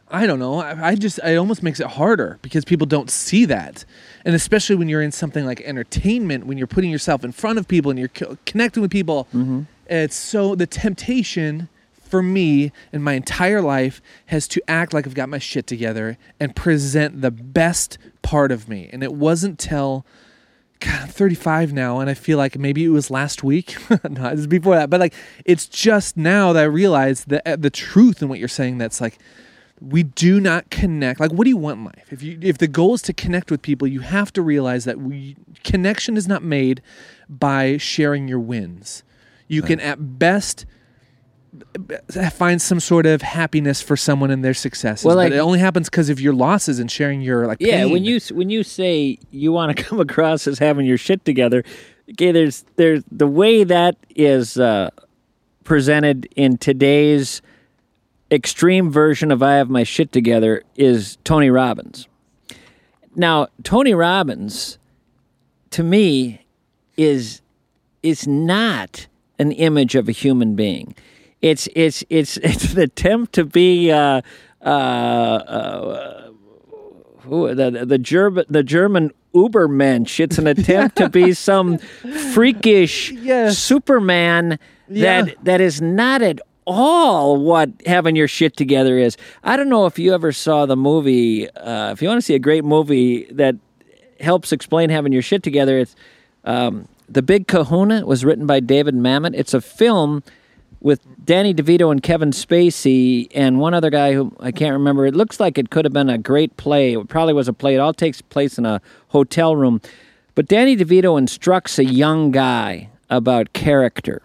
I 0.07 0.27
don't 0.27 0.37
know. 0.37 0.59
I, 0.59 0.89
I 0.89 0.95
just 0.95 1.17
it 1.25 1.35
almost 1.37 1.63
makes 1.63 1.79
it 1.79 1.87
harder 1.87 2.37
because 2.43 2.63
people 2.65 2.85
don't 2.85 3.09
see 3.09 3.45
that, 3.45 3.83
and 4.25 4.33
especially 4.33 4.75
when 4.75 4.89
you're 4.89 5.03
in 5.03 5.11
something 5.11 5.45
like 5.45 5.61
entertainment, 5.61 6.47
when 6.47 6.57
you're 6.57 6.67
putting 6.67 6.89
yourself 6.89 7.23
in 7.23 7.31
front 7.31 7.59
of 7.59 7.67
people 7.67 7.91
and 7.91 7.99
you're 7.99 8.09
co- 8.09 8.37
connecting 8.45 8.81
with 8.81 8.91
people, 8.91 9.25
mm-hmm. 9.25 9.61
it's 9.87 10.15
so 10.15 10.55
the 10.55 10.65
temptation 10.65 11.69
for 11.93 12.23
me 12.23 12.71
in 12.91 13.03
my 13.03 13.13
entire 13.13 13.61
life 13.61 14.01
has 14.27 14.47
to 14.47 14.61
act 14.67 14.93
like 14.93 15.05
I've 15.05 15.13
got 15.13 15.29
my 15.29 15.37
shit 15.37 15.67
together 15.67 16.17
and 16.39 16.55
present 16.55 17.21
the 17.21 17.31
best 17.31 17.99
part 18.23 18.51
of 18.51 18.67
me, 18.67 18.89
and 18.91 19.03
it 19.03 19.13
wasn't 19.13 19.59
till. 19.59 20.05
God, 20.81 21.03
I'm 21.03 21.07
35 21.07 21.71
now, 21.71 22.01
and 22.01 22.09
I 22.09 22.13
feel 22.13 22.37
like 22.37 22.59
maybe 22.59 22.83
it 22.83 22.89
was 22.89 23.09
last 23.09 23.45
week. 23.45 23.77
no, 23.89 24.27
it 24.27 24.35
was 24.35 24.45
before 24.45 24.75
that. 24.75 24.89
But 24.89 24.99
like, 24.99 25.13
it's 25.45 25.67
just 25.67 26.17
now 26.17 26.51
that 26.51 26.63
I 26.63 26.65
realize 26.65 27.23
the 27.23 27.41
the 27.57 27.69
truth 27.69 28.21
in 28.21 28.27
what 28.27 28.39
you're 28.39 28.49
saying. 28.49 28.77
That's 28.77 28.99
like, 28.99 29.17
we 29.81 30.03
do 30.03 30.39
not 30.39 30.69
connect. 30.69 31.19
Like, 31.19 31.31
what 31.31 31.43
do 31.43 31.49
you 31.49 31.57
want 31.57 31.79
in 31.79 31.85
life? 31.85 32.07
If 32.11 32.23
you 32.23 32.37
if 32.41 32.57
the 32.57 32.67
goal 32.67 32.93
is 32.93 33.01
to 33.03 33.13
connect 33.13 33.51
with 33.51 33.61
people, 33.61 33.87
you 33.87 34.01
have 34.01 34.31
to 34.33 34.41
realize 34.41 34.85
that 34.85 34.99
we 34.99 35.35
connection 35.63 36.17
is 36.17 36.27
not 36.27 36.43
made 36.43 36.81
by 37.27 37.77
sharing 37.77 38.27
your 38.27 38.39
wins. 38.39 39.03
You 39.47 39.61
can 39.61 39.79
at 39.79 40.17
best 40.17 40.65
find 42.31 42.61
some 42.61 42.79
sort 42.79 43.05
of 43.05 43.21
happiness 43.21 43.81
for 43.81 43.95
someone 43.95 44.31
in 44.31 44.41
their 44.41 44.53
successes. 44.53 45.05
Well, 45.05 45.17
but 45.17 45.31
it 45.31 45.37
only 45.37 45.59
happens 45.59 45.89
because 45.89 46.09
of 46.09 46.19
your 46.19 46.33
losses 46.33 46.79
and 46.79 46.89
sharing 46.89 47.21
your 47.21 47.45
like. 47.47 47.57
Yeah, 47.59 47.85
when 47.85 48.03
you 48.03 48.19
when 48.31 48.49
you 48.49 48.63
say 48.63 49.19
you 49.31 49.51
want 49.51 49.75
to 49.75 49.83
come 49.89 49.99
across 49.99 50.47
as 50.47 50.59
having 50.59 50.85
your 50.85 50.97
shit 50.97 51.25
together, 51.25 51.63
okay, 52.11 52.31
there's 52.31 52.65
there's 52.75 53.03
the 53.11 53.27
way 53.27 53.63
that 53.63 53.97
is 54.09 54.57
uh, 54.57 54.89
presented 55.63 56.27
in 56.35 56.57
today's 56.57 57.41
extreme 58.31 58.91
version 58.91 59.31
of 59.31 59.41
I 59.43 59.55
have 59.55 59.69
my 59.69 59.83
shit 59.83 60.11
together 60.11 60.63
is 60.75 61.17
Tony 61.23 61.49
Robbins. 61.49 62.07
Now, 63.15 63.47
Tony 63.63 63.93
Robbins 63.93 64.77
to 65.71 65.83
me 65.83 66.45
is 66.97 67.41
is 68.03 68.27
not 68.27 69.07
an 69.39 69.51
image 69.51 69.95
of 69.95 70.07
a 70.07 70.11
human 70.11 70.55
being. 70.55 70.95
It's 71.41 71.67
it's 71.75 72.03
it's 72.09 72.37
it's 72.43 72.73
an 72.73 72.79
attempt 72.81 73.33
to 73.33 73.45
be 73.45 73.91
uh, 73.91 74.21
uh, 74.61 74.65
uh, 74.65 76.29
who, 77.21 77.53
the 77.55 77.85
the 77.85 77.97
German 77.97 78.45
the 78.49 78.63
German 78.63 79.11
Ubermensch. 79.33 80.19
It's 80.19 80.37
an 80.37 80.47
attempt 80.47 80.97
to 80.97 81.09
be 81.09 81.33
some 81.33 81.77
freakish 82.33 83.11
Yes. 83.11 83.57
Superman 83.57 84.57
Yeah. 84.87 85.21
that 85.23 85.35
that 85.45 85.61
is 85.61 85.81
not 85.81 86.21
at 86.21 86.39
all 86.65 87.37
what 87.37 87.69
having 87.85 88.15
your 88.15 88.27
shit 88.27 88.57
together 88.57 88.97
is. 88.97 89.17
I 89.43 89.55
don't 89.57 89.69
know 89.69 89.85
if 89.85 89.99
you 89.99 90.13
ever 90.13 90.31
saw 90.31 90.65
the 90.65 90.75
movie. 90.75 91.49
Uh, 91.49 91.91
if 91.91 92.01
you 92.01 92.07
want 92.07 92.17
to 92.17 92.25
see 92.25 92.35
a 92.35 92.39
great 92.39 92.65
movie 92.65 93.25
that 93.31 93.55
helps 94.19 94.51
explain 94.51 94.89
having 94.89 95.13
your 95.13 95.21
shit 95.21 95.43
together, 95.43 95.79
it's 95.79 95.95
um, 96.43 96.87
the 97.07 97.21
Big 97.21 97.47
Kahuna. 97.47 97.99
It 97.99 98.07
was 98.07 98.25
written 98.25 98.45
by 98.45 98.59
David 98.59 98.95
Mamet. 98.95 99.35
It's 99.35 99.53
a 99.53 99.61
film 99.61 100.23
with 100.81 101.01
Danny 101.25 101.53
DeVito 101.53 101.91
and 101.91 102.03
Kevin 102.03 102.31
Spacey 102.31 103.27
and 103.33 103.59
one 103.59 103.73
other 103.73 103.89
guy 103.89 104.13
who 104.13 104.35
I 104.39 104.51
can't 104.51 104.73
remember. 104.73 105.05
It 105.05 105.15
looks 105.15 105.39
like 105.39 105.57
it 105.57 105.69
could 105.71 105.85
have 105.85 105.93
been 105.93 106.09
a 106.09 106.17
great 106.17 106.57
play. 106.57 106.93
It 106.93 107.07
probably 107.07 107.33
was 107.33 107.47
a 107.47 107.53
play. 107.53 107.75
It 107.75 107.79
all 107.79 107.93
takes 107.93 108.21
place 108.21 108.57
in 108.57 108.65
a 108.65 108.81
hotel 109.07 109.55
room. 109.55 109.81
But 110.35 110.47
Danny 110.47 110.75
DeVito 110.75 111.17
instructs 111.17 111.79
a 111.79 111.85
young 111.85 112.29
guy 112.31 112.89
about 113.09 113.53
character. 113.53 114.21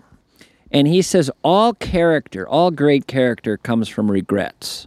And 0.73 0.87
he 0.87 1.03
says, 1.03 1.31
all 1.43 1.75
character, 1.75 2.49
all 2.49 2.71
great 2.71 3.07
character 3.07 3.57
comes 3.57 3.89
from 3.89 4.11
regrets. 4.11 4.87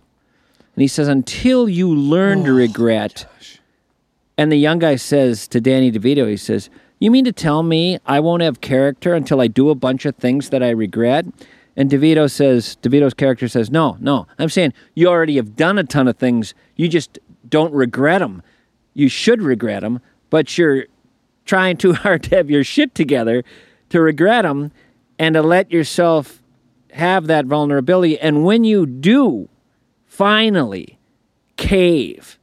And 0.75 0.81
he 0.81 0.87
says, 0.87 1.07
until 1.07 1.67
you 1.67 1.93
learn 1.93 2.45
to 2.45 2.51
oh, 2.51 2.55
regret. 2.55 3.25
And 4.37 4.51
the 4.51 4.57
young 4.57 4.79
guy 4.79 4.95
says 4.95 5.47
to 5.49 5.61
Danny 5.61 5.91
DeVito, 5.91 6.27
he 6.27 6.37
says, 6.37 6.69
You 6.99 7.11
mean 7.11 7.25
to 7.25 7.31
tell 7.31 7.61
me 7.63 7.99
I 8.05 8.19
won't 8.19 8.41
have 8.41 8.61
character 8.61 9.13
until 9.13 9.41
I 9.41 9.47
do 9.47 9.69
a 9.69 9.75
bunch 9.75 10.05
of 10.05 10.15
things 10.15 10.49
that 10.49 10.63
I 10.63 10.69
regret? 10.69 11.25
And 11.75 11.89
DeVito 11.89 12.29
says, 12.31 12.77
DeVito's 12.81 13.13
character 13.13 13.47
says, 13.47 13.69
No, 13.69 13.97
no. 13.99 14.25
I'm 14.39 14.49
saying 14.49 14.73
you 14.95 15.07
already 15.07 15.35
have 15.35 15.55
done 15.55 15.77
a 15.77 15.83
ton 15.83 16.07
of 16.07 16.17
things. 16.17 16.55
You 16.75 16.87
just 16.87 17.19
don't 17.47 17.73
regret 17.73 18.19
them. 18.19 18.41
You 18.95 19.09
should 19.09 19.41
regret 19.41 19.81
them, 19.81 19.99
but 20.31 20.57
you're 20.57 20.85
trying 21.45 21.77
too 21.77 21.93
hard 21.93 22.23
to 22.23 22.35
have 22.35 22.49
your 22.49 22.63
shit 22.63 22.95
together 22.95 23.43
to 23.89 24.01
regret 24.01 24.43
them 24.43 24.71
and 25.23 25.35
to 25.35 25.41
let 25.41 25.71
yourself 25.71 26.43
have 26.91 27.27
that 27.27 27.45
vulnerability. 27.45 28.19
And 28.19 28.43
when 28.43 28.65
you 28.65 28.85
do 28.85 29.47
finally 30.05 30.99
cave 31.55 32.37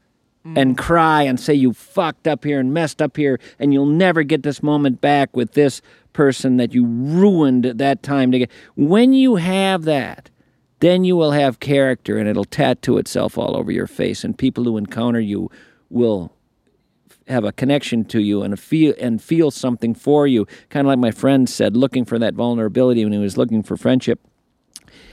mm. 0.46 0.56
and 0.56 0.78
cry 0.78 1.24
and 1.24 1.38
say 1.38 1.52
you 1.52 1.74
fucked 1.74 2.26
up 2.26 2.42
here 2.42 2.58
and 2.58 2.72
messed 2.72 3.02
up 3.02 3.18
here 3.18 3.38
and 3.58 3.74
you'll 3.74 3.84
never 3.84 4.22
get 4.22 4.42
this 4.42 4.62
moment 4.62 5.02
back 5.02 5.36
with 5.36 5.52
this 5.52 5.82
person 6.14 6.56
that 6.56 6.72
you 6.72 6.86
ruined 6.86 7.64
that 7.64 8.02
time 8.02 8.32
to 8.32 8.38
get. 8.38 8.50
When 8.76 9.12
you 9.12 9.36
have 9.36 9.82
that, 9.82 10.30
then 10.78 11.04
you 11.04 11.16
will 11.16 11.32
have 11.32 11.60
character 11.60 12.16
and 12.16 12.26
it'll 12.26 12.46
tattoo 12.46 12.96
itself 12.96 13.36
all 13.36 13.58
over 13.58 13.70
your 13.70 13.86
face 13.86 14.24
and 14.24 14.38
people 14.38 14.64
who 14.64 14.78
encounter 14.78 15.20
you 15.20 15.50
will 15.90 16.32
have 17.30 17.44
a 17.44 17.52
connection 17.52 18.04
to 18.04 18.20
you 18.20 18.42
and 18.42 18.58
feel 18.58 18.94
and 19.00 19.22
feel 19.22 19.50
something 19.50 19.94
for 19.94 20.26
you 20.26 20.46
kind 20.68 20.86
of 20.86 20.88
like 20.88 20.98
my 20.98 21.10
friend 21.10 21.48
said 21.48 21.76
looking 21.76 22.04
for 22.04 22.18
that 22.18 22.34
vulnerability 22.34 23.04
when 23.04 23.12
he 23.12 23.18
was 23.18 23.36
looking 23.36 23.62
for 23.62 23.76
friendship 23.76 24.20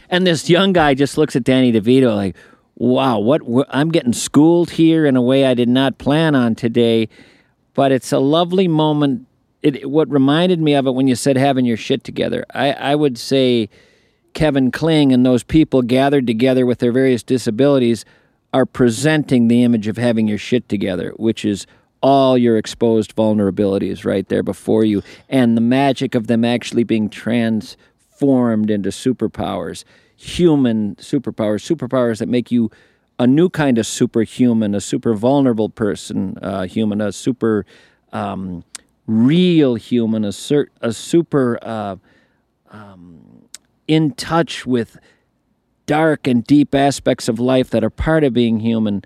and 0.09 0.26
this 0.26 0.49
young 0.49 0.74
guy 0.74 0.93
just 0.93 1.18
looks 1.18 1.36
at 1.36 1.43
Danny 1.43 1.72
DeVito 1.72 2.15
like, 2.15 2.36
"Wow, 2.76 3.20
what 3.20 3.41
wh- 3.41 3.70
I'm 3.70 3.89
getting 3.89 4.13
schooled 4.13 4.72
here 4.72 5.05
in 5.05 5.15
a 5.15 5.22
way 5.22 5.45
I 5.45 5.53
did 5.53 5.70
not 5.70 5.97
plan 5.97 6.36
on 6.36 6.55
today." 6.55 7.09
But 7.74 7.91
it's 7.91 8.11
a 8.11 8.20
lovely 8.20 8.68
moment. 8.68 9.26
It 9.61 9.89
what 9.89 10.09
reminded 10.09 10.61
me 10.61 10.74
of 10.74 10.88
it 10.88 10.93
when 10.93 11.07
you 11.07 11.15
said 11.15 11.38
having 11.38 11.65
your 11.65 11.78
shit 11.78 12.03
together. 12.03 12.45
I, 12.53 12.72
I 12.74 12.95
would 12.95 13.18
say 13.18 13.70
Kevin 14.34 14.72
Kling 14.72 15.11
and 15.11 15.26
those 15.26 15.43
people 15.43 15.82
gathered 15.82 16.28
together 16.28 16.65
with 16.65 16.80
their 16.80 16.91
various 16.91 17.24
disabilities 17.24 18.05
are 18.53 18.65
presenting 18.65 19.47
the 19.47 19.63
image 19.63 19.88
of 19.88 19.97
having 19.97 20.28
your 20.28 20.38
shit 20.38 20.70
together, 20.70 21.13
which 21.18 21.43
is 21.43 21.68
all 22.02 22.38
your 22.38 22.58
exposed 22.58 23.16
vulnerabilities 23.16 24.06
right 24.06 24.28
there 24.28 24.43
before 24.43 24.84
you, 24.84 25.02
and 25.30 25.58
the 25.58 25.62
magic 25.62 26.16
of 26.16 26.28
them 26.28 26.45
actually 26.45 26.84
being 26.84 27.10
transformed 27.10 28.70
into 28.70 28.89
superpowers, 28.89 29.84
human 30.16 30.95
superpowers, 30.95 31.66
superpowers 31.66 32.20
that 32.20 32.30
make 32.30 32.52
you 32.52 32.72
a 33.20 33.26
new 33.26 33.50
kind 33.50 33.78
of 33.78 33.88
superhuman, 33.88 34.76
a 34.76 34.82
super 34.82 35.14
vulnerable 35.14 35.70
person, 35.70 36.38
uh, 36.41 36.66
human, 36.66 37.02
a 37.02 37.12
super 37.12 37.66
um, 38.14 38.64
real 39.08 39.76
human, 39.76 40.24
a, 40.24 40.32
a 40.82 40.93
super 40.93 41.58
uh, 41.62 41.95
um, 42.70 43.48
in 43.88 44.12
touch 44.12 44.66
with 44.66 44.98
dark 45.86 46.28
and 46.28 46.43
deep 46.43 46.76
aspects 46.76 47.28
of 47.28 47.39
life 47.39 47.70
that 47.70 47.84
are 47.84 47.89
part 47.89 48.24
of 48.24 48.34
being 48.34 48.60
human. 48.60 49.04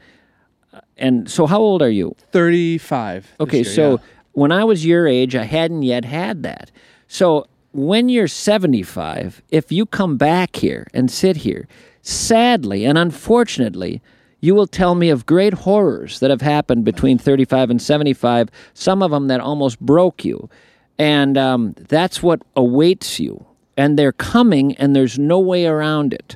And 1.02 1.30
so, 1.30 1.47
how 1.47 1.60
old 1.60 1.82
are 1.82 1.89
you? 1.89 2.16
35. 2.32 3.36
Okay, 3.41 3.58
year, 3.58 3.66
so 3.66 3.91
yeah. 3.91 3.97
when 4.34 4.52
I 4.52 4.64
was 4.64 4.86
your 4.86 5.08
age, 5.08 5.36
I 5.36 5.43
hadn't 5.43 5.82
yet 5.84 6.06
had 6.06 6.43
that. 6.43 6.72
So 7.08 7.47
when 7.74 8.08
you're 8.08 8.28
75, 8.28 9.41
if 9.49 9.72
you 9.72 9.86
come 9.86 10.16
back 10.16 10.56
here 10.56 10.88
and 10.93 11.10
sit 11.10 11.38
here, 11.38 11.68
sadly 12.02 12.86
and 12.86 12.97
unfortunately, 12.97 14.02
you 14.39 14.56
will 14.56 14.68
tell 14.68 14.95
me 14.95 15.10
of 15.10 15.26
great 15.26 15.54
horrors 15.54 16.20
that 16.20 16.30
have 16.30 16.41
happened 16.41 16.84
between 16.84 17.18
35 17.18 17.70
and 17.70 17.82
75, 17.82 18.49
some 18.74 19.04
of 19.04 19.12
them 19.12 19.28
that 19.28 19.39
almost 19.39 19.80
broke 19.80 20.26
you. 20.26 20.49
And 20.97 21.38
um, 21.38 21.76
that's 21.78 22.24
what 22.24 22.41
awaits 22.56 23.20
you. 23.20 23.45
And 23.78 23.97
they're 23.97 24.12
coming, 24.12 24.76
and 24.76 24.95
there's 24.95 25.18
no 25.18 25.39
way 25.39 25.66
around 25.66 26.14
it. 26.14 26.36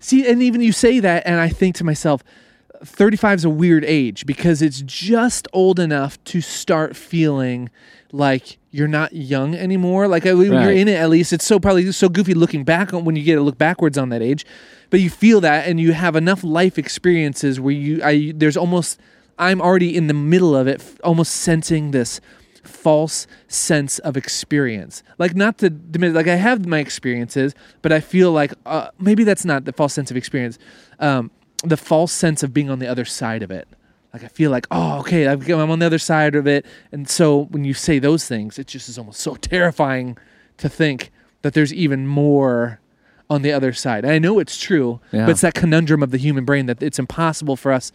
See, 0.00 0.28
and 0.28 0.42
even 0.42 0.60
you 0.60 0.72
say 0.72 1.00
that, 1.00 1.24
and 1.26 1.40
I 1.40 1.48
think 1.48 1.76
to 1.76 1.84
myself, 1.84 2.22
35 2.84 3.38
is 3.38 3.44
a 3.44 3.50
weird 3.50 3.84
age 3.84 4.24
because 4.26 4.62
it's 4.62 4.82
just 4.82 5.48
old 5.52 5.78
enough 5.80 6.22
to 6.24 6.40
start 6.40 6.96
feeling 6.96 7.70
like 8.12 8.58
you're 8.70 8.88
not 8.88 9.12
young 9.12 9.54
anymore. 9.54 10.08
Like 10.08 10.24
I- 10.26 10.34
when 10.34 10.52
you're 10.64 10.72
in 10.72 10.88
it, 10.88 10.94
at 10.98 11.10
least 11.10 11.32
it's 11.32 11.44
so 11.44 11.58
probably 11.58 11.90
so 11.92 12.08
goofy 12.08 12.34
looking 12.34 12.64
back 12.64 12.94
on 12.94 13.04
when 13.04 13.16
you 13.16 13.22
get 13.22 13.34
to 13.34 13.40
look 13.42 13.58
backwards 13.58 13.98
on 13.98 14.08
that 14.10 14.22
age, 14.22 14.46
but 14.90 15.00
you 15.00 15.10
feel 15.10 15.40
that, 15.42 15.66
and 15.68 15.78
you 15.80 15.92
have 15.92 16.16
enough 16.16 16.42
life 16.44 16.78
experiences 16.78 17.60
where 17.60 17.74
you, 17.74 18.00
I, 18.02 18.32
there's 18.34 18.56
almost, 18.56 18.98
I'm 19.38 19.60
already 19.60 19.94
in 19.96 20.06
the 20.06 20.14
middle 20.14 20.54
of 20.56 20.66
it, 20.66 20.80
f- 20.80 20.98
almost 21.04 21.32
sensing 21.34 21.90
this 21.90 22.20
false 22.64 23.26
sense 23.48 23.98
of 24.00 24.16
experience. 24.16 25.02
Like 25.18 25.34
not 25.34 25.58
to 25.58 25.70
diminish, 25.70 26.14
like 26.14 26.28
I 26.28 26.36
have 26.36 26.66
my 26.66 26.78
experiences, 26.78 27.54
but 27.82 27.92
I 27.92 28.00
feel 28.00 28.32
like 28.32 28.52
uh, 28.66 28.88
maybe 28.98 29.24
that's 29.24 29.44
not 29.44 29.64
the 29.64 29.72
false 29.72 29.92
sense 29.94 30.10
of 30.10 30.16
experience. 30.16 30.58
Um, 30.98 31.30
the 31.64 31.76
false 31.76 32.12
sense 32.12 32.42
of 32.42 32.54
being 32.54 32.70
on 32.70 32.78
the 32.78 32.86
other 32.86 33.04
side 33.04 33.42
of 33.42 33.50
it. 33.50 33.66
Like 34.12 34.24
I 34.24 34.28
feel 34.28 34.50
like, 34.50 34.66
oh, 34.70 35.00
okay, 35.00 35.26
I've- 35.26 35.52
I'm 35.52 35.70
on 35.70 35.78
the 35.80 35.86
other 35.86 35.98
side 35.98 36.34
of 36.34 36.46
it, 36.46 36.64
and 36.92 37.08
so 37.08 37.44
when 37.50 37.64
you 37.64 37.74
say 37.74 37.98
those 37.98 38.26
things, 38.26 38.58
it 38.58 38.66
just 38.66 38.88
is 38.88 38.96
almost 38.98 39.20
so 39.20 39.34
terrifying 39.40 40.16
to 40.58 40.68
think 40.68 41.10
that 41.42 41.54
there's 41.54 41.72
even 41.74 42.06
more 42.06 42.80
on 43.30 43.42
the 43.42 43.52
other 43.52 43.72
side. 43.72 44.04
And 44.04 44.12
I 44.12 44.18
know 44.18 44.38
it's 44.38 44.56
true, 44.58 45.00
Yeah. 45.12 45.26
but 45.26 45.32
it's 45.32 45.42
that 45.42 45.54
conundrum 45.54 46.02
of 46.02 46.10
the 46.10 46.16
human 46.18 46.44
brain 46.44 46.66
that 46.66 46.82
it's 46.82 46.98
impossible 46.98 47.56
for 47.56 47.72
us 47.72 47.92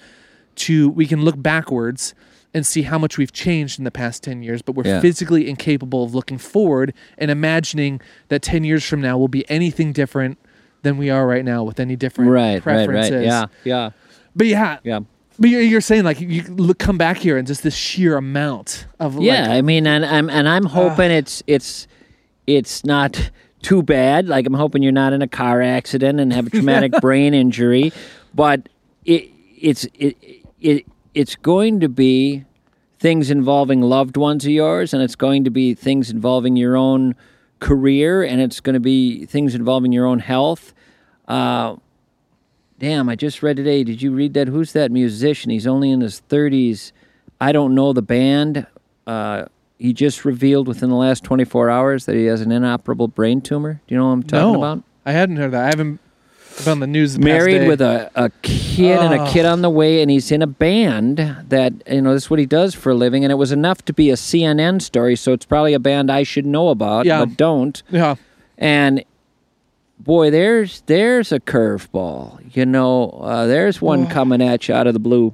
to. 0.58 0.90
We 0.90 1.08
can 1.08 1.24
look 1.26 1.42
backwards 1.42 2.14
and 2.54 2.68
see 2.68 2.84
how 2.84 3.00
much 3.00 3.18
we've 3.18 3.34
changed 3.34 3.80
in 3.80 3.84
the 3.84 3.90
past 3.92 4.22
10 4.22 4.44
years, 4.44 4.62
but 4.62 4.76
we're 4.76 4.86
Yeah. 4.86 5.02
physically 5.02 5.50
incapable 5.50 6.04
of 6.04 6.14
looking 6.14 6.38
forward 6.38 6.94
and 7.18 7.32
imagining 7.32 8.00
that 8.28 8.44
10 8.44 8.64
years 8.64 8.84
from 8.86 9.02
now 9.02 9.18
will 9.18 9.28
be 9.28 9.50
anything 9.50 9.92
different 9.92 10.38
than 10.84 10.98
we 10.98 11.10
are 11.10 11.26
right 11.26 11.44
now 11.44 11.64
with 11.64 11.80
any 11.80 11.96
different 11.96 12.30
Right, 12.32 12.54
right, 12.54 12.64
preferences. 12.64 13.12
right. 13.14 13.24
Yeah, 13.26 13.46
yeah, 13.64 13.90
But 14.36 14.48
yeah, 14.48 14.78
yeah. 14.84 15.00
but 15.40 15.50
you're, 15.50 15.62
you're 15.62 15.82
saying 15.82 16.04
like 16.04 16.20
you 16.22 16.44
look, 16.44 16.78
come 16.78 16.98
back 16.98 17.18
here 17.18 17.38
and 17.38 17.48
just 17.48 17.64
this 17.64 17.76
sheer 17.76 18.16
amount 18.18 18.86
of 19.00 19.20
Yeah, 19.20 19.42
like, 19.42 19.50
I 19.50 19.62
mean, 19.62 19.88
and 19.88 20.06
I'm 20.06 20.30
and 20.30 20.48
I'm 20.48 20.66
hoping 20.66 21.10
it's 21.12 21.42
it's 21.48 21.88
it's 22.46 22.86
not 22.86 23.32
too 23.62 23.82
bad. 23.82 24.28
Like 24.28 24.46
I'm 24.46 24.54
hoping 24.54 24.84
you're 24.84 24.92
not 24.92 25.14
in 25.14 25.22
a 25.22 25.28
car 25.28 25.62
accident 25.62 26.20
and 26.20 26.32
have 26.34 26.48
a 26.48 26.50
traumatic 26.52 26.92
brain 27.02 27.34
injury, 27.34 27.92
but 28.36 28.70
it 29.06 29.30
it's 29.60 29.86
it 29.98 30.18
it 30.62 30.86
it's 31.14 31.36
going 31.38 31.80
to 31.80 31.90
be 31.90 32.44
things 33.00 33.30
involving 33.30 33.82
loved 33.82 34.18
ones 34.18 34.46
of 34.46 34.52
yours, 34.52 34.94
and 34.94 35.02
it's 35.04 35.16
going 35.16 35.44
to 35.46 35.50
be 35.50 35.74
things 35.74 36.10
involving 36.10 36.56
your 36.58 36.76
own 36.76 37.16
career 37.64 38.24
and 38.24 38.42
it's 38.42 38.60
going 38.60 38.74
to 38.74 38.80
be 38.80 39.26
things 39.26 39.56
involving 39.56 39.94
your 39.94 40.06
own 40.06 40.20
health. 40.20 40.74
Uh, 41.28 41.78
damn, 42.78 43.08
I 43.08 43.16
just 43.16 43.42
read 43.42 43.56
today. 43.56 43.84
Did 43.86 44.02
you 44.02 44.12
read 44.12 44.34
that? 44.34 44.50
Who's 44.50 44.74
that 44.74 44.92
musician? 44.92 45.50
He's 45.50 45.66
only 45.66 45.90
in 45.90 46.02
his 46.02 46.22
30s. 46.30 46.92
I 47.40 47.54
don't 47.54 47.74
know 47.74 47.94
the 47.94 48.02
band. 48.02 48.68
Uh, 49.08 49.46
he 49.80 49.94
just 49.94 50.26
revealed 50.26 50.68
within 50.68 50.90
the 50.90 50.96
last 50.96 51.24
24 51.24 51.70
hours 51.70 52.06
that 52.06 52.16
he 52.16 52.26
has 52.26 52.42
an 52.42 52.52
inoperable 52.52 53.08
brain 53.08 53.40
tumor. 53.40 53.82
Do 53.88 53.96
you 53.96 54.00
know 54.00 54.08
what 54.08 54.14
I'm 54.14 54.24
talking 54.24 54.54
no, 54.54 54.64
about? 54.64 54.84
I 55.06 55.14
hadn't 55.14 55.38
heard 55.38 55.52
that. 55.52 55.64
I 55.64 55.68
haven't 55.68 56.00
on 56.68 56.80
the 56.80 56.88
news. 56.88 57.14
The 57.14 57.20
married 57.20 57.68
with 57.68 57.82
a, 57.82 58.10
a 58.16 58.30
kid 58.42 59.00
and 59.00 59.14
a 59.14 59.22
Oh. 59.24 59.32
kid 59.32 59.46
on 59.46 59.62
the 59.62 59.70
way 59.70 60.02
and 60.02 60.10
he's 60.10 60.32
in 60.32 60.42
a 60.42 60.48
band 60.48 61.18
that 61.50 61.74
you 61.90 62.02
know 62.02 62.14
this 62.14 62.24
is 62.26 62.30
what 62.30 62.40
he 62.40 62.46
does 62.46 62.74
for 62.76 62.92
a 62.92 62.96
living 62.96 63.24
and 63.24 63.32
it 63.32 63.36
was 63.36 63.52
enough 63.52 63.84
to 63.86 63.94
be 63.94 64.10
a 64.10 64.16
cnn 64.16 64.82
story 64.82 65.16
so 65.16 65.34
it's 65.34 65.46
probably 65.46 65.74
a 65.74 65.80
band 65.80 66.10
i 66.12 66.24
should 66.24 66.46
know 66.46 66.70
about 66.70 67.06
Yeah. 67.06 67.20
but 67.26 67.38
don't 67.38 67.82
yeah. 67.92 68.16
and 68.58 69.04
boy 70.00 70.30
there's 70.32 70.82
there's 70.88 71.32
a 71.32 71.40
curveball 71.40 72.40
you 72.56 72.66
know 72.66 73.10
uh, 73.22 73.46
there's 73.46 73.82
one 73.82 74.08
coming 74.08 74.42
at 74.42 74.68
you 74.68 74.76
out 74.76 74.88
of 74.88 74.94
the 74.94 75.00
blue 75.00 75.34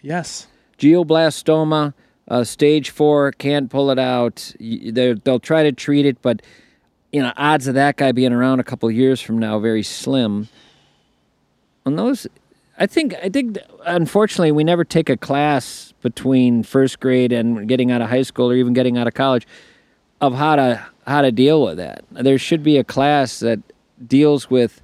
Yes. 0.00 0.48
glioblastoma, 0.78 1.94
uh, 2.28 2.44
stage 2.44 2.90
four, 2.90 3.30
can't 3.32 3.70
pull 3.70 3.90
it 3.90 3.98
out. 3.98 4.52
They're- 4.60 5.14
They'll 5.14 5.38
try 5.38 5.62
to 5.62 5.70
treat 5.72 6.06
it, 6.06 6.20
but 6.22 6.42
you 7.12 7.22
know, 7.22 7.32
odds 7.36 7.68
of 7.68 7.74
that 7.74 7.96
guy 7.96 8.10
being 8.10 8.32
around 8.32 8.58
a 8.58 8.64
couple 8.64 8.90
years 8.90 9.20
from 9.20 9.38
now 9.38 9.58
very 9.58 9.82
slim. 9.82 10.48
And 11.84 11.98
those, 11.98 12.26
I 12.78 12.86
think, 12.86 13.14
I 13.22 13.28
think, 13.28 13.58
unfortunately, 13.84 14.52
we 14.52 14.64
never 14.64 14.82
take 14.84 15.10
a 15.10 15.16
class 15.16 15.92
between 16.00 16.62
first 16.62 17.00
grade 17.00 17.32
and 17.32 17.68
getting 17.68 17.90
out 17.90 18.00
of 18.00 18.08
high 18.08 18.22
school 18.22 18.50
or 18.50 18.54
even 18.54 18.72
getting 18.72 18.96
out 18.96 19.06
of 19.06 19.14
college 19.14 19.46
of 20.20 20.34
how 20.34 20.56
to 20.56 20.86
how 21.06 21.20
to 21.20 21.32
deal 21.32 21.62
with 21.62 21.76
that. 21.78 22.04
There 22.12 22.38
should 22.38 22.62
be 22.62 22.78
a 22.78 22.84
class 22.84 23.40
that 23.40 23.58
deals 24.06 24.48
with 24.48 24.80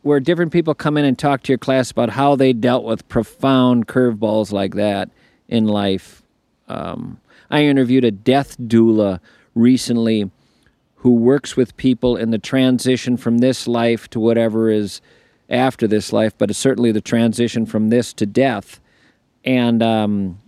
where 0.00 0.18
different 0.18 0.50
people 0.50 0.74
come 0.74 0.96
in 0.96 1.04
and 1.04 1.18
talk 1.18 1.42
to 1.42 1.52
your 1.52 1.58
class 1.58 1.90
about 1.90 2.10
how 2.10 2.34
they 2.34 2.52
dealt 2.52 2.84
with 2.84 3.06
profound 3.08 3.86
curveballs 3.86 4.50
like 4.50 4.74
that 4.74 5.10
in 5.46 5.66
life. 5.66 6.22
Um, 6.68 7.20
I 7.50 7.64
interviewed 7.64 8.04
a 8.04 8.10
death 8.10 8.58
doula 8.58 9.20
recently 9.54 10.30
who 11.02 11.12
works 11.12 11.56
with 11.56 11.76
people 11.76 12.16
in 12.16 12.30
the 12.30 12.38
transition 12.38 13.16
from 13.16 13.38
this 13.38 13.66
life 13.66 14.08
to 14.08 14.20
whatever 14.20 14.70
is 14.70 15.00
after 15.50 15.88
this 15.88 16.12
life, 16.12 16.32
but 16.38 16.54
certainly 16.54 16.92
the 16.92 17.00
transition 17.00 17.66
from 17.66 17.90
this 17.90 18.12
to 18.12 18.24
death. 18.24 18.80
And 19.44 19.82
um, 19.82 20.40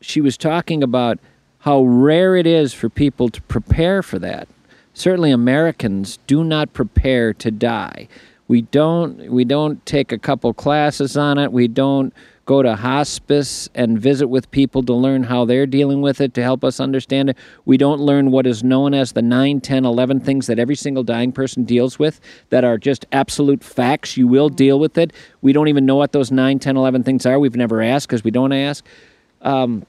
she 0.00 0.22
was 0.22 0.38
talking 0.38 0.82
about 0.82 1.18
how 1.60 1.82
rare 1.82 2.34
it 2.34 2.46
is 2.46 2.72
for 2.72 2.88
people 2.88 3.28
to 3.28 3.42
prepare 3.42 4.02
for 4.02 4.18
that. 4.20 4.48
Certainly, 4.94 5.32
Americans 5.32 6.18
do 6.26 6.42
not 6.42 6.72
prepare 6.72 7.34
to 7.34 7.50
die. 7.50 8.08
We 8.48 8.62
don't. 8.62 9.30
We 9.30 9.44
don't 9.44 9.84
take 9.84 10.12
a 10.12 10.18
couple 10.18 10.54
classes 10.54 11.14
on 11.14 11.36
it. 11.36 11.52
We 11.52 11.68
don't 11.68 12.14
go 12.46 12.62
to 12.62 12.76
hospice 12.76 13.68
and 13.74 14.00
visit 14.00 14.28
with 14.28 14.48
people 14.52 14.82
to 14.84 14.94
learn 14.94 15.24
how 15.24 15.44
they're 15.44 15.66
dealing 15.66 16.00
with 16.00 16.20
it 16.20 16.32
to 16.34 16.42
help 16.42 16.64
us 16.64 16.78
understand 16.78 17.30
it. 17.30 17.36
We 17.64 17.76
don't 17.76 18.00
learn 18.00 18.30
what 18.30 18.46
is 18.46 18.62
known 18.62 18.94
as 18.94 19.12
the 19.12 19.20
9, 19.22 19.60
10, 19.60 19.84
11 19.84 20.20
things 20.20 20.46
that 20.46 20.58
every 20.58 20.76
single 20.76 21.02
dying 21.02 21.32
person 21.32 21.64
deals 21.64 21.98
with 21.98 22.20
that 22.50 22.62
are 22.64 22.78
just 22.78 23.04
absolute 23.10 23.64
facts. 23.64 24.16
You 24.16 24.28
will 24.28 24.48
deal 24.48 24.78
with 24.78 24.96
it. 24.96 25.12
We 25.42 25.52
don't 25.52 25.66
even 25.66 25.84
know 25.86 25.96
what 25.96 26.12
those 26.12 26.30
9, 26.30 26.60
10, 26.60 26.76
11 26.76 27.02
things 27.02 27.26
are. 27.26 27.38
We've 27.40 27.56
never 27.56 27.82
asked 27.82 28.06
because 28.08 28.22
we 28.22 28.30
don't 28.30 28.52
ask. 28.52 28.84
Um, 29.42 29.84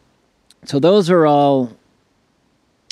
so 0.66 0.80
those 0.80 1.12
are 1.12 1.28
all 1.28 1.72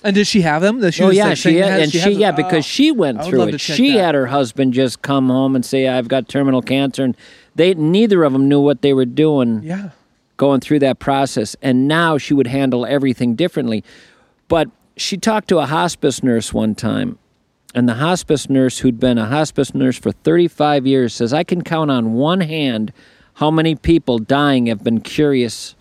And 0.04 0.16
does 0.16 0.28
she 0.28 0.42
have 0.42 0.62
them? 0.62 0.80
Does 0.80 0.94
she 0.94 1.04
oh 1.04 1.10
yeah, 1.10 1.30
like, 1.30 1.38
she 1.38 1.56
had, 1.58 1.82
and 1.82 1.92
she, 1.92 2.00
them? 2.00 2.12
yeah 2.14 2.32
Oh. 2.32 2.36
because 2.36 2.64
she 2.66 2.92
went 2.92 3.24
through 3.24 3.48
it. 3.48 3.60
She 3.60 3.94
that. 3.94 4.04
had 4.04 4.16
her 4.16 4.28
husband 4.28 4.74
just 4.74 5.02
come 5.02 5.30
home 5.30 5.56
and 5.56 5.66
say, 5.66 5.88
"I've 5.88 6.08
got 6.08 6.30
terminal 6.30 6.62
cancer," 6.62 7.04
and 7.04 7.18
they 7.56 7.74
neither 7.74 8.24
of 8.24 8.34
them 8.34 8.48
knew 8.50 8.60
what 8.60 8.82
they 8.82 8.94
were 8.94 9.06
doing 9.06 9.62
Yeah. 9.64 9.90
going 10.38 10.60
through 10.60 10.80
that 10.80 11.00
process. 11.00 11.56
And 11.62 11.88
now 11.88 12.18
she 12.18 12.34
would 12.34 12.48
handle 12.48 12.86
everything 12.86 13.36
differently. 13.36 13.84
But 14.48 14.70
she 14.98 15.18
talked 15.18 15.48
to 15.50 15.60
a 15.60 15.66
hospice 15.66 16.22
nurse 16.24 16.54
one 16.54 16.76
time, 16.76 17.18
and 17.74 17.88
the 17.90 17.96
hospice 17.96 18.50
nurse, 18.50 18.80
who'd 18.80 19.00
been 19.00 19.18
a 19.18 19.26
hospice 19.26 19.74
nurse 19.74 19.98
for 19.98 20.12
35 20.12 20.86
years, 20.86 21.14
says, 21.14 21.34
I 21.34 21.44
can 21.44 21.62
count 21.64 21.92
on 21.92 22.14
one 22.14 22.42
hand 22.42 22.94
how 23.36 23.52
many 23.52 23.76
people 23.76 24.20
dying 24.20 24.68
have 24.68 24.84
been 24.84 25.02
curious 25.02 25.76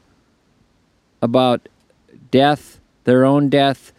about 1.22 1.68
death, 2.30 2.80
their 3.04 3.24
own 3.24 3.48
death, 3.48 3.92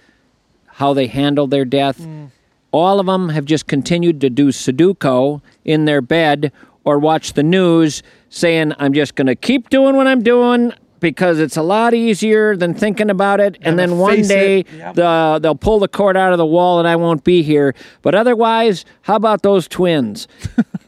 how 0.67 0.93
they 0.93 1.07
handled 1.07 1.51
their 1.51 1.63
death. 1.65 1.99
Mm. 2.01 2.31
All 2.71 2.99
of 2.99 3.05
them 3.05 3.29
have 3.29 3.45
just 3.45 3.67
continued 3.67 4.19
to 4.21 4.29
do 4.29 4.49
Sudoku 4.49 5.41
in 5.63 5.85
their 5.85 6.01
bed 6.01 6.51
or 6.85 6.97
watch 6.99 7.33
the 7.33 7.43
news 7.43 8.01
saying, 8.29 8.73
I'm 8.79 8.93
just 8.93 9.15
going 9.15 9.27
to 9.27 9.35
keep 9.35 9.69
doing 9.69 9.95
what 9.95 10.07
I'm 10.07 10.23
doing 10.23 10.71
because 11.01 11.39
it's 11.39 11.57
a 11.57 11.61
lot 11.61 11.93
easier 11.93 12.55
than 12.55 12.73
thinking 12.73 13.09
about 13.09 13.39
it. 13.39 13.57
And 13.61 13.77
then 13.77 13.97
one 13.97 14.21
day. 14.21 14.63
Yep. 14.75 14.95
the, 14.95 15.39
they'll 15.41 15.55
pull 15.55 15.79
the 15.79 15.87
cord 15.87 16.15
out 16.17 16.31
of 16.31 16.37
the 16.37 16.45
wall 16.45 16.79
and 16.79 16.87
I 16.87 16.95
won't 16.95 17.23
be 17.23 17.43
here. 17.43 17.75
But 18.01 18.15
otherwise, 18.15 18.85
how 19.03 19.15
about 19.15 19.41
those 19.43 19.67
twins? 19.67 20.27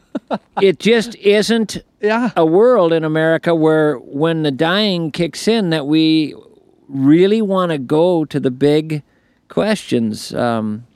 it 0.62 0.78
just 0.80 1.14
isn't 1.16 1.78
Yeah. 2.00 2.30
a 2.36 2.44
world 2.46 2.92
in 2.92 3.04
America 3.04 3.54
where 3.54 3.96
when 3.98 4.42
the 4.42 4.50
dying 4.50 5.10
kicks 5.12 5.46
in 5.46 5.70
that 5.70 5.86
we 5.86 6.34
really 6.88 7.42
want 7.42 7.70
to 7.70 7.78
go 7.78 8.24
to 8.24 8.40
the 8.40 8.50
big 8.50 9.02
questions. 9.48 10.34
Um, 10.34 10.86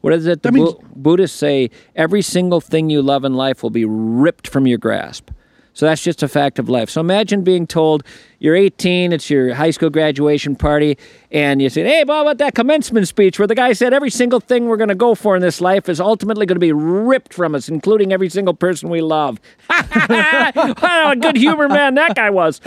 what 0.00 0.12
is 0.12 0.26
it? 0.26 0.42
The 0.42 0.48
I 0.48 0.52
mean- 0.52 0.64
Bu- 0.64 0.78
Buddhists 0.96 1.38
say 1.38 1.70
every 1.96 2.22
single 2.22 2.60
thing 2.60 2.90
you 2.90 3.02
love 3.02 3.24
in 3.24 3.34
life 3.34 3.62
will 3.62 3.70
be 3.70 3.84
ripped 3.84 4.48
from 4.48 4.66
your 4.66 4.78
grasp. 4.78 5.30
So 5.74 5.86
that's 5.86 6.02
just 6.02 6.24
a 6.24 6.28
fact 6.28 6.58
of 6.58 6.68
life. 6.68 6.90
So 6.90 7.00
imagine 7.00 7.44
being 7.44 7.64
told 7.64 8.02
you're 8.40 8.56
18, 8.56 9.12
it's 9.12 9.30
your 9.30 9.54
high 9.54 9.70
school 9.70 9.90
graduation 9.90 10.56
party, 10.56 10.98
and 11.30 11.62
you 11.62 11.68
say, 11.68 11.84
"Hey, 11.84 12.02
Bob, 12.02 12.26
about 12.26 12.38
that 12.38 12.56
commencement 12.56 13.06
speech 13.06 13.38
where 13.38 13.46
the 13.46 13.54
guy 13.54 13.72
said 13.74 13.94
every 13.94 14.10
single 14.10 14.40
thing 14.40 14.66
we're 14.66 14.76
going 14.76 14.88
to 14.88 14.96
go 14.96 15.14
for 15.14 15.36
in 15.36 15.42
this 15.42 15.60
life 15.60 15.88
is 15.88 16.00
ultimately 16.00 16.46
going 16.46 16.56
to 16.56 16.60
be 16.60 16.72
ripped 16.72 17.32
from 17.32 17.54
us, 17.54 17.68
including 17.68 18.12
every 18.12 18.28
single 18.28 18.54
person 18.54 18.88
we 18.88 19.00
love." 19.00 19.38
what 19.68 21.12
a 21.12 21.16
good 21.20 21.36
humor 21.36 21.68
man 21.68 21.94
that 21.94 22.16
guy 22.16 22.30
was. 22.30 22.60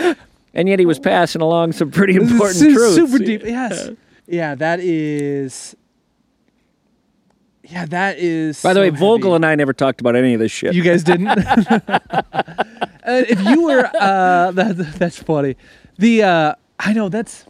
And 0.53 0.69
yet 0.69 0.79
he 0.79 0.85
was 0.85 0.97
passing 0.99 1.41
along 1.41 1.73
some 1.73 1.91
pretty 1.91 2.15
important 2.15 2.59
truths. 2.59 2.95
Super 2.95 3.17
deep. 3.17 3.43
Yes. 3.43 3.89
Yeah, 4.27 4.55
that 4.55 4.79
is. 4.79 5.75
Yeah, 7.71 7.85
that 7.85 8.19
is. 8.19 8.61
By 8.61 8.73
the 8.73 8.77
so 8.77 8.81
way, 8.81 8.87
heavy. 8.87 8.97
Vogel 8.97 9.35
and 9.35 9.45
I 9.45 9.55
never 9.55 9.71
talked 9.71 10.01
about 10.01 10.17
any 10.17 10.33
of 10.33 10.41
this 10.41 10.51
shit. 10.51 10.73
You 10.73 10.83
guys 10.83 11.03
didn't. 11.03 11.27
uh, 11.29 12.23
if 13.05 13.41
you 13.47 13.63
were, 13.63 13.89
uh, 13.97 14.51
that, 14.51 14.95
that's 14.97 15.17
funny. 15.17 15.55
The 15.97 16.23
uh, 16.23 16.55
I 16.79 16.91
know 16.91 17.07
that's 17.07 17.45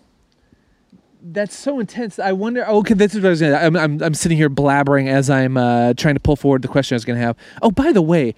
that's 1.23 1.55
so 1.55 1.79
intense. 1.79 2.19
I 2.19 2.33
wonder. 2.33 2.63
oh, 2.67 2.79
Okay, 2.79 2.93
this 2.93 3.15
is 3.15 3.21
what 3.21 3.27
I 3.27 3.29
was 3.31 3.41
gonna. 3.41 3.55
I'm 3.55 3.75
I'm, 3.75 4.03
I'm 4.03 4.13
sitting 4.13 4.37
here 4.37 4.49
blabbering 4.49 5.07
as 5.07 5.29
I'm 5.29 5.57
uh, 5.57 5.95
trying 5.95 6.15
to 6.15 6.19
pull 6.19 6.35
forward 6.35 6.61
the 6.61 6.67
question 6.67 6.93
I 6.93 6.97
was 6.97 7.05
gonna 7.05 7.19
have. 7.19 7.35
Oh, 7.63 7.71
by 7.71 7.91
the 7.91 8.01
way, 8.01 8.35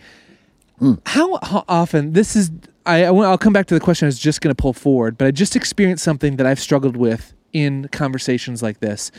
how, 1.05 1.39
how 1.43 1.65
often 1.67 2.13
this 2.13 2.35
is? 2.35 2.49
I, 2.85 3.03
I 3.05 3.13
I'll 3.13 3.37
come 3.37 3.53
back 3.53 3.65
to 3.67 3.73
the 3.73 3.79
question 3.81 4.05
I 4.05 4.07
was 4.07 4.19
just 4.19 4.39
gonna 4.39 4.55
pull 4.55 4.73
forward, 4.73 5.17
but 5.17 5.27
I 5.27 5.31
just 5.31 5.55
experienced 5.57 6.03
something 6.03 6.37
that 6.37 6.45
I've 6.45 6.59
struggled 6.59 6.95
with 6.95 7.33
in 7.51 7.87
conversations 7.89 8.63
like 8.63 8.79
this. 8.79 9.11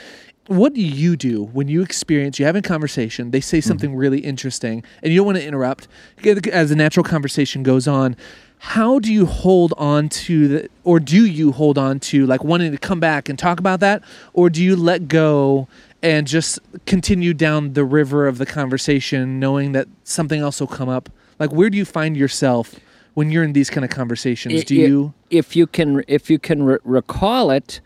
What 0.46 0.74
do 0.74 0.82
you 0.82 1.16
do 1.16 1.44
when 1.44 1.68
you 1.68 1.82
experience 1.82 2.38
you 2.38 2.44
have 2.44 2.56
a 2.56 2.62
conversation? 2.62 3.30
They 3.30 3.40
say 3.40 3.58
mm-hmm. 3.58 3.68
something 3.68 3.94
really 3.94 4.20
interesting, 4.20 4.84
and 5.02 5.12
you 5.12 5.20
don't 5.20 5.26
want 5.26 5.38
to 5.38 5.46
interrupt 5.46 5.88
as 6.52 6.68
the 6.68 6.76
natural 6.76 7.04
conversation 7.04 7.62
goes 7.62 7.88
on. 7.88 8.16
How 8.58 8.98
do 8.98 9.12
you 9.12 9.26
hold 9.26 9.74
on 9.76 10.08
to 10.10 10.48
the, 10.48 10.68
or 10.84 11.00
do 11.00 11.26
you 11.26 11.52
hold 11.52 11.76
on 11.76 12.00
to 12.00 12.26
like 12.26 12.44
wanting 12.44 12.72
to 12.72 12.78
come 12.78 13.00
back 13.00 13.28
and 13.28 13.38
talk 13.38 13.58
about 13.58 13.80
that, 13.80 14.02
or 14.32 14.50
do 14.50 14.62
you 14.62 14.76
let 14.76 15.08
go 15.08 15.68
and 16.02 16.26
just 16.26 16.58
continue 16.86 17.32
down 17.32 17.72
the 17.72 17.84
river 17.84 18.26
of 18.26 18.38
the 18.38 18.46
conversation, 18.46 19.40
knowing 19.40 19.72
that 19.72 19.88
something 20.04 20.40
else 20.40 20.60
will 20.60 20.66
come 20.66 20.88
up? 20.88 21.08
Like, 21.38 21.52
where 21.52 21.70
do 21.70 21.78
you 21.78 21.84
find 21.84 22.16
yourself 22.16 22.74
when 23.14 23.30
you're 23.30 23.44
in 23.44 23.54
these 23.54 23.70
kind 23.70 23.84
of 23.84 23.90
conversations? 23.90 24.60
I- 24.60 24.64
Do 24.64 24.74
you? 24.74 25.14
if 25.30 25.56
you 25.56 25.66
can 25.66 26.04
if 26.06 26.30
you 26.30 26.38
can 26.38 26.62
re- 26.62 26.78
recall 26.84 27.50
it 27.50 27.80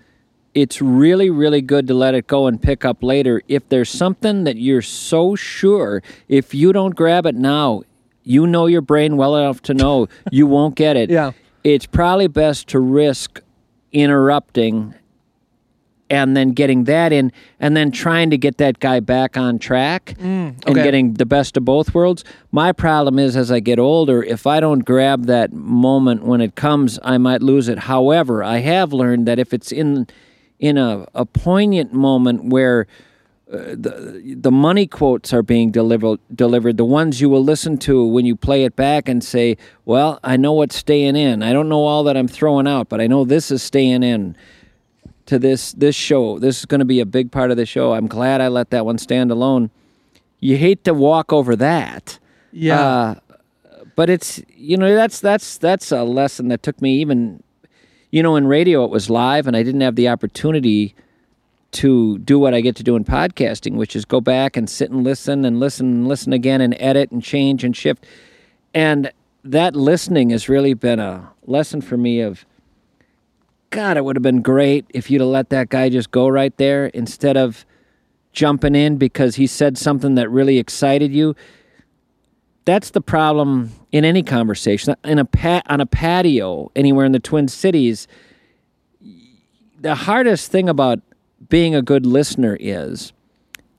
it's 0.60 0.80
really 0.82 1.30
really 1.30 1.60
good 1.62 1.86
to 1.86 1.94
let 1.94 2.14
it 2.14 2.26
go 2.26 2.47
and 2.47 2.60
pick 2.62 2.85
up 2.85 3.02
later 3.02 3.43
if 3.48 3.68
there's 3.68 3.90
something 3.90 4.44
that 4.44 4.56
you're 4.56 4.82
so 4.82 5.35
sure 5.36 6.02
if 6.28 6.55
you 6.55 6.72
don't 6.72 6.94
grab 6.94 7.26
it 7.26 7.35
now 7.35 7.82
you 8.24 8.47
know 8.47 8.66
your 8.66 8.80
brain 8.82 9.16
well 9.16 9.36
enough 9.36 9.60
to 9.62 9.72
know 9.74 10.06
you 10.32 10.47
won't 10.47 10.74
get 10.74 10.97
it 10.97 11.10
Yeah. 11.10 11.32
it's 11.64 11.86
probably 11.86 12.28
best 12.28 12.68
to 12.68 12.80
risk 12.80 13.40
interrupting 13.93 14.94
and 16.10 16.35
then 16.35 16.52
getting 16.52 16.85
that 16.85 17.12
in 17.12 17.30
and 17.60 17.76
then 17.76 17.90
trying 17.90 18.30
to 18.30 18.39
get 18.39 18.56
that 18.56 18.80
guy 18.80 18.98
back 19.01 19.36
on 19.36 19.59
track 19.59 20.14
and 20.18 20.56
Mm, 20.59 20.70
okay. 20.70 20.82
getting 20.82 21.14
the 21.14 21.26
best 21.26 21.56
of 21.59 21.64
both 21.66 21.94
worlds 21.94 22.24
my 22.51 22.72
problem 22.72 23.18
is 23.18 23.36
as 23.36 23.51
i 23.52 23.60
get 23.60 23.78
older 23.78 24.22
if 24.22 24.47
i 24.47 24.59
don't 24.60 24.80
grab 24.86 25.26
that 25.26 25.52
moment 25.52 26.22
when 26.24 26.40
it 26.40 26.55
comes 26.55 26.98
i 27.02 27.18
might 27.18 27.43
lose 27.43 27.68
it 27.68 27.78
however 27.80 28.43
i 28.43 28.59
have 28.59 28.93
learned 28.94 29.26
that 29.26 29.39
if 29.39 29.52
it's 29.52 29.70
in 29.70 30.06
in 30.59 30.76
a, 30.76 31.06
a 31.14 31.24
poignant 31.24 31.93
moment 31.93 32.44
where 32.44 32.86
uh, 33.51 33.74
the 33.76 34.36
the 34.39 34.51
money 34.51 34.86
quotes 34.86 35.32
are 35.32 35.43
being 35.43 35.70
delivered 35.70 36.20
delivered 36.35 36.76
the 36.76 36.85
ones 36.85 37.20
you 37.20 37.30
will 37.30 37.43
listen 37.43 37.78
to 37.78 38.05
when 38.05 38.26
you 38.26 38.36
play 38.36 38.64
it 38.64 38.76
back 38.76 39.09
and 39.09 39.24
say 39.24 39.56
well 39.86 40.20
I 40.22 40.36
know 40.36 40.52
what's 40.52 40.76
staying 40.76 41.16
in. 41.16 41.43
I 41.43 41.52
don't 41.52 41.68
know 41.68 41.85
all 41.85 42.05
that 42.05 42.16
I'm 42.16 42.28
throwing 42.28 42.66
out 42.66 42.89
but 42.89 43.01
I 43.01 43.06
know 43.06 43.24
this 43.24 43.51
is 43.51 43.62
staying 43.62 44.02
in 44.02 44.36
to 45.26 45.39
this 45.39 45.72
this 45.72 45.94
show. 45.94 46.39
This 46.39 46.59
is 46.59 46.64
going 46.66 46.80
to 46.80 46.85
be 46.85 47.01
a 47.01 47.06
big 47.06 47.30
part 47.30 47.51
of 47.51 47.56
the 47.56 47.66
show. 47.66 47.94
I'm 47.94 48.06
glad 48.06 48.40
I 48.40 48.48
let 48.48 48.70
that 48.70 48.85
one 48.85 48.98
stand 48.98 49.30
alone. 49.30 49.70
You 50.40 50.56
hate 50.56 50.85
to 50.85 50.93
walk 50.93 51.32
over 51.32 51.56
that. 51.56 52.18
Yeah. 52.52 52.80
uh, 52.80 53.14
but 53.94 54.09
it's 54.10 54.43
you 54.55 54.76
know 54.76 54.94
that's 54.94 55.20
that's 55.20 55.59
that's 55.59 55.90
a 55.90 56.05
lesson 56.05 56.48
that 56.48 56.62
took 56.62 56.80
me 56.80 57.01
even 57.01 57.43
you 58.10 58.22
know 58.22 58.36
in 58.36 58.47
radio 58.47 58.85
it 58.85 58.90
was 58.90 59.10
live 59.10 59.47
and 59.47 59.56
I 59.56 59.62
didn't 59.62 59.80
have 59.80 59.97
the 59.97 60.09
opportunity 60.09 60.94
to 61.70 62.18
do 62.18 62.39
what 62.39 62.55
I 62.55 62.60
get 62.60 62.76
to 62.76 62.82
do 62.82 62.97
in 62.97 63.05
podcasting, 63.05 63.74
which 63.74 63.94
is 63.94 64.05
go 64.05 64.20
back 64.20 64.56
and 64.56 64.68
sit 64.68 64.90
and 64.90 65.05
listen 65.05 65.44
and 65.44 65.60
listen 65.60 65.86
and 65.86 66.09
listen 66.09 66.32
again 66.32 66.60
and 66.60 66.74
edit 66.80 67.10
and 67.10 67.22
change 67.22 67.62
and 67.62 67.76
shift. 67.76 68.06
And 68.72 69.12
that 69.44 69.76
listening 69.76 70.30
has 70.30 70.48
really 70.48 70.74
been 70.74 70.98
a 70.98 71.30
lesson 71.47 71.80
for 71.80 71.97
me 71.97 72.20
of 72.20 72.47
God, 73.70 73.98
it 73.98 74.05
would 74.05 74.16
have 74.16 74.22
been 74.22 74.40
great 74.40 74.86
if 74.90 75.10
you'd 75.10 75.20
have 75.20 75.28
let 75.28 75.51
that 75.51 75.68
guy 75.68 75.90
just 75.90 76.10
go 76.10 76.26
right 76.26 76.56
there 76.56 76.86
instead 76.86 77.36
of 77.36 77.66
jumping 78.32 78.74
in 78.74 78.97
because 78.97 79.36
he 79.36 79.47
said 79.47 79.76
something 79.76 80.14
that 80.14 80.30
really 80.30 80.59
excited 80.59 81.12
you. 81.12 81.36
That's 82.69 82.90
the 82.90 83.01
problem 83.01 83.73
in 83.93 84.05
any 84.05 84.23
conversation. 84.23 84.95
In 85.03 85.19
a 85.19 85.24
pat 85.24 85.65
on 85.70 85.81
a 85.81 85.86
patio 85.86 86.70
anywhere 86.77 87.07
in 87.07 87.12
the 87.12 87.19
Twin 87.19 87.49
Cities, 87.49 88.07
the 89.81 89.95
hardest 89.95 90.53
thing 90.53 90.69
about 90.69 91.01
being 91.49 91.74
a 91.74 91.81
good 91.81 92.05
listener 92.05 92.59
is 92.61 93.15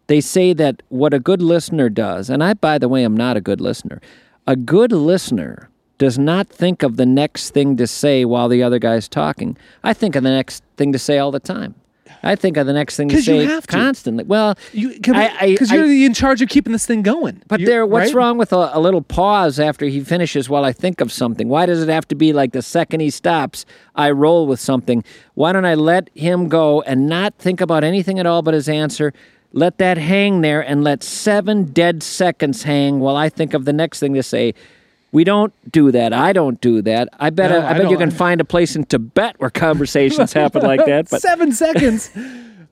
they 0.08 0.20
say 0.20 0.54
that 0.54 0.82
what 0.90 1.14
a 1.14 1.20
good 1.20 1.40
listener 1.40 1.90
does, 1.90 2.32
and 2.32 2.44
I, 2.44 2.56
by 2.56 2.80
the 2.80 2.90
way, 2.90 3.06
am 3.06 3.16
not 3.16 3.38
a 3.38 3.42
good 3.42 3.62
listener. 3.62 4.02
A 4.48 4.56
good 4.56 4.92
listener 4.92 5.70
does 6.00 6.18
not 6.18 6.50
think 6.50 6.82
of 6.82 6.98
the 6.98 7.06
next 7.06 7.52
thing 7.52 7.78
to 7.78 7.86
say 7.86 8.26
while 8.26 8.50
the 8.50 8.64
other 8.64 8.80
guy's 8.80 9.08
talking. 9.08 9.56
I 9.84 9.94
think 9.94 10.16
of 10.16 10.24
the 10.24 10.32
next 10.32 10.64
thing 10.78 10.94
to 10.94 10.98
say 10.98 11.20
all 11.20 11.30
the 11.30 11.40
time. 11.40 11.76
I 12.22 12.36
think 12.36 12.58
of 12.58 12.68
the 12.68 12.74
next 12.74 12.98
thing 12.98 13.08
to 13.10 13.16
'Cause 13.16 13.28
you 13.28 13.40
say 13.42 13.46
have 13.46 13.66
to. 13.68 13.76
constantly. 13.76 14.24
Well, 14.26 14.56
You 14.74 14.90
because 14.90 15.16
I- 15.72 15.76
you're 15.76 16.06
in 16.06 16.14
charge 16.14 16.42
of 16.42 16.50
keeping 16.50 16.74
this 16.74 16.86
thing 16.86 17.02
going. 17.02 17.42
but 17.48 17.62
You- 17.62 17.66
there, 17.66 17.86
what's 17.86 18.08
right? 18.08 18.16
wrong 18.16 18.38
with 18.38 18.52
a, 18.52 18.72
a 18.74 18.80
little 18.80 19.02
pause 19.02 19.60
after 19.60 19.86
he 19.86 20.02
finishes 20.02 20.50
while 20.50 20.66
I 20.66 20.74
think 20.74 21.00
of 21.02 21.12
something? 21.14 21.48
Why 21.48 21.66
does 21.66 21.82
it 21.82 21.90
have 21.90 22.08
to 22.10 22.16
be 22.16 22.34
like 22.34 22.52
the 22.52 22.62
second 22.62 23.00
he 23.00 23.10
stops, 23.10 23.66
I 23.96 24.12
roll 24.12 24.48
with 24.48 24.60
something? 24.60 25.04
Why 25.36 25.54
don't 25.54 25.66
I 25.66 25.76
let 25.76 26.10
him 26.14 26.50
go 26.50 26.82
and 26.82 27.08
not 27.08 27.36
think 27.40 27.62
about 27.62 27.84
anything 27.84 28.20
at 28.20 28.26
all 28.26 28.42
but 28.42 28.54
his 28.54 28.68
answer? 28.68 29.14
Let 29.54 29.78
that 29.80 29.98
hang 29.98 30.42
there 30.42 30.62
and 30.62 30.84
let 30.84 31.02
seven 31.04 31.64
dead 31.66 32.04
seconds 32.04 32.64
hang 32.64 33.00
while 33.00 33.16
I 33.16 33.30
think 33.30 33.54
of 33.54 33.66
the 33.66 33.74
next 33.74 34.00
thing 34.00 34.14
to 34.14 34.22
say. 34.24 34.54
We 35.12 35.24
don't 35.24 35.54
do 35.72 35.92
that. 35.92 36.14
I 36.14 36.34
don't 36.34 36.60
do 36.62 36.82
that. 36.84 37.10
I 37.20 37.30
bet. 37.32 37.50
No, 37.50 37.60
I, 37.62 37.72
I 37.72 37.78
bet 37.78 37.90
you 37.90 37.98
can 37.98 38.12
find 38.12 38.40
a 38.40 38.46
place 38.46 38.76
in 38.76 38.84
Tibet 38.86 39.36
where 39.40 39.50
conversations 39.50 40.34
happen 40.42 40.62
like 40.62 40.86
that. 40.86 41.10
But 41.10 41.22
seven 41.22 41.52
seconds. 41.52 42.12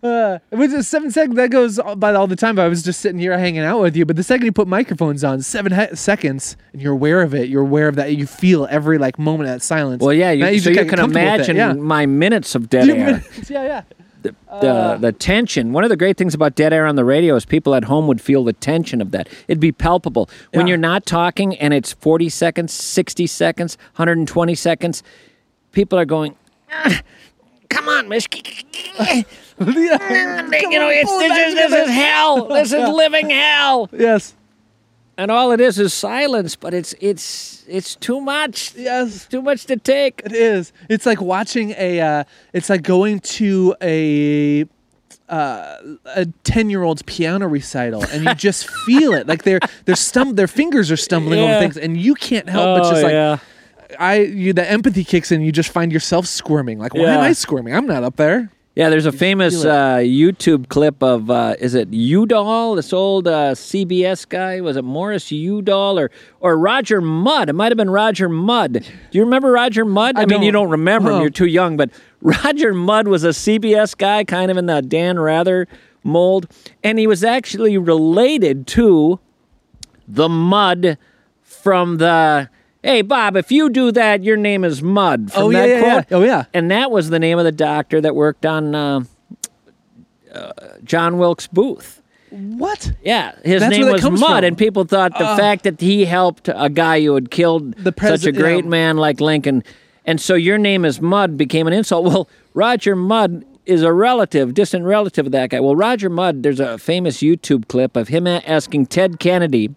Uh, 0.03 0.37
it 0.51 0.55
was 0.55 0.69
just 0.71 0.91
seven 0.91 1.09
seconds. 1.09 1.35
That 1.37 1.49
goes 1.49 1.79
by 1.97 2.13
all 2.13 2.27
the 2.27 2.35
time. 2.35 2.55
But 2.55 2.65
I 2.65 2.67
was 2.67 2.83
just 2.83 2.99
sitting 3.01 3.17
here 3.19 3.35
hanging 3.35 3.61
out 3.61 3.81
with 3.81 3.95
you. 3.97 4.05
But 4.05 4.15
the 4.15 4.21
second 4.23 4.45
you 4.45 4.51
put 4.51 4.67
microphones 4.67 5.23
on, 5.23 5.41
seven 5.41 5.73
he- 5.73 5.95
seconds, 5.95 6.55
and 6.71 6.79
you're 6.83 6.93
aware 6.93 7.23
of 7.23 7.33
it. 7.33 7.49
You're 7.49 7.63
aware 7.63 7.87
of 7.87 7.95
that. 7.95 8.15
You 8.15 8.27
feel 8.27 8.67
every 8.69 8.99
like 8.99 9.17
moment 9.17 9.49
of 9.49 9.55
that 9.55 9.63
silence. 9.63 10.03
well, 10.03 10.13
yeah. 10.13 10.29
You, 10.29 10.45
Now 10.45 10.57
so 10.57 10.69
you 10.69 10.85
can 10.85 10.99
imagine 10.99 11.55
Yeah. 11.55 11.73
my 11.73 12.05
minutes 12.05 12.53
of 12.53 12.69
dead 12.69 12.85
You- 12.85 12.93
air. 12.93 13.23
yeah, 13.49 13.63
yeah. 13.63 13.81
The, 14.27 14.59
the, 14.61 14.97
the 14.99 15.11
tension. 15.11 15.73
One 15.73 15.83
of 15.83 15.89
the 15.89 15.97
great 15.97 16.17
things 16.17 16.33
about 16.33 16.55
dead 16.55 16.73
air 16.73 16.85
on 16.85 16.95
the 16.95 17.05
radio 17.05 17.35
is 17.35 17.45
people 17.45 17.75
at 17.75 17.85
home 17.85 18.07
would 18.07 18.21
feel 18.21 18.43
the 18.43 18.53
tension 18.53 19.01
of 19.01 19.11
that. 19.11 19.29
It'd 19.47 19.59
be 19.59 19.71
palpable. 19.71 20.29
When 20.53 20.67
you're 20.67 20.77
not 20.77 21.05
talking 21.05 21.55
and 21.57 21.73
it's 21.73 21.93
40 21.93 22.29
seconds, 22.29 22.73
60 22.73 23.27
seconds, 23.27 23.77
120 23.95 24.55
seconds, 24.55 25.03
people 25.71 25.99
are 25.99 26.05
going, 26.05 26.35
"Ah, 26.71 27.01
come 27.69 27.89
on, 27.89 28.07
Mischke. 28.07 28.65
you 29.59 29.65
know, 29.65 30.89
it's, 30.89 31.17
this, 31.17 31.47
is, 31.47 31.55
this 31.55 31.73
is 31.73 31.89
hell. 31.89 32.47
This 32.47 32.71
is 32.71 32.89
living 32.95 33.31
hell. 33.31 33.89
Yes. 33.91 34.35
And 35.17 35.31
all 35.31 35.51
it 35.51 35.59
is 35.59 35.79
is 35.79 35.93
silence, 35.93 36.55
but 36.55 36.73
it's 36.73 36.93
it's 37.01 37.65
it's 37.67 37.95
too 37.95 38.21
much. 38.21 38.73
Yes. 38.75 39.25
Too 39.27 39.41
much 39.41 39.65
to 39.65 39.75
take. 39.77 40.21
It 40.25 40.31
is. 40.33 40.71
It's 40.89 41.05
like 41.05 41.19
watching 41.21 41.71
a. 41.77 41.99
Uh, 41.99 42.23
it's 42.53 42.69
like 42.69 42.83
going 42.83 43.19
to 43.21 43.75
a 43.81 44.65
uh, 45.27 45.75
a 46.15 46.25
ten 46.43 46.69
year 46.69 46.83
old's 46.83 47.01
piano 47.01 47.47
recital, 47.47 48.03
and 48.11 48.23
you 48.25 48.33
just 48.35 48.69
feel 48.85 49.13
it. 49.13 49.27
Like 49.27 49.43
they're 49.43 49.59
they're 49.85 49.95
stum- 49.95 50.35
their 50.35 50.47
fingers 50.47 50.91
are 50.91 50.97
stumbling 50.97 51.39
over 51.39 51.59
things, 51.59 51.77
and 51.77 51.97
you 51.97 52.13
can't 52.13 52.47
help 52.47 52.77
but 52.79 52.85
Oh, 52.87 52.91
just 52.91 53.03
like. 53.03 53.11
yeah. 53.11 53.37
I 53.99 54.19
you 54.19 54.53
the 54.53 54.69
empathy 54.69 55.03
kicks 55.03 55.31
in. 55.31 55.41
You 55.41 55.51
just 55.51 55.69
find 55.69 55.91
yourself 55.91 56.27
squirming. 56.27 56.77
Like, 56.77 56.93
why 56.93 57.01
Yeah. 57.01 57.15
am 57.17 57.21
I 57.21 57.31
squirming? 57.33 57.73
I'm 57.73 57.87
not 57.87 58.03
up 58.03 58.17
there. 58.17 58.51
Yeah, 58.77 58.91
there's 58.91 59.07
a 59.07 59.11
famous 59.11 59.65
uh, 59.65 59.95
YouTube 59.95 60.69
clip 60.69 61.01
of 61.01 61.31
uh, 61.31 61.55
is 61.59 61.73
it 61.73 61.91
Udall, 61.91 62.75
this 62.75 62.93
old 62.93 63.27
uh, 63.27 63.55
CBS 63.55 64.29
guy? 64.29 64.61
Was 64.61 64.77
it 64.77 64.83
Morris 64.83 65.31
Udall 65.31 65.97
or 65.97 66.11
or 66.41 66.55
Roger 66.59 67.01
Mudd? 67.01 67.49
It 67.49 67.53
might 67.53 67.71
have 67.71 67.77
been 67.77 67.89
Roger 67.89 68.29
Mudd. 68.29 68.73
Do 68.73 69.17
you 69.17 69.23
remember 69.23 69.51
Roger 69.51 69.83
Mudd? 69.83 70.15
I, 70.15 70.27
mean, 70.27 70.43
you 70.43 70.51
don't 70.51 70.69
remember 70.69 71.09
him; 71.09 71.15
Oh. 71.15 71.21
you're 71.21 71.31
too 71.31 71.47
young. 71.47 71.75
But 71.75 71.89
Roger 72.21 72.71
Mudd 72.75 73.07
was 73.07 73.23
a 73.23 73.29
CBS 73.29 73.97
guy, 73.97 74.23
kind 74.23 74.51
of 74.51 74.57
in 74.57 74.67
the 74.67 74.83
Dan 74.83 75.19
Rather 75.19 75.67
mold, 76.03 76.45
and 76.83 76.99
he 76.99 77.07
was 77.07 77.23
actually 77.23 77.79
related 77.79 78.67
to 78.67 79.19
the 80.07 80.29
Mud 80.29 80.99
from 81.41 81.97
the. 81.97 82.47
Hey 82.83 83.01
Bob, 83.01 83.35
if 83.35 83.51
you 83.51 83.69
do 83.69 83.91
that, 83.91 84.23
your 84.23 84.37
name 84.37 84.63
is 84.63 84.81
Mud. 84.81 85.31
From 85.31 85.43
Oh, 85.43 85.49
yeah, 85.49 85.61
that 85.61 85.69
yeah, 85.69 85.79
quote. 85.81 86.05
yeah. 86.09 86.17
Oh, 86.17 86.23
yeah. 86.23 86.45
And 86.53 86.71
that 86.71 86.91
was 86.91 87.09
the 87.09 87.19
name 87.19 87.37
of 87.39 87.45
the 87.45 87.51
doctor 87.51 87.99
that 88.01 88.15
worked 88.15 88.45
on 88.45 88.75
uh, 88.75 89.01
uh, 90.33 90.51
John 90.83 91.17
Wilkes 91.17 91.47
Booth. 91.47 92.01
What? 92.29 92.91
Yeah, 93.01 93.33
his 93.43 93.61
That's 93.61 93.75
name 93.77 93.89
was 93.89 94.03
Mud, 94.03 94.19
from. 94.19 94.43
and 94.43 94.57
people 94.57 94.83
thought 94.83 95.13
the 95.13 95.25
fact 95.37 95.63
that 95.63 95.79
he 95.79 96.03
helped 96.05 96.49
a 96.53 96.69
guy 96.69 97.01
who 97.01 97.15
had 97.15 97.31
killed 97.31 97.73
such 97.99 98.25
a 98.25 98.31
great 98.33 98.65
yeah. 98.65 98.69
man 98.69 98.97
like 98.97 99.21
Lincoln, 99.21 99.63
and 100.05 100.19
so 100.19 100.35
your 100.35 100.57
name 100.57 100.83
is 100.83 100.99
Mud 101.01 101.37
became 101.37 101.67
an 101.67 101.73
insult. 101.73 102.05
Well, 102.05 102.29
Roger 102.53 102.97
Mudd 102.97 103.45
is 103.65 103.81
a 103.81 103.93
relative, 103.93 104.53
distant 104.53 104.83
relative 104.83 105.25
of 105.27 105.31
that 105.31 105.51
guy. 105.51 105.61
Well, 105.61 105.75
Roger 105.75 106.09
Mudd, 106.09 106.43
there's 106.43 106.59
a 106.59 106.77
famous 106.77 107.19
YouTube 107.19 107.69
clip 107.69 107.95
of 107.95 108.09
him 108.09 108.27
asking 108.27 108.87
Ted 108.87 109.19
Kennedy 109.19 109.73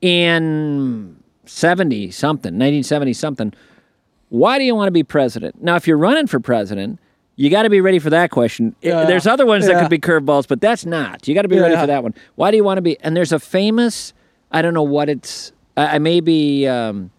in 0.00 1.16
70 1.46 2.10
something, 2.10 2.52
1970 2.52 3.12
something, 3.12 3.54
why 4.28 4.58
do 4.58 4.64
you 4.64 4.74
want 4.74 4.88
to 4.88 4.92
be 4.92 5.02
president? 5.02 5.62
Now, 5.62 5.76
if 5.76 5.86
you're 5.86 5.98
running 5.98 6.26
for 6.26 6.40
president, 6.40 6.98
you 7.36 7.50
got 7.50 7.62
to 7.62 7.70
be 7.70 7.80
ready 7.80 7.98
for 7.98 8.10
that 8.10 8.30
question. 8.30 8.74
Yeah. 8.80 9.04
There's 9.04 9.26
other 9.26 9.46
ones 9.46 9.66
that 9.66 9.80
could 9.80 9.90
be 9.90 9.98
curveballs, 9.98 10.46
but 10.46 10.60
that's 10.60 10.86
not. 10.86 11.26
You 11.26 11.34
got 11.34 11.42
to 11.42 11.48
be 11.48 11.58
ready 11.58 11.76
for 11.76 11.86
that 11.86 12.02
one. 12.02 12.14
Why 12.36 12.50
do 12.50 12.56
you 12.56 12.64
want 12.64 12.78
to 12.78 12.82
be? 12.82 12.98
And 13.00 13.16
there's 13.16 13.32
a 13.32 13.38
famous, 13.38 14.12
I 14.50 14.62
don't 14.62 14.74
know 14.74 14.82
what 14.82 15.08
it's, 15.08 15.52
I, 15.76 15.96
I 15.96 15.98
may 15.98 16.20
be 16.20 16.66
um, 16.66 17.10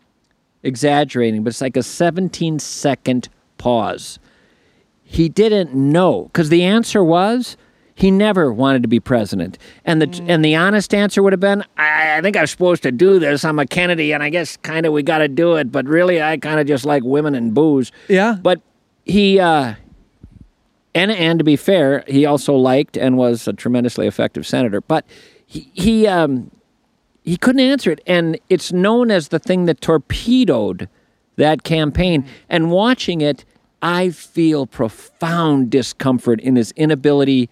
exaggerating, 0.64 1.44
but 1.44 1.50
it's 1.50 1.62
like 1.62 1.78
a 1.78 1.84
17 1.84 2.60
second 2.60 3.30
pause. 3.58 4.20
He 5.04 5.30
didn't 5.30 5.74
know 5.76 6.24
because 6.24 6.50
the 6.50 6.64
answer 6.64 7.04
was 7.04 7.58
he 7.96 8.12
never 8.12 8.52
wanted 8.52 8.82
to 8.82 8.90
be 8.90 9.00
president, 9.00 9.58
and 9.86 10.02
the 10.02 10.24
and 10.28 10.44
the 10.44 10.56
honest 10.56 10.94
answer 10.94 11.24
would 11.24 11.32
have 11.32 11.40
been 11.40 11.64
I, 11.78 12.18
I 12.18 12.22
think 12.22 12.36
I'm 12.36 12.46
supposed 12.46 12.84
to 12.84 12.92
do 12.92 13.20
this. 13.20 13.46
I'm 13.46 13.58
a 13.58 13.66
Kennedy, 13.66 14.12
and 14.12 14.22
I 14.22 14.30
guess 14.30 14.58
kind 14.58 14.86
of 14.86 14.92
we 14.92 15.02
got 15.02 15.20
to 15.20 15.30
do 15.30 15.56
it. 15.56 15.72
But 15.72 15.88
really, 15.88 16.22
I 16.22 16.38
kind 16.38 16.60
of 16.60 16.68
just 16.68 16.86
like 16.86 17.04
women 17.04 17.36
and 17.36 17.54
booze. 17.54 17.94
Yeah. 18.10 18.38
But 18.42 18.62
he 19.06 19.40
uh, 19.40 19.76
and 20.94 21.12
and 21.12 21.40
to 21.40 21.46
be 21.46 21.56
fair, 21.56 22.04
he 22.08 22.26
also 22.26 22.54
liked 22.54 22.98
and 22.98 23.18
was 23.18 23.48
a 23.48 23.54
tremendously 23.54 24.08
effective 24.08 24.46
senator. 24.46 24.82
But 24.82 25.06
he 25.46 25.72
he 25.74 26.06
um, 26.06 26.52
he 27.24 27.38
couldn't 27.38 27.62
answer 27.62 27.92
it, 27.92 28.02
and 28.06 28.38
it's 28.50 28.74
known 28.74 29.10
as 29.10 29.30
the 29.30 29.40
thing 29.40 29.66
that 29.66 29.80
torpedoed 29.80 30.90
that 31.38 31.64
campaign. 31.64 32.26
And 32.50 32.72
watching 32.72 33.22
it, 33.22 33.46
I 33.82 34.10
feel 34.10 34.68
profound 34.68 35.70
discomfort 35.70 36.42
in 36.42 36.56
his 36.56 36.72
inability 36.72 37.50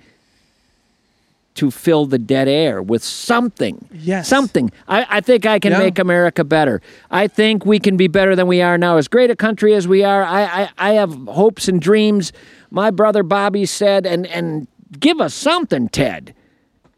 to 1.56 1.70
fill 1.70 2.06
the 2.06 2.18
dead 2.18 2.48
air 2.48 2.82
with 2.82 3.04
something. 3.04 3.88
Yes. 3.94 4.28
Something. 4.28 4.72
I, 4.88 5.06
I 5.10 5.22
think 5.22 5.46
I 5.46 5.60
can 5.60 5.72
Yeah. 5.74 5.80
make 5.80 6.00
America 6.00 6.44
better. 6.44 6.82
I 7.12 7.28
think 7.28 7.66
we 7.66 7.80
can 7.80 7.96
be 7.98 8.08
better 8.08 8.36
than 8.36 8.48
we 8.48 8.62
are 8.62 8.78
now. 8.78 8.98
As 8.98 9.08
great 9.08 9.30
a 9.30 9.36
country 9.36 9.74
as 9.76 9.88
we 9.88 10.04
are, 10.04 10.24
I, 10.24 10.44
I, 10.44 10.70
I 10.78 10.94
have 10.94 11.14
hopes 11.28 11.68
and 11.68 11.80
dreams. 11.82 12.34
My 12.72 12.90
brother 12.90 13.22
Bobby 13.24 13.66
said, 13.68 14.06
and, 14.08 14.26
and 14.28 14.68
give 15.00 15.22
us 15.22 15.34
something, 15.34 15.90
Ted. 15.90 16.34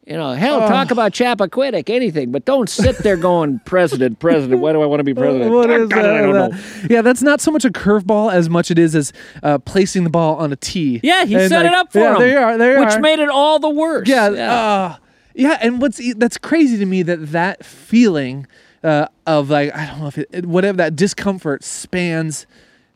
You 0.05 0.17
know, 0.17 0.33
hell, 0.33 0.59
talk 0.67 0.91
about 0.91 1.13
Chappaquiddick, 1.13 1.89
anything, 1.89 2.31
but 2.31 2.45
don't 2.45 2.69
sit 2.69 2.97
there 2.99 3.17
going, 3.17 3.59
President, 3.65 4.19
President. 4.19 4.61
Why 4.61 4.71
do 4.71 4.81
I 4.83 4.85
want 4.85 4.99
to 4.99 5.03
be 5.03 5.13
president? 5.23 5.51
What 5.51 5.69
is 5.71 5.89
God, 5.89 6.05
I 6.05 6.21
don't 6.21 6.33
that? 6.33 6.51
know. 6.51 6.87
Yeah, 6.95 7.01
that's 7.01 7.23
not 7.23 7.41
so 7.41 7.49
much 7.49 7.65
a 7.65 7.71
curveball 7.71 8.31
as 8.31 8.47
much 8.47 8.69
it 8.69 8.77
is 8.77 8.93
as 8.95 9.11
uh, 9.41 9.57
placing 9.57 10.03
the 10.03 10.11
ball 10.11 10.35
on 10.35 10.53
a 10.53 10.55
tee. 10.55 10.99
Yeah, 11.01 11.25
he 11.25 11.33
And, 11.33 11.49
set 11.49 11.63
like, 11.63 11.71
it 11.71 11.75
up 11.75 11.91
for 11.91 11.99
yeah, 11.99 12.13
him. 12.13 12.19
There 12.19 12.29
you 12.29 12.37
are. 12.37 12.57
There 12.59 12.73
you 12.75 12.79
which 12.85 12.93
are. 12.93 12.99
made 12.99 13.17
it 13.17 13.29
all 13.29 13.57
the 13.57 13.69
worse. 13.69 14.07
yeah, 14.07 14.25
uh, 14.27 14.95
yeah, 15.33 15.57
and 15.59 15.81
what's 15.81 15.99
that's 16.15 16.37
crazy 16.37 16.77
to 16.77 16.85
me 16.85 17.01
that 17.01 17.31
that 17.31 17.65
feeling 17.65 18.45
uh, 18.83 19.07
of 19.25 19.49
like 19.49 19.75
I 19.75 19.87
don't 19.87 20.01
know 20.01 20.07
if 20.07 20.19
it- 20.19 20.45
whatever 20.45 20.77
that 20.77 20.95
discomfort 20.95 21.63
spans 21.63 22.45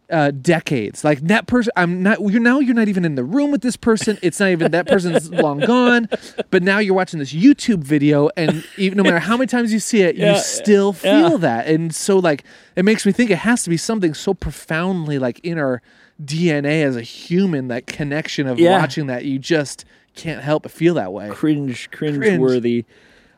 uh, 0.10 0.32
decades. 0.32 1.04
Like 1.04 1.20
that 1.22 1.48
person, 1.48 1.72
I'm 1.76 2.02
not. 2.04 2.20
You're 2.22 2.42
now 2.42 2.60
you're 2.60 2.74
not 2.76 2.88
even 2.88 3.06
in 3.06 3.16
the 3.16 3.24
room 3.24 3.52
with 3.52 3.62
this 3.62 3.76
person. 3.76 4.18
It's 4.22 4.40
not 4.40 4.50
even 4.50 4.72
that 4.72 4.88
person's 4.88 5.30
long 5.32 5.60
gone. 5.60 6.10
But 6.52 6.64
now 6.64 6.80
you're 6.80 6.96
watching 6.96 7.20
this 7.20 7.32
YouTube 7.34 7.80
video, 7.84 8.30
and 8.36 8.64
even, 8.78 8.98
no 8.98 9.04
matter 9.04 9.20
how 9.20 9.38
many 9.38 9.48
times 9.48 9.72
you 9.72 9.80
see 9.80 10.02
it, 10.02 10.16
Yeah, 10.16 10.36
you 10.36 10.42
still 10.42 10.94
feel 10.94 11.32
yeah. 11.32 11.38
that. 11.38 11.68
And 11.68 11.94
so 11.94 12.18
like 12.20 12.44
it 12.76 12.86
makes 12.86 13.06
me 13.06 13.12
think 13.12 13.30
it 13.30 13.40
has 13.40 13.64
to 13.64 13.70
be 13.70 13.78
something 13.78 14.14
so 14.14 14.34
profoundly 14.34 15.20
like 15.20 15.40
in 15.40 15.58
our 15.58 15.82
DNA 16.24 16.84
as 16.84 16.96
a 16.96 17.02
human. 17.02 17.68
That 17.68 17.86
connection 17.88 18.48
of 18.48 18.60
Yeah. 18.60 18.80
watching 18.80 19.08
that 19.08 19.26
you 19.26 19.40
just 19.40 19.86
can't 20.16 20.42
help 20.44 20.64
but 20.64 20.72
feel 20.72 20.96
that 20.96 21.14
way. 21.14 21.30
cringe, 21.30 21.90
cringe 21.92 22.38
worthy. 22.40 22.86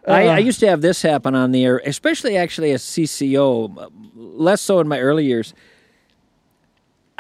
Uh. 0.08 0.12
I, 0.14 0.22
I 0.28 0.38
used 0.40 0.60
to 0.62 0.68
have 0.68 0.82
this 0.82 1.02
happen 1.04 1.36
on 1.36 1.52
the 1.52 1.64
air, 1.64 1.80
especially 1.86 2.36
actually 2.38 2.72
as 2.72 2.82
CCO, 2.82 3.92
less 4.16 4.62
so 4.62 4.80
in 4.80 4.88
my 4.88 5.00
early 5.00 5.26
years. 5.26 5.54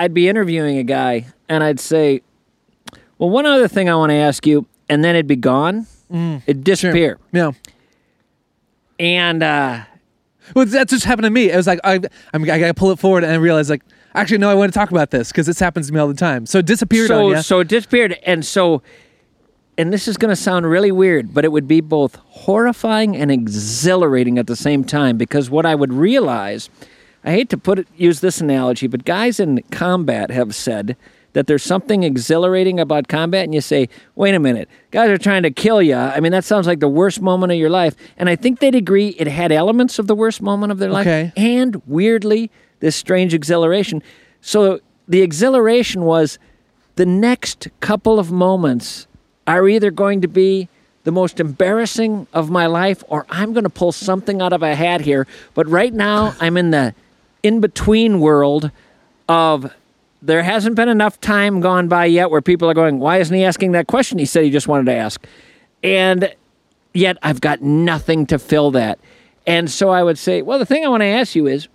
I'd 0.01 0.15
be 0.15 0.27
interviewing 0.27 0.79
a 0.79 0.83
guy 0.83 1.27
and 1.47 1.63
I'd 1.63 1.79
say, 1.79 2.21
Well, 3.19 3.29
one 3.29 3.45
other 3.45 3.67
thing 3.67 3.87
I 3.87 3.93
want 3.95 4.09
to 4.09 4.15
ask 4.15 4.47
you, 4.47 4.65
and 4.89 5.03
then 5.03 5.15
it'd 5.15 5.27
be 5.27 5.35
gone. 5.35 5.85
It'd 6.11 6.63
disappear. 6.63 7.19
Yeah. 7.31 7.51
And 8.99 9.43
uh, 9.43 9.83
Well, 10.55 10.65
that 10.65 10.89
just 10.89 11.05
happened 11.05 11.25
to 11.25 11.29
me. 11.29 11.51
It 11.51 11.55
was 11.55 11.67
like 11.67 11.79
I, 11.83 11.99
I'm, 12.33 12.41
I 12.43 12.57
gotta 12.59 12.73
pull 12.73 12.89
it 12.89 12.97
forward, 12.97 13.23
and 13.23 13.31
I 13.31 13.35
realized 13.35 13.69
like 13.69 13.83
actually 14.15 14.39
no, 14.39 14.49
I 14.49 14.55
want 14.55 14.73
to 14.73 14.77
talk 14.77 14.89
about 14.89 15.11
this 15.11 15.29
because 15.31 15.45
this 15.45 15.59
happens 15.59 15.87
to 15.87 15.93
me 15.93 15.99
all 15.99 16.07
the 16.07 16.15
time. 16.15 16.47
So 16.47 16.57
it 16.57 16.65
disappeared 16.65 17.07
so, 17.07 17.35
so 17.41 17.59
it 17.59 17.67
disappeared. 17.67 18.17
And 18.25 18.43
so, 18.43 18.81
and 19.77 19.93
this 19.93 20.07
is 20.07 20.17
going 20.17 20.29
to 20.29 20.35
sound 20.35 20.67
really 20.67 20.91
weird, 20.91 21.31
but 21.31 21.45
it 21.45 21.51
would 21.51 21.67
be 21.67 21.79
both 21.79 22.15
horrifying 22.15 23.15
and 23.15 23.31
exhilarating 23.31 24.39
at 24.39 24.47
the 24.47 24.55
same 24.55 24.83
time 24.83 25.17
because 25.17 25.51
what 25.51 25.67
I 25.67 25.75
would 25.75 25.93
realize, 25.93 26.71
I 27.23 27.31
hate 27.31 27.49
to 27.49 27.57
put 27.57 27.79
it, 27.79 27.87
use 27.95 28.19
this 28.19 28.41
analogy, 28.41 28.87
but 28.87 29.05
guys 29.05 29.39
in 29.39 29.61
combat 29.71 30.31
have 30.31 30.55
said 30.55 30.95
that 31.33 31.47
there's 31.47 31.63
something 31.63 32.03
exhilarating 32.03 32.79
about 32.79 33.07
combat, 33.07 33.45
and 33.45 33.53
you 33.53 33.61
say, 33.61 33.87
wait 34.15 34.35
a 34.35 34.39
minute, 34.39 34.67
guys 34.91 35.09
are 35.09 35.17
trying 35.17 35.43
to 35.43 35.51
kill 35.51 35.81
you. 35.81 35.95
I 35.95 36.19
mean, 36.19 36.31
that 36.33 36.43
sounds 36.43 36.67
like 36.67 36.79
the 36.81 36.89
worst 36.89 37.21
moment 37.21 37.53
of 37.53 37.57
your 37.57 37.69
life. 37.69 37.95
And 38.17 38.27
I 38.27 38.35
think 38.35 38.59
they'd 38.59 38.75
agree 38.75 39.09
it 39.17 39.27
had 39.27 39.51
elements 39.51 39.97
of 39.97 40.07
the 40.07 40.15
worst 40.15 40.41
moment 40.41 40.71
of 40.71 40.79
their 40.79 40.89
life 40.89 41.07
Okay. 41.07 41.31
and 41.37 41.81
weirdly, 41.87 42.51
this 42.79 42.95
strange 42.95 43.33
exhilaration. 43.33 44.01
So 44.41 44.79
the 45.07 45.21
exhilaration 45.21 46.01
was 46.03 46.37
the 46.95 47.05
next 47.05 47.69
couple 47.79 48.19
of 48.19 48.31
moments 48.31 49.07
are 49.47 49.67
either 49.69 49.89
going 49.91 50.21
to 50.21 50.27
be 50.27 50.67
the 51.03 51.11
most 51.11 51.39
embarrassing 51.39 52.27
of 52.33 52.49
my 52.49 52.65
life 52.65 53.03
or 53.07 53.25
I'm 53.29 53.53
going 53.53 53.63
to 53.63 53.69
pull 53.69 53.91
something 53.91 54.41
out 54.41 54.51
of 54.53 54.61
a 54.63 54.75
hat 54.75 55.01
here. 55.01 55.27
But 55.53 55.67
right 55.69 55.93
now, 55.93 56.35
I'm 56.39 56.57
in 56.57 56.71
the 56.71 56.93
in 57.43 57.59
between 57.61 58.19
world 58.19 58.71
of 59.27 59.73
there 60.21 60.43
hasn't 60.43 60.75
been 60.75 60.89
enough 60.89 61.19
time 61.19 61.61
gone 61.61 61.87
by 61.87 62.05
yet 62.05 62.29
where 62.29 62.41
people 62.41 62.69
are 62.69 62.73
going, 62.73 62.99
why 62.99 63.17
isn't 63.17 63.35
he 63.35 63.43
asking 63.43 63.71
that 63.71 63.87
question 63.87 64.19
he 64.19 64.25
said 64.25 64.43
he 64.43 64.51
just 64.51 64.67
wanted 64.67 64.85
to 64.85 64.95
ask? 64.95 65.25
And 65.83 66.33
yet 66.93 67.17
I've 67.23 67.41
got 67.41 67.61
nothing 67.61 68.27
to 68.27 68.37
fill 68.37 68.71
that. 68.71 68.99
And 69.47 69.69
so 69.69 69.89
I 69.89 70.03
would 70.03 70.19
say, 70.19 70.43
well, 70.43 70.59
the 70.59 70.65
thing 70.65 70.85
I 70.85 70.89
want 70.89 71.01
to 71.01 71.07
ask 71.07 71.35
you 71.35 71.47
is, 71.47 71.67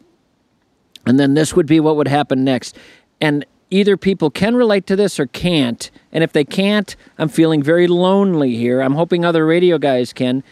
and 1.06 1.18
then 1.18 1.34
this 1.34 1.54
would 1.54 1.66
be 1.66 1.80
what 1.80 1.96
would 1.96 2.08
happen 2.08 2.44
next. 2.44 2.76
And 3.20 3.44
either 3.70 3.96
people 3.96 4.30
can 4.30 4.54
relate 4.54 4.86
to 4.86 4.96
this 4.96 5.18
or 5.18 5.26
can't. 5.26 5.90
And 6.12 6.22
if 6.22 6.32
they 6.32 6.44
can't, 6.44 6.94
I'm 7.18 7.28
feeling 7.28 7.62
very 7.62 7.88
lonely 7.88 8.56
here. 8.56 8.80
I'm 8.80 8.94
hoping 8.94 9.24
other 9.24 9.44
radio 9.44 9.78
guys 9.78 10.12
can. 10.12 10.44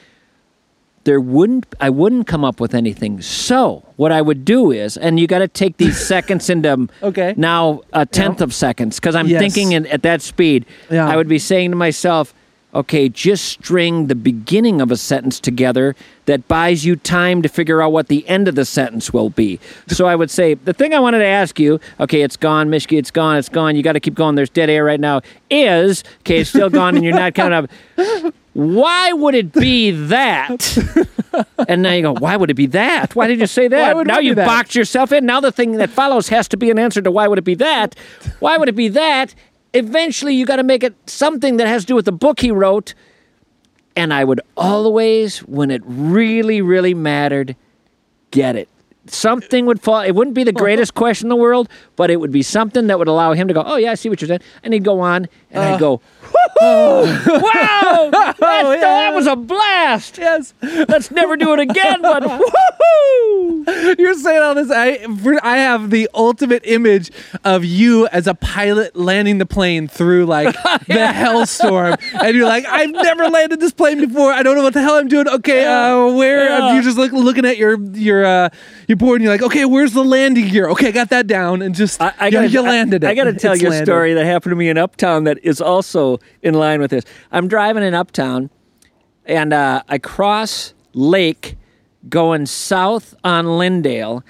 There 1.05 1.21
wouldn't 1.21 1.67
I 1.81 1.91
wouldn't 1.91 2.27
come 2.27 2.45
up 2.45 2.61
with 2.61 2.75
anything. 2.75 3.21
So 3.21 3.85
what 3.97 4.11
I 4.11 4.23
would 4.23 4.45
do 4.45 4.71
is, 4.73 4.97
and 4.97 5.21
you 5.21 5.27
got 5.27 5.41
to 5.41 5.49
take 5.49 5.77
these 5.77 5.99
seconds 6.15 6.49
into 6.51 6.73
um, 6.73 6.91
Okay. 7.03 7.35
now 7.37 7.83
a 7.93 8.07
tenth 8.07 8.41
of 8.41 8.55
seconds 8.55 8.99
because 8.99 9.15
I'm 9.15 9.27
Yes. 9.29 9.41
thinking 9.41 9.73
in, 9.73 9.87
at 9.89 10.03
that 10.03 10.23
speed. 10.23 10.65
Yeah. 10.91 11.07
I 11.09 11.17
would 11.17 11.29
be 11.29 11.39
saying 11.39 11.71
to 11.71 11.77
myself, 11.77 12.33
okay, 12.75 13.09
just 13.09 13.45
string 13.45 14.09
the 14.09 14.15
beginning 14.17 14.81
of 14.81 14.91
a 14.91 14.97
sentence 14.97 15.39
together 15.39 15.95
that 16.27 16.49
buys 16.49 16.85
you 16.85 16.97
time 16.97 17.41
to 17.43 17.49
figure 17.49 17.81
out 17.81 17.93
what 17.93 18.09
the 18.09 18.27
end 18.27 18.49
of 18.49 18.57
the 18.57 18.65
sentence 18.65 19.13
will 19.13 19.31
be. 19.31 19.61
So 19.87 20.07
I 20.07 20.17
would 20.17 20.29
say, 20.31 20.55
the 20.55 20.73
thing 20.73 20.93
I 20.93 20.99
wanted 20.99 21.19
to 21.19 21.25
ask 21.27 21.61
you, 21.61 21.79
okay, 22.01 22.23
it's 22.23 22.37
gone, 22.37 22.71
Mischke, 22.71 22.99
it's 22.99 23.13
gone, 23.13 23.37
it's 23.37 23.49
gone, 23.49 23.77
you 23.77 23.83
got 23.85 23.93
to 23.93 24.01
keep 24.01 24.15
going, 24.15 24.35
there's 24.35 24.51
dead 24.51 24.71
air 24.71 24.83
right 24.85 24.99
now, 24.99 25.21
is, 25.51 26.03
okay, 26.23 26.39
it's 26.41 26.51
still 26.51 26.69
gone 26.71 26.97
and 26.97 27.05
you're 27.05 27.15
not 27.15 27.35
counting 27.35 27.69
up. 27.99 28.35
Why 28.55 29.13
would 29.13 29.35
it 29.35 29.53
be 29.53 29.91
that? 30.09 30.79
and 31.69 31.83
now 31.83 31.93
you 31.93 32.03
go, 32.03 32.15
why 32.15 32.37
would 32.37 32.51
it 32.51 32.55
be 32.55 32.67
that? 32.67 33.15
Why 33.15 33.27
did 33.27 33.41
you 33.41 33.47
say 33.47 33.69
that? 33.69 33.95
Now 34.07 34.19
you 34.21 34.35
boxed 34.47 34.75
yourself 34.75 35.13
in. 35.13 35.27
Now 35.27 35.41
the 35.41 35.53
thing 35.53 35.73
that 35.73 35.91
follows 35.91 36.29
has 36.29 36.49
to 36.49 36.57
be 36.57 36.71
an 36.71 36.79
answer 36.79 37.03
to 37.03 37.11
why 37.11 37.29
would 37.29 37.39
it 37.39 37.45
be 37.45 37.57
that? 37.57 37.97
Why 38.39 38.57
would 38.57 38.69
it 38.69 38.77
be 38.77 38.89
that? 38.89 39.35
Eventually, 39.73 40.35
you 40.37 40.47
got 40.47 40.57
to 40.57 40.63
make 40.63 40.85
it 40.85 40.95
something 41.11 41.57
that 41.57 41.67
has 41.67 41.83
to 41.83 41.87
do 41.89 41.95
with 41.97 42.05
the 42.05 42.13
book 42.13 42.39
he 42.41 42.53
wrote. 42.53 42.95
And 43.97 44.15
I 44.15 44.23
would 44.25 44.41
always, 44.57 45.39
when 45.41 45.71
it 45.73 45.83
really, 45.85 46.63
really 46.63 46.95
mattered, 46.95 47.57
get 48.31 48.55
it. 48.55 48.69
Something 49.07 49.67
would 49.67 49.83
fall. 49.83 50.01
It 50.01 50.13
wouldn't 50.13 50.35
be 50.35 50.45
the 50.45 50.53
greatest 50.53 50.95
question 50.95 51.27
in 51.27 51.29
the 51.29 51.37
world, 51.37 51.69
but 51.97 52.11
it 52.11 52.17
would 52.21 52.31
be 52.33 52.43
something 52.43 52.87
that 52.87 52.99
would 52.99 53.07
allow 53.09 53.35
him 53.35 53.49
to 53.49 53.55
go, 53.55 53.63
"Oh 53.65 53.77
yeah, 53.77 53.91
I 53.91 53.97
see 53.97 54.09
what 54.09 54.21
you're 54.21 54.29
saying," 54.29 54.41
and 54.63 54.73
he'd 54.73 54.83
go 54.85 55.01
on, 55.01 55.29
and 55.51 55.63
I'd 55.63 55.79
go, 55.79 55.99
"Woohoo! 55.99 56.14
Wow, 56.61 58.11
that's, 58.13 58.39
that 58.39 59.13
was 59.15 59.27
a 59.27 59.37
blast! 59.37 60.19
yes, 60.19 60.55
Let's 60.63 61.11
never 61.11 61.37
do 61.37 61.53
it 61.55 61.61
again." 61.61 62.03
But 62.03 62.23
woohoo! 62.25 63.99
you're 63.99 64.15
saying 64.15 64.43
all 64.43 64.55
this. 64.55 64.71
I 64.71 65.07
I 65.43 65.59
have 65.59 65.91
the 65.91 66.09
ultimate 66.15 66.63
image 66.65 67.11
of 67.45 67.65
you 67.65 68.07
as 68.09 68.27
a 68.27 68.35
pilot 68.35 68.97
landing 68.97 69.39
the 69.39 69.47
plane 69.47 69.89
through 69.89 70.27
like 70.27 70.55
the 70.87 70.95
hellstorm, 71.13 71.99
and 72.23 72.37
you're 72.37 72.47
like, 72.47 72.65
I've 72.67 72.91
never 72.91 73.29
landed 73.29 73.61
this 73.61 73.73
plane 73.73 74.07
before. 74.07 74.33
I 74.33 74.43
don't 74.43 74.57
know 74.57 74.63
what 74.63 74.75
the 74.75 74.83
hell 74.83 74.95
I'm 74.95 75.09
doing. 75.09 75.29
Okay, 75.29 75.65
uh, 75.65 76.09
where? 76.13 76.49
Yeah. 76.49 76.75
You're 76.75 76.83
just 76.83 76.99
like 76.99 77.13
looking 77.13 77.45
at 77.45 77.57
your 77.57 77.81
your 77.93 78.25
uh, 78.25 78.49
your 78.89 78.97
board, 78.97 79.17
and 79.21 79.25
you're 79.25 79.35
like, 79.35 79.43
okay, 79.43 79.65
where's 79.65 79.93
the 79.93 80.05
landing 80.05 80.49
gear? 80.49 80.69
Okay, 80.71 80.89
I 80.89 80.93
got 80.93 81.11
that 81.11 81.27
down, 81.27 81.63
and 81.63 81.75
just 81.75 82.01
I, 82.01 82.13
I 82.19 82.31
gotta, 82.31 82.49
you 82.49 82.63
landed 82.63 83.05
it. 83.05 83.07
I, 83.07 83.15
got 83.15 83.25
to 83.25 83.33
tell 83.33 83.53
It's 83.53 83.63
you 83.63 83.69
a 83.69 83.71
landed. 83.71 83.87
story 83.87 84.15
that 84.15 84.25
happened 84.25 84.53
to 84.53 84.57
me 84.57 84.69
in 84.69 84.79
Uptown 84.79 85.25
that 85.25 85.39
is 85.43 85.61
also 85.61 86.19
in 86.43 86.55
line 86.55 86.81
with 86.81 86.91
this. 86.91 87.05
I'm 87.33 87.49
driving 87.49 87.83
in 87.83 87.95
Uptown, 87.95 88.51
and 89.25 89.53
uh, 89.53 89.83
I 89.89 89.99
cross 89.99 90.75
Lake 90.93 91.57
going 92.09 92.47
south 92.47 93.15
on 93.25 93.59
Lyndale, 93.59 94.23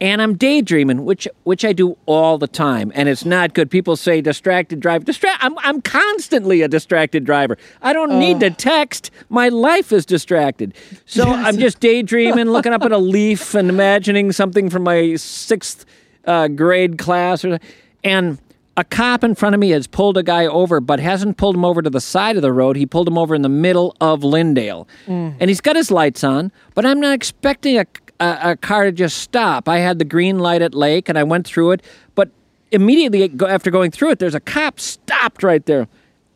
and 0.00 0.20
I'm 0.20 0.36
daydreaming, 0.36 1.04
which 1.04 1.26
which 1.44 1.64
I 1.64 1.72
do 1.72 1.96
all 2.04 2.36
the 2.36 2.48
time, 2.48 2.92
and 2.94 3.08
it's 3.08 3.24
not 3.24 3.54
good. 3.54 3.70
People 3.70 3.96
say 3.96 4.20
distracted 4.20 4.80
drive. 4.80 5.04
Distract. 5.04 5.42
I'm 5.42 5.58
I'm 5.60 5.80
constantly 5.80 6.62
a 6.62 6.68
distracted 6.68 7.24
driver. 7.24 7.56
I 7.80 7.92
don't 7.92 8.18
need 8.18 8.40
to 8.40 8.50
text. 8.50 9.10
My 9.28 9.48
life 9.48 9.92
is 9.92 10.04
distracted. 10.04 10.74
So 11.06 11.24
I'm 11.24 11.56
just 11.56 11.80
daydreaming, 11.80 12.50
looking 12.50 12.72
up 12.72 12.82
at 12.82 12.92
a 12.92 12.98
leaf, 12.98 13.54
and 13.54 13.70
imagining 13.70 14.32
something 14.32 14.68
from 14.68 14.82
my 14.82 15.14
sixth 15.16 15.86
uh, 16.26 16.48
grade 16.48 16.98
class, 16.98 17.44
or 17.44 17.58
and. 18.04 18.38
A 18.78 18.84
cop 18.84 19.24
in 19.24 19.34
front 19.34 19.54
of 19.54 19.60
me 19.60 19.70
has 19.70 19.86
pulled 19.86 20.18
a 20.18 20.22
guy 20.22 20.44
over, 20.44 20.80
but 20.80 21.00
hasn't 21.00 21.38
pulled 21.38 21.54
him 21.54 21.64
over 21.64 21.80
to 21.80 21.88
the 21.88 22.00
side 22.00 22.36
of 22.36 22.42
the 22.42 22.52
road. 22.52 22.76
He 22.76 22.84
pulled 22.84 23.08
him 23.08 23.16
over 23.16 23.34
in 23.34 23.40
the 23.42 23.48
middle 23.48 23.96
of 24.00 24.22
Lyndale. 24.22 24.86
Mm. 25.06 25.36
And 25.40 25.48
he's 25.48 25.62
got 25.62 25.76
his 25.76 25.90
lights 25.90 26.22
on, 26.22 26.52
but 26.74 26.84
I'm 26.84 27.00
not 27.00 27.14
expecting 27.14 27.78
a, 27.78 27.86
a, 28.20 28.38
a 28.50 28.56
car 28.56 28.84
to 28.84 28.92
just 28.92 29.18
stop. 29.18 29.66
I 29.68 29.78
had 29.78 29.98
the 29.98 30.04
green 30.04 30.38
light 30.38 30.60
at 30.60 30.74
Lake 30.74 31.08
and 31.08 31.18
I 31.18 31.22
went 31.22 31.46
through 31.46 31.72
it, 31.72 31.82
but 32.14 32.28
immediately 32.70 33.32
after 33.46 33.70
going 33.70 33.90
through 33.90 34.10
it, 34.10 34.18
there's 34.18 34.34
a 34.34 34.40
cop 34.40 34.78
stopped 34.78 35.42
right 35.42 35.64
there. 35.64 35.88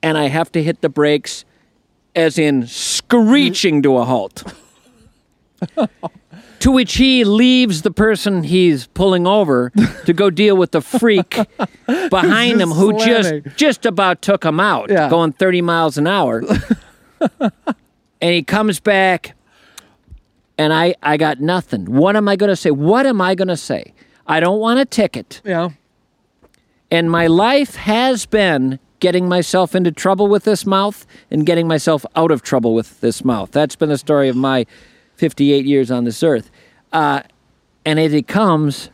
And 0.02 0.16
I 0.16 0.28
have 0.28 0.50
to 0.52 0.62
hit 0.62 0.80
the 0.80 0.88
brakes, 0.88 1.44
as 2.16 2.38
in 2.38 2.66
screeching 2.66 3.82
to 3.82 3.98
a 3.98 4.04
halt. 4.06 4.44
to 6.60 6.70
which 6.70 6.94
he 6.94 7.24
leaves 7.24 7.82
the 7.82 7.90
person 7.90 8.42
he's 8.44 8.86
pulling 8.88 9.26
over 9.26 9.70
to 10.06 10.12
go 10.12 10.30
deal 10.30 10.56
with 10.56 10.70
the 10.72 10.80
freak 10.80 11.36
behind 12.10 12.60
him 12.60 12.70
who 12.70 12.98
slamming. 12.98 13.42
just 13.44 13.56
just 13.56 13.86
about 13.86 14.22
took 14.22 14.44
him 14.44 14.60
out, 14.60 14.90
Yeah. 14.90 15.08
going 15.10 15.32
30 15.32 15.62
miles 15.62 15.98
an 15.98 16.06
hour. 16.06 16.42
and 17.40 18.32
he 18.34 18.42
comes 18.42 18.80
back 18.80 19.34
and 20.58 20.72
I 20.72 20.94
I 21.02 21.16
got 21.16 21.40
nothing. 21.40 21.86
What 21.86 22.16
am 22.16 22.28
I 22.28 22.36
going 22.36 22.50
to 22.50 22.56
say? 22.56 22.70
What 22.70 23.06
am 23.06 23.20
I 23.20 23.34
going 23.34 23.48
to 23.48 23.56
say? 23.56 23.92
I 24.26 24.40
don't 24.40 24.60
want 24.60 24.78
a 24.80 24.84
ticket. 24.84 25.40
Yeah. 25.44 25.70
And 26.90 27.10
my 27.10 27.26
life 27.26 27.76
has 27.76 28.26
been 28.26 28.78
getting 28.98 29.28
myself 29.28 29.74
into 29.74 29.90
trouble 29.90 30.26
with 30.28 30.44
this 30.44 30.66
mouth 30.66 31.06
and 31.30 31.46
getting 31.46 31.66
myself 31.66 32.04
out 32.16 32.30
of 32.30 32.42
trouble 32.42 32.74
with 32.74 33.00
this 33.00 33.24
mouth. 33.24 33.50
That's 33.50 33.76
been 33.76 33.88
the 33.88 33.96
story 33.96 34.28
of 34.28 34.36
my 34.36 34.66
58 35.20 35.66
years 35.66 35.90
on 35.90 36.04
this 36.04 36.22
earth. 36.22 36.50
Uh, 36.92 37.20
and 37.84 38.00
as 38.00 38.14
it 38.14 38.26
comes, 38.26 38.88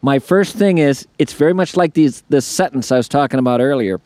my 0.00 0.20
first 0.20 0.54
thing 0.54 0.78
is 0.78 1.08
it's 1.18 1.32
very 1.32 1.52
much 1.52 1.76
like 1.76 1.94
these 1.94 2.22
this 2.28 2.46
sentence 2.46 2.92
I 2.92 2.96
was 2.96 3.08
talking 3.08 3.40
about 3.40 3.60
earlier. 3.60 4.00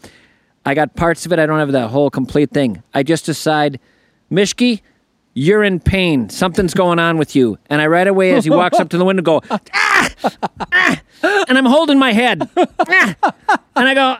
I 0.64 0.72
got 0.74 0.96
parts 0.96 1.26
of 1.26 1.32
it. 1.32 1.38
I 1.38 1.44
don't 1.44 1.58
have 1.58 1.72
that 1.72 1.88
whole 1.88 2.10
complete 2.10 2.50
thing. 2.50 2.82
I 2.94 3.02
just 3.02 3.26
decide, 3.26 3.78
Mischke, 4.30 4.80
you're 5.34 5.62
in 5.62 5.80
pain. 5.80 6.30
Something's 6.30 6.72
going 6.72 6.98
on 6.98 7.18
with 7.18 7.36
you. 7.36 7.58
And 7.68 7.80
I 7.80 7.86
right 7.86 8.06
away, 8.06 8.32
as 8.32 8.44
he 8.44 8.50
walks 8.50 8.78
up 8.78 8.88
to 8.90 8.98
the 8.98 9.04
window, 9.04 9.22
go, 9.22 9.42
ah, 9.50 10.10
ah, 10.72 11.00
and 11.48 11.58
I'm 11.58 11.66
holding 11.66 11.98
my 11.98 12.12
head. 12.12 12.48
Ah. 12.56 13.16
And 13.76 13.88
I 13.88 13.94
go, 13.94 14.16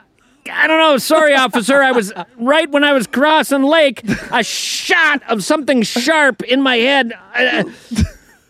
I 0.51 0.67
don't 0.67 0.79
know. 0.79 0.97
Sorry, 0.99 1.35
officer. 1.35 1.83
I 1.83 1.93
was 1.93 2.12
right 2.39 2.71
when 2.71 2.85
I 2.85 2.93
was 2.93 3.07
crossing 3.07 3.62
lake. 3.62 4.03
A 4.33 4.43
shot 4.43 5.23
of 5.29 5.45
something 5.45 5.83
sharp 5.83 6.43
in 6.43 6.62
my 6.62 6.77
head. 6.77 7.12
Uh, 7.35 7.65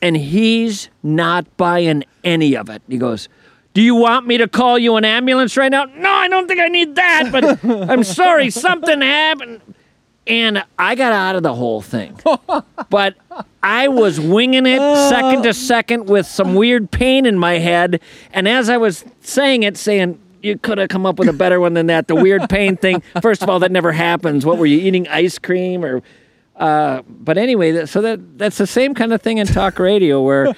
And 0.02 0.16
he's 0.16 0.88
not 1.02 1.44
buying 1.58 2.04
any 2.24 2.56
of 2.56 2.70
it. 2.70 2.80
He 2.88 2.96
goes, 2.96 3.28
Do 3.74 3.82
you 3.82 3.94
want 3.94 4.26
me 4.26 4.38
to 4.38 4.48
call 4.48 4.78
you 4.78 4.96
an 4.96 5.04
ambulance 5.04 5.58
right 5.58 5.70
now? 5.70 5.84
No, 5.84 6.10
I 6.10 6.26
don't 6.28 6.48
think 6.48 6.58
I 6.58 6.68
need 6.68 6.94
that, 6.94 7.28
but 7.30 7.62
I'm 7.90 8.02
sorry. 8.04 8.48
Something 8.48 9.02
happened. 9.02 9.60
And 10.26 10.64
I 10.78 10.94
got 10.94 11.12
out 11.12 11.36
of 11.36 11.42
the 11.42 11.52
whole 11.54 11.82
thing. 11.82 12.18
But 12.88 13.14
I 13.62 13.88
was 13.88 14.18
winging 14.18 14.64
it 14.64 14.78
second 15.10 15.42
to 15.42 15.52
second 15.52 16.06
with 16.08 16.26
some 16.26 16.54
weird 16.54 16.90
pain 16.90 17.26
in 17.26 17.38
my 17.38 17.58
head. 17.58 18.00
And 18.32 18.48
as 18.48 18.70
I 18.70 18.76
was 18.78 19.04
saying 19.20 19.64
it, 19.64 19.76
saying, 19.76 20.18
you 20.42 20.58
could 20.58 20.78
have 20.78 20.88
come 20.88 21.06
up 21.06 21.18
with 21.18 21.28
a 21.28 21.32
better 21.32 21.60
one 21.60 21.74
than 21.74 21.86
that. 21.86 22.08
The 22.08 22.14
weird 22.14 22.48
pain 22.48 22.76
thing. 22.76 23.02
First 23.22 23.42
of 23.42 23.48
all, 23.48 23.58
that 23.60 23.72
never 23.72 23.92
happens. 23.92 24.46
What 24.46 24.58
were 24.58 24.66
you 24.66 24.78
eating? 24.78 25.08
Ice 25.08 25.38
cream 25.38 25.84
or? 25.84 26.02
Uh, 26.56 27.02
but 27.08 27.38
anyway, 27.38 27.86
so 27.86 28.02
that 28.02 28.38
that's 28.38 28.58
the 28.58 28.66
same 28.66 28.94
kind 28.94 29.12
of 29.12 29.22
thing 29.22 29.38
in 29.38 29.46
talk 29.46 29.78
radio, 29.78 30.20
where 30.22 30.54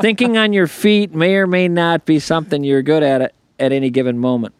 thinking 0.00 0.36
on 0.36 0.52
your 0.52 0.66
feet 0.66 1.14
may 1.14 1.34
or 1.36 1.46
may 1.46 1.68
not 1.68 2.04
be 2.04 2.18
something 2.18 2.62
you're 2.62 2.82
good 2.82 3.02
at 3.02 3.22
at, 3.22 3.34
at 3.58 3.72
any 3.72 3.90
given 3.90 4.18
moment. 4.18 4.54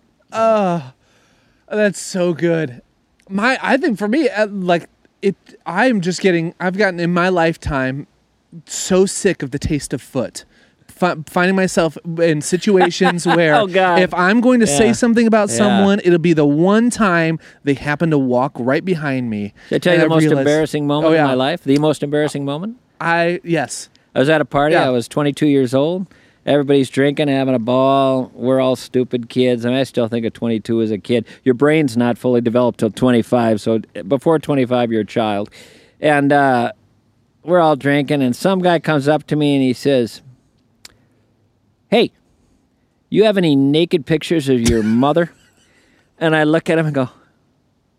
That's 1.68 2.00
so 2.00 2.32
good. 2.34 2.82
My, 3.28 3.58
I 3.62 3.76
think 3.76 3.98
for 3.98 4.08
me, 4.08 4.28
uh, 4.28 4.46
like 4.48 4.88
it, 5.22 5.36
I'm 5.66 6.00
just 6.00 6.20
getting. 6.20 6.54
I've 6.58 6.76
gotten 6.76 6.98
in 6.98 7.12
my 7.12 7.28
lifetime 7.28 8.06
so 8.66 9.06
sick 9.06 9.42
of 9.42 9.50
the 9.52 9.58
taste 9.58 9.92
of 9.92 10.02
foot. 10.02 10.44
Fi- 11.00 11.16
finding 11.26 11.56
myself 11.56 11.96
in 12.22 12.42
situations 12.42 13.26
where 13.36 13.54
Oh, 13.54 13.66
if 13.96 14.12
I'm 14.12 14.40
going 14.42 14.60
to 14.60 14.66
Yeah. 14.66 14.76
say 14.78 14.92
something 14.92 15.26
about 15.26 15.48
Yeah. 15.48 15.56
someone, 15.56 16.00
it'll 16.04 16.18
be 16.18 16.34
the 16.34 16.44
one 16.44 16.90
time 16.90 17.38
they 17.64 17.72
happen 17.74 18.10
to 18.10 18.18
walk 18.18 18.52
right 18.58 18.84
behind 18.84 19.30
me. 19.30 19.54
Did 19.70 19.76
I 19.76 19.78
tell 19.78 19.94
you 19.94 20.00
the 20.02 20.08
most 20.10 20.20
realize- 20.24 20.38
embarrassing 20.40 20.86
moment 20.86 21.10
Oh, 21.10 21.14
yeah. 21.14 21.22
in 21.22 21.28
my 21.28 21.34
life? 21.34 21.64
The 21.64 21.78
most 21.78 22.02
embarrassing 22.02 22.44
moment? 22.44 22.76
I 23.00 23.40
yes. 23.42 23.88
I 24.14 24.18
was 24.18 24.28
at 24.28 24.40
a 24.42 24.44
party. 24.44 24.76
I 24.76 24.90
was 24.90 25.08
22 25.08 25.46
years 25.46 25.72
old. 25.72 26.06
Everybody's 26.44 26.90
drinking, 26.90 27.28
having 27.28 27.54
a 27.54 27.58
ball. 27.58 28.30
We're 28.34 28.60
all 28.60 28.76
stupid 28.76 29.28
kids. 29.30 29.64
I 29.64 29.70
mean, 29.70 29.78
I 29.78 29.84
still 29.84 30.08
think 30.08 30.26
of 30.26 30.32
22 30.34 30.82
as 30.82 30.90
a 30.90 30.98
kid. 30.98 31.24
Your 31.44 31.54
brain's 31.54 31.96
not 31.96 32.18
fully 32.18 32.40
developed 32.40 32.80
till 32.80 32.90
25. 32.90 33.60
So 33.60 33.80
before 34.08 34.38
25, 34.38 34.90
you're 34.92 35.02
a 35.02 35.04
child. 35.06 35.48
And 36.00 36.32
uh, 36.32 36.72
we're 37.44 37.60
all 37.60 37.76
drinking, 37.76 38.20
and 38.22 38.34
some 38.36 38.58
guy 38.60 38.78
comes 38.80 39.06
up 39.08 39.26
to 39.28 39.36
me 39.36 39.54
and 39.54 39.62
he 39.62 39.72
says, 39.72 40.22
Hey, 41.90 42.12
you 43.08 43.24
have 43.24 43.36
any 43.36 43.56
naked 43.56 44.06
pictures 44.06 44.48
of 44.48 44.60
your 44.60 44.82
mother? 44.84 45.32
And 46.18 46.36
I 46.36 46.44
look 46.44 46.70
at 46.70 46.78
him 46.78 46.86
and 46.86 46.94
go, 46.94 47.08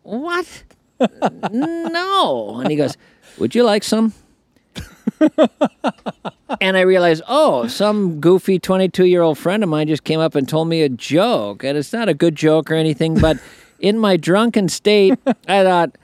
What? 0.04 0.64
no. 1.52 2.60
And 2.60 2.72
he 2.72 2.78
goes, 2.78 2.96
Would 3.38 3.54
you 3.54 3.64
like 3.64 3.84
some? 3.84 4.14
and 6.62 6.78
I 6.78 6.82
realized, 6.82 7.22
oh, 7.28 7.68
some 7.68 8.20
goofy 8.22 8.60
22 8.60 9.06
year 9.06 9.22
old 9.22 9.38
friend 9.38 9.62
of 9.64 9.70
mine 9.70 9.88
just 9.88 10.04
came 10.04 10.20
up 10.20 10.36
and 10.36 10.48
told 10.48 10.70
me 10.70 10.84
a 10.84 10.90
joke. 10.90 11.64
And 11.64 11.78
it's 11.78 11.92
not 11.92 12.08
a 12.08 12.14
good 12.14 12.36
joke 12.36 12.72
or 12.72 12.76
anything, 12.76 13.20
but 13.20 13.38
in 13.80 14.00
my 14.00 14.16
drunken 14.16 14.70
state, 14.70 15.20
I 15.48 15.64
thought, 15.64 15.98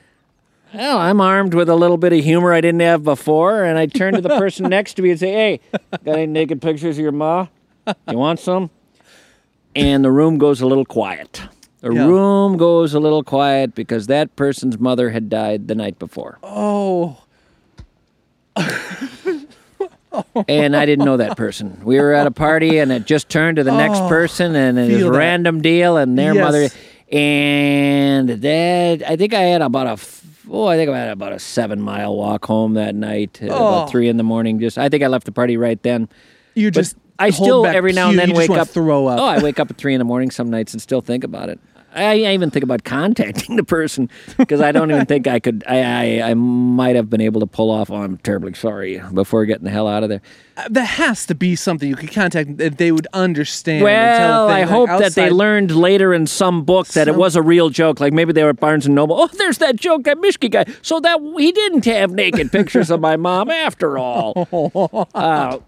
well, 0.74 0.98
I'm 0.98 1.22
armed 1.22 1.54
with 1.54 1.70
a 1.70 1.76
little 1.76 1.98
bit 1.98 2.12
of 2.12 2.24
humor 2.24 2.54
I 2.54 2.62
didn't 2.62 2.82
have 2.82 3.04
before. 3.04 3.64
And 3.64 3.78
I 3.80 3.86
turned 3.86 4.16
to 4.18 4.22
the 4.22 4.30
person 4.38 4.70
next 4.70 4.96
to 4.96 5.02
me 5.02 5.12
and 5.12 5.20
say, 5.20 5.32
hey, 5.32 5.60
got 6.04 6.18
any 6.18 6.28
naked 6.28 6.62
pictures 6.62 6.98
of 6.98 7.04
your 7.04 7.14
ma? 7.14 7.48
You 8.12 8.18
want 8.18 8.40
some? 8.40 8.70
And 9.76 10.04
the 10.04 10.12
room 10.12 10.38
goes 10.38 10.62
a 10.62 10.66
little 10.68 10.86
quiet. 10.86 11.42
The 11.82 11.94
Yeah. 11.94 12.08
room 12.08 12.58
goes 12.58 12.94
a 12.94 13.00
little 13.00 13.24
quiet 13.24 13.76
because 13.76 14.08
that 14.08 14.36
person's 14.36 14.80
mother 14.80 15.12
had 15.12 15.30
died 15.30 15.68
the 15.68 15.76
night 15.76 16.00
before. 16.00 16.40
Oh, 16.44 17.18
and 20.48 20.76
I 20.76 20.86
didn't 20.86 21.06
know 21.06 21.18
that 21.18 21.38
person. 21.38 21.80
We 21.84 22.00
were 22.00 22.14
at 22.14 22.26
a 22.28 22.32
party, 22.32 22.80
and 22.80 22.92
it 22.92 23.06
just 23.06 23.30
turned 23.30 23.58
to 23.58 23.64
the 23.64 23.72
next 23.72 24.00
oh, 24.00 24.08
person, 24.10 24.56
and 24.56 24.78
it 24.80 24.94
was 24.94 25.04
a 25.04 25.12
random 25.12 25.62
deal, 25.62 25.98
and 25.98 26.18
their 26.18 26.34
Yes. 26.34 26.44
mother, 26.44 26.70
and 27.16 28.30
that 28.30 29.04
I 29.08 29.16
think 29.16 29.34
I 29.36 29.42
had 29.42 29.62
about 29.62 29.86
a 29.88 29.98
oh, 30.50 30.66
I 30.66 30.76
think 30.78 30.90
I 30.90 30.98
had 30.98 31.10
about 31.10 31.34
a 31.34 31.40
seven 31.40 31.80
mile 31.82 32.16
walk 32.16 32.46
home 32.46 32.74
that 32.76 32.96
night, 32.96 33.40
uh, 33.42 33.46
at 33.46 33.52
Oh. 33.52 33.56
about 33.68 33.90
three 33.92 34.08
in 34.10 34.18
the 34.18 34.24
morning. 34.24 34.60
Just 34.60 34.78
I 34.80 34.90
think 34.90 35.04
I 35.04 35.08
left 35.08 35.26
the 35.26 35.32
party 35.32 35.56
right 35.58 35.82
then. 35.84 36.10
you 36.56 36.72
But 36.72 36.80
just. 36.82 36.96
I 37.20 37.30
still 37.32 37.66
every 37.66 37.94
now 37.94 38.10
and 38.10 38.20
then 38.20 38.34
wake 38.34 38.50
up, 38.50 38.70
Throw 38.70 39.08
up. 39.08 39.20
Oh, 39.20 39.26
I 39.26 39.42
wake 39.42 39.60
up 39.60 39.72
at 39.72 39.78
three 39.78 39.94
in 39.94 40.00
the 40.00 40.06
morning 40.06 40.32
some 40.32 40.50
nights 40.50 40.74
and 40.74 40.82
still 40.82 41.02
think 41.02 41.24
about 41.24 41.50
it. 41.50 41.60
I, 41.96 42.24
I 42.26 42.34
even 42.34 42.52
think 42.52 42.64
about 42.64 42.84
contacting 42.84 43.56
the 43.56 43.64
person 43.64 44.10
because 44.38 44.62
I 44.62 44.72
don't 44.72 44.92
even 44.92 45.06
think 45.06 45.26
I 45.26 45.40
could. 45.40 45.64
I, 45.68 46.20
I 46.22 46.30
I 46.30 46.34
might 46.36 46.96
have 46.96 47.10
been 47.10 47.22
able 47.22 47.40
to 47.40 47.48
pull 47.48 47.72
off. 47.72 47.90
Oh, 47.90 47.96
I'm 47.96 48.18
terribly 48.18 48.54
sorry 48.54 49.02
before 49.14 49.46
getting 49.46 49.64
the 49.64 49.72
hell 49.72 49.88
out 49.88 50.04
of 50.04 50.10
there. 50.10 50.22
Uh, 50.58 50.68
that 50.70 50.86
has 50.86 51.26
to 51.28 51.34
be 51.36 51.56
something 51.56 51.90
you 51.90 51.96
could 51.96 52.12
contact 52.12 52.58
that 52.58 52.78
they 52.78 52.92
would 52.92 53.08
understand. 53.14 53.84
and 53.88 54.18
tell 54.20 54.48
Well, 54.48 54.50
I 54.50 54.60
thing, 54.60 54.68
hope 54.68 54.90
like, 54.90 55.00
that 55.00 55.16
they 55.16 55.30
learned 55.30 55.76
later 55.76 56.14
in 56.14 56.28
some 56.28 56.64
book 56.66 56.88
that 56.90 57.08
it 57.08 57.16
was 57.16 57.36
a 57.36 57.42
real 57.42 57.70
joke. 57.70 58.00
Like 58.00 58.14
maybe 58.14 58.34
they 58.34 58.44
were 58.44 58.50
at 58.50 58.60
Barnes 58.60 58.86
and 58.86 58.94
Noble. 58.94 59.16
Oh, 59.20 59.28
there's 59.34 59.58
that 59.60 59.76
joke, 59.78 60.04
that 60.04 60.18
Mischke 60.18 60.52
guy. 60.52 60.66
So 60.82 61.00
that 61.00 61.20
he 61.38 61.52
didn't 61.52 61.86
have 61.86 62.12
naked 62.12 62.52
pictures 62.52 62.92
of 62.92 63.00
my 63.00 63.16
mom 63.16 63.50
after 63.50 63.98
all. 63.98 65.08
Uh, 65.16 65.60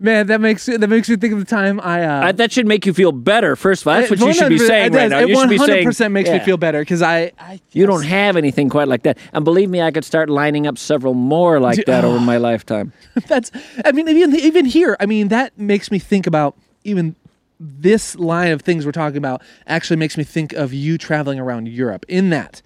Man, 0.00 0.28
that 0.28 0.40
makes 0.40 0.66
that 0.66 0.88
makes 0.88 1.08
me 1.08 1.16
think 1.16 1.32
of 1.32 1.40
the 1.40 1.44
time 1.44 1.80
I. 1.80 2.04
Uh, 2.04 2.26
I- 2.26 2.32
that 2.32 2.52
should 2.52 2.66
make 2.66 2.86
you 2.86 2.94
feel 2.94 3.10
better. 3.10 3.56
First 3.56 3.82
of 3.82 3.88
all, 3.88 3.94
that's 3.94 4.10
what 4.10 4.20
you 4.20 4.32
should 4.32 4.48
be 4.48 4.58
saying 4.58 4.92
right 4.92 5.10
now. 5.10 5.18
It 5.18 5.28
You 5.28 5.36
should 5.40 5.50
be 5.50 5.58
saying 5.58 5.88
100% 5.88 6.12
makes 6.12 6.30
me 6.30 6.38
feel 6.38 6.56
better 6.56 6.80
because 6.80 7.02
I, 7.02 7.32
I. 7.38 7.60
You 7.72 7.84
don't 7.86 8.04
have 8.04 8.36
anything 8.36 8.68
quite 8.68 8.86
like 8.86 9.02
that. 9.02 9.18
And 9.32 9.44
believe 9.44 9.68
me, 9.68 9.82
I 9.82 9.90
could 9.90 10.04
start 10.04 10.30
lining 10.30 10.68
up 10.68 10.78
several 10.78 11.14
more 11.14 11.58
like 11.58 11.84
that 11.86 12.04
over 12.04 12.20
my 12.20 12.36
lifetime. 12.50 12.92
That's. 13.26 13.50
I 13.84 13.90
mean, 13.90 14.08
even 14.08 14.36
even 14.36 14.66
here, 14.66 14.96
I 15.00 15.06
mean, 15.06 15.28
that 15.28 15.58
makes 15.58 15.90
me 15.90 15.98
think 15.98 16.28
about 16.28 16.56
even 16.84 17.16
this 17.58 18.14
line 18.14 18.52
of 18.52 18.62
things 18.62 18.86
we're 18.86 18.92
talking 18.92 19.18
about. 19.18 19.42
Actually, 19.66 19.96
makes 19.96 20.16
me 20.16 20.22
think 20.22 20.52
of 20.52 20.72
you 20.72 20.96
traveling 20.96 21.40
around 21.40 21.66
Europe. 21.66 22.04
In 22.08 22.30
that, 22.30 22.62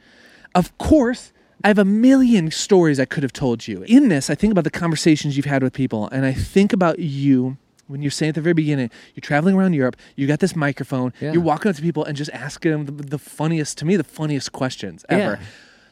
of 0.55 0.77
course, 0.77 1.33
I 1.65 1.69
have 1.69 1.79
a 1.79 1.85
million 1.85 2.51
stories 2.51 2.99
I 2.99 3.05
could 3.05 3.23
have 3.23 3.33
told 3.33 3.69
you. 3.69 3.83
In 3.87 4.09
this, 4.09 4.29
I 4.31 4.35
think 4.35 4.51
about 4.51 4.65
the 4.65 4.71
conversations 4.71 5.37
you've 5.37 5.47
had 5.47 5.63
with 5.63 5.73
people, 5.73 6.09
and 6.11 6.25
I 6.27 6.33
think 6.33 6.73
about 6.73 6.99
you. 6.99 7.57
When 7.89 8.01
you're 8.01 8.11
saying 8.11 8.31
at 8.31 8.35
the 8.37 8.41
very 8.41 8.55
beginning, 8.55 8.91
you're 9.15 9.21
traveling 9.21 9.55
around 9.55 9.75
Europe, 9.75 9.97
you 10.17 10.27
got 10.27 10.41
this 10.41 10.57
microphone, 10.57 11.13
Yeah. 11.21 11.33
you're 11.33 11.43
walking 11.43 11.69
up 11.69 11.77
to 11.77 11.83
people 11.83 12.05
and 12.05 12.17
just 12.17 12.31
asking 12.33 12.73
them 12.73 12.85
the, 12.87 12.93
the 13.05 13.19
funniest, 13.19 13.77
to 13.79 13.85
me, 13.85 13.97
the 13.97 14.05
funniest 14.05 14.53
questions 14.53 15.05
ever. 15.09 15.39
Yeah. 15.41 15.47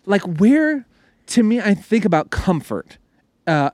Like 0.06 0.22
where, 0.22 0.86
to 1.26 1.42
me, 1.42 1.60
I 1.60 1.74
think 1.74 2.04
about 2.06 2.30
comfort, 2.30 2.96
uh, 3.46 3.70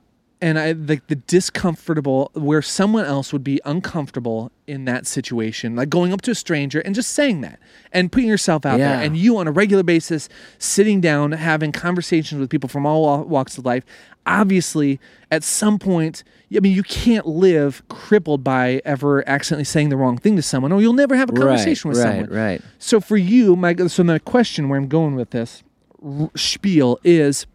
and 0.46 0.60
I 0.60 0.72
like 0.72 1.08
the 1.08 1.16
discomfortable 1.16 2.30
where 2.34 2.62
someone 2.62 3.04
else 3.04 3.32
would 3.32 3.42
be 3.42 3.60
uncomfortable 3.64 4.52
in 4.68 4.84
that 4.84 5.04
situation, 5.04 5.74
like 5.74 5.88
going 5.90 6.12
up 6.12 6.20
to 6.22 6.30
a 6.30 6.34
stranger 6.36 6.78
and 6.78 6.94
just 6.94 7.10
saying 7.12 7.40
that 7.40 7.58
and 7.92 8.12
putting 8.12 8.28
yourself 8.28 8.64
out 8.64 8.78
Yeah. 8.78 8.96
there, 8.96 9.04
and 9.04 9.16
you 9.16 9.38
on 9.38 9.48
a 9.48 9.50
regular 9.50 9.82
basis 9.82 10.28
sitting 10.58 11.00
down 11.00 11.32
having 11.32 11.72
conversations 11.72 12.38
with 12.40 12.48
people 12.48 12.68
from 12.68 12.86
all 12.86 13.24
walks 13.24 13.58
of 13.58 13.64
life. 13.64 13.82
Obviously, 14.24 15.00
at 15.32 15.42
some 15.42 15.78
point, 15.80 16.22
I 16.54 16.60
mean, 16.60 16.74
you 16.74 16.82
can't 16.84 17.26
live 17.26 17.82
crippled 17.88 18.44
by 18.44 18.80
ever 18.84 19.28
accidentally 19.28 19.64
saying 19.64 19.88
the 19.88 19.96
wrong 19.96 20.16
thing 20.16 20.36
to 20.36 20.42
someone, 20.42 20.70
or 20.70 20.80
you'll 20.80 20.92
never 20.92 21.16
have 21.16 21.28
a 21.30 21.32
conversation 21.32 21.88
with 21.88 21.98
right, 21.98 22.04
someone. 22.20 22.30
right. 22.30 22.62
So 22.78 23.00
for 23.00 23.16
you, 23.16 23.56
my 23.56 23.74
so 23.88 24.04
my 24.04 24.18
question 24.20 24.68
where 24.68 24.78
I'm 24.78 24.88
going 24.88 25.16
with 25.16 25.30
this 25.30 25.64
r- 26.04 26.30
spiel 26.36 26.98
is, 27.02 27.46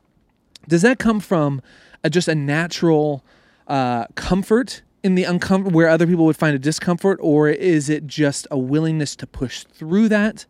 does 0.67 0.81
that 0.81 0.99
come 0.99 1.19
from 1.21 1.61
a, 2.03 2.09
just 2.09 2.27
a 2.27 2.35
natural 2.35 3.23
uh, 3.67 4.05
comfort 4.15 4.81
in 5.03 5.15
the 5.15 5.23
uncomfort 5.23 5.71
where 5.71 5.89
other 5.89 6.05
people 6.05 6.25
would 6.25 6.37
find 6.37 6.55
a 6.55 6.59
discomfort, 6.59 7.19
or 7.21 7.49
is 7.49 7.89
it 7.89 8.05
just 8.07 8.47
a 8.51 8.57
willingness 8.57 9.15
to 9.15 9.25
push 9.27 9.63
through 9.63 10.09
that? 10.09 10.45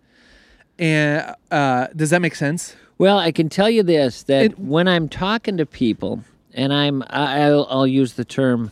And 0.79 1.35
uh, 1.51 1.87
does 1.95 2.09
that 2.09 2.21
make 2.21 2.35
sense? 2.35 2.75
Well, 2.97 3.17
I 3.17 3.31
can 3.31 3.49
tell 3.49 3.69
you 3.69 3.83
this 3.83 4.23
that 4.23 4.43
It- 4.45 4.59
when 4.59 4.87
I'm 4.87 5.07
talking 5.09 5.57
to 5.57 5.65
people, 5.65 6.23
and 6.53 6.73
I'm 6.73 7.03
I'll, 7.09 7.65
I'll 7.69 7.87
use 7.87 8.13
the 8.13 8.25
term 8.25 8.71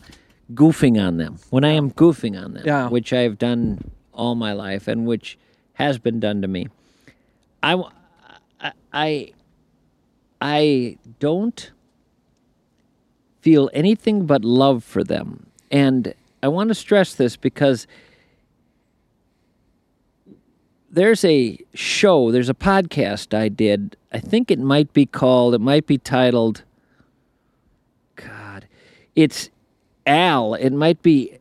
goofing 0.53 0.99
on 1.01 1.17
them. 1.17 1.37
When 1.49 1.63
I 1.63 1.69
am 1.71 1.91
goofing 1.91 2.41
on 2.43 2.53
them, 2.55 2.63
Yeah. 2.65 2.89
which 2.89 3.13
I've 3.13 3.37
done 3.37 3.91
all 4.13 4.35
my 4.35 4.51
life, 4.53 4.87
and 4.87 5.05
which 5.05 5.37
has 5.73 5.97
been 5.97 6.19
done 6.19 6.41
to 6.41 6.47
me. 6.47 6.67
I, 7.63 7.81
I, 8.91 9.31
I 10.41 10.97
don't 11.19 11.71
feel 13.41 13.69
anything 13.73 14.25
but 14.25 14.43
love 14.43 14.83
for 14.83 15.03
them. 15.03 15.47
And 15.71 16.13
I 16.41 16.47
want 16.47 16.69
to 16.69 16.75
stress 16.75 17.15
this 17.15 17.37
because 17.37 17.87
there's 20.91 21.23
a 21.23 21.57
show, 21.73 22.31
there's 22.31 22.49
a 22.49 22.53
podcast 22.53 23.37
I 23.37 23.49
did. 23.49 23.95
I 24.11 24.19
think 24.19 24.49
it 24.49 24.59
might 24.59 24.91
be 24.93 25.05
called, 25.05 25.53
it 25.53 25.61
might 25.61 25.85
be 25.85 25.97
titled, 25.97 26.63
God, 28.15 28.67
it's 29.15 29.49
Al. 30.05 30.55
It 30.55 30.71
might 30.71 31.01
be 31.01 31.37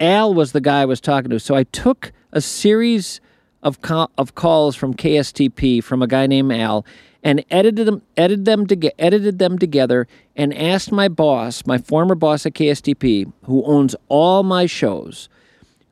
Al 0.00 0.34
was 0.34 0.52
the 0.52 0.60
guy 0.60 0.82
I 0.82 0.84
was 0.84 1.00
talking 1.00 1.30
to. 1.30 1.38
So 1.38 1.54
I 1.54 1.64
took 1.64 2.12
a 2.32 2.40
series 2.40 3.20
of 3.62 3.82
co- 3.82 4.10
of 4.16 4.34
calls 4.34 4.74
from 4.74 4.94
KSTP 4.94 5.82
from 5.84 6.02
a 6.02 6.06
guy 6.06 6.26
named 6.26 6.52
Al 6.52 6.84
and 7.22 7.44
edited 7.50 7.86
them 7.86 8.02
edited 8.16 8.44
them 8.44 8.66
to 8.66 9.00
edited 9.00 9.38
them 9.38 9.58
together 9.58 10.06
and 10.36 10.56
asked 10.56 10.90
my 10.92 11.08
boss, 11.08 11.66
my 11.66 11.78
former 11.78 12.14
boss 12.14 12.46
at 12.46 12.54
KSTP, 12.54 13.30
who 13.44 13.62
owns 13.64 13.94
all 14.08 14.42
my 14.42 14.66
shows, 14.66 15.28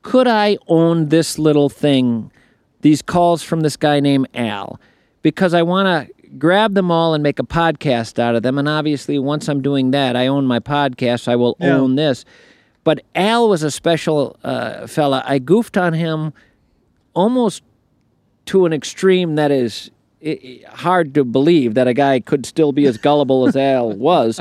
could 0.03 0.27
I 0.27 0.57
own 0.69 1.09
this 1.09 1.39
little 1.39 1.69
thing, 1.69 2.31
these 2.81 3.03
calls 3.03 3.43
from 3.43 3.61
this 3.61 3.77
guy 3.77 4.01
named 4.01 4.29
Al? 4.35 4.81
Because 5.23 5.53
I 5.53 5.63
want 5.63 5.87
to 6.09 6.29
grab 6.39 6.75
them 6.75 6.91
all 6.91 7.13
and 7.15 7.23
make 7.23 7.39
a 7.39 7.43
podcast 7.43 8.19
out 8.19 8.35
of 8.35 8.43
them. 8.43 8.57
And 8.59 8.69
obviously, 8.69 9.19
once 9.19 9.49
I'm 9.49 9.61
doing 9.61 9.91
that, 9.91 10.17
I 10.17 10.27
own 10.27 10.47
my 10.47 10.61
podcast, 10.61 11.29
I 11.29 11.37
will 11.37 11.57
Yeah. 11.61 11.77
own 11.77 11.97
this. 11.97 12.25
But 12.85 13.03
Al 13.15 13.49
was 13.49 13.63
a 13.63 13.71
special 13.71 14.37
uh, 14.45 14.87
fella. 14.87 15.23
I 15.27 15.39
goofed 15.41 15.77
on 15.77 15.93
him 15.93 16.33
almost 17.15 17.63
to 18.47 18.65
an 18.65 18.73
extreme 18.73 19.35
that 19.35 19.51
is 19.51 19.91
i- 20.25 20.29
i- 20.29 20.61
hard 20.77 21.15
to 21.15 21.25
believe 21.25 21.75
that 21.75 21.87
a 21.89 21.95
guy 21.95 22.21
could 22.21 22.47
still 22.47 22.73
be 22.73 22.87
as 22.87 22.97
gullible 22.99 23.47
as 23.47 23.57
Al 23.57 23.91
was. 24.11 24.41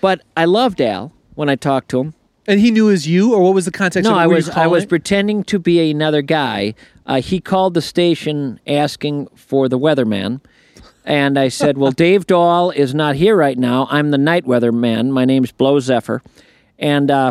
But 0.00 0.22
I 0.36 0.44
loved 0.46 0.80
Al 0.80 1.12
when 1.34 1.48
I 1.48 1.56
talked 1.56 1.88
to 1.90 2.00
him. 2.00 2.14
And 2.46 2.58
he 2.58 2.70
knew 2.72 2.88
it 2.88 2.92
was 2.92 3.06
you, 3.06 3.32
or 3.34 3.42
what 3.42 3.54
was 3.54 3.66
the 3.66 3.70
context? 3.70 4.08
No? 4.10 4.16
I 4.16 4.26
was 4.26 4.50
I 4.50 4.66
was 4.66 4.84
pretending 4.84 5.44
to 5.44 5.60
be 5.60 5.90
another 5.90 6.22
guy. 6.22 6.74
Uh, 7.06 7.20
he 7.20 7.38
called 7.40 7.74
the 7.74 7.80
station 7.82 8.58
asking 8.66 9.28
for 9.36 9.68
the 9.68 9.78
weatherman, 9.78 10.40
and 11.04 11.38
I 11.38 11.46
said, 11.48 11.78
"Well, 11.78 11.92
Dave 12.06 12.26
Dahl 12.26 12.70
is 12.72 12.96
not 12.96 13.14
here 13.14 13.36
right 13.36 13.56
now. 13.56 13.86
I'm 13.92 14.10
the 14.10 14.18
night 14.18 14.44
weatherman. 14.44 15.10
My 15.10 15.24
name's 15.24 15.52
Blow 15.52 15.78
Zephyr, 15.78 16.20
and 16.80 17.12
uh, 17.12 17.30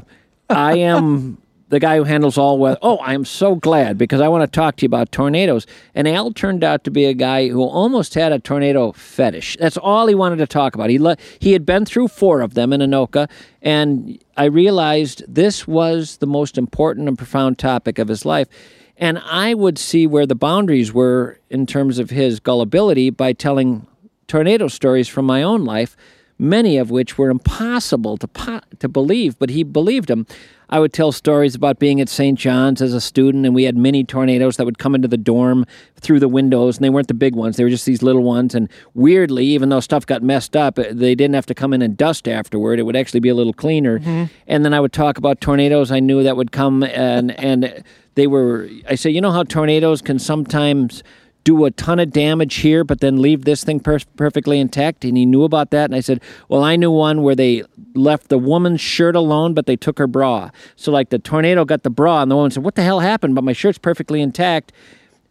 I 0.50 0.78
am 0.78 1.38
the 1.72 1.80
guy 1.80 1.96
who 1.96 2.04
handles 2.04 2.38
all 2.38 2.60
weather. 2.60 2.78
Oh, 2.82 3.00
I'm 3.02 3.24
so 3.24 3.56
glad 3.56 3.98
because 3.98 4.20
I 4.20 4.28
want 4.28 4.44
to 4.44 4.56
talk 4.56 4.76
to 4.76 4.84
you 4.84 4.88
about 4.88 5.12
tornadoes. 5.12 5.66
And 5.96 6.06
Al 6.06 6.32
turned 6.32 6.66
out 6.66 6.84
to 6.84 6.92
be 6.92 7.06
a 7.06 7.14
guy 7.14 7.48
who 7.48 7.64
almost 7.64 8.14
had 8.14 8.34
a 8.34 8.40
tornado 8.40 8.92
fetish. 8.92 9.56
That's 9.58 9.78
all 9.78 10.08
he 10.08 10.14
wanted 10.14 10.36
to 10.38 10.48
talk 10.48 10.76
about. 10.76 10.90
He 10.90 11.00
le- 11.00 11.16
he 11.40 11.54
had 11.54 11.66
been 11.66 11.86
through 11.86 12.10
four 12.10 12.42
of 12.42 12.56
them 12.56 12.74
in 12.74 12.82
Anoka, 12.82 13.30
and 13.62 14.22
I 14.36 14.46
realized 14.46 15.24
this 15.28 15.66
was 15.66 16.18
the 16.18 16.28
most 16.28 16.58
important 16.58 17.08
and 17.08 17.18
profound 17.18 17.58
topic 17.58 17.98
of 18.00 18.10
his 18.10 18.26
life. 18.26 18.50
And 18.98 19.18
I 19.20 19.54
would 19.54 19.78
see 19.80 20.06
where 20.06 20.26
the 20.26 20.36
boundaries 20.36 20.94
were 20.94 21.40
in 21.50 21.66
terms 21.66 22.00
of 22.00 22.10
his 22.10 22.42
gullibility 22.42 23.10
by 23.10 23.32
telling 23.32 23.88
tornado 24.28 24.68
stories 24.68 25.08
from 25.08 25.26
my 25.26 25.42
own 25.42 25.64
life, 25.64 25.96
many 26.38 26.78
of 26.78 26.92
which 26.92 27.18
were 27.18 27.30
impossible 27.30 28.18
to 28.18 28.28
po- 28.28 28.62
to 28.80 28.90
believe, 28.90 29.40
but 29.40 29.50
he 29.50 29.64
believed 29.64 30.10
them. 30.10 30.28
I 30.72 30.80
would 30.80 30.94
tell 30.94 31.12
stories 31.12 31.54
about 31.54 31.80
being 31.80 32.00
at 32.00 32.08
St. 32.08 32.40
John's 32.40 32.82
as 32.82 32.94
a 32.94 33.02
student, 33.02 33.46
and 33.46 33.54
we 33.54 33.64
had 33.64 33.76
mini 33.76 34.06
tornadoes 34.06 34.56
that 34.56 34.66
would 34.66 34.78
come 34.78 34.96
into 34.96 35.08
the 35.08 35.18
dorm 35.18 35.66
through 35.98 36.22
the 36.22 36.30
windows, 36.30 36.78
and 36.78 36.86
they 36.86 36.90
weren't 36.90 37.10
the 37.10 37.14
big 37.14 37.36
ones; 37.36 37.58
they 37.58 37.64
were 37.64 37.70
just 37.70 37.86
these 37.86 38.02
little 38.02 38.24
ones. 38.24 38.56
And 38.56 38.70
weirdly, 38.94 39.46
even 39.48 39.70
though 39.70 39.82
stuff 39.82 40.06
got 40.06 40.24
messed 40.24 40.56
up, 40.56 40.80
uh, 40.80 40.86
they 40.92 41.14
didn't 41.14 41.36
have 41.36 41.46
to 41.48 41.54
come 41.54 41.74
in 41.74 41.82
and 41.82 41.98
dust 41.98 42.28
afterward. 42.28 42.80
It 42.80 42.84
would 42.84 42.96
actually 42.96 43.20
be 43.20 43.30
a 43.30 43.36
little 43.36 43.54
cleaner. 43.54 44.00
And 44.48 44.64
then 44.64 44.74
I 44.74 44.80
would 44.80 44.94
talk 44.94 45.18
about 45.18 45.42
tornadoes 45.42 45.92
I 45.92 46.00
knew 46.00 46.24
that 46.24 46.38
would 46.38 46.52
come, 46.54 46.84
and 46.84 47.38
and 47.38 47.84
they 48.16 48.28
were. 48.28 48.70
I 48.90 48.96
say, 48.96 49.10
you 49.10 49.20
know 49.20 49.32
how 49.32 49.44
tornadoes 49.44 50.02
can 50.02 50.20
sometimes 50.20 51.04
do 51.44 51.66
a 51.66 51.72
ton 51.72 52.00
of 52.00 52.12
damage 52.12 52.56
here, 52.56 52.84
but 52.84 53.00
then 53.00 53.22
leave 53.22 53.46
this 53.46 53.64
thing 53.64 53.80
per- 53.80 54.00
perfectly 54.16 54.60
intact. 54.60 55.04
And 55.04 55.18
he 55.18 55.26
knew 55.26 55.44
about 55.44 55.72
that. 55.72 55.86
And 55.86 55.96
I 55.96 56.00
said, 56.00 56.22
Well, 56.50 56.64
I 56.64 56.76
knew 56.76 56.92
one 56.92 57.24
where 57.24 57.36
they 57.36 57.64
left 57.96 58.30
the 58.30 58.38
woman's 58.38 58.82
shirt 58.82 59.16
alone, 59.16 59.54
but 59.54 59.66
they 59.66 59.76
took 59.76 59.98
her 59.98 60.08
bra. 60.08 60.52
So, 60.76 60.92
like, 60.92 61.10
the 61.10 61.20
tornado 61.20 61.66
got 61.66 61.84
the 61.84 61.90
bra, 61.90 62.22
and 62.22 62.32
the 62.32 62.36
woman 62.36 62.52
said, 62.52 62.64
What 62.64 62.76
the 62.76 62.84
hell 62.84 63.00
happened? 63.00 63.36
But 63.36 63.44
my 63.44 63.54
shirt's 63.54 63.78
perfectly 63.78 64.22
intact. 64.22 64.72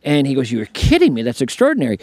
And 0.02 0.26
he 0.26 0.34
goes, 0.34 0.50
You're 0.50 0.66
kidding 0.66 1.14
me. 1.14 1.22
That's 1.22 1.40
extraordinary. 1.40 1.98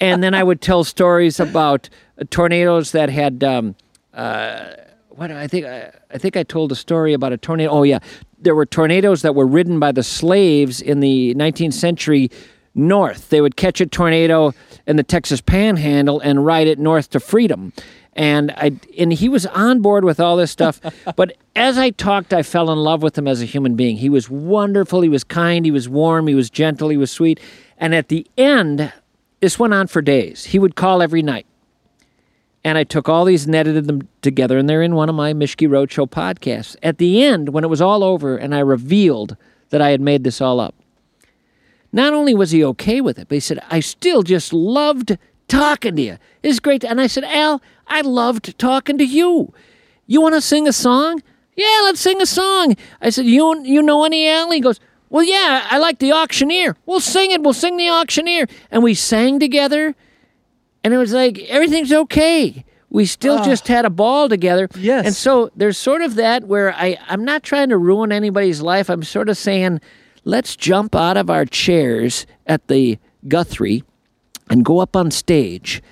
And 0.00 0.22
then 0.22 0.34
I 0.34 0.42
would 0.42 0.60
tell 0.60 0.82
stories 0.82 1.38
about 1.38 1.88
tornadoes 2.30 2.92
that 2.92 3.08
had. 3.08 3.44
Um, 3.44 3.76
uh, 4.12 4.74
what 5.08 5.30
I 5.30 5.46
think 5.46 5.66
I, 5.66 5.92
I 6.10 6.18
think 6.18 6.36
I 6.36 6.42
told 6.42 6.72
a 6.72 6.74
story 6.74 7.12
about 7.12 7.32
a 7.32 7.36
tornado. 7.36 7.70
Oh 7.70 7.82
yeah, 7.82 7.98
there 8.40 8.54
were 8.54 8.66
tornadoes 8.66 9.22
that 9.22 9.34
were 9.34 9.46
ridden 9.46 9.78
by 9.78 9.92
the 9.92 10.02
slaves 10.02 10.80
in 10.80 11.00
the 11.00 11.34
19th 11.34 11.74
century 11.74 12.30
north. 12.74 13.28
They 13.28 13.40
would 13.40 13.56
catch 13.56 13.80
a 13.80 13.86
tornado 13.86 14.54
in 14.86 14.96
the 14.96 15.02
Texas 15.02 15.40
Panhandle 15.40 16.20
and 16.20 16.44
ride 16.44 16.66
it 16.66 16.78
north 16.78 17.10
to 17.10 17.20
freedom. 17.20 17.72
And 18.14 18.50
I 18.52 18.72
and 18.98 19.12
he 19.12 19.28
was 19.28 19.46
on 19.46 19.80
board 19.80 20.04
with 20.04 20.20
all 20.20 20.36
this 20.36 20.50
stuff. 20.50 20.80
but 21.16 21.36
as 21.56 21.78
I 21.78 21.90
talked, 21.90 22.32
I 22.32 22.42
fell 22.42 22.70
in 22.70 22.78
love 22.78 23.02
with 23.02 23.16
him 23.16 23.26
as 23.26 23.40
a 23.40 23.46
human 23.46 23.74
being. 23.74 23.96
He 23.96 24.08
was 24.08 24.28
wonderful. 24.28 25.00
He 25.00 25.08
was 25.08 25.24
kind. 25.24 25.64
He 25.64 25.70
was 25.70 25.88
warm. 25.88 26.26
He 26.26 26.34
was 26.34 26.50
gentle. 26.50 26.88
He 26.88 26.96
was 26.96 27.10
sweet. 27.10 27.40
And 27.78 27.94
at 27.94 28.08
the 28.08 28.26
end, 28.36 28.92
this 29.40 29.58
went 29.58 29.74
on 29.74 29.86
for 29.86 30.02
days. 30.02 30.44
He 30.44 30.58
would 30.58 30.76
call 30.76 31.02
every 31.02 31.22
night 31.22 31.46
and 32.64 32.78
I 32.78 32.84
took 32.84 33.08
all 33.08 33.24
these 33.24 33.46
and 33.46 33.54
edited 33.54 33.86
them 33.86 34.08
together, 34.20 34.56
and 34.56 34.68
they're 34.68 34.82
in 34.82 34.94
one 34.94 35.08
of 35.08 35.14
my 35.14 35.32
Mischke 35.32 35.68
Roadshow 35.68 36.08
podcasts. 36.08 36.76
At 36.82 36.98
the 36.98 37.22
end, 37.22 37.50
when 37.50 37.64
it 37.64 37.68
was 37.68 37.80
all 37.80 38.04
over, 38.04 38.36
and 38.36 38.54
I 38.54 38.60
revealed 38.60 39.36
that 39.70 39.82
I 39.82 39.90
had 39.90 40.00
made 40.00 40.24
this 40.24 40.40
all 40.40 40.60
up, 40.60 40.74
not 41.92 42.14
only 42.14 42.34
was 42.34 42.50
he 42.50 42.64
okay 42.64 43.00
with 43.00 43.18
it, 43.18 43.28
but 43.28 43.34
he 43.34 43.40
said, 43.40 43.62
I 43.70 43.80
still 43.80 44.22
just 44.22 44.52
loved 44.52 45.18
talking 45.48 45.96
to 45.96 46.02
you. 46.02 46.18
It's 46.42 46.60
great. 46.60 46.84
And 46.84 47.00
I 47.00 47.06
said, 47.06 47.24
Al, 47.24 47.60
I 47.86 48.00
loved 48.00 48.58
talking 48.58 48.98
to 48.98 49.04
you. 49.04 49.52
You 50.06 50.20
want 50.20 50.34
to 50.34 50.40
sing 50.40 50.66
a 50.66 50.72
song? 50.72 51.22
Yeah, 51.54 51.80
let's 51.84 52.00
sing 52.00 52.20
a 52.22 52.26
song. 52.26 52.76
I 53.00 53.10
said, 53.10 53.26
You, 53.26 53.62
you 53.62 53.82
know 53.82 54.04
any 54.04 54.28
Al? 54.28 54.50
He 54.50 54.60
goes, 54.60 54.80
Well, 55.10 55.24
yeah, 55.24 55.66
I 55.70 55.78
like 55.78 55.98
the 55.98 56.12
auctioneer. 56.12 56.76
We'll 56.86 57.00
sing 57.00 57.30
it. 57.30 57.42
We'll 57.42 57.52
sing 57.52 57.76
the 57.76 57.90
auctioneer. 57.90 58.46
And 58.70 58.82
we 58.82 58.94
sang 58.94 59.38
together 59.38 59.94
and 60.84 60.92
it 60.92 60.98
was 60.98 61.12
like 61.12 61.38
everything's 61.40 61.92
okay. 61.92 62.64
We 62.90 63.06
still 63.06 63.38
ah. 63.38 63.44
just 63.44 63.68
had 63.68 63.84
a 63.84 63.90
ball 63.90 64.28
together. 64.28 64.68
Yes. 64.76 65.06
And 65.06 65.14
so 65.14 65.50
there's 65.56 65.78
sort 65.78 66.02
of 66.02 66.16
that 66.16 66.44
where 66.44 66.74
I, 66.74 66.98
I'm 67.08 67.24
not 67.24 67.42
trying 67.42 67.70
to 67.70 67.78
ruin 67.78 68.12
anybody's 68.12 68.60
life. 68.60 68.90
I'm 68.90 69.02
sort 69.02 69.28
of 69.28 69.38
saying, 69.38 69.80
let's 70.24 70.56
jump 70.56 70.94
out 70.94 71.16
of 71.16 71.30
our 71.30 71.44
chairs 71.44 72.26
at 72.46 72.68
the 72.68 72.98
Guthrie 73.28 73.84
and 74.48 74.64
go 74.64 74.80
up 74.80 74.96
on 74.96 75.10
stage 75.10 75.82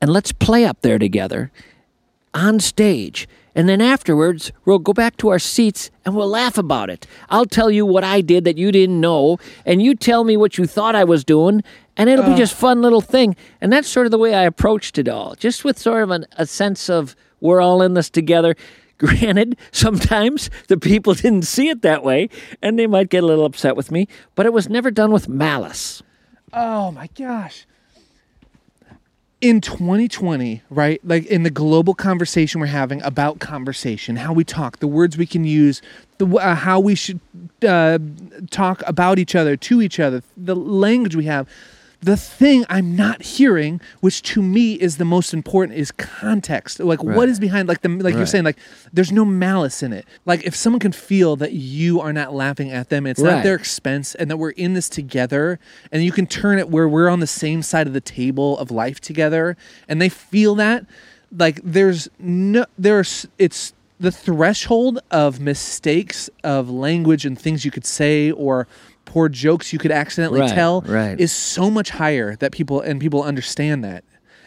and 0.00 0.10
let's 0.10 0.32
play 0.32 0.64
up 0.64 0.80
there 0.82 0.98
together 0.98 1.50
on 2.34 2.60
stage. 2.60 3.28
And 3.54 3.68
then 3.68 3.80
afterwards, 3.80 4.52
we'll 4.64 4.78
go 4.78 4.92
back 4.92 5.16
to 5.16 5.30
our 5.30 5.38
seats 5.40 5.90
and 6.04 6.14
we'll 6.14 6.28
laugh 6.28 6.56
about 6.58 6.90
it. 6.90 7.06
I'll 7.28 7.46
tell 7.46 7.70
you 7.70 7.84
what 7.84 8.04
I 8.04 8.20
did 8.20 8.44
that 8.44 8.56
you 8.56 8.70
didn't 8.70 9.00
know, 9.00 9.38
and 9.66 9.82
you 9.82 9.96
tell 9.96 10.22
me 10.22 10.36
what 10.36 10.58
you 10.58 10.66
thought 10.66 10.94
I 10.94 11.02
was 11.02 11.24
doing, 11.24 11.64
and 11.96 12.08
it'll 12.08 12.24
be 12.24 12.34
uh. 12.34 12.36
just 12.36 12.54
fun 12.54 12.82
little 12.82 13.00
thing. 13.00 13.34
And 13.60 13.72
that's 13.72 13.88
sort 13.88 14.06
of 14.06 14.12
the 14.12 14.18
way 14.18 14.32
I 14.32 14.44
approached 14.44 14.96
it 14.98 15.08
all, 15.08 15.34
just 15.34 15.64
with 15.64 15.76
sort 15.76 16.04
of 16.04 16.10
an, 16.10 16.26
a 16.36 16.46
sense 16.46 16.88
of 16.88 17.16
we're 17.40 17.60
all 17.60 17.82
in 17.82 17.94
this 17.94 18.10
together. 18.10 18.54
Granted, 18.98 19.56
sometimes 19.70 20.50
the 20.66 20.76
people 20.76 21.14
didn't 21.14 21.42
see 21.42 21.68
it 21.68 21.82
that 21.82 22.02
way, 22.02 22.28
and 22.60 22.78
they 22.78 22.86
might 22.86 23.08
get 23.08 23.22
a 23.22 23.26
little 23.26 23.44
upset 23.44 23.76
with 23.76 23.90
me, 23.90 24.08
but 24.34 24.44
it 24.44 24.52
was 24.52 24.68
never 24.68 24.90
done 24.90 25.12
with 25.12 25.28
malice. 25.28 26.02
Oh 26.52 26.90
my 26.90 27.08
gosh. 27.16 27.66
In 29.40 29.60
2020, 29.60 30.62
right? 30.68 31.00
Like 31.04 31.24
in 31.26 31.44
the 31.44 31.50
global 31.50 31.94
conversation 31.94 32.60
we're 32.60 32.66
having 32.66 33.00
about 33.02 33.38
conversation, 33.38 34.16
how 34.16 34.32
we 34.32 34.42
talk, 34.42 34.80
the 34.80 34.88
words 34.88 35.16
we 35.16 35.26
can 35.26 35.44
use, 35.44 35.80
the 36.18 36.26
uh, 36.26 36.56
how 36.56 36.80
we 36.80 36.96
should 36.96 37.20
uh, 37.64 38.00
talk 38.50 38.82
about 38.84 39.20
each 39.20 39.36
other, 39.36 39.56
to 39.56 39.80
each 39.80 40.00
other, 40.00 40.24
the 40.36 40.56
language 40.56 41.14
we 41.14 41.26
have. 41.26 41.48
The 42.00 42.16
thing 42.16 42.64
I'm 42.68 42.94
not 42.94 43.22
hearing, 43.22 43.80
which 44.00 44.22
to 44.22 44.40
me 44.40 44.74
is 44.74 44.98
the 44.98 45.04
most 45.04 45.34
important, 45.34 45.76
is 45.76 45.90
context. 45.90 46.78
Like 46.78 47.02
what 47.02 47.28
is 47.28 47.40
behind, 47.40 47.66
like 47.66 47.80
the 47.82 47.88
like 47.88 48.14
you're 48.14 48.24
saying, 48.26 48.44
like 48.44 48.58
there's 48.92 49.10
no 49.10 49.24
malice 49.24 49.82
in 49.82 49.92
it. 49.92 50.06
Like 50.24 50.44
if 50.44 50.54
someone 50.54 50.78
can 50.78 50.92
feel 50.92 51.34
that 51.36 51.54
you 51.54 52.00
are 52.00 52.12
not 52.12 52.32
laughing 52.32 52.70
at 52.70 52.88
them, 52.88 53.04
it's 53.04 53.18
not 53.20 53.42
their 53.42 53.56
expense, 53.56 54.14
and 54.14 54.30
that 54.30 54.36
we're 54.36 54.50
in 54.50 54.74
this 54.74 54.88
together, 54.88 55.58
and 55.90 56.04
you 56.04 56.12
can 56.12 56.28
turn 56.28 56.60
it 56.60 56.70
where 56.70 56.88
we're 56.88 57.08
on 57.08 57.18
the 57.18 57.26
same 57.26 57.62
side 57.62 57.88
of 57.88 57.94
the 57.94 58.00
table 58.00 58.56
of 58.58 58.70
life 58.70 59.00
together, 59.00 59.56
and 59.88 60.00
they 60.00 60.08
feel 60.08 60.54
that, 60.54 60.86
like 61.36 61.60
there's 61.64 62.08
no 62.20 62.64
there's 62.78 63.26
it's 63.38 63.72
the 64.00 64.12
threshold 64.12 65.00
of 65.10 65.40
mistakes 65.40 66.30
of 66.44 66.70
language 66.70 67.26
and 67.26 67.36
things 67.36 67.64
you 67.64 67.70
could 67.72 67.84
say 67.84 68.30
or 68.30 68.68
poor 69.08 69.28
jokes 69.28 69.72
you 69.72 69.78
could 69.78 69.90
accidentally 69.90 70.40
Right, 70.40 70.54
tell 70.54 70.82
right. 70.82 71.18
is 71.18 71.32
so 71.32 71.70
much 71.70 71.88
higher 71.90 72.36
that 72.36 72.52
people 72.52 72.80
and 72.82 73.00
people 73.00 73.22
understand 73.22 73.82
that. 73.84 74.04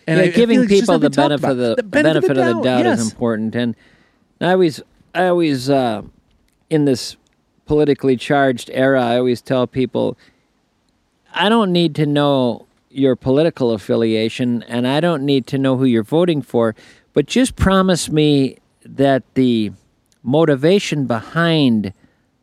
And 0.08 0.18
yeah, 0.18 0.26
I- 0.26 0.28
I 0.28 0.32
giving 0.32 0.60
like 0.60 0.70
it's 0.70 0.80
just 0.80 0.82
people 0.84 1.00
the 1.00 1.10
benefit 1.10 1.50
of 1.50 1.58
the, 1.58 1.76
the 1.76 1.84
benefit, 1.84 2.38
of 2.38 2.46
the 2.58 2.62
doubt 2.62 2.86
yes. 2.86 3.00
is 3.00 3.12
important. 3.12 3.56
And 3.56 3.76
I 4.40 4.52
always, 4.52 4.82
I 5.16 5.28
always, 5.28 5.70
uh, 5.70 6.04
in 6.70 6.86
this 6.86 7.18
politically 7.66 8.16
charged 8.18 8.70
era, 8.74 9.04
I 9.04 9.18
always 9.18 9.42
tell 9.42 9.66
people, 9.68 10.18
I 11.34 11.50
don't 11.50 11.72
need 11.72 11.96
to 11.96 12.06
know 12.06 12.66
your 12.90 13.16
political 13.16 13.72
affiliation, 13.72 14.64
and 14.64 14.88
I 14.88 15.00
don't 15.00 15.24
need 15.24 15.48
to 15.48 15.58
know 15.58 15.78
who 15.78 15.86
you're 15.86 16.04
voting 16.04 16.42
for, 16.42 16.76
but 17.14 17.26
just 17.26 17.56
promise 17.56 18.10
me 18.10 18.58
that 18.86 19.24
the 19.36 19.72
motivation 20.24 21.06
behind 21.08 21.94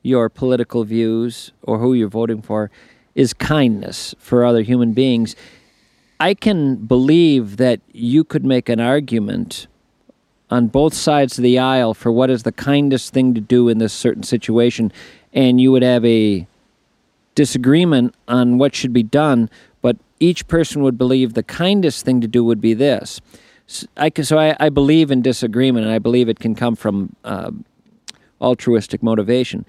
your 0.02 0.28
political 0.28 0.84
views 0.84 1.52
or 1.62 1.78
who 1.78 1.94
you're 1.94 2.08
voting 2.08 2.42
for 2.42 2.70
is 3.14 3.32
kindness 3.34 4.14
for 4.18 4.44
other 4.44 4.62
human 4.62 4.92
beings. 4.92 5.34
I 6.20 6.34
can 6.34 6.76
believe 6.76 7.56
that 7.58 7.80
you 7.92 8.24
could 8.24 8.44
make 8.44 8.68
an 8.68 8.80
argument 8.80 9.66
on 10.50 10.68
both 10.68 10.94
sides 10.94 11.38
of 11.38 11.42
the 11.42 11.58
aisle 11.58 11.94
for 11.94 12.10
what 12.10 12.30
is 12.30 12.42
the 12.42 12.52
kindest 12.52 13.12
thing 13.12 13.34
to 13.34 13.40
do 13.40 13.68
in 13.68 13.78
this 13.78 13.92
certain 13.92 14.22
situation, 14.22 14.92
and 15.32 15.60
you 15.60 15.70
would 15.72 15.82
have 15.82 16.04
a 16.04 16.46
disagreement 17.34 18.14
on 18.26 18.58
what 18.58 18.74
should 18.74 18.92
be 18.92 19.02
done, 19.02 19.50
but 19.82 19.96
each 20.18 20.48
person 20.48 20.82
would 20.82 20.98
believe 20.98 21.34
the 21.34 21.42
kindest 21.42 22.04
thing 22.04 22.20
to 22.20 22.26
do 22.26 22.42
would 22.44 22.60
be 22.60 22.74
this. 22.74 23.20
S- 23.68 23.86
I 23.96 24.10
so 24.22 24.38
I, 24.38 24.56
I 24.58 24.70
believe 24.70 25.10
in 25.10 25.22
disagreement, 25.22 25.86
and 25.86 25.94
I 25.94 25.98
believe 25.98 26.28
it 26.28 26.40
can 26.40 26.54
come 26.54 26.74
from 26.74 27.14
uh, 27.24 27.50
altruistic 28.40 29.02
motivation. 29.02 29.66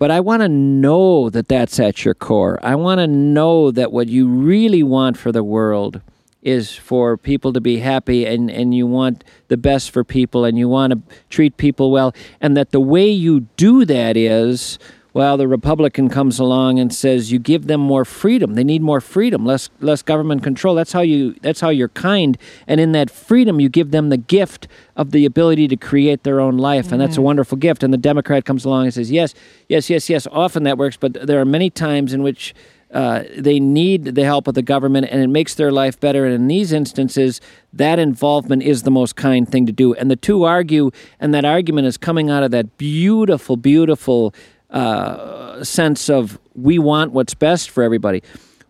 But 0.00 0.10
I 0.10 0.20
want 0.20 0.40
to 0.40 0.48
know 0.48 1.28
that 1.28 1.46
that's 1.48 1.78
at 1.78 2.06
your 2.06 2.14
core. 2.14 2.58
I 2.62 2.74
want 2.74 3.00
to 3.00 3.06
know 3.06 3.70
that 3.70 3.92
what 3.92 4.08
you 4.08 4.28
really 4.28 4.82
want 4.82 5.18
for 5.18 5.30
the 5.30 5.44
world 5.44 6.00
is 6.40 6.74
for 6.74 7.18
people 7.18 7.52
to 7.52 7.60
be 7.60 7.80
happy 7.80 8.24
and, 8.24 8.50
and 8.50 8.74
you 8.74 8.86
want 8.86 9.24
the 9.48 9.58
best 9.58 9.90
for 9.90 10.02
people 10.02 10.46
and 10.46 10.56
you 10.56 10.70
want 10.70 10.94
to 10.94 11.16
treat 11.28 11.58
people 11.58 11.90
well. 11.90 12.14
And 12.40 12.56
that 12.56 12.70
the 12.70 12.80
way 12.80 13.10
you 13.10 13.40
do 13.58 13.84
that 13.84 14.16
is, 14.16 14.78
well, 15.12 15.36
the 15.36 15.48
Republican 15.48 16.08
comes 16.08 16.38
along 16.38 16.78
and 16.78 16.94
says 16.94 17.32
you 17.32 17.38
give 17.38 17.66
them 17.66 17.80
more 17.80 18.04
freedom. 18.04 18.54
They 18.54 18.64
need 18.64 18.82
more 18.82 19.00
freedom, 19.00 19.44
less 19.44 19.70
less 19.80 20.02
government 20.02 20.42
control. 20.42 20.74
That's 20.74 20.92
how 20.92 21.00
you 21.00 21.34
that's 21.42 21.60
how 21.60 21.70
you're 21.70 21.88
kind. 21.88 22.38
And 22.66 22.80
in 22.80 22.92
that 22.92 23.10
freedom 23.10 23.60
you 23.60 23.68
give 23.68 23.90
them 23.90 24.08
the 24.08 24.16
gift 24.16 24.68
of 24.96 25.10
the 25.10 25.24
ability 25.24 25.66
to 25.68 25.76
create 25.76 26.22
their 26.22 26.40
own 26.40 26.58
life. 26.58 26.92
And 26.92 27.00
that's 27.00 27.16
a 27.16 27.22
wonderful 27.22 27.58
gift. 27.58 27.82
And 27.82 27.92
the 27.92 27.98
Democrat 27.98 28.44
comes 28.44 28.64
along 28.64 28.84
and 28.84 28.94
says, 28.94 29.10
Yes, 29.10 29.34
yes, 29.68 29.90
yes, 29.90 30.08
yes. 30.08 30.26
Often 30.30 30.62
that 30.64 30.78
works, 30.78 30.96
but 30.96 31.14
there 31.14 31.40
are 31.40 31.44
many 31.44 31.70
times 31.70 32.12
in 32.12 32.22
which 32.22 32.54
uh, 32.92 33.22
they 33.36 33.60
need 33.60 34.04
the 34.04 34.24
help 34.24 34.48
of 34.48 34.54
the 34.54 34.62
government 34.62 35.06
and 35.10 35.22
it 35.22 35.28
makes 35.28 35.54
their 35.54 35.70
life 35.70 35.98
better. 36.00 36.24
And 36.24 36.34
in 36.34 36.48
these 36.48 36.72
instances, 36.72 37.40
that 37.72 37.98
involvement 37.98 38.62
is 38.62 38.82
the 38.82 38.90
most 38.90 39.14
kind 39.14 39.48
thing 39.48 39.64
to 39.66 39.72
do. 39.72 39.94
And 39.94 40.10
the 40.10 40.16
two 40.16 40.42
argue, 40.42 40.90
and 41.20 41.32
that 41.32 41.44
argument 41.44 41.86
is 41.86 41.96
coming 41.96 42.30
out 42.30 42.42
of 42.42 42.50
that 42.50 42.78
beautiful, 42.78 43.56
beautiful 43.56 44.34
uh, 44.70 45.62
sense 45.64 46.08
of 46.08 46.38
we 46.54 46.78
want 46.78 47.12
what's 47.12 47.34
best 47.34 47.70
for 47.70 47.82
everybody. 47.82 48.22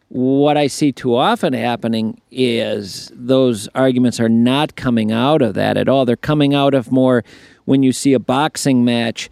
What 0.09 0.57
I 0.57 0.67
see 0.67 0.91
too 0.91 1.15
often 1.15 1.53
happening 1.53 2.21
is 2.31 3.13
those 3.15 3.69
arguments 3.75 4.19
are 4.19 4.29
not 4.29 4.75
coming 4.75 5.13
out 5.13 5.41
of 5.41 5.55
that 5.55 5.77
at 5.77 5.89
all. 5.89 6.05
They're 6.05 6.17
coming 6.17 6.53
out 6.53 6.75
of 6.75 6.91
more 6.91 7.23
when 7.65 7.85
you 7.85 7.93
see 7.93 8.13
a 8.15 8.19
boxing 8.19 8.85
match, 8.85 9.31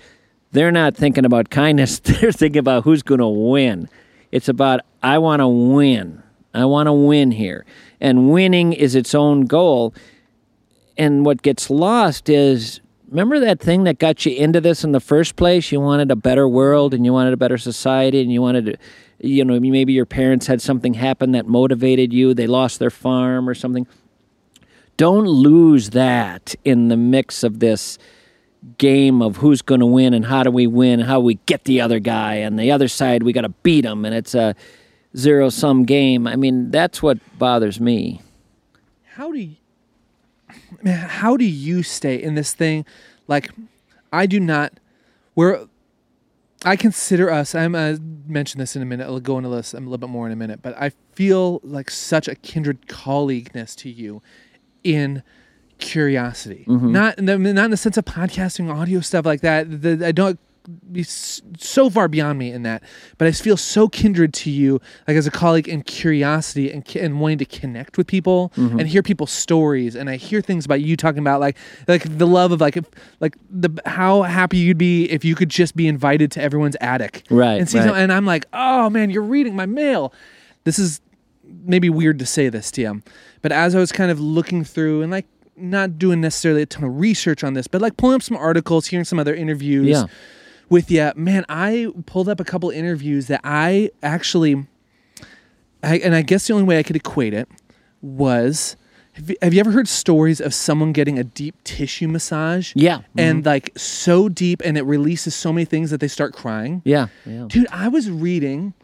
they're 0.53 0.70
not 0.70 0.95
thinking 0.95 1.24
about 1.24 1.51
kindness, 1.51 1.99
they're 2.05 2.31
thinking 2.31 2.61
about 2.61 2.85
who's 2.85 3.03
going 3.03 3.19
to 3.20 3.27
win. 3.27 3.89
It's 4.31 4.49
about, 4.49 4.81
I 5.03 5.19
want 5.19 5.40
to 5.40 5.49
win. 5.49 6.23
I 6.55 6.65
want 6.65 6.86
to 6.86 6.93
win 6.93 7.32
here. 7.32 7.65
And 8.01 8.31
winning 8.31 8.73
is 8.73 8.95
its 8.95 9.15
own 9.15 9.47
goal. 9.47 9.95
And 10.97 11.27
what 11.27 11.43
gets 11.43 11.70
lost 11.70 12.28
is 12.28 12.81
remember 13.09 13.40
that 13.40 13.60
thing 13.60 13.85
that 13.85 13.98
got 13.98 14.24
you 14.26 14.35
into 14.35 14.60
this 14.60 14.85
in 14.85 14.93
the 14.93 15.01
first 15.01 15.36
place? 15.36 15.72
You 15.72 15.80
wanted 15.80 16.10
a 16.10 16.16
better 16.16 16.48
world 16.48 16.94
and 16.94 17.05
you 17.05 17.12
wanted 17.12 17.32
a 17.32 17.36
better 17.36 17.59
society 17.59 18.20
and 18.20 18.32
you 18.32 18.43
wanted 18.43 18.66
to, 18.66 18.76
you 19.18 19.44
know, 19.44 19.59
maybe 19.59 19.93
your 19.93 20.06
parents 20.06 20.47
had 20.47 20.60
something 20.60 20.94
happen 20.94 21.32
that 21.32 21.47
motivated 21.47 22.12
you. 22.12 22.35
They 22.35 22.47
lost 22.47 22.78
their 22.78 22.90
farm 22.90 23.48
or 23.48 23.55
something. 23.55 23.86
Don't 24.97 25.26
lose 25.26 25.90
that 25.90 26.55
in 26.64 26.89
the 26.89 26.97
mix 26.97 27.43
of 27.44 27.60
this 27.60 27.98
game 28.76 29.22
of 29.22 29.36
who's 29.36 29.62
going 29.62 29.80
to 29.80 29.86
win 29.86 30.12
and 30.12 30.26
how 30.26 30.43
do 30.43 30.51
we 30.51 30.66
win, 30.66 31.01
how 31.01 31.20
we 31.20 31.35
get 31.47 31.64
the 31.64 31.80
other 31.80 32.01
guy, 32.01 32.35
and 32.35 32.59
the 32.59 32.72
other 32.72 32.89
side 32.89 33.22
we 33.22 33.32
got 33.32 33.43
to 33.43 33.48
beat 33.48 33.82
them, 33.82 34.05
and 34.05 34.12
it's 34.12 34.35
a 34.35 34.56
zero 35.16 35.48
sum 35.48 35.85
game. 35.85 36.26
I 36.26 36.35
mean, 36.35 36.72
that's 36.72 37.01
what 37.01 37.18
bothers 37.39 37.80
me. 37.80 38.20
how 39.05 39.30
do 39.30 39.39
you, 39.39 39.56
man, 40.83 41.09
how 41.09 41.37
do 41.37 41.45
you 41.45 41.83
stay 41.83 42.20
in 42.20 42.35
this 42.35 42.53
thing? 42.53 42.85
Like, 43.27 43.51
I 44.12 44.27
do 44.27 44.41
not. 44.41 44.81
We're. 45.35 45.66
I 46.65 46.75
consider 46.75 47.31
us. 47.31 47.55
I'm 47.55 47.73
gonna 47.73 47.99
mention 48.27 48.59
this 48.59 48.75
in 48.75 48.83
a 48.83 48.85
minute. 48.85 49.05
I'll 49.05 49.20
go 49.20 49.39
into 49.39 49.51
this 49.51 49.75
a 49.75 49.79
little 49.79 49.97
bit 49.99 50.09
more 50.09 50.27
in 50.27 50.33
a 50.33 50.37
minute. 50.37 50.61
But 50.61 50.77
I 50.77 50.91
feel 51.12 51.61
like 51.62 51.89
such 51.89 52.27
a 52.27 52.35
kindred 52.35 52.89
colleagueness 52.89 53.77
to 53.77 53.91
you 53.91 54.23
in 54.83 55.23
curiosity. 55.79 56.65
Mm-hmm. 56.66 56.93
Not 56.93 57.19
in 57.19 57.27
the, 57.27 57.39
not 57.39 57.66
in 57.66 57.70
the 57.70 57.77
sense 57.77 57.97
of 57.97 58.05
podcasting, 58.05 58.75
audio 58.75 59.01
stuff 59.01 59.25
like 59.25 59.41
that. 59.43 59.83
The, 59.83 60.05
I 60.05 60.11
don't 60.11 60.41
be 60.93 61.03
so 61.03 61.89
far 61.89 62.09
beyond 62.09 62.39
me 62.39 62.53
in 62.53 62.62
that, 62.62 62.82
but 63.16 63.27
I 63.27 63.32
feel 63.32 63.57
so 63.57 63.89
kindred 63.89 64.35
to 64.35 64.51
you, 64.51 64.81
like 65.07 65.16
as 65.16 65.27
a 65.27 65.31
colleague 65.31 65.69
in 65.69 65.82
curiosity 65.82 66.70
and 66.70 66.85
and 66.97 67.20
wanting 67.20 67.39
to 67.39 67.45
connect 67.45 67.97
with 67.97 68.07
people 68.07 68.53
mm-hmm. 68.57 68.78
and 68.78 68.89
hear 68.89 69.03
people's 69.03 69.31
stories. 69.31 69.95
And 69.95 70.11
I 70.11 70.16
hear 70.16 70.40
things 70.40 70.65
about 70.65 70.81
you 70.81 70.97
talking 70.97 71.20
about 71.20 71.40
like 71.40 71.57
like 71.86 72.19
the 72.19 72.27
love 72.27 72.53
of 72.53 72.61
like 72.61 72.77
if, 72.77 72.85
like 73.20 73.36
the 73.51 73.70
how 73.86 74.23
happy 74.23 74.59
you'd 74.59 74.78
be 74.78 75.05
if 75.11 75.24
you 75.24 75.35
could 75.35 75.49
just 75.49 75.74
be 75.74 75.89
invited 75.89 76.31
to 76.32 76.43
everyone's 76.43 76.77
attic, 76.81 77.24
Right, 77.31 77.59
And 77.59 77.69
see, 77.69 77.78
right. 77.78 77.97
and 77.97 78.12
I'm 78.12 78.27
like, 78.27 78.47
oh 78.53 78.90
man, 78.90 79.11
you're 79.11 79.23
reading 79.23 79.57
my 79.57 79.66
mail. 79.66 80.12
This 80.65 80.78
is 80.78 81.01
maybe 81.45 81.89
weird 81.89 82.19
to 82.19 82.27
say 82.27 82.51
this, 82.51 82.70
TM, 82.70 83.03
but 83.40 83.53
as 83.53 83.74
I 83.74 83.78
was 83.78 83.93
kind 83.93 84.11
of 84.11 84.20
looking 84.20 84.65
through 84.65 85.03
and 85.03 85.11
like 85.11 85.27
not 85.57 85.99
doing 85.99 86.20
necessarily 86.20 86.62
a 86.62 86.66
ton 86.66 86.85
of 86.85 87.01
research 87.01 87.43
on 87.43 87.55
this, 87.55 87.66
but 87.66 87.81
like 87.81 87.97
pulling 87.97 88.16
up 88.16 88.23
some 88.23 88.36
articles, 88.36 88.86
hearing 88.86 89.05
some 89.05 89.19
other 89.19 89.35
interviews 89.35 89.89
Yeah. 89.89 90.05
With 90.69 90.90
you, 90.90 91.12
man, 91.16 91.45
I 91.49 91.89
pulled 92.07 92.28
up 92.28 92.40
a 92.40 92.45
couple 92.45 92.70
interviews 92.70 93.27
that 93.27 93.40
I 93.45 93.90
actually, 94.03 94.66
I, 95.82 95.99
and 95.99 96.15
I 96.15 96.23
guess 96.23 96.47
the 96.47 96.55
only 96.55 96.65
way 96.65 96.78
I 96.78 96.82
could 96.82 96.97
equate 96.97 97.35
it 97.35 97.49
was. 98.03 98.77
Have 99.12 99.31
you, 99.31 99.36
have 99.43 99.53
you 99.53 99.59
ever 99.59 99.73
heard 99.73 99.89
stories 99.89 100.40
of 100.40 100.55
someone 100.55 100.93
getting 100.93 101.19
a 101.19 101.24
deep 101.24 101.57
tissue 101.65 102.07
massage? 102.07 102.73
Yeah. 102.77 103.01
And 103.16 103.45
like 103.45 103.73
so 103.77 104.28
deep 104.28 104.62
and 104.65 104.78
it 104.78 104.82
releases 104.82 105.35
so 105.35 105.53
many 105.53 105.65
things 105.65 105.90
that 105.90 105.99
they 105.99 106.07
start 106.07 106.35
crying? 106.35 106.82
Yeah, 106.85 107.09
yeah. 107.27 107.47
Dude, 107.49 107.66
I 107.73 107.89
was 107.89 108.09
reading 108.09 108.74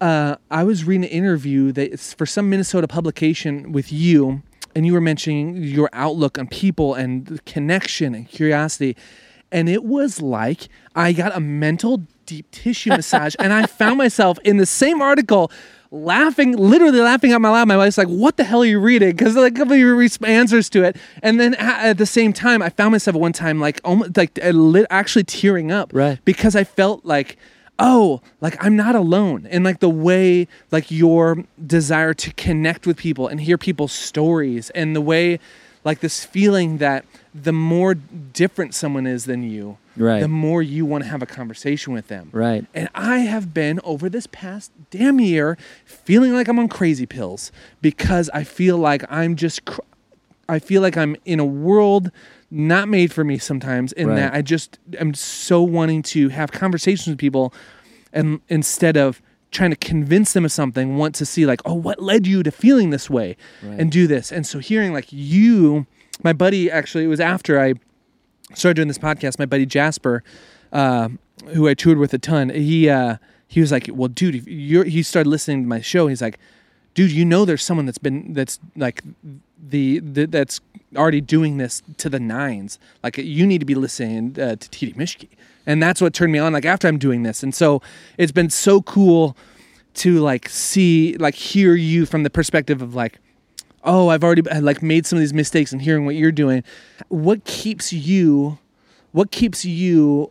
uh, 0.00 0.36
I 0.50 0.64
was 0.64 0.84
reading 0.84 1.04
an 1.04 1.10
interview 1.10 1.72
that 1.72 1.92
it's 1.92 2.14
for 2.14 2.26
some 2.26 2.48
Minnesota 2.48 2.88
publication 2.88 3.72
with 3.72 3.92
you, 3.92 4.42
and 4.74 4.86
you 4.86 4.92
were 4.92 5.00
mentioning 5.00 5.56
your 5.56 5.90
outlook 5.92 6.38
on 6.38 6.46
people 6.46 6.94
and 6.94 7.26
the 7.26 7.38
connection 7.40 8.14
and 8.14 8.28
curiosity. 8.28 8.96
And 9.52 9.68
it 9.68 9.84
was 9.84 10.20
like 10.22 10.68
I 10.94 11.12
got 11.12 11.36
a 11.36 11.40
mental 11.40 12.02
deep 12.26 12.50
tissue 12.50 12.90
massage, 12.90 13.34
and 13.38 13.52
I 13.52 13.66
found 13.66 13.98
myself 13.98 14.38
in 14.44 14.56
the 14.58 14.66
same 14.66 15.02
article 15.02 15.50
laughing, 15.90 16.56
literally 16.56 17.00
laughing 17.00 17.32
out 17.32 17.40
my 17.40 17.50
loud. 17.50 17.66
My 17.66 17.76
wife's 17.76 17.98
like, 17.98 18.06
"What 18.08 18.36
the 18.36 18.44
hell 18.44 18.62
are 18.62 18.66
you 18.66 18.78
reading?" 18.78 19.10
Because 19.10 19.34
like 19.36 19.52
a 19.54 19.56
couple 19.56 19.72
of 19.72 19.78
your 19.80 20.00
answers 20.24 20.68
to 20.70 20.84
it, 20.84 20.96
and 21.22 21.40
then 21.40 21.54
at, 21.54 21.98
the 21.98 22.06
same 22.06 22.32
time, 22.32 22.62
I 22.62 22.68
found 22.68 22.92
myself 22.92 23.16
one 23.16 23.32
time 23.32 23.58
like 23.60 23.80
almost 23.84 24.16
like 24.16 24.38
uh, 24.42 24.50
lit, 24.50 24.86
actually 24.90 25.24
tearing 25.24 25.72
up, 25.72 25.90
Right. 25.92 26.18
because 26.24 26.54
I 26.54 26.62
felt 26.64 27.04
like, 27.04 27.36
oh, 27.80 28.20
like 28.40 28.56
I'm 28.64 28.76
not 28.76 28.94
alone. 28.94 29.48
And 29.50 29.64
like 29.64 29.80
the 29.80 29.90
way, 29.90 30.46
like 30.70 30.90
your 30.92 31.44
desire 31.66 32.14
to 32.14 32.32
connect 32.34 32.86
with 32.86 32.96
people 32.96 33.26
and 33.26 33.40
hear 33.40 33.58
people's 33.58 33.92
stories, 33.92 34.70
and 34.70 34.94
the 34.94 35.00
way, 35.00 35.40
like 35.84 36.00
this 36.00 36.24
feeling 36.24 36.78
that 36.78 37.04
the 37.34 37.52
more 37.52 37.94
different 37.94 38.74
someone 38.74 39.06
is 39.06 39.24
than 39.24 39.42
you, 39.42 39.78
Right. 39.96 40.20
the 40.20 40.28
more 40.28 40.62
you 40.62 40.84
want 40.84 41.04
to 41.04 41.10
have 41.10 41.22
a 41.22 41.26
conversation 41.26 41.92
with 41.92 42.08
them. 42.08 42.28
Right. 42.32 42.64
And 42.74 42.88
I 42.94 43.18
have 43.18 43.54
been 43.54 43.80
over 43.84 44.08
this 44.08 44.26
past 44.30 44.72
damn 44.90 45.20
year 45.20 45.56
feeling 45.84 46.34
like 46.34 46.48
I'm 46.48 46.58
on 46.58 46.68
crazy 46.68 47.06
pills 47.06 47.50
because 47.80 48.28
I 48.34 48.44
feel 48.44 48.76
like 48.78 49.04
I'm 49.10 49.36
just, 49.36 49.64
cr- 49.64 49.80
I 50.48 50.58
feel 50.58 50.82
like 50.82 50.96
I'm 50.96 51.16
in 51.24 51.38
a 51.40 51.44
world 51.44 52.10
not 52.50 52.88
made 52.88 53.12
for 53.12 53.22
me 53.24 53.38
sometimes. 53.38 53.92
In 53.92 54.08
Right. 54.08 54.16
that 54.16 54.34
I 54.34 54.42
just 54.42 54.78
am 54.98 55.14
so 55.14 55.62
wanting 55.62 56.02
to 56.02 56.30
have 56.30 56.50
conversations 56.50 57.06
with 57.06 57.18
people, 57.18 57.54
and 58.12 58.40
instead 58.48 58.96
of 58.96 59.22
trying 59.50 59.70
to 59.70 59.76
convince 59.76 60.32
them 60.32 60.44
of 60.44 60.52
something, 60.52 60.96
want 60.96 61.14
to 61.16 61.26
see 61.26 61.44
like, 61.46 61.60
oh, 61.64 61.74
what 61.74 62.00
led 62.00 62.26
you 62.26 62.42
to 62.42 62.50
feeling 62.50 62.90
this 62.90 63.10
way, 63.10 63.36
and 63.62 63.90
do 63.90 64.06
this. 64.06 64.30
And 64.30 64.46
so 64.46 64.58
hearing 64.58 64.92
like 64.92 65.06
you, 65.10 65.86
my 66.22 66.32
buddy, 66.32 66.70
actually, 66.70 67.04
it 67.04 67.08
was 67.08 67.20
after 67.20 67.60
I 67.60 67.74
started 68.54 68.74
doing 68.74 68.88
this 68.88 68.98
podcast, 68.98 69.38
my 69.38 69.46
buddy 69.46 69.66
Jasper, 69.66 70.22
uh, 70.72 71.08
who 71.48 71.68
I 71.68 71.74
toured 71.74 71.98
with 71.98 72.12
a 72.14 72.18
ton, 72.18 72.50
he 72.50 72.88
uh, 72.88 73.16
he 73.48 73.60
was 73.60 73.72
like, 73.72 73.88
"Well, 73.92 74.08
dude, 74.08 74.34
if 74.36 74.46
you're," 74.46 74.84
he 74.84 75.02
started 75.02 75.28
listening 75.28 75.62
to 75.64 75.68
my 75.68 75.80
show. 75.80 76.06
He's 76.06 76.22
like, 76.22 76.38
"Dude, 76.94 77.10
you 77.10 77.24
know, 77.24 77.44
there's 77.44 77.64
someone 77.64 77.86
that's 77.86 77.98
been 77.98 78.32
that's 78.34 78.60
like 78.76 79.02
the, 79.58 79.98
the 79.98 80.26
that's 80.26 80.60
already 80.96 81.20
doing 81.20 81.56
this 81.56 81.82
to 81.96 82.08
the 82.08 82.20
nines. 82.20 82.78
Like, 83.02 83.18
you 83.18 83.46
need 83.46 83.58
to 83.58 83.64
be 83.64 83.74
listening 83.74 84.40
uh, 84.40 84.56
to 84.56 84.68
TD 84.68 84.94
Mischke." 84.94 85.28
And 85.66 85.82
that's 85.82 86.00
what 86.00 86.14
turned 86.14 86.32
me 86.32 86.38
on. 86.38 86.52
Like 86.52 86.64
after 86.64 86.88
I'm 86.88 86.98
doing 86.98 87.22
this, 87.22 87.42
and 87.42 87.54
so 87.54 87.82
it's 88.18 88.32
been 88.32 88.50
so 88.50 88.82
cool 88.82 89.36
to 89.94 90.20
like 90.20 90.48
see, 90.48 91.16
like 91.18 91.34
hear 91.34 91.74
you 91.74 92.06
from 92.06 92.22
the 92.22 92.30
perspective 92.30 92.80
of 92.82 92.94
like 92.94 93.18
oh, 93.84 94.08
I've 94.08 94.22
already 94.22 94.48
uh, 94.48 94.60
like 94.60 94.82
made 94.82 95.06
some 95.06 95.16
of 95.16 95.20
these 95.20 95.34
mistakes 95.34 95.72
and 95.72 95.80
hearing 95.80 96.04
what 96.04 96.14
you're 96.14 96.32
doing. 96.32 96.64
What 97.08 97.44
keeps 97.44 97.92
you 97.92 98.58
what 99.12 99.30
keeps 99.30 99.64
you 99.64 100.30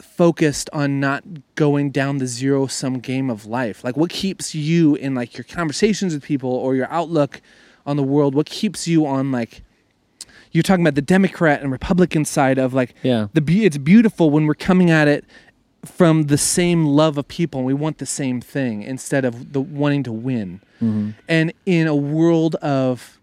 focused 0.00 0.70
on 0.72 1.00
not 1.00 1.22
going 1.54 1.90
down 1.90 2.18
the 2.18 2.26
zero 2.26 2.66
sum 2.66 2.98
game 2.98 3.30
of 3.30 3.46
life? 3.46 3.84
Like 3.84 3.96
what 3.96 4.10
keeps 4.10 4.54
you 4.54 4.94
in 4.94 5.14
like 5.14 5.36
your 5.36 5.44
conversations 5.44 6.14
with 6.14 6.22
people 6.22 6.50
or 6.50 6.74
your 6.74 6.90
outlook 6.90 7.40
on 7.84 7.96
the 7.96 8.02
world? 8.02 8.34
What 8.34 8.46
keeps 8.46 8.88
you 8.88 9.06
on 9.06 9.32
like 9.32 9.62
you're 10.52 10.62
talking 10.62 10.84
about 10.84 10.94
the 10.96 11.02
Democrat 11.02 11.62
and 11.62 11.70
Republican 11.70 12.24
side 12.24 12.58
of 12.58 12.74
like 12.74 12.94
Yeah. 13.02 13.28
the 13.32 13.40
be- 13.40 13.64
it's 13.64 13.78
beautiful 13.78 14.30
when 14.30 14.46
we're 14.46 14.54
coming 14.54 14.90
at 14.90 15.06
it 15.08 15.24
from 15.84 16.24
the 16.24 16.36
same 16.36 16.84
love 16.84 17.16
of 17.16 17.26
people 17.28 17.60
and 17.60 17.66
we 17.66 17.72
want 17.74 17.98
the 17.98 18.06
same 18.06 18.40
thing 18.40 18.82
instead 18.82 19.24
of 19.24 19.52
the 19.52 19.60
wanting 19.60 20.02
to 20.02 20.12
win. 20.12 20.60
And 21.28 21.52
in 21.66 21.86
a 21.86 21.94
world 21.96 22.54
of 22.56 23.18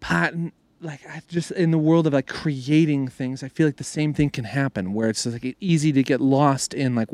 patent 0.00 0.54
like 0.80 1.00
I 1.08 1.22
just 1.28 1.50
in 1.52 1.70
the 1.70 1.78
world 1.78 2.06
of 2.06 2.12
like 2.12 2.26
creating 2.26 3.08
things, 3.08 3.42
I 3.42 3.48
feel 3.48 3.66
like 3.66 3.76
the 3.76 3.84
same 3.84 4.12
thing 4.12 4.28
can 4.30 4.44
happen 4.44 4.92
where 4.92 5.08
it's 5.08 5.24
like 5.24 5.56
easy 5.60 5.92
to 5.92 6.02
get 6.02 6.20
lost 6.20 6.74
in 6.74 6.94
like 6.94 7.08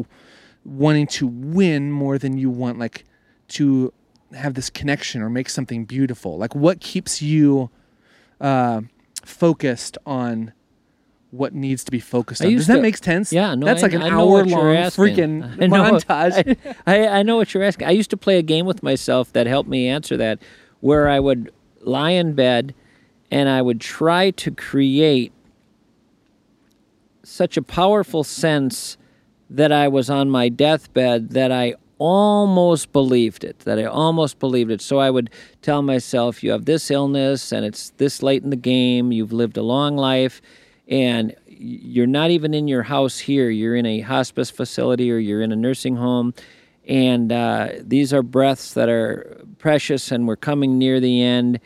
wanting 0.64 1.06
to 1.09 1.26
win 1.26 1.92
more 1.92 2.18
than 2.18 2.36
you 2.36 2.51
want 2.51 2.78
like 2.80 3.05
to 3.48 3.92
have 4.34 4.55
this 4.55 4.70
connection 4.70 5.22
or 5.22 5.30
make 5.30 5.48
something 5.48 5.84
beautiful. 5.84 6.36
Like 6.36 6.55
what 6.56 6.80
keeps 6.80 7.22
you 7.22 7.70
uh, 8.40 8.80
focused 9.31 9.97
on 10.05 10.52
what 11.31 11.55
needs 11.55 11.85
to 11.85 11.90
be 11.93 12.01
focused 12.01 12.43
on. 12.44 12.52
Does 12.52 12.66
that 12.66 12.77
to- 12.77 12.82
make 12.82 12.97
sense? 12.97 13.32
Yeah, 13.32 13.55
no, 13.55 13.65
that's 13.66 13.82
I- 13.82 13.86
like 13.86 13.94
an 13.94 14.02
hour 14.02 14.44
long 14.44 14.48
freaking 14.48 15.62
I 15.62 15.66
know- 15.69 15.85
montage. 16.01 16.57
I, 16.86 17.07
I 17.09 17.23
know 17.23 17.36
what 17.36 17.55
you're 17.55 17.62
asking. 17.62 17.86
I 17.86 17.93
used 17.93 18.11
to 18.11 18.16
play 18.16 18.39
a 18.39 18.43
game 18.43 18.66
with 18.66 18.82
myself 18.82 19.32
that 19.32 19.47
helped 19.47 19.69
me 19.69 19.86
answer 19.89 20.16
that, 20.16 20.40
where 20.81 21.09
I 21.09 21.20
would 21.20 21.52
lie 21.82 22.11
in 22.11 22.35
bed 22.35 22.74
and 23.31 23.48
I 23.48 23.62
would 23.62 23.81
try 23.81 24.32
to 24.32 24.51
create 24.51 25.32
such 27.23 27.57
a 27.57 27.62
powerful 27.62 28.24
sense 28.24 28.97
that 29.48 29.70
I 29.73 29.89
was 29.89 30.11
on 30.11 30.31
my 30.31 30.48
deathbed 30.48 31.31
that 31.31 31.52
I 31.52 31.74
almost 32.01 32.93
believed 32.93 33.44
it, 33.44 33.59
that 33.60 33.78
I 33.78 33.85
almost 33.85 34.39
believed 34.39 34.70
it. 34.70 34.81
So 34.81 34.98
I 34.98 35.10
would 35.10 35.28
tell 35.60 35.82
myself, 35.82 36.43
you 36.43 36.51
have 36.51 36.64
this 36.64 36.90
illness 36.90 37.52
and 37.52 37.64
it's 37.64 37.90
this 37.98 38.22
late 38.22 38.43
in 38.43 38.48
the 38.48 38.56
game, 38.56 39.12
you've 39.12 39.35
lived 39.35 39.59
a 39.59 39.62
long 39.62 39.98
life, 39.98 40.40
and 40.89 41.36
you're 41.47 42.06
not 42.06 42.31
even 42.31 42.55
in 42.55 42.66
your 42.68 42.85
house 42.85 43.18
here. 43.18 43.51
You're 43.51 43.77
in 43.77 43.85
a 43.85 44.01
hospice 44.01 44.51
facility 44.51 45.12
or 45.12 45.18
you're 45.18 45.43
in 45.43 45.52
a 45.52 45.56
nursing 45.56 45.97
home. 45.97 46.32
And 46.89 47.31
uh, 47.31 47.68
these 47.82 48.14
are 48.14 48.22
breaths 48.22 48.72
that 48.72 48.89
are 48.89 49.44
precious, 49.59 50.10
and 50.10 50.27
we're 50.27 50.36
coming 50.36 50.78
near 50.78 50.98
the 50.98 51.22
end. 51.22 51.60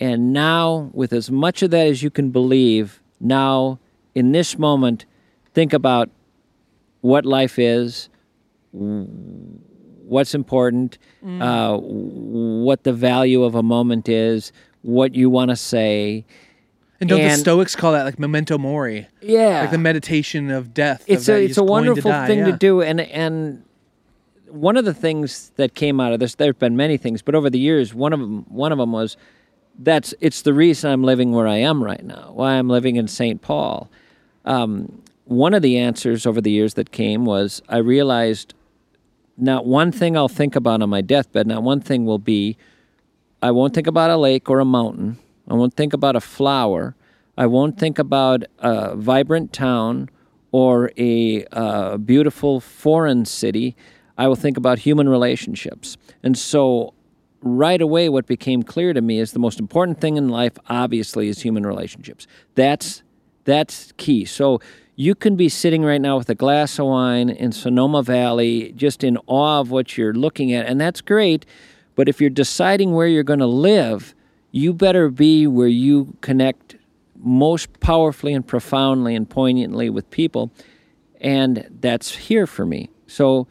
And 0.00 0.32
now, 0.32 0.90
with 0.94 1.12
as 1.12 1.30
much 1.30 1.62
of 1.62 1.70
that 1.72 1.86
as 1.86 2.02
you 2.02 2.10
can 2.10 2.30
believe, 2.30 3.00
now 3.20 3.78
in 4.14 4.32
this 4.32 4.58
moment, 4.58 5.04
think 5.52 5.74
about 5.74 6.08
what 7.02 7.26
life 7.26 7.58
is, 7.58 8.08
what's 8.72 10.34
important, 10.34 10.98
uh, 11.24 11.76
what 11.78 12.84
the 12.84 12.92
value 12.92 13.42
of 13.44 13.54
a 13.54 13.62
moment 13.62 14.08
is, 14.08 14.52
what 14.82 15.14
you 15.14 15.30
want 15.30 15.50
to 15.50 15.56
say. 15.56 16.24
and 17.00 17.08
don't 17.08 17.20
the 17.20 17.36
Stoics 17.36 17.76
call 17.76 17.92
that 17.92 18.04
like 18.04 18.18
memento 18.18 18.58
mori? 18.58 19.06
Yeah, 19.20 19.62
Like 19.62 19.70
the 19.70 19.78
meditation 19.78 20.50
of 20.50 20.74
death. 20.74 21.04
it's 21.06 21.26
that 21.26 21.36
a 21.36 21.44
it's 21.44 21.58
a 21.58 21.60
going 21.60 21.84
to 21.84 21.90
wonderful 21.90 22.12
thing 22.26 22.40
yeah. 22.40 22.46
to 22.46 22.52
do, 22.52 22.82
and 22.82 23.00
and 23.00 23.64
one 24.48 24.76
of 24.76 24.84
the 24.84 24.94
things 24.94 25.52
that 25.56 25.74
came 25.74 26.00
out 26.00 26.12
of 26.12 26.18
this, 26.20 26.34
there've 26.34 26.58
been 26.58 26.76
many 26.76 26.96
things, 26.96 27.22
but 27.22 27.34
over 27.34 27.48
the 27.48 27.58
years, 27.58 27.94
one 27.94 28.12
of 28.12 28.20
them 28.20 28.44
one 28.48 28.72
of 28.72 28.78
them 28.78 28.92
was 28.92 29.16
that's 29.78 30.12
it's 30.20 30.42
the 30.42 30.52
reason 30.52 30.90
I'm 30.90 31.04
living 31.04 31.32
where 31.32 31.46
I 31.46 31.56
am 31.56 31.82
right 31.82 32.04
now, 32.04 32.32
why 32.34 32.52
I'm 32.54 32.68
living 32.68 32.96
in 32.96 33.08
St. 33.08 33.40
Paul. 33.40 33.90
Um, 34.44 35.02
one 35.24 35.54
of 35.54 35.62
the 35.62 35.78
answers 35.78 36.26
over 36.26 36.40
the 36.40 36.50
years 36.50 36.74
that 36.74 36.90
came 36.90 37.24
was 37.24 37.62
I 37.68 37.76
realized 37.78 38.54
not 39.40 39.66
one 39.66 39.92
thing 39.92 40.16
I'll 40.16 40.28
think 40.28 40.56
about 40.56 40.82
on 40.82 40.90
my 40.90 41.00
deathbed, 41.00 41.46
not 41.46 41.62
one 41.62 41.80
thing 41.80 42.04
will 42.04 42.18
be 42.18 42.56
I 43.42 43.50
won't 43.50 43.74
think 43.74 43.86
about 43.86 44.10
a 44.10 44.16
lake 44.16 44.50
or 44.50 44.60
a 44.60 44.64
mountain. 44.64 45.18
I 45.48 45.54
won't 45.54 45.74
think 45.74 45.92
about 45.92 46.14
a 46.14 46.20
flower. 46.20 46.94
I 47.38 47.46
won't 47.46 47.78
think 47.78 47.98
about 47.98 48.44
a 48.58 48.94
vibrant 48.96 49.52
town 49.52 50.10
or 50.52 50.90
a 50.98 51.96
beautiful 51.98 52.60
foreign 52.60 53.24
city. 53.24 53.76
I 54.18 54.28
will 54.28 54.36
think 54.36 54.56
about 54.56 54.80
human 54.80 55.08
relationships. 55.08 55.96
And 56.22 56.36
so, 56.36 56.92
right 57.40 57.80
away, 57.80 58.10
what 58.10 58.26
became 58.26 58.62
clear 58.62 58.92
to 58.92 59.00
me 59.00 59.18
is 59.18 59.32
the 59.32 59.38
most 59.38 59.58
important 59.58 60.00
thing 60.00 60.18
in 60.18 60.28
life, 60.28 60.58
obviously, 60.68 61.28
is 61.28 61.40
human 61.40 61.64
relationships. 61.64 62.26
That's 62.54 63.02
that's 63.44 63.92
key. 63.96 64.26
So 64.26 64.60
you 65.00 65.14
can 65.14 65.34
be 65.34 65.48
sitting 65.48 65.82
right 65.82 65.98
now 66.00 66.18
with 66.18 66.28
a 66.28 66.34
glass 66.34 66.78
of 66.78 66.84
wine 66.84 67.30
in 67.30 67.52
Sonoma 67.52 68.02
Valley, 68.02 68.70
just 68.72 69.02
in 69.02 69.16
awe 69.26 69.58
of 69.60 69.70
what 69.70 69.96
you're 69.96 70.12
looking 70.12 70.52
at, 70.52 70.66
and 70.66 70.78
that's 70.78 71.00
great. 71.00 71.46
But 71.96 72.06
if 72.06 72.20
you're 72.20 72.28
deciding 72.28 72.92
where 72.92 73.06
you're 73.06 73.22
going 73.22 73.38
to 73.38 73.46
live, 73.46 74.14
you 74.50 74.74
better 74.74 75.08
be 75.08 75.46
where 75.46 75.68
you 75.68 76.18
connect 76.20 76.76
most 77.16 77.80
powerfully 77.80 78.34
and 78.34 78.46
profoundly 78.46 79.14
and 79.14 79.26
poignantly 79.26 79.88
with 79.88 80.10
people. 80.10 80.50
And 81.18 81.66
that's 81.80 82.14
here 82.14 82.46
for 82.46 82.66
me. 82.66 82.90
So 83.06 83.46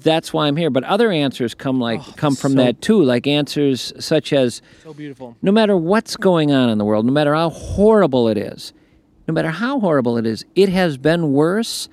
that's 0.00 0.32
why 0.32 0.46
I'm 0.46 0.56
here. 0.56 0.70
But 0.70 0.84
other 0.84 1.10
answers 1.10 1.54
come 1.56 1.80
like 1.80 1.98
oh, 2.08 2.12
come 2.14 2.36
from 2.36 2.52
so- 2.52 2.58
that 2.58 2.80
too, 2.80 3.02
like 3.02 3.26
answers 3.26 3.92
such 3.98 4.32
as 4.32 4.62
So 4.84 4.94
beautiful. 4.94 5.36
no 5.42 5.50
matter 5.50 5.76
what's 5.76 6.16
going 6.16 6.52
on 6.52 6.68
in 6.70 6.78
the 6.78 6.84
world, 6.84 7.04
no 7.04 7.12
matter 7.12 7.34
how 7.34 7.50
horrible 7.50 8.28
it 8.28 8.38
is, 8.38 8.72
no 9.26 9.34
matter 9.34 9.50
how 9.50 9.80
horrible 9.80 10.16
it 10.18 10.26
is, 10.26 10.44
it 10.54 10.68
has 10.68 10.96
been 10.96 11.32
worse. 11.32 11.88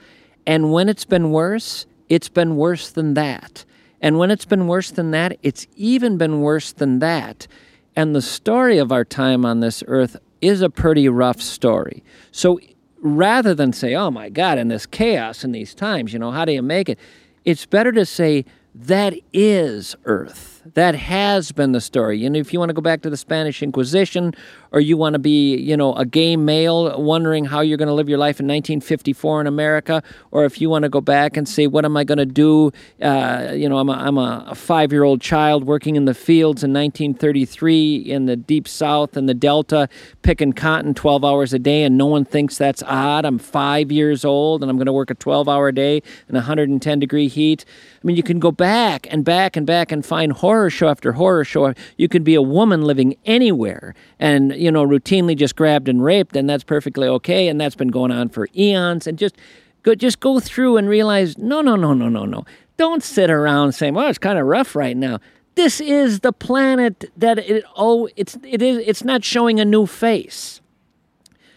And 0.45 0.71
when 0.71 0.89
it's 0.89 1.05
been 1.05 1.31
worse, 1.31 1.85
it's 2.07 2.29
been 2.29 2.55
worse 2.55 2.89
than 2.89 3.13
that. 3.13 3.65
And 4.01 4.17
when 4.17 4.31
it's 4.31 4.45
been 4.45 4.67
worse 4.67 4.91
than 4.91 5.11
that, 5.11 5.37
it's 5.43 5.67
even 5.75 6.17
been 6.17 6.41
worse 6.41 6.71
than 6.71 6.99
that. 6.99 7.47
And 7.95 8.15
the 8.15 8.21
story 8.21 8.77
of 8.77 8.91
our 8.91 9.03
time 9.03 9.45
on 9.45 9.59
this 9.59 9.83
earth 9.87 10.17
is 10.41 10.61
a 10.61 10.69
pretty 10.69 11.09
rough 11.09 11.41
story. 11.41 12.03
So 12.31 12.59
rather 13.01 13.53
than 13.53 13.73
say, 13.73 13.93
oh 13.95 14.09
my 14.09 14.29
God, 14.29 14.57
in 14.57 14.69
this 14.69 14.85
chaos 14.85 15.43
in 15.43 15.51
these 15.51 15.73
times, 15.73 16.13
you 16.13 16.19
know, 16.19 16.31
how 16.31 16.45
do 16.45 16.53
you 16.53 16.61
make 16.61 16.89
it? 16.89 16.99
It's 17.45 17.65
better 17.65 17.91
to 17.91 18.05
say, 18.05 18.45
that 18.73 19.13
is 19.33 19.95
earth. 20.05 20.58
That 20.73 20.95
has 20.95 21.51
been 21.51 21.71
the 21.71 21.81
story. 21.81 22.25
And 22.25 22.35
if 22.35 22.53
you 22.53 22.59
want 22.59 22.69
to 22.69 22.73
go 22.73 22.81
back 22.81 23.01
to 23.03 23.09
the 23.09 23.17
Spanish 23.17 23.63
Inquisition, 23.63 24.33
or 24.71 24.79
you 24.79 24.97
want 24.97 25.13
to 25.13 25.19
be, 25.19 25.55
you 25.57 25.75
know, 25.75 25.93
a 25.95 26.05
gay 26.05 26.35
male 26.35 27.01
wondering 27.01 27.45
how 27.45 27.61
you're 27.61 27.77
going 27.77 27.87
to 27.87 27.93
live 27.93 28.09
your 28.09 28.17
life 28.17 28.39
in 28.39 28.45
1954 28.45 29.41
in 29.41 29.47
America, 29.47 30.03
or 30.31 30.45
if 30.45 30.61
you 30.61 30.69
want 30.69 30.83
to 30.83 30.89
go 30.89 31.01
back 31.01 31.37
and 31.37 31.47
say, 31.47 31.65
what 31.65 31.85
am 31.85 31.97
I 31.97 32.03
going 32.03 32.19
to 32.19 32.25
do? 32.25 32.71
Uh, 33.01 33.53
you 33.55 33.67
know, 33.67 33.77
I'm 33.77 33.89
a, 33.89 33.93
I'm 33.93 34.17
a 34.17 34.53
five 34.53 34.91
year 34.91 35.03
old 35.03 35.21
child 35.21 35.63
working 35.65 35.95
in 35.95 36.05
the 36.05 36.13
fields 36.13 36.63
in 36.63 36.71
1933 36.73 37.95
in 37.95 38.25
the 38.25 38.35
deep 38.35 38.67
south 38.67 39.17
and 39.17 39.27
the 39.27 39.33
Delta, 39.33 39.89
picking 40.21 40.53
cotton 40.53 40.93
12 40.93 41.25
hours 41.25 41.53
a 41.53 41.59
day, 41.59 41.83
and 41.83 41.97
no 41.97 42.05
one 42.05 42.25
thinks 42.25 42.57
that's 42.57 42.83
odd. 42.83 43.25
I'm 43.25 43.39
five 43.39 43.91
years 43.91 44.23
old 44.23 44.61
and 44.61 44.69
I'm 44.69 44.77
going 44.77 44.85
to 44.85 44.93
work 44.93 45.09
a 45.09 45.15
12 45.15 45.47
hour 45.49 45.71
day 45.71 46.03
in 46.27 46.35
110 46.35 46.99
degree 46.99 47.27
heat. 47.27 47.65
I 48.01 48.07
mean, 48.07 48.15
you 48.15 48.23
can 48.23 48.39
go 48.39 48.51
back 48.51 49.07
and 49.09 49.25
back 49.25 49.57
and 49.57 49.65
back 49.65 49.91
and 49.91 50.05
find 50.05 50.33
horror 50.33 50.58
show 50.67 50.89
after 50.89 51.13
horror 51.13 51.45
show. 51.45 51.73
You 51.95 52.09
can 52.09 52.23
be 52.23 52.35
a 52.35 52.41
woman 52.41 52.81
living 52.81 53.15
anywhere 53.25 53.95
and, 54.19 54.53
you 54.53 54.69
know, 54.69 54.85
routinely 54.85 55.37
just 55.37 55.55
grabbed 55.55 55.87
and 55.87 56.03
raped, 56.03 56.35
and 56.35 56.49
that's 56.49 56.65
perfectly 56.65 57.07
okay. 57.07 57.47
And 57.47 57.61
that's 57.61 57.75
been 57.75 57.87
going 57.87 58.11
on 58.11 58.27
for 58.27 58.49
eons. 58.57 59.07
And 59.07 59.17
just 59.17 59.37
go, 59.83 59.95
just 59.95 60.19
go 60.19 60.41
through 60.41 60.75
and 60.75 60.89
realize 60.89 61.37
no, 61.37 61.61
no, 61.61 61.77
no, 61.77 61.93
no, 61.93 62.09
no, 62.09 62.25
no. 62.25 62.43
Don't 62.75 63.01
sit 63.01 63.29
around 63.29 63.71
saying, 63.71 63.93
well, 63.93 64.09
it's 64.09 64.17
kind 64.17 64.37
of 64.37 64.45
rough 64.45 64.75
right 64.75 64.97
now. 64.97 65.19
This 65.55 65.79
is 65.79 66.19
the 66.21 66.33
planet 66.33 67.11
that 67.17 67.37
it 67.39 67.65
oh 67.75 68.07
it's 68.15 68.37
it 68.43 68.61
is 68.61 68.77
it's 68.77 69.03
not 69.03 69.25
showing 69.25 69.59
a 69.59 69.65
new 69.65 69.85
face. 69.85 70.61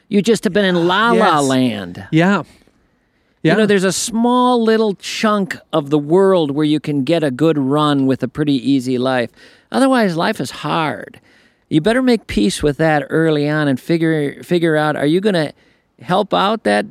You 0.08 0.22
just 0.22 0.42
have 0.44 0.52
been 0.52 0.64
in 0.64 0.88
La 0.88 1.12
La 1.12 1.38
Yes. 1.38 1.44
Land. 1.48 2.08
Yeah. 2.10 2.42
Yeah. 3.42 3.52
You 3.52 3.58
know, 3.58 3.66
there's 3.66 3.84
a 3.84 3.92
small 3.92 4.62
little 4.62 4.94
chunk 4.94 5.56
of 5.72 5.90
the 5.90 5.98
world 5.98 6.52
where 6.52 6.64
you 6.64 6.78
can 6.78 7.02
get 7.02 7.24
a 7.24 7.30
good 7.30 7.58
run 7.58 8.06
with 8.06 8.22
a 8.22 8.28
pretty 8.28 8.54
easy 8.54 8.98
life. 8.98 9.30
Otherwise, 9.72 10.16
life 10.16 10.40
is 10.40 10.50
hard. 10.50 11.20
You 11.68 11.80
better 11.80 12.02
make 12.02 12.26
peace 12.26 12.62
with 12.62 12.76
that 12.76 13.04
early 13.10 13.48
on 13.48 13.66
and 13.66 13.80
figure 13.80 14.42
figure 14.42 14.76
out 14.76 14.94
are 14.94 15.06
you 15.06 15.20
going 15.20 15.34
to 15.34 15.52
help 16.00 16.34
out 16.34 16.64
that 16.64 16.86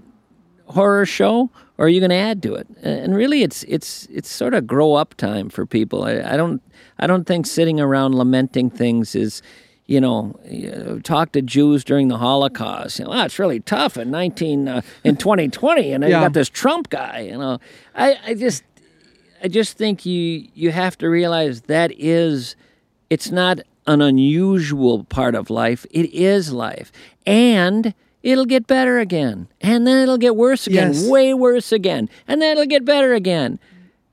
horror 0.65 1.05
show 1.05 1.49
or 1.77 1.85
are 1.85 1.89
you 1.89 1.99
going 1.99 2.09
to 2.09 2.15
add 2.15 2.41
to 2.43 2.55
it 2.55 2.67
and 2.81 3.15
really 3.15 3.43
it's 3.43 3.63
it's 3.63 4.07
it's 4.09 4.29
sort 4.29 4.53
of 4.53 4.65
grow 4.65 4.93
up 4.93 5.13
time 5.15 5.49
for 5.49 5.65
people 5.65 6.05
I, 6.05 6.21
I 6.21 6.37
don't 6.37 6.61
i 6.97 7.07
don't 7.07 7.25
think 7.25 7.45
sitting 7.45 7.79
around 7.79 8.15
lamenting 8.15 8.69
things 8.69 9.13
is 9.13 9.41
you 9.91 9.99
know, 9.99 10.99
talk 11.03 11.33
to 11.33 11.41
Jews 11.41 11.83
during 11.83 12.07
the 12.07 12.17
Holocaust. 12.17 12.99
You 12.99 13.05
know, 13.05 13.23
it's 13.23 13.37
really 13.37 13.59
tough 13.59 13.97
in 13.97 14.09
nineteen 14.09 14.67
uh, 14.67 14.81
in 15.03 15.17
twenty 15.17 15.49
twenty, 15.49 15.91
and 15.91 16.01
then 16.01 16.09
Yeah. 16.11 16.19
you 16.21 16.25
got 16.25 16.33
this 16.33 16.47
Trump 16.49 16.89
guy. 16.89 17.21
You 17.31 17.37
know, 17.37 17.59
I, 17.93 18.15
I 18.27 18.33
just 18.35 18.63
I 19.43 19.47
just 19.49 19.77
think 19.77 20.05
you 20.05 20.47
you 20.53 20.71
have 20.71 20.97
to 20.99 21.09
realize 21.09 21.61
that 21.63 21.91
is 21.97 22.55
it's 23.09 23.31
not 23.31 23.59
an 23.87 24.01
unusual 24.01 25.03
part 25.05 25.35
of 25.35 25.49
life. 25.49 25.85
It 25.91 26.13
is 26.13 26.53
life, 26.53 26.91
and 27.25 27.93
it'll 28.23 28.45
get 28.45 28.67
better 28.67 28.99
again, 28.99 29.47
and 29.59 29.85
then 29.85 29.97
it'll 30.03 30.19
get 30.19 30.35
worse 30.37 30.67
again, 30.67 30.93
Yes. 30.93 31.07
way 31.07 31.33
worse 31.33 31.71
again, 31.73 32.07
and 32.29 32.41
then 32.41 32.53
it'll 32.53 32.65
get 32.69 32.85
better 32.85 33.13
again. 33.13 33.59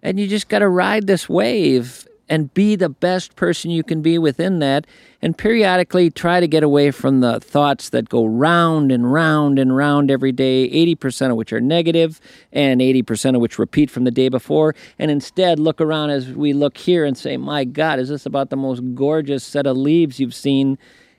And 0.02 0.18
you 0.18 0.26
just 0.26 0.48
got 0.48 0.60
to 0.60 0.68
ride 0.68 1.06
this 1.06 1.28
wave 1.28 2.07
and 2.28 2.52
be 2.54 2.76
the 2.76 2.88
best 2.88 3.36
person 3.36 3.70
you 3.70 3.82
can 3.82 4.02
be 4.02 4.18
within 4.18 4.58
that. 4.58 4.86
And 5.20 5.36
periodically 5.36 6.10
try 6.10 6.38
to 6.38 6.46
get 6.46 6.62
away 6.62 6.92
from 6.92 7.20
the 7.20 7.40
thoughts 7.40 7.88
that 7.88 8.08
go 8.08 8.24
round 8.24 8.92
and 8.92 9.12
round 9.12 9.58
and 9.58 9.74
round 9.74 10.10
every 10.10 10.30
day, 10.30 10.68
80% 10.70 11.30
of 11.30 11.36
which 11.36 11.52
are 11.52 11.60
negative 11.60 12.20
and 12.52 12.80
80% 12.80 13.34
of 13.34 13.40
which 13.40 13.58
repeat 13.58 13.90
from 13.90 14.04
the 14.04 14.12
day 14.12 14.28
before. 14.28 14.76
And 14.98 15.10
instead 15.10 15.58
look 15.58 15.80
around 15.80 16.10
as 16.10 16.28
we 16.28 16.52
look 16.52 16.76
here 16.76 17.04
and 17.04 17.18
say, 17.18 17.36
My 17.36 17.64
God, 17.64 17.98
is 17.98 18.10
this 18.10 18.26
about 18.26 18.50
the 18.50 18.56
most 18.56 18.80
gorgeous 18.94 19.42
set 19.42 19.66
of 19.66 19.76
leaves 19.76 20.20
you've 20.20 20.34
seen 20.34 20.78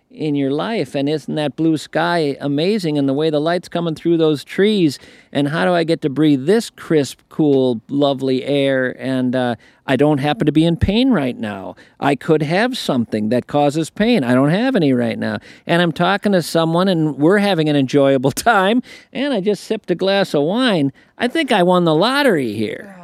in 0.10 0.34
your 0.34 0.49
life? 0.49 0.95
And 0.95 1.07
isn't 1.07 1.36
that 1.36 1.56
blue 1.56 1.77
sky 1.77 2.36
amazing 2.41 2.98
and 2.98 3.07
the 3.07 3.14
way 3.14 3.30
the 3.30 3.40
light's 3.40 3.69
coming 3.69 3.94
through 3.94 4.18
those 4.18 4.44
trees? 4.44 4.98
And 5.31 5.49
how 5.49 5.65
do 5.65 5.73
i 5.73 5.84
get 5.84 6.02
to 6.02 6.10
breathe 6.10 6.45
this 6.45 6.69
crisp 6.69 7.19
cool 7.30 7.81
lovely 7.90 8.44
air? 8.44 8.95
And 8.99 9.36
uh, 9.36 9.56
i 9.86 9.95
don't 9.95 10.18
happen 10.18 10.45
to 10.48 10.52
be 10.52 10.65
in 10.65 10.77
pain 10.77 11.11
right 11.11 11.38
now. 11.38 11.76
I 11.99 12.15
could 12.15 12.41
have 12.41 12.77
something 12.77 13.30
that 13.30 13.48
causes 13.48 13.90
pain. 13.90 14.23
I 14.23 14.34
don't 14.34 14.49
have 14.49 14.76
any 14.76 14.94
right 14.94 15.18
now. 15.18 15.38
And 15.68 15.81
i'm 15.81 15.91
talking 15.91 16.31
to 16.31 16.41
someone 16.41 16.88
and 16.88 17.18
we're 17.18 17.38
having 17.38 17.69
an 17.69 17.76
enjoyable 17.76 18.31
time. 18.53 18.81
And 19.14 19.34
i 19.34 19.41
just 19.41 19.64
sipped 19.64 19.91
a 19.91 19.95
glass 19.95 20.34
of 20.34 20.44
wine. 20.44 20.91
I 21.18 21.27
think 21.27 21.52
i 21.52 21.61
won 21.61 21.84
the 21.86 21.95
lottery 21.95 22.53
here. 22.53 22.95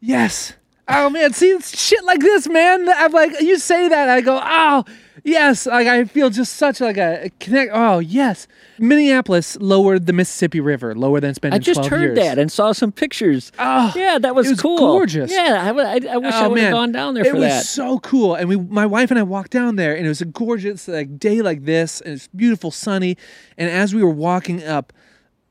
Yes. 0.00 0.54
Oh 0.88 1.08
man, 1.08 1.32
see 1.34 1.50
it's 1.50 1.80
shit 1.80 2.02
like 2.04 2.18
this, 2.18 2.48
man. 2.48 2.88
I'm 2.88 3.12
like, 3.12 3.40
you 3.40 3.58
say 3.58 3.86
that, 3.86 4.08
I 4.08 4.22
go, 4.22 4.40
oh 4.42 4.84
yes. 5.24 5.66
Like 5.66 5.86
I 5.86 6.04
feel 6.04 6.30
just 6.30 6.54
such 6.56 6.80
like 6.80 6.96
a 6.96 7.30
connect. 7.40 7.70
Oh 7.74 7.98
yes. 7.98 8.46
Minneapolis 8.78 9.56
lowered 9.60 10.06
the 10.06 10.12
Mississippi 10.12 10.60
River 10.60 10.94
lower 10.94 11.20
than 11.20 11.30
it's 11.30 11.38
been. 11.38 11.52
I 11.52 11.58
just 11.58 11.80
12 11.80 11.90
heard 11.90 12.00
years. 12.00 12.18
that 12.18 12.38
and 12.38 12.50
saw 12.50 12.72
some 12.72 12.90
pictures. 12.92 13.52
Oh, 13.58 13.92
yeah, 13.94 14.18
that 14.18 14.34
was, 14.34 14.46
it 14.46 14.50
was 14.52 14.60
cool. 14.62 14.78
gorgeous. 14.78 15.30
Yeah, 15.30 15.62
I, 15.64 15.78
I, 15.78 16.00
I 16.12 16.16
wish 16.16 16.34
I 16.34 16.46
Oh, 16.46 16.48
would 16.50 16.58
have 16.60 16.72
gone 16.72 16.90
down 16.92 17.14
there 17.14 17.26
it 17.26 17.34
was 17.34 17.42
that. 17.42 17.66
so 17.66 17.98
cool, 17.98 18.34
and 18.34 18.48
we, 18.48 18.56
my 18.56 18.86
wife 18.86 19.10
and 19.10 19.18
I 19.20 19.22
walked 19.22 19.50
down 19.50 19.76
there, 19.76 19.94
and 19.94 20.06
it 20.06 20.08
was 20.08 20.22
a 20.22 20.24
gorgeous 20.24 20.88
like 20.88 21.18
day 21.18 21.42
like 21.42 21.66
this, 21.66 22.00
and 22.00 22.14
it's 22.14 22.28
beautiful, 22.28 22.70
sunny. 22.70 23.16
And 23.58 23.68
as 23.70 23.94
we 23.94 24.02
were 24.02 24.08
walking 24.10 24.64
up, 24.64 24.92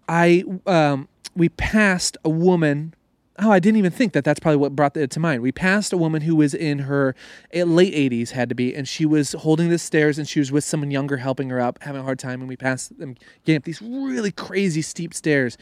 I 0.08 0.44
um, 0.66 1.08
we 1.36 1.50
passed 1.50 2.18
a 2.26 2.30
woman. 2.30 2.96
Oh, 3.42 3.52
I 3.52 3.60
didn't 3.60 3.78
even 3.78 3.92
think 3.92 4.12
that 4.14 4.26
that's 4.26 4.40
probably 4.40 4.58
what 4.58 4.76
brought 4.76 4.98
it 4.98 5.12
to 5.12 5.20
mind. 5.20 5.42
We 5.42 5.54
passed 5.54 5.94
a 5.94 5.98
woman 5.98 6.24
who 6.24 6.36
was 6.36 6.54
in 6.54 6.80
her 6.80 7.16
eh, 7.54 7.64
late 7.64 7.94
80s, 7.94 8.32
had 8.32 8.50
to 8.50 8.56
be, 8.56 8.76
and 8.76 8.86
she 8.86 9.06
was 9.06 9.32
holding 9.32 9.70
the 9.70 9.80
stairs 9.80 10.18
and 10.18 10.28
she 10.28 10.40
was 10.40 10.52
with 10.52 10.66
someone 10.66 10.92
younger 10.92 11.18
helping 11.18 11.50
her 11.50 11.60
up, 11.62 11.82
having 11.82 12.02
a 12.02 12.04
hard 12.04 12.20
time. 12.20 12.42
And 12.42 12.50
we 12.50 12.58
passed 12.58 12.98
them 13.00 13.16
getting 13.46 13.58
up 13.58 13.64
these 13.64 13.82
really 13.82 14.32
crazy 14.32 14.82
steep 14.82 15.14
stairs. 15.14 15.58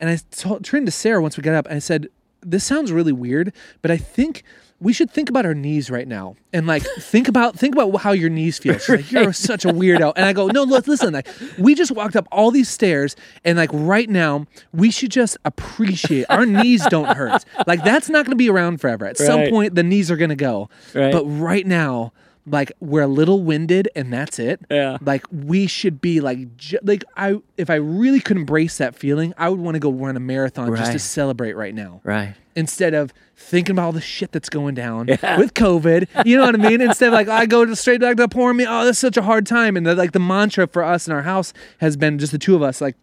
And 0.00 0.10
I 0.10 0.18
turned 0.62 0.86
to 0.86 0.92
Sarah 0.92 1.22
once 1.22 1.36
we 1.36 1.42
got 1.42 1.54
up 1.54 1.66
and 1.66 1.76
I 1.76 1.78
said, 1.78 2.08
This 2.40 2.64
sounds 2.64 2.90
really 2.90 3.12
weird, 3.12 3.52
but 3.80 3.92
I 3.92 3.96
think 3.96 4.42
we 4.80 4.92
should 4.94 5.10
think 5.10 5.28
about 5.28 5.44
our 5.44 5.54
knees 5.54 5.90
right 5.90 6.08
now 6.08 6.36
and 6.52 6.66
like 6.66 6.82
think 6.98 7.28
about 7.28 7.58
think 7.58 7.74
about 7.74 7.94
how 8.00 8.12
your 8.12 8.30
knees 8.30 8.58
feel. 8.58 8.74
She's 8.78 8.88
like, 8.88 9.12
You're 9.12 9.32
such 9.50 9.64
a 9.64 9.68
weirdo. 9.68 10.12
And 10.16 10.24
I 10.24 10.32
go, 10.32 10.46
No, 10.48 10.62
look, 10.62 10.86
listen, 10.88 11.12
like 11.12 11.28
we 11.58 11.74
just 11.74 11.92
walked 11.92 12.16
up 12.16 12.26
all 12.32 12.50
these 12.50 12.68
stairs 12.68 13.14
and 13.44 13.58
like 13.58 13.70
right 13.72 14.08
now 14.08 14.46
we 14.72 14.90
should 14.90 15.10
just 15.10 15.36
appreciate 15.44 16.26
our 16.30 16.46
knees 16.46 16.84
don't 16.86 17.14
hurt. 17.14 17.44
Like 17.66 17.84
that's 17.84 18.08
not 18.08 18.24
gonna 18.24 18.36
be 18.36 18.48
around 18.48 18.80
forever. 18.80 19.06
At 19.06 19.18
some 19.18 19.48
point 19.50 19.74
the 19.74 19.82
knees 19.82 20.10
are 20.10 20.16
gonna 20.16 20.34
go. 20.36 20.70
Right. 20.94 21.12
But 21.12 21.24
right 21.26 21.66
now, 21.66 22.12
like 22.46 22.72
we're 22.80 23.02
a 23.02 23.06
little 23.06 23.42
winded 23.42 23.88
and 23.94 24.12
that's 24.12 24.38
it. 24.38 24.60
Yeah. 24.70 24.98
Like 25.00 25.24
we 25.30 25.66
should 25.66 26.00
be 26.00 26.20
like 26.20 26.56
ju- 26.56 26.78
like 26.82 27.04
I 27.16 27.40
if 27.56 27.70
I 27.70 27.74
really 27.76 28.20
could 28.20 28.36
embrace 28.36 28.78
that 28.78 28.94
feeling, 28.94 29.34
I 29.36 29.48
would 29.48 29.60
want 29.60 29.74
to 29.74 29.78
go 29.78 29.90
run 29.90 30.16
a 30.16 30.20
marathon 30.20 30.74
just 30.76 30.92
to 30.92 30.98
celebrate 30.98 31.54
right 31.54 31.74
now 31.74 32.00
right. 32.04 32.34
instead 32.56 32.94
of 32.94 33.12
thinking 33.36 33.72
about 33.72 33.86
all 33.86 33.92
the 33.92 34.00
shit 34.00 34.32
that's 34.32 34.48
going 34.48 34.74
down 34.74 35.06
with 35.38 35.54
COVID. 35.54 36.26
You 36.26 36.36
know 36.36 36.46
what 36.46 36.54
I 36.54 36.68
mean? 36.70 36.80
Instead 36.80 37.08
of 37.08 37.14
like 37.14 37.28
I 37.28 37.46
go 37.46 37.64
to 37.64 37.76
straight 37.76 38.00
back 38.00 38.16
to 38.16 38.28
pouring 38.28 38.56
me. 38.56 38.66
Oh, 38.68 38.84
that's 38.84 38.98
such 38.98 39.16
a 39.16 39.22
hard 39.22 39.46
time. 39.46 39.76
And 39.76 39.86
the, 39.86 39.94
like 39.94 40.12
the 40.12 40.20
mantra 40.20 40.66
for 40.66 40.82
us 40.82 41.06
in 41.06 41.12
our 41.12 41.22
house 41.22 41.52
has 41.78 41.96
been 41.96 42.18
just 42.18 42.32
the 42.32 42.38
two 42.38 42.54
of 42.54 42.62
us. 42.62 42.80
Like 42.80 42.96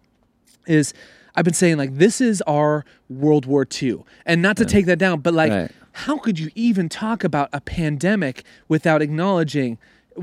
is 0.66 0.94
I've 1.36 1.46
been 1.46 1.54
saying 1.54 1.78
like 1.78 1.96
this 1.96 2.20
is 2.20 2.42
our 2.44 2.84
World 3.10 3.46
War 3.46 3.66
II, 3.82 4.04
and 4.26 4.42
not 4.42 4.58
to 4.58 4.66
take 4.66 4.88
that 4.88 4.98
down, 4.98 5.22
but 5.22 5.34
like 5.34 5.52
Right. 5.52 5.72
How 5.98 6.20
could 6.20 6.38
you 6.38 6.52
even 6.54 6.90
talk 6.90 7.24
about 7.24 7.50
a 7.52 7.60
pandemic 7.60 8.44
without 8.68 9.02
acknowledging 9.02 9.80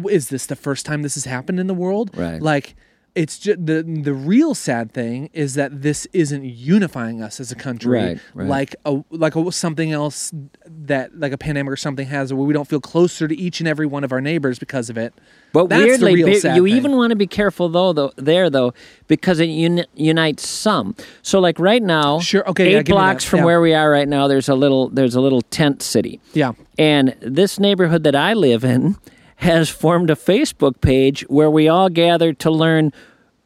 is 0.09 0.29
this 0.29 0.47
the 0.47 0.57
first 0.57 0.87
time 0.87 1.03
this 1.03 1.15
has 1.15 1.25
happened 1.25 1.59
in 1.59 1.67
the 1.67 1.75
world? 1.75 2.11
Right. 2.17 2.41
Like 2.41 2.77
it's 3.17 3.39
just 3.39 3.67
the 3.67 3.83
the 3.83 4.15
real 4.15 4.55
sad 4.55 4.93
thing 4.93 5.31
is 5.33 5.55
that 5.55 5.83
this 5.83 6.07
isn't 6.13 6.45
unifying 6.45 7.23
us 7.23 7.41
as 7.41 7.51
a 7.53 7.55
country 7.57 7.91
Right, 7.99 8.19
right. 8.35 8.49
like 8.49 8.77
a 8.85 9.03
like 9.11 9.35
a, 9.35 9.53
something 9.53 9.91
else 9.91 10.33
that 10.67 11.19
like 11.19 11.33
a 11.33 11.39
pandemic 11.39 11.73
or 11.73 11.77
something 11.77 12.07
has 12.07 12.33
where 12.33 12.45
we 12.45 12.53
don't 12.53 12.69
feel 12.69 12.81
closer 12.81 13.27
to 13.27 13.37
each 13.37 13.61
and 13.61 13.69
every 13.69 13.87
one 13.87 14.05
of 14.05 14.13
our 14.13 14.21
neighbors 14.21 14.61
because 14.61 14.91
of 14.91 14.97
it. 14.97 15.13
But 15.55 15.69
That's 15.71 15.83
weirdly, 15.85 16.17
the 16.17 16.25
real 16.25 16.41
sad 16.41 16.57
you 16.57 16.65
thing. 16.65 16.77
even 16.77 16.97
want 16.97 17.11
to 17.13 17.17
be 17.17 17.27
careful 17.29 17.69
though, 17.71 17.93
though 17.95 18.13
there 18.17 18.51
though, 18.51 18.75
because 19.09 19.41
it 19.41 19.47
uni- 19.49 19.87
unites 19.95 20.47
some. 20.47 20.95
So 21.23 21.39
like 21.39 21.59
right 21.61 21.83
now, 21.83 22.19
Sure, 22.19 22.47
okay, 22.51 22.75
eight 22.75 22.89
yeah, 22.89 22.95
blocks 22.95 23.25
from 23.25 23.39
yeah. 23.39 23.45
where 23.47 23.61
we 23.61 23.73
are 23.73 23.89
right 23.91 24.09
now, 24.09 24.27
there's 24.27 24.49
a 24.49 24.55
little 24.57 24.89
there's 24.91 25.15
a 25.15 25.21
little 25.21 25.43
tent 25.43 25.81
city. 25.81 26.21
Yeah. 26.35 26.53
And 26.77 27.15
this 27.21 27.59
neighborhood 27.59 28.03
that 28.03 28.17
I 28.17 28.35
live 28.35 28.65
in 28.65 28.97
has 29.37 29.71
formed 29.71 30.11
a 30.11 30.17
Facebook 30.17 30.81
page 30.81 31.23
where 31.29 31.49
we 31.51 31.69
all 31.69 31.89
gather 31.89 32.33
to 32.35 32.51
learn. 32.51 32.93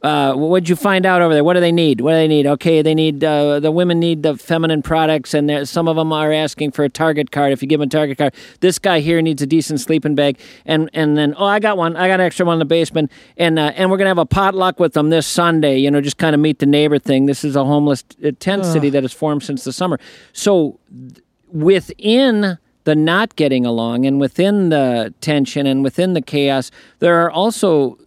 Uh, 0.00 0.32
what'd 0.34 0.68
you 0.68 0.76
find 0.76 1.04
out 1.04 1.22
over 1.22 1.34
there? 1.34 1.42
What 1.42 1.54
do 1.54 1.60
they 1.60 1.72
need? 1.72 2.00
What 2.00 2.12
do 2.12 2.16
they 2.16 2.28
need? 2.28 2.46
Okay, 2.46 2.82
they 2.82 2.94
need 2.94 3.24
uh, 3.24 3.58
the 3.58 3.72
women 3.72 3.98
need 3.98 4.22
the 4.22 4.36
feminine 4.36 4.80
products, 4.80 5.34
and 5.34 5.68
some 5.68 5.88
of 5.88 5.96
them 5.96 6.12
are 6.12 6.32
asking 6.32 6.70
for 6.70 6.84
a 6.84 6.88
Target 6.88 7.32
card. 7.32 7.52
If 7.52 7.62
you 7.62 7.68
give 7.68 7.80
them 7.80 7.88
a 7.88 7.90
Target 7.90 8.16
card, 8.16 8.34
this 8.60 8.78
guy 8.78 9.00
here 9.00 9.20
needs 9.20 9.42
a 9.42 9.46
decent 9.46 9.80
sleeping 9.80 10.14
bag, 10.14 10.38
and 10.64 10.88
and 10.92 11.18
then 11.18 11.34
oh, 11.36 11.46
I 11.46 11.58
got 11.58 11.76
one. 11.76 11.96
I 11.96 12.06
got 12.06 12.20
an 12.20 12.26
extra 12.26 12.46
one 12.46 12.54
in 12.54 12.58
the 12.60 12.64
basement, 12.64 13.10
and 13.36 13.58
uh, 13.58 13.72
and 13.74 13.90
we're 13.90 13.96
gonna 13.96 14.10
have 14.10 14.18
a 14.18 14.26
potluck 14.26 14.78
with 14.78 14.92
them 14.92 15.10
this 15.10 15.26
Sunday. 15.26 15.78
You 15.78 15.90
know, 15.90 16.00
just 16.00 16.18
kind 16.18 16.32
of 16.32 16.40
meet 16.40 16.60
the 16.60 16.66
neighbor 16.66 17.00
thing. 17.00 17.26
This 17.26 17.42
is 17.42 17.56
a 17.56 17.64
homeless 17.64 18.04
uh, 18.24 18.30
tent 18.38 18.66
city 18.66 18.90
that 18.90 19.02
has 19.02 19.12
formed 19.12 19.42
since 19.42 19.64
the 19.64 19.72
summer. 19.72 19.98
So 20.32 20.78
within 21.48 22.58
the 22.84 22.94
not 22.94 23.34
getting 23.34 23.66
along 23.66 24.06
and 24.06 24.20
within 24.20 24.68
the 24.68 25.12
tension 25.20 25.66
and 25.66 25.82
within 25.82 26.14
the 26.14 26.22
chaos, 26.22 26.70
there 27.00 27.22
are 27.22 27.30
also 27.30 27.98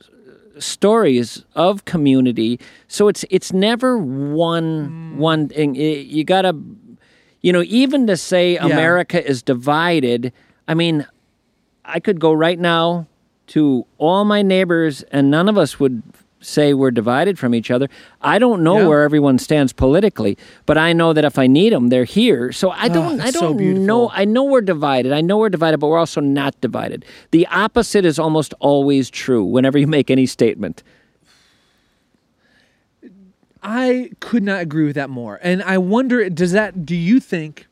stories 0.61 1.43
of 1.55 1.85
community. 1.85 2.59
So 2.87 3.07
it's 3.07 3.25
it's 3.29 3.51
never 3.51 3.97
one 3.97 4.89
mm. 4.89 5.15
one 5.17 5.49
thing. 5.49 5.75
You 5.75 6.23
gotta, 6.23 6.57
you 7.41 7.51
know, 7.51 7.63
even 7.63 8.07
to 8.07 8.17
say 8.17 8.57
America 8.57 9.25
is 9.25 9.41
divided. 9.41 10.31
I 10.67 10.73
mean, 10.73 11.05
I 11.83 11.99
could 11.99 12.19
go 12.19 12.31
right 12.31 12.59
now 12.59 13.07
to 13.47 13.85
all 13.97 14.23
my 14.23 14.41
neighbors, 14.41 15.03
and 15.11 15.29
none 15.29 15.49
of 15.49 15.57
us 15.57 15.79
would 15.79 16.03
say 16.41 16.73
we're 16.73 16.91
divided 16.91 17.39
from 17.39 17.53
each 17.55 17.71
other. 17.71 17.87
I 18.21 18.39
don't 18.39 18.63
know 18.63 18.79
Yeah. 18.79 18.87
where 18.87 19.03
everyone 19.03 19.37
stands 19.37 19.71
politically, 19.73 20.37
but 20.65 20.77
I 20.77 20.91
know 20.93 21.13
that 21.13 21.23
if 21.23 21.37
I 21.37 21.47
need 21.47 21.71
them, 21.71 21.87
they're 21.89 22.03
here. 22.03 22.51
So 22.51 22.71
I 22.71 22.85
ah, 22.85 22.87
don't. 22.89 23.21
I 23.21 23.31
don't 23.31 23.57
beautiful. 23.57 23.85
know. 23.85 24.11
I 24.13 24.25
know 24.25 24.43
we're 24.43 24.61
divided. 24.61 25.13
I 25.13 25.21
know 25.21 25.37
we're 25.37 25.49
divided, 25.49 25.79
but 25.79 25.87
we're 25.87 25.99
also 25.99 26.21
not 26.21 26.59
divided. 26.61 27.05
The 27.31 27.47
opposite 27.47 28.05
is 28.05 28.19
almost 28.19 28.53
always 28.59 29.09
true. 29.09 29.43
Whenever 29.43 29.77
you 29.77 29.87
make 29.87 30.09
any 30.11 30.25
statement, 30.25 30.83
I 33.63 34.11
could 34.19 34.43
not 34.43 34.61
agree 34.61 34.85
with 34.85 34.95
that 34.95 35.09
more. 35.09 35.39
And 35.43 35.61
I 35.61 35.77
wonder, 35.77 36.27
does 36.29 36.51
that? 36.51 36.85
Do 36.85 36.95
you 36.95 37.19
think? 37.19 37.67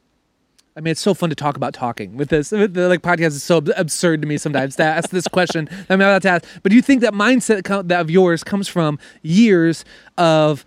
I 0.75 0.81
mean, 0.81 0.91
it's 0.91 1.01
so 1.01 1.13
fun 1.13 1.29
to 1.29 1.35
talk 1.35 1.57
about 1.57 1.73
talking 1.73 2.15
with 2.15 2.29
this. 2.29 2.51
The 2.51 2.67
like 2.67 3.01
podcast 3.01 3.27
is 3.27 3.43
so 3.43 3.57
ab- 3.57 3.71
absurd 3.75 4.21
to 4.21 4.27
me 4.27 4.37
sometimes 4.37 4.75
to 4.77 4.83
ask 4.83 5.09
this 5.09 5.27
question 5.27 5.67
I'm 5.89 5.99
about 5.99 6.21
to 6.21 6.29
ask. 6.29 6.45
But 6.63 6.69
do 6.69 6.75
you 6.75 6.81
think 6.81 7.01
that 7.01 7.13
mindset 7.13 7.63
com- 7.63 7.87
that 7.87 7.99
of 7.99 8.09
yours 8.09 8.43
comes 8.43 8.67
from 8.67 8.97
years 9.21 9.83
of 10.17 10.65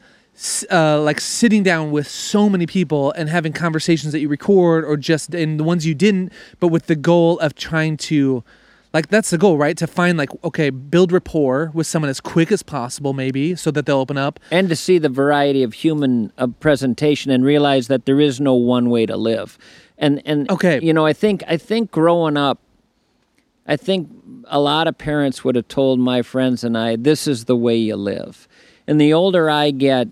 uh, 0.70 1.00
like 1.00 1.20
sitting 1.20 1.62
down 1.62 1.90
with 1.92 2.06
so 2.08 2.48
many 2.48 2.66
people 2.66 3.12
and 3.12 3.28
having 3.28 3.52
conversations 3.52 4.12
that 4.12 4.20
you 4.20 4.28
record, 4.28 4.84
or 4.84 4.96
just 4.96 5.34
in 5.34 5.56
the 5.56 5.64
ones 5.64 5.86
you 5.86 5.94
didn't, 5.94 6.32
but 6.58 6.68
with 6.68 6.86
the 6.86 6.96
goal 6.96 7.38
of 7.38 7.54
trying 7.54 7.96
to 7.96 8.42
like 8.94 9.08
that's 9.08 9.30
the 9.30 9.38
goal, 9.38 9.56
right? 9.56 9.76
To 9.78 9.86
find 9.86 10.18
like 10.18 10.30
okay, 10.44 10.70
build 10.70 11.12
rapport 11.12 11.70
with 11.74 11.86
someone 11.86 12.08
as 12.10 12.20
quick 12.20 12.50
as 12.52 12.62
possible, 12.62 13.12
maybe, 13.12 13.54
so 13.56 13.70
that 13.70 13.86
they'll 13.86 13.98
open 13.98 14.18
up. 14.18 14.40
and 14.50 14.68
to 14.68 14.76
see 14.76 14.98
the 14.98 15.08
variety 15.08 15.62
of 15.62 15.72
human 15.74 16.32
uh, 16.38 16.46
presentation 16.46 17.30
and 17.30 17.44
realize 17.44 17.88
that 17.88 18.04
there 18.06 18.20
is 18.20 18.40
no 18.40 18.54
one 18.54 18.90
way 18.90 19.06
to 19.06 19.16
live 19.16 19.56
and 20.02 20.20
and 20.26 20.50
Okay. 20.50 20.78
you 20.82 20.92
know 20.92 21.06
i 21.06 21.14
think 21.14 21.42
i 21.48 21.56
think 21.56 21.90
growing 21.90 22.36
up 22.36 22.58
i 23.66 23.76
think 23.76 24.10
a 24.48 24.60
lot 24.60 24.86
of 24.88 24.98
parents 24.98 25.42
would 25.44 25.54
have 25.56 25.68
told 25.68 25.98
my 25.98 26.20
friends 26.20 26.62
and 26.64 26.76
i 26.76 26.96
this 26.96 27.26
is 27.26 27.46
the 27.46 27.56
way 27.56 27.76
you 27.76 27.96
live 27.96 28.46
and 28.86 29.00
the 29.00 29.12
older 29.14 29.48
i 29.48 29.70
get 29.70 30.08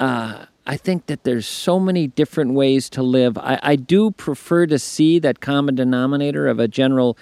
uh, 0.00 0.46
i 0.66 0.76
think 0.76 1.06
that 1.06 1.24
there's 1.24 1.46
so 1.46 1.78
many 1.78 2.06
different 2.06 2.54
ways 2.54 2.88
to 2.88 3.02
live 3.02 3.36
I, 3.36 3.58
I 3.62 3.76
do 3.76 4.10
prefer 4.12 4.66
to 4.66 4.78
see 4.78 5.18
that 5.18 5.40
common 5.40 5.74
denominator 5.74 6.46
of 6.46 6.58
a 6.58 6.68
general 6.68 7.18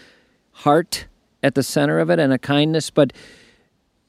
heart 0.52 1.06
at 1.42 1.54
the 1.54 1.62
center 1.62 1.98
of 1.98 2.10
it 2.10 2.18
and 2.20 2.32
a 2.32 2.38
kindness 2.38 2.90
but 2.90 3.12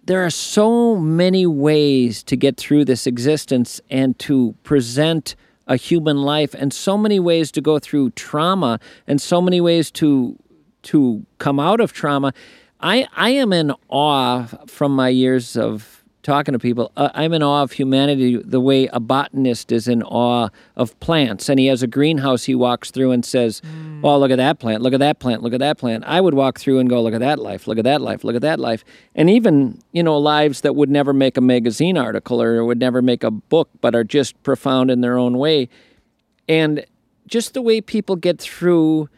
there 0.06 0.22
are 0.26 0.30
so 0.30 0.98
many 0.98 1.46
ways 1.46 2.24
to 2.24 2.36
get 2.36 2.58
through 2.58 2.84
this 2.84 3.08
existence 3.08 3.80
and 3.90 4.20
to 4.20 4.54
present 4.64 5.36
a 5.68 5.76
human 5.76 6.18
life 6.18 6.54
and 6.54 6.74
so 6.74 6.98
many 6.98 7.20
ways 7.20 7.52
to 7.52 7.62
go 7.62 7.80
through 7.80 8.10
trauma 8.12 8.80
and 9.08 9.22
so 9.22 9.42
many 9.42 9.62
ways 9.62 9.92
to 9.92 10.38
to 10.84 11.26
come 11.38 11.60
out 11.60 11.80
of 11.80 11.94
trauma 11.94 12.34
i 12.82 13.08
i 13.16 13.30
am 13.30 13.54
in 13.54 13.74
awe 13.90 14.46
from 14.68 14.96
my 14.96 15.10
years 15.10 15.56
of 15.56 16.03
talking 16.24 16.54
to 16.54 16.60
people 16.60 16.92
uh, 16.98 17.10
i'm 17.14 17.34
in 17.34 17.44
awe 17.44 17.62
of 17.62 17.74
humanity 17.74 18.38
the 18.38 18.60
way 18.60 18.88
a 18.88 19.00
botanist 19.00 19.72
is 19.72 19.88
in 19.88 20.02
awe 20.04 20.50
of 20.76 20.98
plants. 21.00 21.50
And 21.50 21.60
he 21.60 21.68
has 21.68 21.84
a 21.84 21.88
greenhouse 21.88 22.46
he 22.46 22.56
walks 22.56 22.92
through 22.92 23.12
and 23.12 23.24
says 23.26 23.62
oh 24.04 24.18
look 24.18 24.32
at 24.32 24.38
that 24.38 24.60
plant 24.60 24.82
look 24.82 24.94
at 24.94 25.00
that 25.00 25.20
plant 25.20 25.44
look 25.44 25.54
at 25.54 25.60
that 25.60 25.78
plant. 25.78 26.04
I 26.08 26.22
would 26.22 26.34
walk 26.34 26.60
through 26.60 26.80
and 26.80 26.90
go 26.90 27.02
look 27.02 27.14
at 27.14 27.20
that 27.20 27.40
life 27.40 27.68
look 27.68 27.78
at 27.78 27.84
that 27.84 28.02
life 28.02 28.24
look 28.24 28.36
at 28.36 28.42
that 28.42 28.60
life. 28.60 28.84
And 29.16 29.30
even 29.30 29.80
you 29.92 30.04
know 30.04 30.18
lives 30.18 30.62
that 30.62 30.76
would 30.76 30.90
never 30.90 31.14
make 31.14 31.38
a 31.38 31.42
magazine 31.42 31.98
article 31.98 32.42
or 32.42 32.64
would 32.66 32.80
never 32.80 33.02
make 33.02 33.24
a 33.24 33.32
book 33.32 33.70
but 33.82 33.94
are 33.94 34.04
just 34.04 34.42
profound 34.44 34.90
in 34.90 35.02
their 35.02 35.18
own 35.18 35.38
way. 35.38 35.70
And 36.48 36.86
just 37.28 37.54
the 37.54 37.62
way 37.62 37.82
people 37.82 38.16
get 38.16 38.40
through 38.40 39.10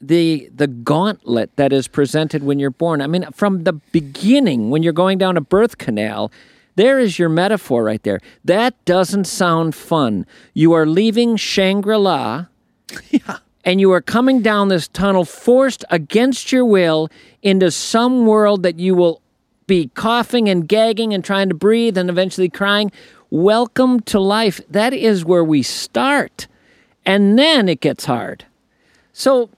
the 0.00 0.50
the 0.54 0.66
gauntlet 0.66 1.54
that 1.56 1.72
is 1.72 1.88
presented 1.88 2.42
when 2.42 2.58
you're 2.58 2.70
born. 2.70 3.00
I 3.00 3.06
mean, 3.06 3.26
from 3.32 3.64
the 3.64 3.72
beginning, 3.72 4.70
when 4.70 4.82
you're 4.82 4.92
going 4.92 5.18
down 5.18 5.36
a 5.36 5.40
birth 5.40 5.78
canal, 5.78 6.30
there 6.76 6.98
is 6.98 7.18
your 7.18 7.28
metaphor 7.28 7.82
right 7.82 8.02
there. 8.02 8.20
That 8.44 8.84
doesn't 8.84 9.24
sound 9.24 9.74
fun. 9.74 10.26
You 10.54 10.72
are 10.74 10.86
leaving 10.86 11.36
Shangri 11.36 11.96
La, 11.96 12.46
yeah. 13.10 13.38
and 13.64 13.80
you 13.80 13.90
are 13.92 14.00
coming 14.00 14.42
down 14.42 14.68
this 14.68 14.86
tunnel, 14.88 15.24
forced 15.24 15.84
against 15.90 16.52
your 16.52 16.64
will 16.64 17.08
into 17.42 17.70
some 17.70 18.26
world 18.26 18.62
that 18.62 18.78
you 18.78 18.94
will 18.94 19.20
be 19.66 19.88
coughing 19.94 20.48
and 20.48 20.68
gagging 20.68 21.12
and 21.12 21.24
trying 21.24 21.48
to 21.48 21.54
breathe 21.54 21.98
and 21.98 22.08
eventually 22.08 22.48
crying. 22.48 22.90
Welcome 23.30 24.00
to 24.00 24.18
life. 24.18 24.60
That 24.70 24.94
is 24.94 25.24
where 25.24 25.44
we 25.44 25.62
start. 25.62 26.46
And 27.04 27.38
then 27.38 27.68
it 27.68 27.80
gets 27.80 28.04
hard. 28.06 28.46
So 29.12 29.50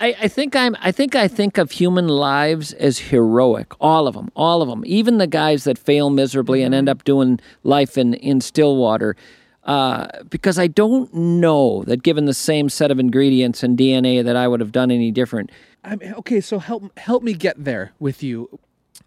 I, 0.00 0.14
I 0.22 0.28
think 0.28 0.54
I'm 0.54 0.76
I 0.80 0.92
think 0.92 1.16
I 1.16 1.28
think 1.28 1.58
of 1.58 1.72
human 1.72 2.08
lives 2.08 2.72
as 2.74 2.98
heroic. 2.98 3.72
All 3.80 4.06
of 4.06 4.14
them, 4.14 4.30
all 4.36 4.62
of 4.62 4.68
them. 4.68 4.82
Even 4.86 5.18
the 5.18 5.26
guys 5.26 5.64
that 5.64 5.78
fail 5.78 6.10
miserably 6.10 6.62
and 6.62 6.74
end 6.74 6.88
up 6.88 7.04
doing 7.04 7.40
life 7.64 7.98
in 7.98 8.14
in 8.14 8.40
Stillwater. 8.40 9.16
Uh, 9.64 10.06
because 10.30 10.58
I 10.58 10.66
don't 10.66 11.12
know 11.12 11.82
that 11.84 12.02
given 12.02 12.24
the 12.24 12.32
same 12.32 12.70
set 12.70 12.90
of 12.90 12.98
ingredients 12.98 13.62
and 13.62 13.76
DNA 13.76 14.24
that 14.24 14.34
I 14.34 14.48
would 14.48 14.60
have 14.60 14.72
done 14.72 14.90
any 14.90 15.10
different. 15.10 15.50
I 15.84 15.96
mean, 15.96 16.14
okay, 16.14 16.40
so 16.40 16.58
help 16.58 16.96
help 16.98 17.22
me 17.22 17.34
get 17.34 17.62
there 17.62 17.92
with 17.98 18.22
you. 18.22 18.58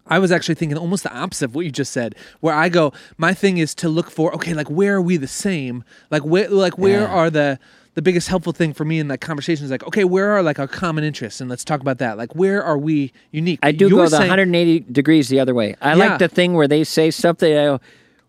I 0.06 0.18
was 0.18 0.30
actually 0.30 0.56
thinking 0.56 0.78
almost 0.78 1.04
the 1.04 1.14
opposite 1.14 1.46
of 1.46 1.54
what 1.54 1.64
you 1.64 1.70
just 1.70 1.92
said, 1.92 2.14
where 2.40 2.54
I 2.54 2.68
go, 2.68 2.92
my 3.16 3.34
thing 3.34 3.58
is 3.58 3.74
to 3.76 3.88
look 3.88 4.10
for, 4.10 4.34
okay, 4.34 4.52
like 4.52 4.68
where 4.68 4.96
are 4.96 5.02
we 5.02 5.16
the 5.16 5.28
same? 5.28 5.84
Like 6.10 6.24
where, 6.24 6.48
like 6.48 6.76
where 6.76 7.08
are 7.08 7.30
the 7.30 7.58
the 7.94 8.02
biggest 8.02 8.28
helpful 8.28 8.52
thing 8.52 8.72
for 8.72 8.84
me 8.84 8.98
in 8.98 9.08
that 9.08 9.20
conversation 9.20 9.64
is 9.64 9.70
like, 9.70 9.86
okay, 9.86 10.04
where 10.04 10.30
are 10.30 10.42
like 10.42 10.58
our 10.58 10.66
common 10.68 11.04
interests, 11.04 11.40
and 11.40 11.50
let's 11.50 11.64
talk 11.64 11.80
about 11.80 11.98
that. 11.98 12.16
Like 12.16 12.34
where 12.34 12.62
are 12.62 12.78
we 12.78 13.12
unique? 13.30 13.58
I 13.62 13.72
do 13.72 13.86
You 13.86 13.96
go 13.96 14.02
the 14.04 14.10
saying- 14.16 14.22
180 14.30 14.80
degrees 14.90 15.28
the 15.28 15.40
other 15.40 15.54
way. 15.54 15.76
I 15.80 15.90
Yeah. 15.90 15.94
like 15.96 16.18
the 16.18 16.28
thing 16.28 16.54
where 16.54 16.68
they 16.68 16.84
say 16.84 17.10
something. 17.10 17.52
I 17.52 17.64
go, 17.64 17.80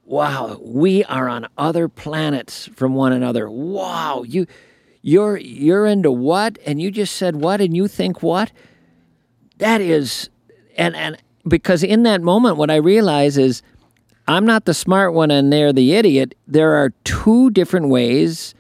"Wow, 0.06 0.60
we 0.62 1.04
are 1.06 1.30
on 1.30 1.48
other 1.58 1.88
planets 1.88 2.70
from 2.76 2.94
one 2.94 3.14
another." 3.14 3.50
Wow, 3.50 4.24
you, 4.28 4.48
you're 5.02 5.38
you're 5.38 5.86
into 5.86 6.12
what? 6.12 6.60
And 6.66 6.82
you 6.82 6.92
just 6.92 7.16
said 7.16 7.38
what? 7.38 7.62
And 7.62 7.76
you 7.76 7.88
think 7.88 8.22
what? 8.22 8.52
That 9.60 9.80
is, 9.82 10.30
and 10.78 10.94
and 10.96 11.18
because 11.48 11.84
in 11.84 12.04
that 12.04 12.22
moment, 12.22 12.58
what 12.58 12.70
I 12.70 12.76
realize 12.76 13.38
is, 13.38 13.62
I'm 14.28 14.46
not 14.46 14.66
the 14.66 14.74
smart 14.74 15.14
one, 15.14 15.32
and 15.32 15.54
they're 15.54 15.72
the 15.74 15.94
idiot. 15.94 16.36
There 16.48 16.74
are 16.74 16.92
two 17.06 17.50
different 17.52 17.88
ways 17.90 18.56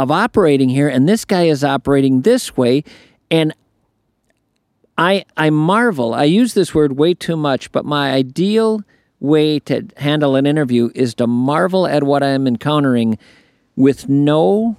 of 0.00 0.10
operating 0.10 0.70
here, 0.70 0.88
and 0.88 1.06
this 1.06 1.26
guy 1.26 1.42
is 1.42 1.62
operating 1.62 2.22
this 2.22 2.56
way, 2.56 2.82
and 3.30 3.52
I 4.96 5.26
I 5.36 5.50
marvel. 5.50 6.14
I 6.14 6.24
use 6.24 6.54
this 6.54 6.74
word 6.74 6.92
way 6.96 7.12
too 7.12 7.36
much, 7.36 7.70
but 7.70 7.84
my 7.84 8.10
ideal 8.10 8.82
way 9.20 9.58
to 9.60 9.86
handle 9.98 10.36
an 10.36 10.46
interview 10.46 10.90
is 10.94 11.14
to 11.16 11.26
marvel 11.26 11.86
at 11.86 12.02
what 12.02 12.22
I 12.22 12.28
am 12.28 12.46
encountering 12.46 13.18
with 13.76 14.08
no 14.08 14.76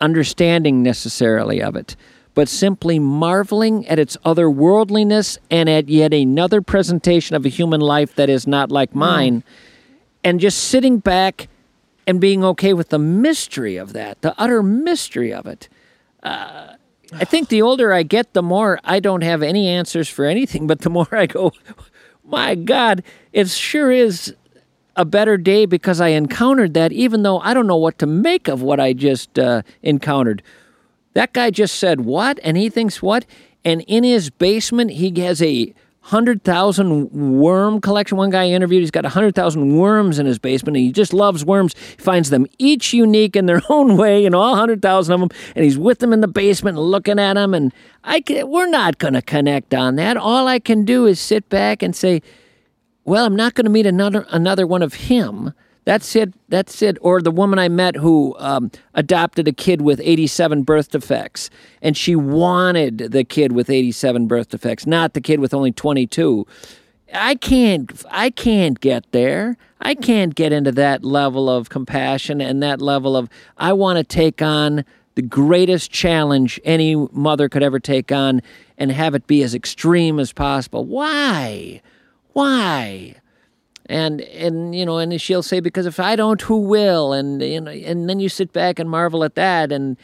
understanding 0.00 0.82
necessarily 0.82 1.60
of 1.60 1.76
it, 1.76 1.96
but 2.32 2.48
simply 2.48 2.98
marveling 2.98 3.86
at 3.88 3.98
its 3.98 4.16
otherworldliness 4.24 5.36
and 5.50 5.68
at 5.68 5.90
yet 5.90 6.14
another 6.14 6.62
presentation 6.62 7.36
of 7.36 7.44
a 7.44 7.50
human 7.50 7.82
life 7.82 8.14
that 8.14 8.30
is 8.30 8.46
not 8.46 8.72
like 8.72 8.92
hmm. 8.92 9.00
mine, 9.00 9.44
and 10.24 10.40
just 10.40 10.64
sitting 10.64 10.98
back 10.98 11.48
and 12.06 12.20
being 12.20 12.44
okay 12.44 12.72
with 12.72 12.90
the 12.90 12.98
mystery 12.98 13.76
of 13.76 13.92
that, 13.92 14.22
the 14.22 14.34
utter 14.38 14.62
mystery 14.62 15.32
of 15.32 15.46
it. 15.46 15.68
I 17.12 17.24
think 17.24 17.48
the 17.48 17.62
older 17.62 17.92
I 17.92 18.02
get, 18.02 18.32
the 18.32 18.42
more 18.42 18.80
I 18.84 19.00
don't 19.00 19.22
have 19.22 19.42
any 19.42 19.68
answers 19.68 20.08
for 20.08 20.24
anything, 20.24 20.66
but 20.66 20.80
the 20.80 20.90
more 20.90 21.08
I 21.12 21.26
go, 21.26 21.52
my 22.24 22.54
God, 22.54 23.02
it 23.32 23.48
sure 23.48 23.92
is 23.92 24.34
a 24.96 25.04
better 25.04 25.36
day 25.36 25.66
because 25.66 26.00
I 26.00 26.08
encountered 26.08 26.74
that, 26.74 26.90
even 26.90 27.22
though 27.22 27.38
I 27.40 27.54
don't 27.54 27.66
know 27.66 27.76
what 27.76 27.98
to 28.00 28.06
make 28.06 28.48
of 28.48 28.62
what 28.62 28.80
I 28.80 28.92
just 28.92 29.38
uh, 29.38 29.62
encountered. 29.82 30.42
That 31.12 31.32
guy 31.32 31.50
just 31.50 31.76
said 31.76 32.00
what, 32.00 32.40
and 32.42 32.56
he 32.56 32.68
thinks 32.68 33.02
what, 33.02 33.24
and 33.64 33.82
in 33.82 34.04
his 34.04 34.30
basement 34.30 34.92
he 34.92 35.12
has 35.20 35.40
a 35.42 35.74
hundred 36.06 36.44
thousand 36.44 37.10
worm 37.10 37.80
collection. 37.80 38.16
One 38.16 38.30
guy 38.30 38.44
I 38.44 38.48
interviewed, 38.50 38.80
he's 38.80 38.92
got 38.92 39.04
a 39.04 39.08
hundred 39.08 39.34
thousand 39.34 39.76
worms 39.76 40.20
in 40.20 40.26
his 40.26 40.38
basement, 40.38 40.76
and 40.76 40.86
he 40.86 40.92
just 40.92 41.12
loves 41.12 41.44
worms. 41.44 41.74
He 41.74 42.02
finds 42.02 42.30
them 42.30 42.46
each 42.58 42.94
unique 42.94 43.34
in 43.34 43.46
their 43.46 43.60
own 43.68 43.96
way, 43.96 44.24
and 44.24 44.32
all 44.32 44.54
hundred 44.54 44.82
thousand 44.82 45.14
of 45.14 45.20
them, 45.20 45.30
and 45.56 45.64
he's 45.64 45.76
with 45.76 45.98
them 45.98 46.12
in 46.12 46.20
the 46.20 46.28
basement, 46.28 46.78
looking 46.78 47.18
at 47.18 47.34
them. 47.34 47.54
And 47.54 47.74
I 48.04 48.20
can, 48.20 48.48
we're 48.48 48.68
not 48.68 48.98
going 48.98 49.14
to 49.14 49.22
connect 49.22 49.74
on 49.74 49.96
that. 49.96 50.16
All 50.16 50.46
I 50.46 50.60
can 50.60 50.84
do 50.84 51.06
is 51.06 51.18
sit 51.18 51.48
back 51.48 51.82
and 51.82 51.94
say, 51.94 52.22
well, 53.04 53.24
I'm 53.24 53.36
not 53.36 53.54
going 53.54 53.64
to 53.64 53.70
meet 53.70 53.86
another 53.86 54.26
another 54.30 54.66
one 54.66 54.82
of 54.82 54.94
him. 54.94 55.52
That's 55.86 56.16
it. 56.16 56.34
That's 56.48 56.82
it. 56.82 56.98
Or 57.00 57.22
the 57.22 57.30
woman 57.30 57.60
I 57.60 57.68
met 57.68 57.94
who 57.94 58.34
um, 58.40 58.72
adopted 58.94 59.46
a 59.46 59.52
kid 59.52 59.80
with 59.80 60.00
87 60.02 60.64
birth 60.64 60.90
defects, 60.90 61.48
and 61.80 61.96
she 61.96 62.16
wanted 62.16 62.98
the 62.98 63.22
kid 63.22 63.52
with 63.52 63.70
87 63.70 64.26
birth 64.26 64.48
defects, 64.48 64.84
not 64.84 65.14
the 65.14 65.20
kid 65.20 65.38
with 65.38 65.54
only 65.54 65.70
22. 65.70 66.44
I 67.14 67.36
can't. 67.36 68.04
I 68.10 68.30
can't 68.30 68.80
get 68.80 69.10
there. 69.12 69.56
I 69.80 69.94
can't 69.94 70.34
get 70.34 70.52
into 70.52 70.72
that 70.72 71.04
level 71.04 71.48
of 71.48 71.68
compassion 71.68 72.40
and 72.40 72.60
that 72.64 72.82
level 72.82 73.16
of. 73.16 73.30
I 73.56 73.72
want 73.72 73.98
to 73.98 74.04
take 74.04 74.42
on 74.42 74.84
the 75.14 75.22
greatest 75.22 75.92
challenge 75.92 76.60
any 76.64 76.96
mother 77.12 77.48
could 77.48 77.62
ever 77.62 77.78
take 77.78 78.10
on, 78.10 78.42
and 78.76 78.90
have 78.90 79.14
it 79.14 79.28
be 79.28 79.40
as 79.44 79.54
extreme 79.54 80.18
as 80.18 80.32
possible. 80.32 80.84
Why? 80.84 81.80
Why? 82.32 83.14
And 83.88 84.20
and 84.20 84.74
you 84.74 84.84
know 84.84 84.98
and 84.98 85.20
she'll 85.20 85.42
say 85.42 85.60
because 85.60 85.86
if 85.86 85.98
i 86.00 86.16
don't 86.16 86.42
who 86.42 86.58
will 86.58 87.12
and 87.12 87.40
you 87.42 87.60
know 87.60 87.70
and 87.70 88.08
then 88.08 88.18
you 88.20 88.28
sit 88.28 88.52
back 88.52 88.78
and 88.78 88.90
marvel 88.90 89.22
at 89.24 89.34
that 89.36 89.70
and 89.72 89.96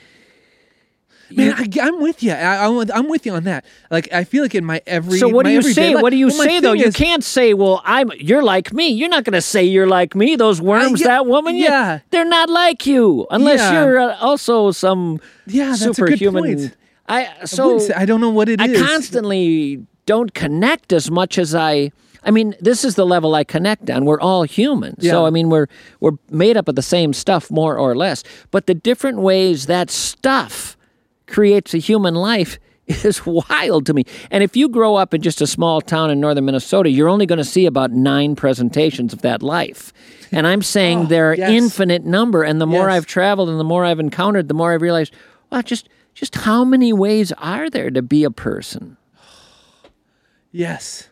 Man, 1.35 1.55
I, 1.57 1.67
I'm 1.81 1.99
with 2.03 2.23
you. 2.23 2.33
I, 2.33 2.67
I'm, 2.67 3.09
with, 3.09 3.25
you 3.25 3.33
on 3.33 3.45
that. 3.45 3.65
Like, 3.91 4.13
I 4.13 4.25
feel 4.25 4.43
like 4.43 4.55
in 4.55 4.67
my 4.67 4.83
every. 4.87 5.17
so 5.19 5.29
what 5.29 5.47
do 5.47 5.51
you 5.53 5.63
say 5.63 5.95
li- 5.97 6.03
what 6.03 6.11
do 6.11 6.17
you 6.17 6.27
Well, 6.27 6.43
say 6.43 6.61
though 6.61 6.73
thing 6.73 6.83
you 6.83 6.93
can't 6.93 7.25
say 7.25 7.55
well 7.55 7.81
i'm 7.87 8.13
you're 8.19 8.43
like 8.43 8.75
me 8.75 8.89
you're 8.89 9.09
not 9.09 9.25
going 9.25 9.33
to 9.33 9.41
say 9.41 9.65
you're 9.65 9.87
like 9.87 10.15
me 10.15 10.37
those 10.37 10.61
worms 10.61 11.01
yeah, 11.01 11.07
that 11.07 11.27
woman 11.27 11.57
you- 11.57 11.65
yeah. 11.65 12.01
they're 12.11 12.27
not 12.27 12.51
like 12.51 12.87
you 12.87 13.27
unless 13.31 13.61
Yeah. 13.61 13.73
you're 13.83 13.99
uh, 13.99 14.17
also 14.19 14.73
some 14.73 15.21
Yeah, 15.47 15.69
that's 15.71 15.81
a 15.83 15.87
good 15.87 15.97
superhuman 15.97 16.73
i 17.09 17.27
I 17.41 17.45
so 17.47 17.65
wouldn't 17.67 17.83
say- 17.85 17.95
I 17.95 18.05
don't 18.05 18.21
know 18.21 18.29
what 18.31 18.51
it 18.51 18.61
I 18.61 18.69
is. 18.69 18.83
constantly 18.83 19.87
don't 20.05 20.35
connect 20.35 20.93
as 20.93 21.11
much 21.11 21.39
as 21.39 21.55
I. 21.55 21.93
I 22.25 22.31
mean, 22.31 22.55
this 22.61 22.85
is 22.85 22.95
the 22.95 23.05
level 23.07 23.35
I 23.35 23.45
connect 23.45 23.91
on. 23.91 24.05
We're 24.05 24.21
all 24.21 24.45
humans, 24.45 25.05
so 25.07 25.27
I 25.27 25.31
mean, 25.31 25.49
we're 25.51 25.67
we're 26.01 26.17
made 26.31 26.57
up 26.57 26.69
of 26.69 26.77
the 26.77 26.83
same 26.83 27.13
stuff 27.13 27.51
more 27.51 27.77
or 27.77 27.97
less. 27.97 28.23
But 28.51 28.67
the 28.67 28.75
different 28.75 29.19
ways 29.19 29.67
that 29.67 29.91
stuff 29.91 30.77
creates 31.27 31.75
a 31.75 31.79
human 31.79 32.15
life 32.15 32.59
is 32.87 33.25
wild 33.27 33.87
to 33.87 33.95
me. 33.95 34.05
And 34.31 34.43
if 34.45 34.57
you 34.57 34.69
grow 34.69 34.97
up 34.97 35.15
in 35.15 35.23
just 35.23 35.41
a 35.41 35.47
small 35.47 35.81
town 35.81 36.11
in 36.11 36.21
northern 36.21 36.45
Minnesota, 36.45 36.91
you're 36.91 37.09
only 37.09 37.27
going 37.27 37.39
to 37.39 37.45
see 37.45 37.67
about 37.67 37.91
nine 37.93 38.37
presentations 38.37 39.13
of 39.13 39.23
that 39.23 39.43
life. 39.43 39.93
And 40.31 40.47
I'm 40.47 40.63
saying 40.63 41.07
there 41.09 41.31
are 41.31 41.35
Oh, 41.35 41.37
yes. 41.39 41.51
infinite 41.51 42.05
number. 42.05 42.43
And 42.43 42.61
the 42.61 42.67
more 42.67 42.89
Yes. 42.89 42.97
I've 42.97 43.07
traveled 43.07 43.49
and 43.49 43.59
the 43.61 43.65
more 43.65 43.85
I've 43.85 44.01
encountered, 44.01 44.49
the 44.49 44.55
more 44.55 44.73
I've 44.75 44.83
realized, 44.83 45.13
wow, 45.51 45.63
just 45.63 45.89
just 46.15 46.35
how 46.37 46.65
many 46.65 46.93
ways 46.93 47.33
are 47.33 47.71
there 47.71 47.91
to 47.91 48.03
be 48.03 48.23
a 48.25 48.31
person? 48.31 48.97
Yes. 50.55 51.09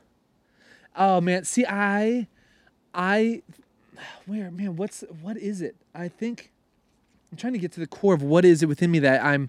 Oh 0.96 1.20
man, 1.20 1.44
see 1.44 1.64
I 1.66 2.26
I 2.94 3.42
where 4.26 4.50
man, 4.50 4.76
what's 4.76 5.04
what 5.22 5.36
is 5.36 5.60
it? 5.60 5.76
I 5.94 6.08
think 6.08 6.50
I'm 7.30 7.38
trying 7.38 7.52
to 7.52 7.58
get 7.58 7.72
to 7.72 7.80
the 7.80 7.86
core 7.86 8.14
of 8.14 8.22
what 8.22 8.44
is 8.44 8.62
it 8.62 8.66
within 8.66 8.90
me 8.90 8.98
that 9.00 9.24
I'm 9.24 9.48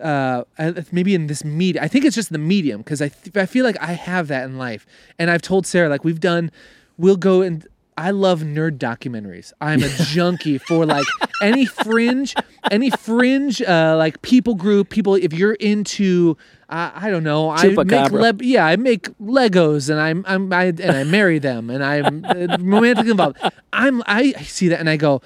uh 0.00 0.44
maybe 0.92 1.14
in 1.14 1.26
this 1.26 1.44
media. 1.44 1.82
I 1.82 1.88
think 1.88 2.04
it's 2.04 2.16
just 2.16 2.30
the 2.30 2.38
medium 2.38 2.82
because 2.82 3.00
I 3.00 3.08
th- 3.08 3.36
I 3.36 3.46
feel 3.46 3.64
like 3.64 3.80
I 3.80 3.92
have 3.92 4.28
that 4.28 4.44
in 4.44 4.58
life. 4.58 4.86
And 5.18 5.30
I've 5.30 5.42
told 5.42 5.66
Sarah 5.66 5.88
like 5.88 6.04
we've 6.04 6.20
done 6.20 6.50
we'll 6.98 7.16
go 7.16 7.42
and 7.42 7.66
I 7.98 8.10
love 8.10 8.40
nerd 8.42 8.78
documentaries. 8.78 9.52
I'm 9.60 9.82
a 9.82 9.88
junkie 9.88 10.58
for 10.58 10.84
like 10.84 11.06
any 11.40 11.64
fringe, 11.64 12.34
any 12.70 12.90
fringe, 12.90 13.62
uh, 13.62 13.96
like 13.96 14.20
people 14.20 14.54
group, 14.54 14.90
people. 14.90 15.14
If 15.14 15.32
you're 15.32 15.54
into, 15.54 16.36
uh, 16.68 16.90
I 16.94 17.10
don't 17.10 17.22
know, 17.22 17.50
I 17.50 17.68
make 17.68 18.10
le- 18.10 18.34
yeah, 18.40 18.66
I 18.66 18.76
make 18.76 19.08
Legos 19.18 19.88
and 19.88 20.00
I'm 20.00 20.24
I'm 20.26 20.52
I, 20.52 20.64
and 20.64 20.92
I 20.92 21.04
marry 21.04 21.38
them 21.38 21.70
and 21.70 21.84
I'm 21.84 22.24
uh, 22.24 22.56
romantically 22.60 23.12
involved. 23.12 23.38
I'm 23.72 24.02
I, 24.06 24.34
I 24.36 24.42
see 24.42 24.68
that 24.68 24.80
and 24.80 24.90
I 24.90 24.96
go, 24.96 25.22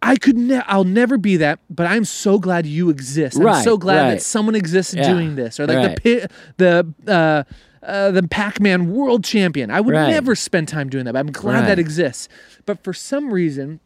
I 0.00 0.16
could 0.16 0.36
ne- 0.36 0.62
I'll 0.66 0.84
never 0.84 1.18
be 1.18 1.38
that, 1.38 1.58
but 1.70 1.86
I'm 1.86 2.04
so 2.04 2.38
glad 2.38 2.66
you 2.66 2.90
exist. 2.90 3.40
I'm 3.40 3.64
so 3.64 3.76
glad 3.76 4.02
right. 4.02 4.10
that 4.10 4.22
someone 4.22 4.54
exists 4.54 4.94
Yeah, 4.94 5.10
doing 5.12 5.34
this 5.34 5.58
or 5.58 5.66
like 5.66 5.76
right. 5.76 6.02
the 6.02 6.20
pi- 6.20 6.26
the 6.58 6.94
uh, 7.12 7.44
uh, 7.84 8.10
the 8.12 8.22
Pac-Man 8.22 8.92
world 8.92 9.24
champion. 9.24 9.70
I 9.70 9.80
would 9.80 9.94
never 9.94 10.34
spend 10.34 10.68
time 10.68 10.88
doing 10.88 11.04
that. 11.06 11.14
But 11.14 11.18
I'm 11.20 11.32
glad 11.32 11.66
that 11.68 11.78
exists. 11.78 12.28
But 12.64 12.82
for 12.84 12.92
some 12.92 13.32
reason 13.32 13.80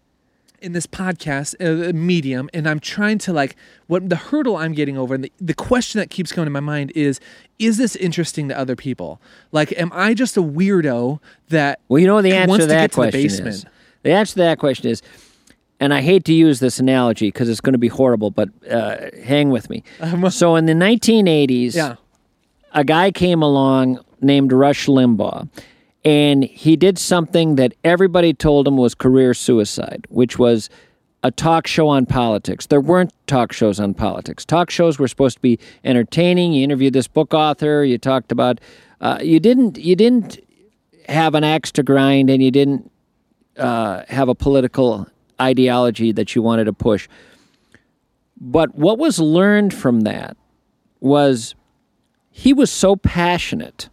in 0.61 0.73
this 0.73 0.87
podcast 0.87 1.55
uh, 1.61 1.93
medium 1.93 2.49
and 2.53 2.69
i'm 2.69 2.81
trying 2.81 3.19
to 3.19 3.33
like 3.33 3.57
what 3.87 4.09
the 4.09 4.17
hurdle 4.17 4.57
i'm 4.57 4.73
getting 4.73 4.97
over 4.99 5.15
and 5.15 5.25
the, 5.25 5.33
the 5.41 5.55
question 5.55 5.99
that 5.99 6.11
keeps 6.11 6.33
coming 6.33 6.47
to 6.47 6.51
my 6.51 6.61
mind 6.61 6.93
is 6.95 7.21
is 7.59 7.77
this 7.77 7.97
interesting 7.97 8.49
to 8.49 8.59
other 8.59 8.77
people 8.77 9.21
like 9.53 9.73
am 9.79 9.91
i 9.95 10.15
just 10.15 10.37
a 10.37 10.43
weirdo 10.43 11.19
that 11.49 11.81
Well, 11.89 12.01
you 12.01 12.07
know 12.07 12.23
the 12.23 12.33
answer 12.33 12.57
to 12.57 12.63
to 12.63 12.67
that 12.67 12.93
to 12.93 13.01
the 13.01 13.11
question 13.11 13.47
is. 13.47 13.65
The 14.03 14.13
answer 14.13 14.35
to 14.35 14.39
that 14.41 14.59
question 14.59 14.91
is, 14.91 15.03
and 15.81 15.93
I 15.93 16.01
hate 16.03 16.25
to 16.27 16.33
use 16.33 16.61
this 16.61 16.79
analogy 16.79 17.29
because 17.29 17.49
it's 17.49 17.61
going 17.61 17.73
to 17.73 17.79
be 17.79 17.89
horrible, 17.89 18.31
but 18.31 18.49
uh, 18.71 19.11
hang 19.25 19.51
with 19.51 19.69
me. 19.69 19.83
so 20.31 20.55
in 20.55 20.67
the 20.67 20.73
1980s, 20.73 21.75
yeah 21.75 21.97
a 22.73 22.85
guy 22.85 23.11
came 23.11 23.43
along 23.43 23.99
named 24.21 24.53
Rush 24.53 24.87
Limbaugh, 24.87 25.49
and 26.05 26.45
he 26.45 26.77
did 26.77 26.99
something 26.99 27.57
that 27.57 27.75
everybody 27.85 28.33
told 28.33 28.67
him 28.69 28.77
was 28.77 28.95
career 28.95 29.35
suicide, 29.35 30.07
which 30.09 30.39
was 30.39 30.71
a 31.23 31.31
talk 31.31 31.67
show 31.67 31.89
on 31.89 32.07
politics. 32.07 32.67
There 32.67 32.81
weren't 32.81 33.13
talk 33.27 33.53
shows 33.53 33.81
on 33.81 33.95
politics. 33.95 34.45
Talk 34.45 34.71
shows 34.71 34.99
were 34.99 35.09
supposed 35.09 35.37
to 35.37 35.43
be 35.43 35.59
entertaining. 35.85 36.53
You 36.53 36.65
interviewed 36.65 36.93
this 36.93 37.09
book 37.09 37.35
author. 37.35 37.85
You 37.85 37.99
talked 37.99 38.31
about. 38.31 38.61
Uh, 39.01 39.19
you 39.21 39.41
didn't. 39.41 39.79
You 39.79 39.97
didn't 39.97 40.39
have 41.09 41.35
an 41.35 41.45
axe 41.45 41.73
to 41.73 41.83
grind, 41.83 42.31
and 42.31 42.43
you 42.43 42.51
didn't 42.51 42.91
uh, 43.57 44.05
have 44.09 44.29
a 44.29 44.35
political 44.35 45.09
ideology 45.41 46.13
that 46.13 46.35
you 46.35 46.43
wanted 46.43 46.65
to 46.65 46.73
push. 46.73 47.09
But 48.41 48.75
what 48.77 48.99
was 48.99 49.19
learned 49.19 49.75
from 49.75 50.03
that 50.03 50.37
was 51.01 51.57
he 52.31 52.53
was 52.53 52.71
so 52.71 52.95
passionate 52.95 53.89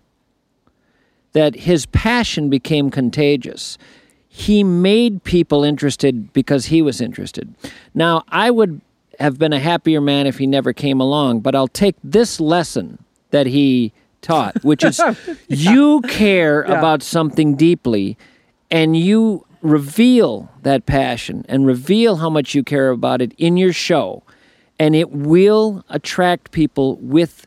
that 1.36 1.54
his 1.54 1.86
passion 1.88 2.50
became 2.50 2.90
contagious. 2.90 3.78
He 4.30 4.64
made 4.64 5.22
people 5.26 5.66
interested 5.66 6.32
because 6.32 6.68
he 6.68 6.82
was 6.82 7.02
interested. 7.02 7.54
Now, 7.94 8.24
I 8.30 8.50
would 8.50 8.80
have 9.20 9.38
been 9.38 9.52
a 9.52 9.60
happier 9.60 10.00
man 10.00 10.28
if 10.28 10.38
he 10.38 10.48
never 10.48 10.72
came 10.72 11.02
along, 11.02 11.42
but 11.42 11.54
I'll 11.54 11.68
take 11.68 11.98
this 12.02 12.40
lesson 12.40 13.04
that 13.32 13.48
he 13.48 13.92
taught, 14.22 14.64
which 14.64 14.82
is 14.82 15.02
you 15.50 16.00
care 16.08 16.62
about 16.62 17.04
something 17.04 17.56
deeply 17.56 18.18
and 18.72 18.96
you 18.96 19.46
reveal 19.62 20.50
that 20.62 20.86
passion 20.86 21.46
and 21.50 21.68
reveal 21.68 22.16
how 22.16 22.30
much 22.30 22.56
you 22.56 22.64
care 22.64 22.92
about 22.92 23.22
it 23.22 23.34
in 23.38 23.58
your 23.58 23.74
show, 23.74 24.24
and 24.80 24.96
it 24.96 25.12
will 25.12 25.84
attract 25.90 26.52
people 26.52 26.96
with 27.02 27.46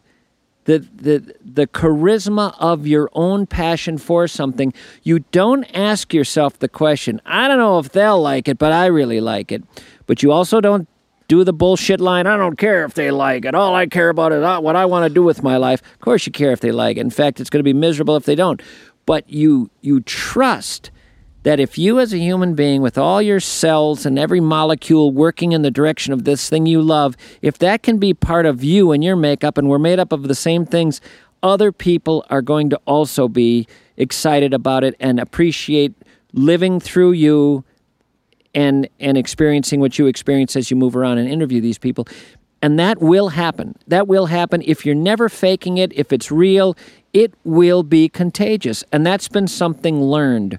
the, 0.69 0.81
the 0.97 1.35
the 1.43 1.67
charisma 1.67 2.55
of 2.59 2.87
your 2.87 3.09
own 3.15 3.47
passion 3.47 3.97
for 3.97 4.29
something, 4.29 4.75
you 5.03 5.21
don't 5.33 5.65
ask 5.75 6.13
yourself 6.13 6.59
the 6.59 6.69
question, 6.69 7.23
I 7.25 7.49
don't 7.49 7.57
know 7.57 7.79
if 7.79 7.89
they'll 7.89 8.21
like 8.21 8.49
it, 8.49 8.59
but 8.59 8.71
I 8.71 8.85
really 8.87 9.23
like 9.23 9.51
it. 9.51 9.65
But 10.07 10.23
you 10.23 10.31
also 10.31 10.61
don't 10.61 10.87
do 11.27 11.43
the 11.43 11.55
bullshit 11.55 12.03
line, 12.03 12.27
I 12.27 12.37
don't 12.37 12.59
care 12.59 12.85
if 12.85 12.93
they 12.93 13.11
like 13.11 13.47
it. 13.47 13.55
All 13.55 13.75
I 13.75 13.87
care 13.87 14.11
about 14.11 14.33
is 14.33 14.43
what 14.63 14.77
I 14.77 14.85
want 14.85 15.09
to 15.09 15.15
do 15.15 15.23
with 15.23 15.43
my 15.43 15.57
life. 15.57 15.81
Of 15.95 16.01
course 16.01 16.27
you 16.27 16.33
care 16.33 16.53
if 16.53 16.61
they 16.61 16.71
like 16.71 16.99
it. 16.99 17.01
In 17.01 17.11
fact, 17.11 17.41
it's 17.41 17.49
going 17.49 17.61
to 17.61 17.65
be 17.65 17.73
miserable 17.73 18.17
if 18.17 18.27
they 18.27 18.35
don't. 18.35 18.61
But 19.07 19.29
you 19.31 19.71
you 19.81 20.01
trust 20.03 20.91
that 21.45 21.61
if 21.61 21.79
you 21.79 21.99
as 22.01 22.13
a 22.13 22.19
human 22.19 22.55
being 22.55 22.83
with 22.83 22.99
all 22.99 23.23
your 23.23 23.41
cells 23.41 24.05
and 24.05 24.19
every 24.19 24.41
molecule 24.41 25.13
working 25.13 25.53
in 25.53 25.63
the 25.63 25.71
direction 25.71 26.13
of 26.13 26.25
this 26.25 26.49
thing 26.49 26.67
you 26.67 26.83
love 26.83 27.17
if 27.43 27.59
that 27.59 27.83
can 27.83 27.99
be 27.99 28.13
part 28.13 28.47
of 28.47 28.65
you 28.65 28.93
and 28.93 29.05
your 29.05 29.17
makeup 29.17 29.57
and 29.57 29.69
we're 29.69 29.79
made 29.79 29.99
up 29.99 30.13
of 30.13 30.25
the 30.25 30.35
same 30.35 30.67
things 30.67 31.01
other 31.43 31.73
people 31.73 32.25
are 32.31 32.43
going 32.43 32.71
to 32.71 32.81
also 32.87 33.29
be 33.29 33.67
excited 33.97 34.55
about 34.55 34.85
it 34.85 34.95
and 35.01 35.21
appreciate 35.21 35.95
living 36.33 36.81
through 36.81 37.13
you 37.13 37.65
and 38.55 38.89
and 38.99 39.19
experiencing 39.19 39.81
what 39.81 39.99
you 39.99 40.07
experience 40.07 40.57
as 40.57 40.71
you 40.71 40.77
move 40.77 40.97
around 40.97 41.19
and 41.19 41.29
interview 41.29 41.61
these 41.61 41.79
people. 41.79 42.09
And 42.61 42.79
that 42.79 43.01
will 43.01 43.29
happen. 43.29 43.77
That 43.87 44.09
will 44.09 44.27
happen. 44.27 44.63
If 44.67 44.85
you're 44.85 44.95
never 44.95 45.29
faking 45.29 45.79
it 45.79 45.93
if 45.93 46.13
it's 46.13 46.31
real 46.31 46.77
it 47.13 47.33
will 47.45 47.83
be 47.83 48.09
contagious. 48.09 48.85
And 48.93 49.07
that's 49.07 49.29
been 49.29 49.49
something 49.49 50.03
learned 50.03 50.59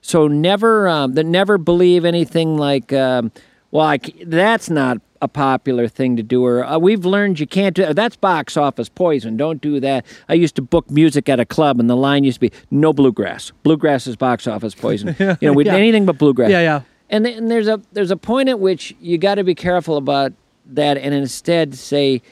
so 0.00 0.26
never 0.28 0.88
um, 0.88 1.14
that 1.14 1.24
never 1.26 1.58
believe 1.58 2.04
anything 2.04 2.56
like 2.56 2.92
um, 2.92 3.32
well 3.70 3.86
I 3.86 3.98
that's 4.24 4.70
not 4.70 4.98
a 5.22 5.28
popular 5.28 5.86
thing 5.86 6.16
to 6.16 6.22
do 6.22 6.42
or 6.44 6.64
uh, 6.64 6.78
we've 6.78 7.04
learned 7.04 7.38
you 7.40 7.46
can't 7.46 7.76
do 7.76 7.92
that's 7.92 8.16
box 8.16 8.56
office 8.56 8.88
poison. 8.88 9.36
Don't 9.36 9.60
do 9.60 9.78
that. 9.80 10.06
I 10.30 10.34
used 10.34 10.54
to 10.56 10.62
book 10.62 10.90
music 10.90 11.28
at 11.28 11.38
a 11.38 11.44
club 11.44 11.78
and 11.78 11.90
the 11.90 11.96
line 11.96 12.24
used 12.24 12.36
to 12.36 12.40
be 12.48 12.52
no 12.70 12.92
bluegrass. 12.94 13.50
Bluegrass 13.62 14.06
is 14.06 14.16
box 14.16 14.46
office 14.46 14.74
poison. 14.74 15.14
You 15.18 15.36
know 15.48 15.52
we 15.52 15.64
Yeah. 15.66 15.74
anything 15.74 16.06
but 16.06 16.16
bluegrass. 16.16 16.50
Yeah, 16.50 16.60
yeah. 16.60 16.80
and, 17.10 17.24
th- 17.26 17.36
and 17.36 17.50
there's 17.50 17.68
a 17.68 17.80
there's 17.92 18.10
a 18.10 18.16
point 18.16 18.48
at 18.48 18.60
which 18.60 18.94
you 19.00 19.18
got 19.18 19.34
to 19.34 19.44
be 19.44 19.54
careful 19.54 19.98
about 19.98 20.32
that, 20.72 20.96
and 20.96 21.12
instead 21.12 21.74
say, 21.74 22.22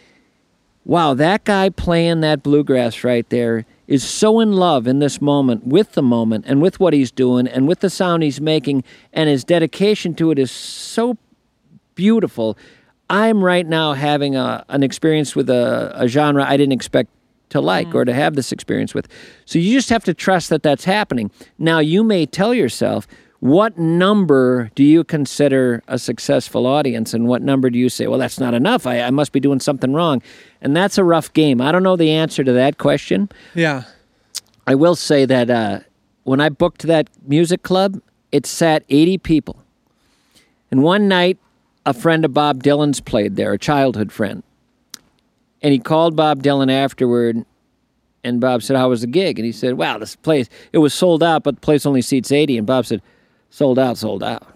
"Wow, 0.85 1.13
that 1.15 1.45
guy 1.45 1.69
playing 1.71 2.21
that 2.23 2.43
bluegrass 2.43 3.05
right 3.05 3.29
there 3.29 3.67
is 3.89 4.05
so 4.05 4.39
in 4.39 4.53
love 4.53 4.87
in 4.87 5.01
this 5.01 5.21
moment 5.21 5.67
with 5.67 5.93
the 5.93 6.03
moment 6.03 6.45
and 6.47 6.63
with 6.63 6.79
what 6.79 6.93
he's 6.93 7.11
doing 7.11 7.49
and 7.49 7.67
with 7.67 7.81
the 7.81 7.91
sound 7.91 8.23
he's 8.23 8.41
making, 8.41 8.85
and 9.13 9.29
his 9.29 9.43
dedication 9.43 10.15
to 10.15 10.31
it 10.31 10.39
is 10.39 10.53
so 10.53 11.17
beautiful. 11.97 12.57
I'm 13.11 13.43
right 13.43 13.67
now 13.67 13.95
having 13.95 14.37
a, 14.37 14.65
an 14.69 14.83
experience 14.83 15.35
with 15.35 15.49
a, 15.49 15.91
a 15.95 16.07
genre 16.07 16.45
I 16.45 16.57
didn't 16.57 16.75
expect 16.75 17.11
to 17.49 17.63
like 17.63 17.95
or 17.95 18.05
to 18.05 18.13
mm. 18.13 18.15
have 18.15 18.35
this 18.35 18.53
experience 18.53 18.93
with. 18.93 19.09
So 19.47 19.59
you 19.59 19.73
just 19.73 19.89
have 19.89 20.05
to 20.05 20.13
trust 20.13 20.51
that 20.51 20.63
that's 20.63 20.85
happening. 20.85 21.31
Now, 21.59 21.79
you 21.79 22.05
may 22.05 22.27
tell 22.27 22.53
yourself, 22.53 23.09
what 23.41 23.79
number 23.79 24.71
do 24.75 24.83
you 24.83 25.05
consider 25.05 25.83
a 25.87 25.99
successful 25.99 26.67
audience? 26.67 27.15
And 27.15 27.29
what 27.29 27.41
number 27.41 27.71
do 27.71 27.79
you 27.79 27.89
say, 27.89 28.07
well, 28.09 28.19
that's 28.19 28.41
not 28.41 28.53
enough. 28.53 28.87
I, 28.87 29.01
I 29.01 29.11
must 29.11 29.31
be 29.33 29.39
doing 29.39 29.61
something 29.61 29.93
wrong. 29.93 30.23
And 30.61 30.75
that's 30.75 30.99
a 30.99 31.05
rough 31.05 31.33
game. 31.33 31.61
I 31.61 31.71
don't 31.71 31.85
know 31.85 31.97
the 31.97 32.11
answer 32.11 32.43
to 32.43 32.53
that 32.53 32.79
question. 32.79 33.29
yeah 33.55 33.85
I 34.67 34.75
will 34.75 34.97
say 34.97 35.25
that 35.25 35.49
uh, 35.49 35.81
when 36.25 36.43
I 36.43 36.51
booked 36.51 36.83
that 36.83 37.09
music 37.27 37.63
club, 37.63 38.03
it 38.33 38.45
sat 38.45 38.85
80 38.91 39.17
people. 39.17 39.65
And 40.71 40.83
one 40.83 41.09
night, 41.09 41.39
a 41.87 41.95
friend 41.95 42.23
of 42.23 42.35
Bob 42.35 42.63
Dylan's 42.63 43.01
played 43.01 43.37
there, 43.37 43.55
a 43.55 43.59
childhood 43.59 44.13
friend. 44.13 44.43
And 45.63 45.73
he 45.73 45.79
called 45.79 46.17
Bob 46.17 46.43
Dylan 46.43 46.71
afterward, 46.71 47.47
and 48.23 48.43
Bob 48.43 48.63
said, 48.63 48.77
How 48.77 48.91
was 48.91 49.01
the 49.01 49.07
gig? 49.07 49.39
And 49.39 49.47
he 49.47 49.53
said, 49.53 49.79
Wow, 49.79 49.97
this 49.97 50.17
place, 50.17 50.51
it 50.71 50.79
was 50.79 50.93
sold 50.93 51.23
out, 51.23 51.45
but 51.45 51.55
the 51.55 51.61
place 51.63 51.87
only 51.87 52.03
seats 52.03 52.31
80. 52.31 52.59
And 52.59 52.67
Bob 52.67 52.85
said, 52.85 53.01
Sold 53.51 53.79
out, 53.79 53.99
sold 53.99 54.23
out. 54.23 54.47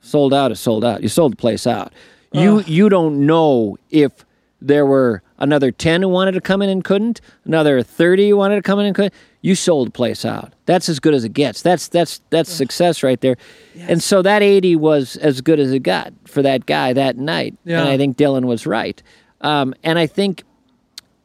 Sold 0.00 0.34
out 0.34 0.50
is 0.50 0.60
sold 0.60 0.84
out. 0.84 1.02
You 1.02 1.08
sold 1.08 1.32
the 1.32 1.36
place 1.36 1.66
out. 1.66 1.92
You, 2.32 2.62
you 2.62 2.88
don't 2.88 3.26
know 3.26 3.76
if 3.90 4.24
there 4.60 4.86
were 4.86 5.22
another 5.38 5.70
10 5.72 6.02
who 6.02 6.08
wanted 6.08 6.32
to 6.32 6.40
come 6.40 6.62
in 6.62 6.68
and 6.68 6.84
couldn't, 6.84 7.20
another 7.44 7.82
30 7.82 8.30
who 8.30 8.36
wanted 8.36 8.56
to 8.56 8.62
come 8.62 8.78
in 8.78 8.86
and 8.86 8.94
couldn't. 8.94 9.14
You 9.42 9.54
sold 9.54 9.88
the 9.88 9.92
place 9.92 10.24
out. 10.24 10.52
That's 10.66 10.88
as 10.88 11.00
good 11.00 11.14
as 11.14 11.24
it 11.24 11.32
gets. 11.32 11.62
That's 11.62 11.88
that's 11.88 12.20
that's 12.28 12.50
success 12.52 13.02
right 13.02 13.20
there. 13.20 13.36
And 13.78 14.02
so 14.02 14.20
that 14.20 14.42
80 14.42 14.76
was 14.76 15.16
as 15.16 15.40
good 15.40 15.58
as 15.58 15.72
it 15.72 15.80
got 15.80 16.12
for 16.26 16.42
that 16.42 16.66
guy 16.66 16.92
that 16.92 17.16
night. 17.16 17.56
Yeah. 17.64 17.80
And 17.80 17.88
I 17.88 17.96
think 17.96 18.18
Dylan 18.18 18.44
was 18.44 18.66
right. 18.66 19.02
Um, 19.40 19.74
and 19.82 19.98
I 19.98 20.06
think 20.06 20.44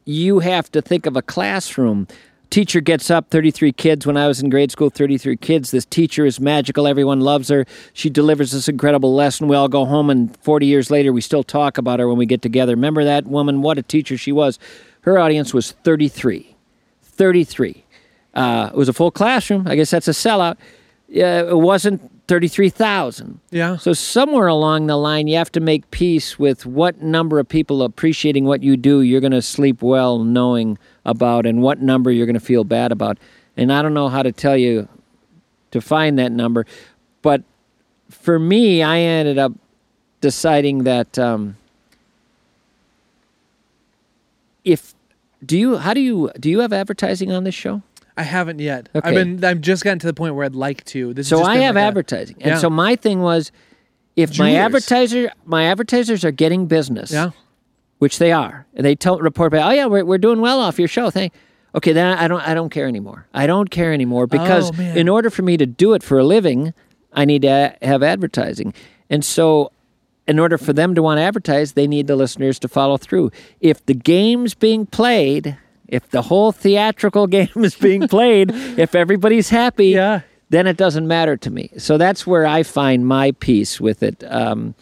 you 0.06 0.38
have 0.38 0.72
to 0.72 0.80
think 0.80 1.04
of 1.04 1.16
a 1.16 1.22
classroom. 1.22 2.08
Teacher 2.50 2.80
gets 2.80 3.10
up, 3.10 3.30
33 3.30 3.72
kids. 3.72 4.06
When 4.06 4.16
I 4.16 4.28
was 4.28 4.40
in 4.40 4.50
grade 4.50 4.70
school, 4.70 4.88
33 4.88 5.36
kids. 5.36 5.70
This 5.70 5.84
teacher 5.84 6.24
is 6.24 6.38
magical. 6.40 6.86
Everyone 6.86 7.20
loves 7.20 7.48
her. 7.48 7.66
She 7.92 8.08
delivers 8.08 8.52
this 8.52 8.68
incredible 8.68 9.14
lesson. 9.14 9.48
We 9.48 9.56
all 9.56 9.68
go 9.68 9.84
home, 9.84 10.10
and 10.10 10.36
40 10.38 10.66
years 10.66 10.90
later, 10.90 11.12
we 11.12 11.20
still 11.20 11.42
talk 11.42 11.76
about 11.76 12.00
her 12.00 12.08
when 12.08 12.18
we 12.18 12.26
get 12.26 12.42
together. 12.42 12.72
Remember 12.72 13.04
that 13.04 13.26
woman? 13.26 13.62
What 13.62 13.78
a 13.78 13.82
teacher 13.82 14.16
she 14.16 14.32
was. 14.32 14.58
Her 15.02 15.18
audience 15.18 15.52
was 15.52 15.72
33. 15.72 16.56
33. 17.02 17.84
Uh, 18.34 18.70
it 18.72 18.76
was 18.76 18.88
a 18.88 18.92
full 18.92 19.10
classroom. 19.10 19.66
I 19.66 19.76
guess 19.76 19.90
that's 19.90 20.08
a 20.08 20.12
sellout. 20.12 20.56
Uh, 21.08 21.48
it 21.50 21.58
wasn't 21.58 22.10
33,000. 22.28 23.40
Yeah. 23.50 23.76
So 23.76 23.92
somewhere 23.92 24.48
along 24.48 24.88
the 24.88 24.96
line, 24.96 25.28
you 25.28 25.36
have 25.36 25.52
to 25.52 25.60
make 25.60 25.90
peace 25.90 26.38
with 26.38 26.66
what 26.66 27.00
number 27.00 27.38
of 27.38 27.48
people 27.48 27.82
appreciating 27.82 28.44
what 28.44 28.62
you 28.62 28.76
do 28.76 29.00
you're 29.00 29.20
going 29.20 29.32
to 29.32 29.42
sleep 29.42 29.82
well 29.82 30.18
knowing 30.18 30.78
about 31.06 31.46
and 31.46 31.62
what 31.62 31.80
number 31.80 32.10
you're 32.10 32.26
going 32.26 32.34
to 32.34 32.40
feel 32.40 32.64
bad 32.64 32.92
about. 32.92 33.16
And 33.56 33.72
I 33.72 33.80
don't 33.80 33.94
know 33.94 34.08
how 34.08 34.22
to 34.22 34.32
tell 34.32 34.56
you 34.56 34.86
to 35.70 35.80
find 35.80 36.18
that 36.18 36.30
number, 36.32 36.66
but 37.22 37.42
for 38.10 38.38
me, 38.38 38.82
I 38.82 38.98
ended 38.98 39.38
up 39.38 39.52
deciding 40.20 40.84
that 40.84 41.18
um, 41.18 41.56
if 44.64 44.94
do 45.44 45.56
you 45.58 45.76
how 45.78 45.94
do 45.94 46.00
you 46.00 46.30
do 46.38 46.50
you 46.50 46.60
have 46.60 46.72
advertising 46.72 47.32
on 47.32 47.44
this 47.44 47.54
show? 47.54 47.82
I 48.16 48.22
haven't 48.22 48.58
yet. 48.60 48.88
Okay. 48.94 49.08
I've 49.08 49.14
been. 49.14 49.44
I've 49.44 49.60
just 49.60 49.84
gotten 49.84 49.98
to 49.98 50.06
the 50.06 50.14
point 50.14 50.34
where 50.34 50.44
I'd 50.46 50.54
like 50.54 50.84
to. 50.86 51.12
This 51.12 51.28
So 51.28 51.38
just 51.38 51.50
I 51.50 51.56
have 51.58 51.74
like 51.74 51.84
advertising, 51.84 52.36
and 52.40 52.52
Yeah. 52.52 52.58
so 52.58 52.70
my 52.70 52.96
thing 52.96 53.20
was, 53.20 53.52
if 54.16 54.38
my 54.38 54.54
advertiser, 54.54 55.30
my 55.44 55.64
advertisers 55.64 56.24
are 56.24 56.30
getting 56.30 56.66
business, 56.66 57.12
Yeah. 57.12 57.30
Which 57.98 58.18
they 58.18 58.32
are, 58.32 58.66
and 58.74 58.84
they 58.84 58.94
tell 58.94 59.18
report 59.18 59.52
back, 59.52 59.64
oh 59.64 59.70
yeah, 59.70 59.86
we're 59.86 60.04
we're 60.04 60.18
doing 60.18 60.40
well 60.40 60.60
off 60.60 60.78
your 60.78 60.88
show. 60.88 61.10
Thank. 61.10 61.32
Okay, 61.74 61.92
then 61.92 62.16
I 62.16 62.26
don't 62.28 62.40
I 62.40 62.54
don't 62.54 62.70
care 62.70 62.86
anymore. 62.88 63.26
I 63.34 63.46
don't 63.46 63.70
care 63.70 63.92
anymore 63.92 64.26
because 64.26 64.70
Oh, 64.78 64.82
in 64.82 65.08
order 65.08 65.30
for 65.30 65.42
me 65.42 65.56
to 65.56 65.66
do 65.66 65.92
it 65.94 66.02
for 66.02 66.18
a 66.18 66.24
living, 66.24 66.72
I 67.12 67.24
need 67.24 67.42
to 67.42 67.76
have 67.82 68.02
advertising, 68.02 68.74
and 69.10 69.24
so. 69.24 69.72
In 70.28 70.40
order 70.40 70.58
for 70.58 70.72
them 70.72 70.96
to 70.96 71.02
want 71.04 71.18
to 71.18 71.22
advertise, 71.22 71.74
they 71.74 71.86
need 71.86 72.08
the 72.08 72.16
listeners 72.16 72.58
to 72.58 72.66
follow 72.66 72.96
through. 72.96 73.30
If 73.60 73.86
the 73.86 73.94
game's 73.94 74.54
being 74.54 74.84
played, 74.84 75.56
if 75.86 76.10
the 76.10 76.22
whole 76.22 76.50
theatrical 76.50 77.26
game 77.38 77.48
is 77.58 77.76
being 77.76 78.08
played, 78.08 78.50
if 78.76 78.96
everybody's 78.96 79.50
happy, 79.50 79.90
Yeah. 79.90 80.22
then 80.50 80.66
it 80.66 80.76
doesn't 80.76 81.06
matter 81.06 81.36
to 81.36 81.48
me. 81.48 81.70
So 81.78 81.96
that's 81.96 82.26
where 82.26 82.44
I 82.44 82.64
find 82.64 83.06
my 83.06 83.30
peace 83.38 83.80
with 83.80 84.02
it. 84.02 84.24
Um, 84.26 84.74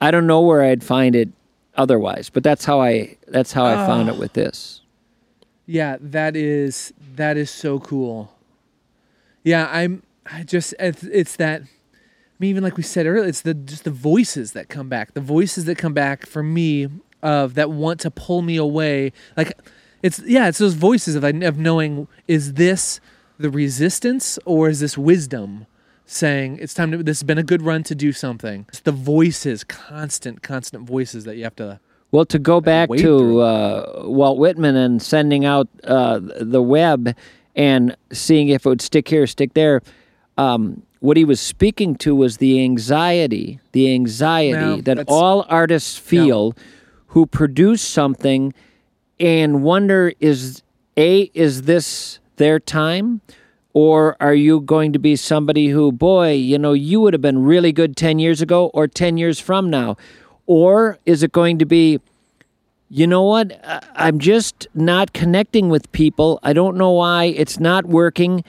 I 0.00 0.10
don't 0.10 0.26
know 0.26 0.40
where 0.40 0.62
I'd 0.62 0.82
find 0.82 1.14
it 1.14 1.28
otherwise, 1.74 2.30
but 2.30 2.42
that's 2.42 2.64
how 2.64 2.80
I 2.80 3.16
that's 3.28 3.52
how 3.52 3.64
I 3.64 3.74
found 3.86 4.08
it 4.08 4.16
ah. 4.16 4.18
with 4.18 4.32
this. 4.32 4.80
Yeah, 5.66 5.96
that 6.00 6.36
is 6.36 6.92
that 7.14 7.36
is 7.36 7.50
so 7.50 7.78
cool. 7.78 8.34
Yeah, 9.44 9.68
I'm. 9.70 10.02
I 10.30 10.42
just 10.42 10.74
it's, 10.78 11.02
it's 11.04 11.36
that. 11.36 11.62
I 11.62 11.66
mean, 12.38 12.50
even 12.50 12.62
like 12.62 12.76
we 12.76 12.82
said 12.82 13.06
earlier, 13.06 13.28
it's 13.28 13.42
the 13.42 13.54
just 13.54 13.84
the 13.84 13.90
voices 13.90 14.52
that 14.52 14.68
come 14.68 14.88
back. 14.88 15.14
The 15.14 15.20
voices 15.20 15.66
that 15.66 15.78
come 15.78 15.94
back 15.94 16.26
for 16.26 16.42
me 16.42 16.88
of 17.22 17.54
that 17.54 17.70
want 17.70 18.00
to 18.00 18.10
pull 18.10 18.42
me 18.42 18.56
away. 18.56 19.12
Like 19.36 19.58
it's 20.02 20.20
yeah, 20.20 20.48
it's 20.48 20.58
those 20.58 20.74
voices 20.74 21.14
of 21.14 21.24
of 21.24 21.58
knowing 21.58 22.08
is 22.26 22.54
this 22.54 23.00
the 23.38 23.50
resistance 23.50 24.38
or 24.44 24.68
is 24.68 24.80
this 24.80 24.98
wisdom 24.98 25.66
saying 26.10 26.58
it's 26.60 26.74
time 26.74 26.90
to. 26.92 27.02
This 27.02 27.18
has 27.18 27.22
been 27.22 27.38
a 27.38 27.42
good 27.42 27.62
run 27.62 27.82
to 27.84 27.94
do 27.94 28.12
something. 28.12 28.66
It's 28.68 28.80
the 28.80 28.92
voices, 28.92 29.64
constant, 29.64 30.42
constant 30.42 30.86
voices 30.86 31.24
that 31.24 31.36
you 31.36 31.44
have 31.44 31.56
to. 31.56 31.80
Well, 32.12 32.24
to 32.26 32.38
go 32.38 32.60
back 32.60 32.90
to 32.90 33.40
uh, 33.40 34.02
Walt 34.06 34.38
Whitman 34.38 34.74
and 34.74 35.00
sending 35.00 35.44
out 35.44 35.68
uh, 35.84 36.18
the 36.40 36.60
web 36.60 37.14
and 37.54 37.96
seeing 38.12 38.48
if 38.48 38.66
it 38.66 38.68
would 38.68 38.82
stick 38.82 39.08
here, 39.08 39.26
stick 39.28 39.54
there. 39.54 39.80
Um, 40.36 40.82
what 40.98 41.16
he 41.16 41.24
was 41.24 41.40
speaking 41.40 41.94
to 41.96 42.14
was 42.14 42.38
the 42.38 42.62
anxiety, 42.62 43.60
the 43.72 43.92
anxiety 43.94 44.80
that 44.82 45.04
all 45.06 45.46
artists 45.48 45.96
feel 45.96 46.54
who 47.08 47.26
produce 47.26 47.82
something 47.82 48.52
and 49.18 49.62
wonder 49.62 50.12
is 50.20 50.62
a 50.96 51.30
is 51.34 51.62
this 51.62 52.18
their 52.36 52.58
time 52.58 53.20
or 53.72 54.16
are 54.20 54.34
you 54.34 54.60
going 54.60 54.92
to 54.92 54.98
be 54.98 55.16
somebody 55.16 55.68
who 55.68 55.92
boy 55.92 56.32
you 56.32 56.58
know 56.58 56.72
you 56.72 57.00
would 57.00 57.12
have 57.14 57.22
been 57.22 57.42
really 57.42 57.72
good 57.72 57.96
10 57.96 58.18
years 58.18 58.40
ago 58.40 58.66
or 58.74 58.86
10 58.86 59.16
years 59.16 59.38
from 59.40 59.70
now? 59.70 59.96
Or 60.46 60.98
is 61.06 61.22
it 61.22 61.32
going 61.32 61.58
to 61.58 61.64
be 61.64 62.00
you 62.92 63.06
know 63.06 63.22
what? 63.22 63.60
I'm 63.94 64.18
just 64.18 64.66
not 64.74 65.12
connecting 65.12 65.68
with 65.68 65.92
people. 65.92 66.40
I 66.42 66.52
don't 66.52 66.76
know 66.76 66.90
why. 66.90 67.26
It's 67.26 67.60
not 67.60 67.86
working. 67.86 68.42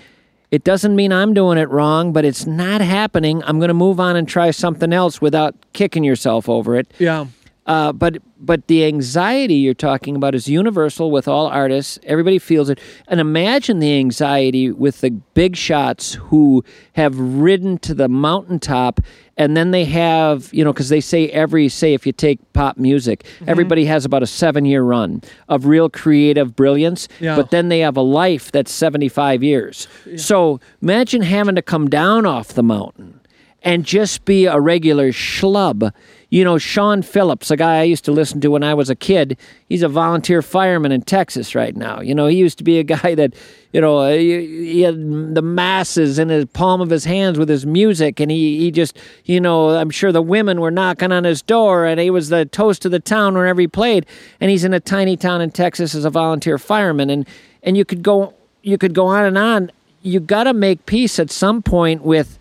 It 0.49 0.63
doesn't 0.63 0.95
mean 0.95 1.13
i'm 1.13 1.33
doing 1.33 1.57
it 1.57 1.69
wrong 1.69 2.11
but 2.11 2.25
it's 2.25 2.45
not 2.45 2.81
happening. 2.81 3.43
I'm 3.43 3.59
going 3.59 3.69
to 3.69 3.73
move 3.73 3.99
on 3.99 4.15
and 4.15 4.27
try 4.27 4.51
something 4.51 4.91
else 4.91 5.21
without 5.21 5.55
kicking 5.73 6.03
yourself 6.03 6.49
over 6.49 6.75
it. 6.75 6.91
Yeah. 6.99 7.27
Uh, 7.67 7.91
but 7.91 8.17
but 8.39 8.65
the 8.67 8.85
anxiety 8.85 9.53
you're 9.53 9.75
talking 9.75 10.15
about 10.15 10.33
is 10.33 10.47
universal 10.47 11.11
with 11.11 11.27
all 11.27 11.45
artists. 11.45 11.99
Everybody 12.03 12.39
feels 12.39 12.69
it. 12.69 12.79
And 13.07 13.19
imagine 13.19 13.77
the 13.77 13.97
anxiety 13.99 14.71
with 14.71 15.01
the 15.01 15.11
big 15.11 15.55
shots 15.55 16.15
who 16.15 16.63
have 16.93 17.17
ridden 17.19 17.77
to 17.79 17.93
the 17.93 18.09
mountaintop, 18.09 18.99
and 19.37 19.55
then 19.55 19.69
they 19.69 19.85
have 19.85 20.51
you 20.51 20.63
know 20.63 20.73
because 20.73 20.89
they 20.89 21.01
say 21.01 21.29
every 21.29 21.69
say 21.69 21.93
if 21.93 22.07
you 22.07 22.11
take 22.11 22.39
pop 22.53 22.77
music, 22.77 23.25
everybody 23.45 23.85
has 23.85 24.05
about 24.05 24.23
a 24.23 24.27
seven 24.27 24.65
year 24.65 24.81
run 24.81 25.21
of 25.47 25.67
real 25.67 25.87
creative 25.87 26.55
brilliance. 26.55 27.07
Yeah. 27.19 27.35
But 27.35 27.51
then 27.51 27.69
they 27.69 27.79
have 27.79 27.95
a 27.95 28.01
life 28.01 28.51
that's 28.51 28.71
75 28.71 29.43
years. 29.43 29.87
Yeah. 30.07 30.17
So 30.17 30.59
imagine 30.81 31.21
having 31.21 31.55
to 31.55 31.61
come 31.61 31.89
down 31.89 32.25
off 32.25 32.49
the 32.49 32.63
mountain 32.63 33.21
and 33.61 33.85
just 33.85 34.25
be 34.25 34.45
a 34.45 34.59
regular 34.59 35.11
schlub. 35.11 35.91
You 36.31 36.45
know, 36.45 36.57
Shawn 36.57 37.01
Phillips, 37.01 37.51
a 37.51 37.57
guy 37.57 37.79
I 37.79 37.83
used 37.83 38.05
to 38.05 38.13
listen 38.13 38.39
to 38.39 38.47
when 38.47 38.63
I 38.63 38.73
was 38.73 38.89
a 38.89 38.95
kid, 38.95 39.37
he's 39.67 39.83
a 39.83 39.89
volunteer 39.89 40.41
fireman 40.41 40.93
in 40.93 41.01
Texas 41.01 41.55
right 41.55 41.75
now. 41.75 41.99
You 41.99 42.15
know, 42.15 42.27
he 42.27 42.37
used 42.37 42.57
to 42.59 42.63
be 42.63 42.79
a 42.79 42.83
guy 42.95 43.15
that, 43.15 43.33
you 43.73 43.81
know, 43.81 43.97
uh, 43.97 44.13
he 44.13 44.81
had 44.81 45.35
the 45.35 45.41
masses 45.41 46.17
in 46.17 46.29
the 46.29 46.47
palm 46.53 46.79
of 46.79 46.89
his 46.89 47.03
hands 47.03 47.37
with 47.37 47.49
his 47.49 47.65
music, 47.65 48.21
and 48.21 48.31
he, 48.31 48.59
he 48.59 48.71
just, 48.71 48.97
you 49.25 49.41
know, 49.41 49.71
I'm 49.71 49.89
sure 49.89 50.13
the 50.13 50.21
women 50.21 50.61
were 50.61 50.71
knocking 50.71 51.11
on 51.11 51.25
his 51.25 51.41
door, 51.41 51.85
and 51.85 51.99
he 51.99 52.09
was 52.09 52.29
the 52.29 52.45
toast 52.45 52.85
of 52.85 52.91
the 52.91 53.01
town 53.01 53.33
wherever 53.33 53.59
he 53.59 53.67
played. 53.67 54.05
And 54.39 54.49
he's 54.49 54.63
in 54.63 54.73
a 54.73 54.79
tiny 54.79 55.17
town 55.17 55.41
in 55.41 55.51
Texas 55.51 55.93
as 55.93 56.05
a 56.05 56.09
volunteer 56.09 56.57
fireman, 56.57 57.09
and 57.09 57.27
and 57.61 57.75
you 57.75 57.83
could 57.83 58.01
go 58.01 58.33
you 58.63 58.77
could 58.77 58.93
go 58.93 59.07
on 59.07 59.25
and 59.25 59.37
on. 59.37 59.71
You 60.01 60.21
got 60.21 60.45
to 60.45 60.53
make 60.53 60.85
peace 60.85 61.19
at 61.19 61.29
some 61.29 61.61
point 61.61 62.03
with 62.03 62.39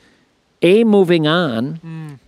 a 0.62 0.84
moving 0.84 1.26
on 1.26 2.18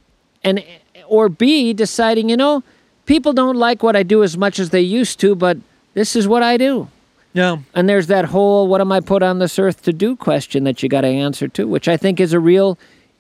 and 0.44 0.64
or 1.06 1.28
b 1.28 1.72
deciding 1.72 2.28
you 2.28 2.36
know 2.36 2.62
people 3.06 3.32
don't 3.32 3.56
like 3.56 3.82
what 3.82 3.96
i 3.96 4.02
do 4.02 4.22
as 4.22 4.36
much 4.36 4.58
as 4.58 4.70
they 4.70 4.80
used 4.80 5.18
to 5.20 5.34
but 5.34 5.56
this 5.94 6.14
is 6.16 6.26
what 6.28 6.42
i 6.42 6.56
do 6.56 6.88
Yeah. 7.34 7.58
and 7.74 7.88
there's 7.88 8.06
that 8.08 8.26
whole 8.26 8.66
what 8.68 8.80
am 8.80 8.92
i 8.92 9.00
put 9.00 9.22
on 9.22 9.38
this 9.38 9.58
earth 9.58 9.82
to 9.82 9.92
do 9.92 10.16
question 10.16 10.64
that 10.64 10.82
you 10.82 10.88
got 10.88 11.02
to 11.02 11.08
answer 11.08 11.48
to 11.48 11.66
which 11.66 11.88
i 11.88 11.96
think 11.96 12.20
is 12.20 12.32
a 12.32 12.40
real 12.40 12.78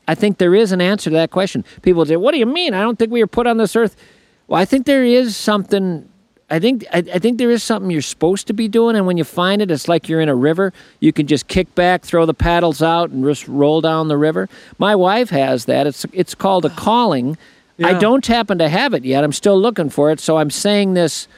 i 0.08 0.14
think 0.14 0.38
there 0.38 0.54
is 0.54 0.72
an 0.72 0.80
answer 0.80 1.10
to 1.10 1.16
that 1.16 1.30
question 1.30 1.64
people 1.82 2.04
say 2.06 2.16
what 2.16 2.32
do 2.32 2.38
you 2.38 2.46
mean 2.46 2.74
i 2.74 2.80
don't 2.82 2.98
think 2.98 3.10
we 3.12 3.20
were 3.22 3.26
put 3.26 3.46
on 3.46 3.56
this 3.58 3.74
earth 3.76 3.96
well 4.48 4.60
i 4.60 4.64
think 4.64 4.86
there 4.86 5.04
is 5.04 5.36
something 5.36 6.08
I 6.50 6.58
think 6.58 6.84
I, 6.92 6.98
I 6.98 7.18
think 7.18 7.38
there 7.38 7.50
is 7.50 7.62
something 7.62 7.90
you're 7.90 8.02
supposed 8.02 8.46
to 8.48 8.52
be 8.52 8.68
doing, 8.68 8.94
and 8.94 9.06
when 9.06 9.16
you 9.16 9.24
find 9.24 9.62
it, 9.62 9.70
it's 9.70 9.88
like 9.88 10.06
you're 10.06 10.20
in 10.20 10.28
a 10.28 10.34
river. 10.34 10.74
You 11.00 11.10
can 11.10 11.26
just 11.26 11.48
kick 11.48 11.74
back, 11.74 12.02
throw 12.02 12.26
the 12.26 12.34
paddles 12.34 12.82
out, 12.82 13.08
and 13.08 13.24
just 13.24 13.48
roll 13.48 13.80
down 13.80 14.08
the 14.08 14.18
river. 14.18 14.50
My 14.76 14.94
wife 14.94 15.30
has 15.30 15.64
that. 15.64 15.86
It's 15.86 16.04
it's 16.12 16.34
called 16.34 16.66
a 16.66 16.68
calling. 16.68 17.38
I 17.82 17.94
don't 17.94 18.26
happen 18.26 18.58
to 18.58 18.68
have 18.68 18.94
it 18.94 19.04
yet. 19.04 19.24
I'm 19.24 19.32
still 19.32 19.60
looking 19.60 19.90
for 19.90 20.10
it, 20.10 20.20
so 20.20 20.36
I'm 20.36 20.50
saying 20.50 20.94
this 20.94 21.28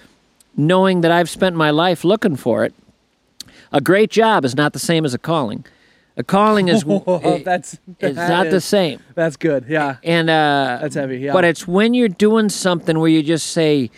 knowing 0.56 1.00
that 1.02 1.10
I've 1.10 1.30
spent 1.30 1.56
my 1.56 1.70
life 1.70 2.04
looking 2.04 2.36
for 2.36 2.64
it. 2.64 2.74
A 3.72 3.80
great 3.80 4.10
job 4.10 4.44
is 4.44 4.54
not 4.54 4.72
the 4.72 4.78
same 4.78 5.04
as 5.04 5.14
a 5.14 5.18
calling. 5.18 5.64
A 6.16 6.22
calling 6.22 6.68
is 6.68 6.84
that's 7.44 7.78
it's 7.98 8.16
that 8.16 8.28
not 8.28 8.50
the 8.50 8.60
same. 8.60 9.00
That's 9.14 9.36
good. 9.36 9.66
Yeah. 9.68 9.96
And 10.02 10.30
uh, 10.30 10.78
That's 10.80 10.94
heavy, 10.94 11.18
yeah. 11.18 11.32
But 11.32 11.44
it's 11.44 11.66
when 11.66 11.94
you're 11.94 12.08
doing 12.08 12.48
something 12.48 12.98
where 12.98 13.08
you 13.08 13.22
just 13.22 13.48
say, 13.48 13.90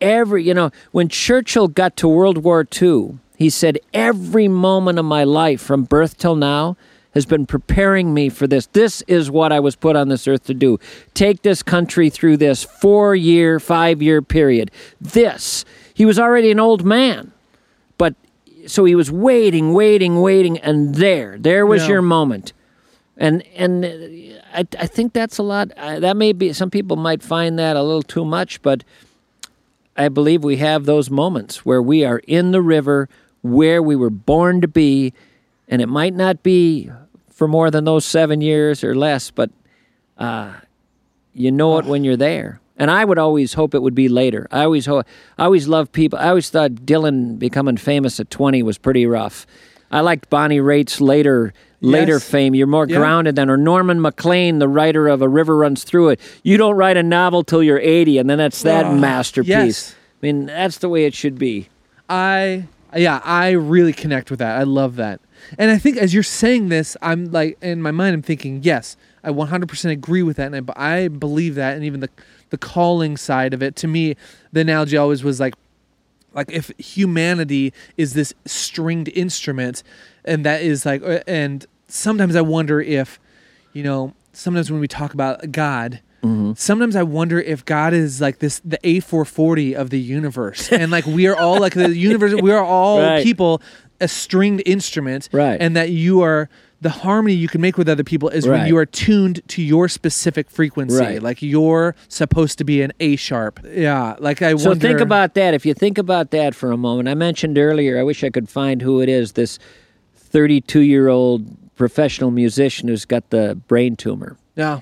every 0.00 0.44
you 0.44 0.54
know, 0.54 0.70
when 0.92 1.08
Churchill 1.08 1.68
got 1.68 1.96
to 1.98 2.08
World 2.08 2.38
War 2.38 2.66
II, 2.80 3.18
he 3.36 3.48
said, 3.48 3.78
every 3.94 4.48
moment 4.48 4.98
of 4.98 5.06
my 5.06 5.24
life 5.24 5.62
from 5.62 5.84
birth 5.84 6.18
till 6.18 6.36
now 6.36 6.76
has 7.14 7.26
been 7.26 7.46
preparing 7.46 8.14
me 8.14 8.28
for 8.28 8.46
this. 8.46 8.66
This 8.66 9.02
is 9.02 9.30
what 9.30 9.52
I 9.52 9.60
was 9.60 9.76
put 9.76 9.96
on 9.96 10.08
this 10.08 10.28
earth 10.28 10.44
to 10.44 10.54
do. 10.54 10.78
Take 11.14 11.42
this 11.42 11.62
country 11.62 12.08
through 12.10 12.36
this 12.36 12.62
four 12.62 13.14
year, 13.16 13.58
five 13.60 14.00
year 14.00 14.22
period. 14.22 14.70
This. 15.00 15.64
He 15.94 16.04
was 16.04 16.18
already 16.18 16.50
an 16.50 16.60
old 16.60 16.84
man. 16.84 17.32
But 17.98 18.14
so 18.66 18.84
he 18.84 18.94
was 18.94 19.10
waiting, 19.10 19.72
waiting, 19.74 20.20
waiting, 20.20 20.58
and 20.58 20.94
there, 20.94 21.36
there 21.38 21.66
was 21.66 21.82
Yeah. 21.82 21.88
your 21.88 22.02
moment 22.02 22.52
and 23.20 23.44
and 23.54 23.84
uh, 23.84 23.88
I, 24.54 24.66
I 24.78 24.86
think 24.86 25.12
that's 25.12 25.38
a 25.38 25.42
lot. 25.42 25.70
Uh, 25.76 26.00
that 26.00 26.16
may 26.16 26.32
be 26.32 26.52
some 26.54 26.70
people 26.70 26.96
might 26.96 27.22
find 27.22 27.58
that 27.58 27.76
a 27.76 27.82
little 27.82 28.02
too 28.02 28.24
much, 28.24 28.62
but 28.62 28.82
I 29.96 30.08
believe 30.08 30.42
we 30.42 30.56
have 30.56 30.86
those 30.86 31.10
moments 31.10 31.64
where 31.64 31.82
we 31.82 32.04
are 32.04 32.20
in 32.26 32.50
the 32.52 32.62
river 32.62 33.08
where 33.42 33.82
we 33.82 33.94
were 33.94 34.10
born 34.10 34.60
to 34.62 34.68
be, 34.68 35.12
and 35.68 35.82
it 35.82 35.88
might 35.88 36.14
not 36.14 36.42
be 36.42 36.90
for 37.40 37.48
more 37.48 37.70
than 37.70 37.84
those 37.84 38.04
seven 38.04 38.42
years 38.42 38.84
or 38.84 38.94
less, 38.94 39.30
but 39.30 39.48
uh, 40.18 40.52
you 41.32 41.50
know 41.50 41.78
it 41.78 41.86
when 41.86 42.04
you're 42.04 42.14
there. 42.18 42.60
And 42.76 42.90
I 42.90 43.02
would 43.02 43.16
always 43.16 43.54
hope 43.54 43.74
it 43.74 43.80
would 43.80 43.94
be 43.94 44.10
later. 44.10 44.46
I 44.50 44.64
always 44.64 44.84
hope. 44.84 45.06
I 45.38 45.44
always 45.44 45.66
loved 45.66 45.90
people. 45.92 46.18
I 46.18 46.28
always 46.28 46.50
thought 46.50 46.72
Dylan 46.72 47.38
becoming 47.38 47.78
famous 47.78 48.20
at 48.20 48.28
20 48.30 48.62
was 48.62 48.76
pretty 48.76 49.06
rough. 49.06 49.46
I 49.90 50.00
liked 50.00 50.28
Bonnie 50.28 50.60
Raitt's 50.60 51.00
later 51.00 51.54
later 51.80 52.12
Yes. 52.16 52.28
fame. 52.28 52.54
You're 52.54 52.66
more 52.66 52.86
Yeah. 52.86 52.98
grounded 52.98 53.36
than, 53.36 53.48
or 53.48 53.56
Norman 53.56 54.02
Maclean, 54.02 54.58
the 54.58 54.68
writer 54.68 55.08
of 55.08 55.22
A 55.22 55.28
River 55.30 55.56
Runs 55.56 55.82
Through 55.82 56.10
It. 56.10 56.20
You 56.42 56.58
don't 56.58 56.74
write 56.76 56.98
a 56.98 57.02
novel 57.02 57.42
till 57.42 57.62
you're 57.62 57.78
80, 57.80 58.18
and 58.18 58.28
then 58.28 58.36
that's 58.36 58.60
that 58.64 58.84
Oh, 58.84 58.94
masterpiece. 58.94 59.48
yes. 59.48 59.94
I 60.22 60.26
mean, 60.26 60.44
that's 60.44 60.76
the 60.76 60.90
way 60.90 61.06
it 61.06 61.14
should 61.14 61.38
be. 61.38 61.70
I 62.06 62.64
yeah, 62.94 63.22
I 63.24 63.52
really 63.52 63.94
connect 63.94 64.28
with 64.30 64.40
that. 64.40 64.58
I 64.60 64.64
love 64.64 64.96
that. 64.96 65.20
And 65.58 65.70
I 65.70 65.78
think 65.78 65.96
as 65.96 66.12
you're 66.14 66.22
saying 66.22 66.68
this, 66.68 66.96
I'm 67.02 67.30
like 67.30 67.58
in 67.62 67.82
my 67.82 67.90
mind 67.90 68.14
I'm 68.14 68.22
thinking, 68.22 68.60
yes, 68.62 68.96
I 69.22 69.30
100% 69.30 69.90
agree 69.90 70.22
with 70.22 70.36
that. 70.38 70.52
And 70.52 70.70
I, 70.76 71.04
I 71.04 71.08
believe 71.08 71.54
that. 71.56 71.74
And 71.76 71.84
even 71.84 72.00
the 72.00 72.08
the 72.50 72.58
calling 72.58 73.16
side 73.16 73.54
of 73.54 73.62
it 73.62 73.76
to 73.76 73.86
me 73.86 74.16
the 74.52 74.60
analogy 74.60 74.96
always 74.96 75.22
was 75.22 75.38
like 75.40 75.54
like 76.34 76.50
if 76.50 76.70
humanity 76.78 77.72
is 77.96 78.12
this 78.14 78.34
stringed 78.44 79.08
instrument 79.10 79.82
and 80.24 80.44
that 80.44 80.60
is 80.60 80.84
like 80.84 81.00
uh, 81.02 81.20
and 81.28 81.66
sometimes 81.86 82.34
i 82.36 82.40
wonder 82.40 82.80
if 82.80 83.18
you 83.72 83.82
know 83.84 84.12
sometimes 84.32 84.70
when 84.70 84.80
we 84.80 84.88
talk 84.88 85.14
about 85.14 85.52
god 85.52 86.00
sometimes 86.54 86.96
i 86.96 87.02
wonder 87.02 87.40
if 87.40 87.64
god 87.64 87.94
is 87.94 88.20
like 88.20 88.40
this 88.40 88.60
the 88.64 88.78
a440 88.78 89.74
of 89.74 89.88
the 89.90 89.98
universe. 90.00 90.70
And 90.70 90.90
like 90.90 91.06
we 91.06 91.26
are 91.28 91.36
all 91.36 91.58
like 91.58 91.72
the 91.74 91.96
universe 91.96 92.34
we 92.34 92.52
are 92.52 92.62
all 92.62 92.98
Right. 93.02 93.22
people 93.22 93.62
a 94.00 94.08
stringed 94.08 94.62
instrument 94.66 95.28
Right. 95.32 95.60
and 95.60 95.76
that 95.76 95.90
you 95.90 96.20
are 96.22 96.48
the 96.82 96.88
harmony 96.90 97.34
you 97.34 97.46
can 97.48 97.60
make 97.60 97.76
with 97.76 97.88
other 97.90 98.02
people 98.04 98.30
is 98.30 98.46
when 98.48 98.66
you 98.66 98.76
are 98.78 98.86
tuned 98.86 99.42
to 99.48 99.62
your 99.62 99.86
specific 99.88 100.48
frequency 100.50 100.96
Right. 100.96 101.22
like 101.22 101.42
you're 101.42 101.94
supposed 102.08 102.56
to 102.58 102.64
be 102.64 102.80
an 102.80 102.92
a 103.00 103.16
sharp 103.16 103.60
yeah 103.70 104.16
like 104.18 104.40
i 104.40 104.56
So 104.56 104.70
wonder 104.70 104.88
think 104.88 105.00
about 105.00 105.34
that. 105.34 105.52
If 105.52 105.66
you 105.66 105.74
think 105.74 105.98
about 105.98 106.30
that 106.30 106.54
for 106.54 106.72
a 106.72 106.78
moment, 106.78 107.08
I 107.10 107.14
mentioned 107.14 107.58
earlier, 107.58 107.98
I 108.00 108.02
wish 108.02 108.24
I 108.24 108.30
could 108.30 108.48
find 108.48 108.80
who 108.80 109.02
it 109.02 109.08
is, 109.10 109.32
this 109.32 109.58
32 110.16 110.80
year 110.80 111.08
old 111.08 111.46
professional 111.76 112.30
musician 112.30 112.88
who's 112.88 113.04
got 113.04 113.28
the 113.30 113.58
brain 113.68 113.96
tumor. 113.96 114.36
yeah 114.56 114.80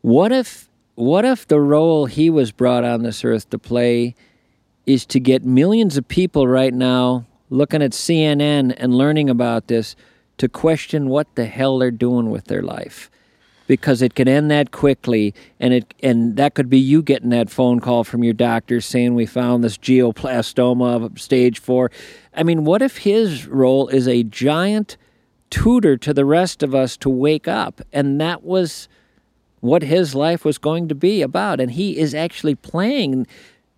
What 0.00 0.32
if 0.32 0.68
what 0.94 1.24
if 1.24 1.46
the 1.46 1.60
role 1.60 2.06
he 2.06 2.30
was 2.30 2.50
brought 2.52 2.84
on 2.84 3.02
this 3.02 3.24
earth 3.24 3.48
to 3.50 3.58
play 3.58 4.14
is 4.86 5.06
to 5.06 5.20
get 5.20 5.44
millions 5.44 5.96
of 5.96 6.06
people 6.08 6.46
right 6.48 6.74
now 6.74 7.24
looking 7.52 7.82
at 7.82 7.92
CNN 7.92 8.74
and 8.78 8.94
learning 8.94 9.28
about 9.28 9.68
this 9.68 9.94
to 10.38 10.48
question 10.48 11.08
what 11.08 11.32
the 11.34 11.44
hell 11.44 11.78
they're 11.78 11.90
doing 11.90 12.30
with 12.30 12.46
their 12.46 12.62
life? 12.62 13.10
Because 13.66 14.02
it 14.02 14.14
could 14.14 14.26
end 14.26 14.50
that 14.50 14.70
quickly 14.70 15.34
and 15.60 15.72
it 15.72 15.94
and 16.02 16.36
that 16.36 16.54
could 16.54 16.68
be 16.68 16.78
you 16.78 17.02
getting 17.02 17.28
that 17.30 17.50
phone 17.50 17.78
call 17.78 18.04
from 18.04 18.24
your 18.24 18.34
doctor 18.34 18.80
saying 18.80 19.14
we 19.14 19.26
found 19.26 19.62
this 19.62 19.78
glioblastoma 19.78 21.04
of 21.04 21.20
stage 21.20 21.60
4. 21.60 21.90
I 22.34 22.42
mean, 22.42 22.64
what 22.64 22.82
if 22.82 22.98
his 22.98 23.46
role 23.46 23.88
is 23.88 24.08
a 24.08 24.24
giant 24.24 24.96
tutor 25.50 25.96
to 25.98 26.14
the 26.14 26.24
rest 26.24 26.62
of 26.62 26.74
us 26.74 26.96
to 26.96 27.10
wake 27.10 27.46
up 27.46 27.82
and 27.92 28.20
that 28.20 28.42
was 28.42 28.88
what 29.60 29.82
his 29.82 30.14
life 30.14 30.44
was 30.44 30.58
going 30.58 30.88
to 30.88 30.94
be 30.94 31.22
about 31.22 31.60
and 31.60 31.72
he 31.72 31.98
is 31.98 32.14
actually 32.14 32.54
playing 32.54 33.26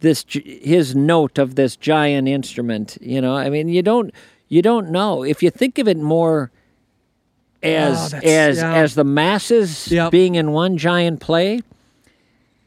this 0.00 0.24
his 0.28 0.94
note 0.94 1.38
of 1.38 1.54
this 1.54 1.76
giant 1.76 2.28
instrument 2.28 2.98
you 3.00 3.20
know 3.20 3.34
i 3.36 3.48
mean 3.48 3.68
you 3.68 3.82
don't 3.82 4.12
you 4.48 4.60
don't 4.62 4.90
know 4.90 5.22
if 5.24 5.42
you 5.42 5.50
think 5.50 5.78
of 5.78 5.88
it 5.88 5.96
more 5.96 6.50
as 7.62 8.12
Oh, 8.12 8.18
as 8.18 8.58
yeah. 8.58 8.74
as 8.74 8.94
the 8.94 9.04
masses 9.04 9.90
Yep. 9.90 10.10
being 10.10 10.34
in 10.34 10.52
one 10.52 10.76
giant 10.76 11.20
play 11.20 11.62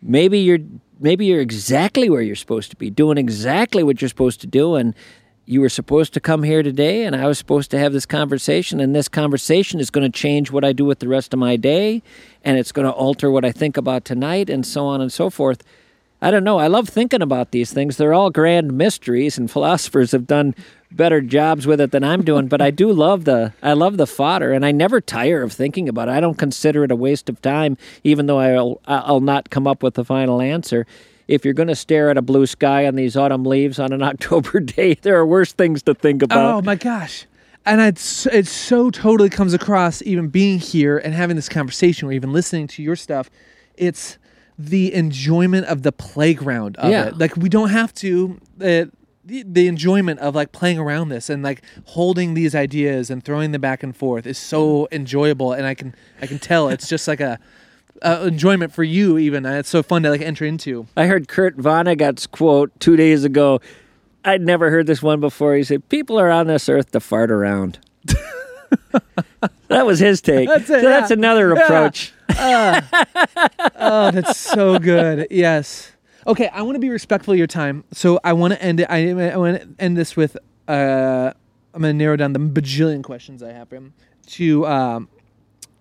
maybe 0.01 0.39
you're 0.39 0.59
maybe 0.99 1.25
you're 1.25 1.41
exactly 1.41 2.09
where 2.09 2.21
you're 2.21 2.35
supposed 2.35 2.71
to 2.71 2.75
be 2.75 2.89
doing 2.89 3.17
exactly 3.17 3.83
what 3.83 4.01
you're 4.01 4.09
supposed 4.09 4.41
to 4.41 4.47
do 4.47 4.75
and 4.75 4.95
you 5.45 5.61
were 5.61 5.69
supposed 5.69 6.13
to 6.13 6.19
come 6.19 6.43
here 6.43 6.61
today 6.61 7.05
and 7.05 7.15
I 7.15 7.25
was 7.27 7.37
supposed 7.37 7.71
to 7.71 7.79
have 7.79 7.93
this 7.93 8.05
conversation 8.05 8.79
and 8.81 8.93
this 8.95 9.07
conversation 9.07 9.79
is 9.79 9.89
going 9.89 10.11
to 10.11 10.19
change 10.19 10.51
what 10.51 10.65
I 10.65 10.73
do 10.73 10.83
with 10.83 10.99
the 10.99 11.07
rest 11.07 11.33
of 11.33 11.39
my 11.39 11.55
day 11.55 12.01
and 12.43 12.57
it's 12.57 12.71
going 12.73 12.85
to 12.85 12.91
alter 12.91 13.31
what 13.31 13.45
I 13.45 13.51
think 13.51 13.77
about 13.77 14.03
tonight 14.03 14.49
and 14.49 14.65
so 14.65 14.85
on 14.85 14.99
and 14.99 15.11
so 15.13 15.29
forth. 15.29 15.63
I 16.21 16.31
don't 16.31 16.43
know. 16.43 16.57
I 16.57 16.67
love 16.67 16.89
thinking 16.89 17.21
about 17.21 17.51
these 17.51 17.71
things. 17.71 17.97
They're 17.97 18.13
all 18.13 18.31
grand 18.31 18.73
mysteries 18.73 19.37
and 19.37 19.49
philosophers 19.49 20.11
have 20.13 20.25
done 20.25 20.55
better 20.91 21.21
jobs 21.21 21.67
with 21.67 21.79
it 21.79 21.91
than 21.91 22.03
I'm 22.03 22.23
doing, 22.23 22.47
but 22.47 22.61
I 22.61 22.71
do 22.71 22.91
love 22.93 23.25
the 23.25 23.53
I 23.61 23.73
love 23.73 23.97
the 23.97 24.07
fodder 24.07 24.51
and 24.51 24.65
I 24.65 24.71
never 24.71 24.99
tire 24.99 25.43
of 25.43 25.53
thinking 25.53 25.87
about 25.87 26.07
it. 26.07 26.11
I 26.11 26.19
don't 26.19 26.37
consider 26.37 26.83
it 26.83 26.91
a 26.91 26.95
waste 26.95 27.29
of 27.29 27.41
time 27.41 27.77
even 28.03 28.25
though 28.25 28.39
I'll 28.39 28.81
I'll 28.87 29.19
not 29.19 29.49
come 29.51 29.67
up 29.67 29.83
with 29.83 29.93
the 29.93 30.05
final 30.05 30.41
answer. 30.41 30.87
If 31.27 31.43
you're 31.43 31.53
going 31.53 31.67
to 31.67 31.75
stare 31.75 32.09
at 32.09 32.17
a 32.17 32.21
blue 32.21 32.45
sky 32.45 32.87
on 32.87 32.95
these 32.95 33.17
autumn 33.17 33.43
leaves 33.43 33.79
on 33.79 33.91
an 33.91 34.01
October 34.11 34.59
day, 34.59 34.95
there 34.95 35.17
are 35.17 35.25
worse 35.25 35.51
things 35.51 35.83
to 35.83 35.93
think 35.93 36.23
about. 36.23 36.55
Oh 36.55 36.61
my 36.61 36.75
gosh. 36.75 37.25
And 37.65 37.81
it's 37.81 38.25
it 38.27 38.47
so 38.47 38.89
totally 38.89 39.29
comes 39.29 39.53
across 39.53 40.01
even 40.01 40.29
being 40.29 40.57
here 40.57 40.97
and 40.97 41.13
having 41.13 41.35
this 41.35 41.49
conversation 41.49 42.07
or 42.07 42.13
even 42.13 42.31
listening 42.31 42.65
to 42.69 42.81
your 42.81 42.95
stuff. 42.95 43.29
It's 43.75 44.17
the 44.57 44.93
enjoyment 44.93 45.65
of 45.67 45.83
the 45.83 45.91
playground 45.91 46.77
of 46.77 46.89
Yeah. 46.91 47.07
it. 47.07 47.17
Like 47.17 47.35
we 47.37 47.49
don't 47.49 47.69
have 47.69 47.93
to 47.95 48.39
uh, 48.59 48.85
the, 49.23 49.43
the 49.45 49.67
enjoyment 49.67 50.19
of 50.21 50.35
like 50.35 50.51
playing 50.51 50.79
around 50.79 51.09
this 51.09 51.29
and 51.29 51.43
like 51.43 51.61
holding 51.85 52.33
these 52.33 52.55
ideas 52.55 53.09
and 53.09 53.23
throwing 53.23 53.51
them 53.51 53.61
back 53.61 53.83
and 53.83 53.95
forth 53.95 54.25
is 54.25 54.37
so 54.37 54.87
enjoyable 54.91 55.51
and 55.53 55.65
I 55.65 55.73
can 55.73 55.93
I 56.21 56.27
can 56.27 56.39
tell 56.39 56.69
it's 56.69 56.87
just 56.87 57.07
like 57.07 57.19
a, 57.19 57.39
enjoyment 58.03 58.71
for 58.73 58.83
you 58.83 59.17
even 59.17 59.45
it's 59.45 59.69
so 59.69 59.83
fun 59.83 60.03
to 60.03 60.09
like 60.09 60.21
enter 60.21 60.45
into. 60.45 60.87
I 60.95 61.07
heard 61.07 61.27
Kurt 61.27 61.57
Vonnegut's 61.57 62.25
quote 62.27 62.71
two 62.79 62.95
days 62.95 63.23
ago. 63.23 63.59
I'd 64.23 64.41
never 64.41 64.69
heard 64.69 64.87
this 64.87 65.01
one 65.01 65.19
before. 65.19 65.55
He 65.55 65.63
said, 65.63 65.87
"People 65.89 66.19
are 66.19 66.29
on 66.29 66.47
this 66.47 66.67
earth 66.67 66.91
to 66.91 66.99
fart 66.99 67.31
around." 67.31 67.79
that 69.67 69.85
was 69.85 69.99
his 69.99 70.21
take. 70.21 70.49
That's 70.49 70.69
it, 70.69 70.81
so 70.81 70.89
that's 70.89 71.09
yeah. 71.11 71.17
another 71.17 71.53
Yeah. 71.55 71.67
Approach. 72.29 72.83
Oh, 73.79 74.11
that's 74.11 74.37
so 74.37 74.79
good. 74.79 75.27
Yes. 75.31 75.91
Okay, 76.25 76.47
I 76.47 76.61
want 76.63 76.75
to 76.75 76.79
be 76.79 76.89
respectful 76.89 77.33
of 77.33 77.37
your 77.37 77.47
time, 77.47 77.83
so 77.93 78.19
I 78.23 78.33
want 78.33 78.53
to 78.53 78.61
end 78.61 78.79
it. 78.81 78.87
I, 78.89 79.11
I 79.31 79.37
want 79.37 79.61
to 79.61 79.67
end 79.79 79.95
this 79.95 80.15
with. 80.15 80.35
Uh, 80.67 81.31
I'm 81.73 81.81
going 81.81 81.93
to 81.93 81.97
narrow 81.97 82.15
down 82.17 82.33
the 82.33 82.39
bajillion 82.39 83.03
questions 83.03 83.41
I 83.43 83.51
have 83.53 83.69
for 83.69 83.75
him 83.75 83.93
to 84.27 84.65
um, 84.67 85.09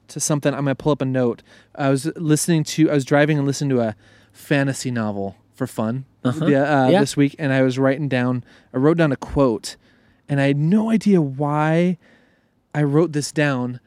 to 0.09 0.20
something. 0.20 0.52
I'm 0.55 0.64
going 0.64 0.77
to 0.77 0.82
pull 0.82 0.93
up 0.93 1.01
a 1.02 1.06
note. 1.06 1.43
I 1.74 1.89
was 1.89 2.06
listening 2.16 2.64
to. 2.64 2.90
I 2.90 2.94
was 2.94 3.05
driving 3.05 3.39
and 3.39 3.47
listening 3.47 3.70
to 3.70 3.81
a 3.81 3.97
fantasy 4.32 4.90
novel 4.90 5.36
for 5.55 5.66
fun 5.66 6.05
Uh-huh. 6.23 6.47
yeah, 6.47 6.62
uh, 6.85 6.89
Yeah. 6.90 7.01
this 7.01 7.16
week, 7.16 7.35
and 7.39 7.52
I 7.52 7.62
was 7.62 7.78
writing 7.78 8.09
down. 8.09 8.44
I 8.74 8.77
wrote 8.77 8.98
down 8.98 9.10
a 9.10 9.16
quote, 9.16 9.77
and 10.28 10.40
I 10.40 10.48
had 10.48 10.59
no 10.59 10.90
idea 10.90 11.20
why 11.20 11.98
I 12.74 12.82
wrote 12.82 13.12
this 13.12 13.32
down. 13.32 13.81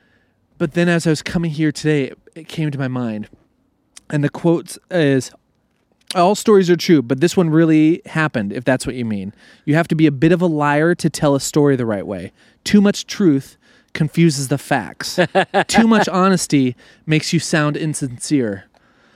But 0.60 0.74
then, 0.74 0.88
as 0.88 1.08
I 1.08 1.10
was 1.10 1.24
coming 1.24 1.52
here 1.52 1.72
today, 1.72 2.04
it, 2.04 2.20
it 2.36 2.48
came 2.48 2.70
to 2.70 2.78
my 2.78 2.88
mind. 2.88 3.30
And 4.12 4.24
the 4.24 4.30
quote 4.30 4.78
is 4.92 5.32
all 6.16 6.34
stories 6.34 6.72
are 6.72 6.76
true 6.76 7.04
but 7.04 7.22
this 7.22 7.38
one 7.38 7.52
really 7.52 8.02
happened 8.08 8.52
if 8.52 8.64
that's 8.64 8.86
what 8.86 8.96
you 8.96 9.06
mean. 9.06 9.34
You 9.66 9.76
have 9.76 9.88
to 9.90 9.96
be 9.96 10.08
a 10.08 10.12
bit 10.12 10.32
of 10.32 10.42
a 10.42 10.48
liar 10.48 10.96
to 10.96 11.10
tell 11.10 11.36
a 11.36 11.40
story 11.40 11.76
the 11.76 11.86
right 11.86 12.06
way. 12.06 12.32
Too 12.64 12.82
much 12.82 13.06
truth 13.06 13.58
confuses 13.94 14.48
the 14.48 14.58
facts. 14.58 15.20
Too 15.68 15.88
much 15.88 16.08
honesty 16.10 16.76
makes 17.06 17.34
you 17.34 17.40
sound 17.40 17.78
insincere. 17.78 18.66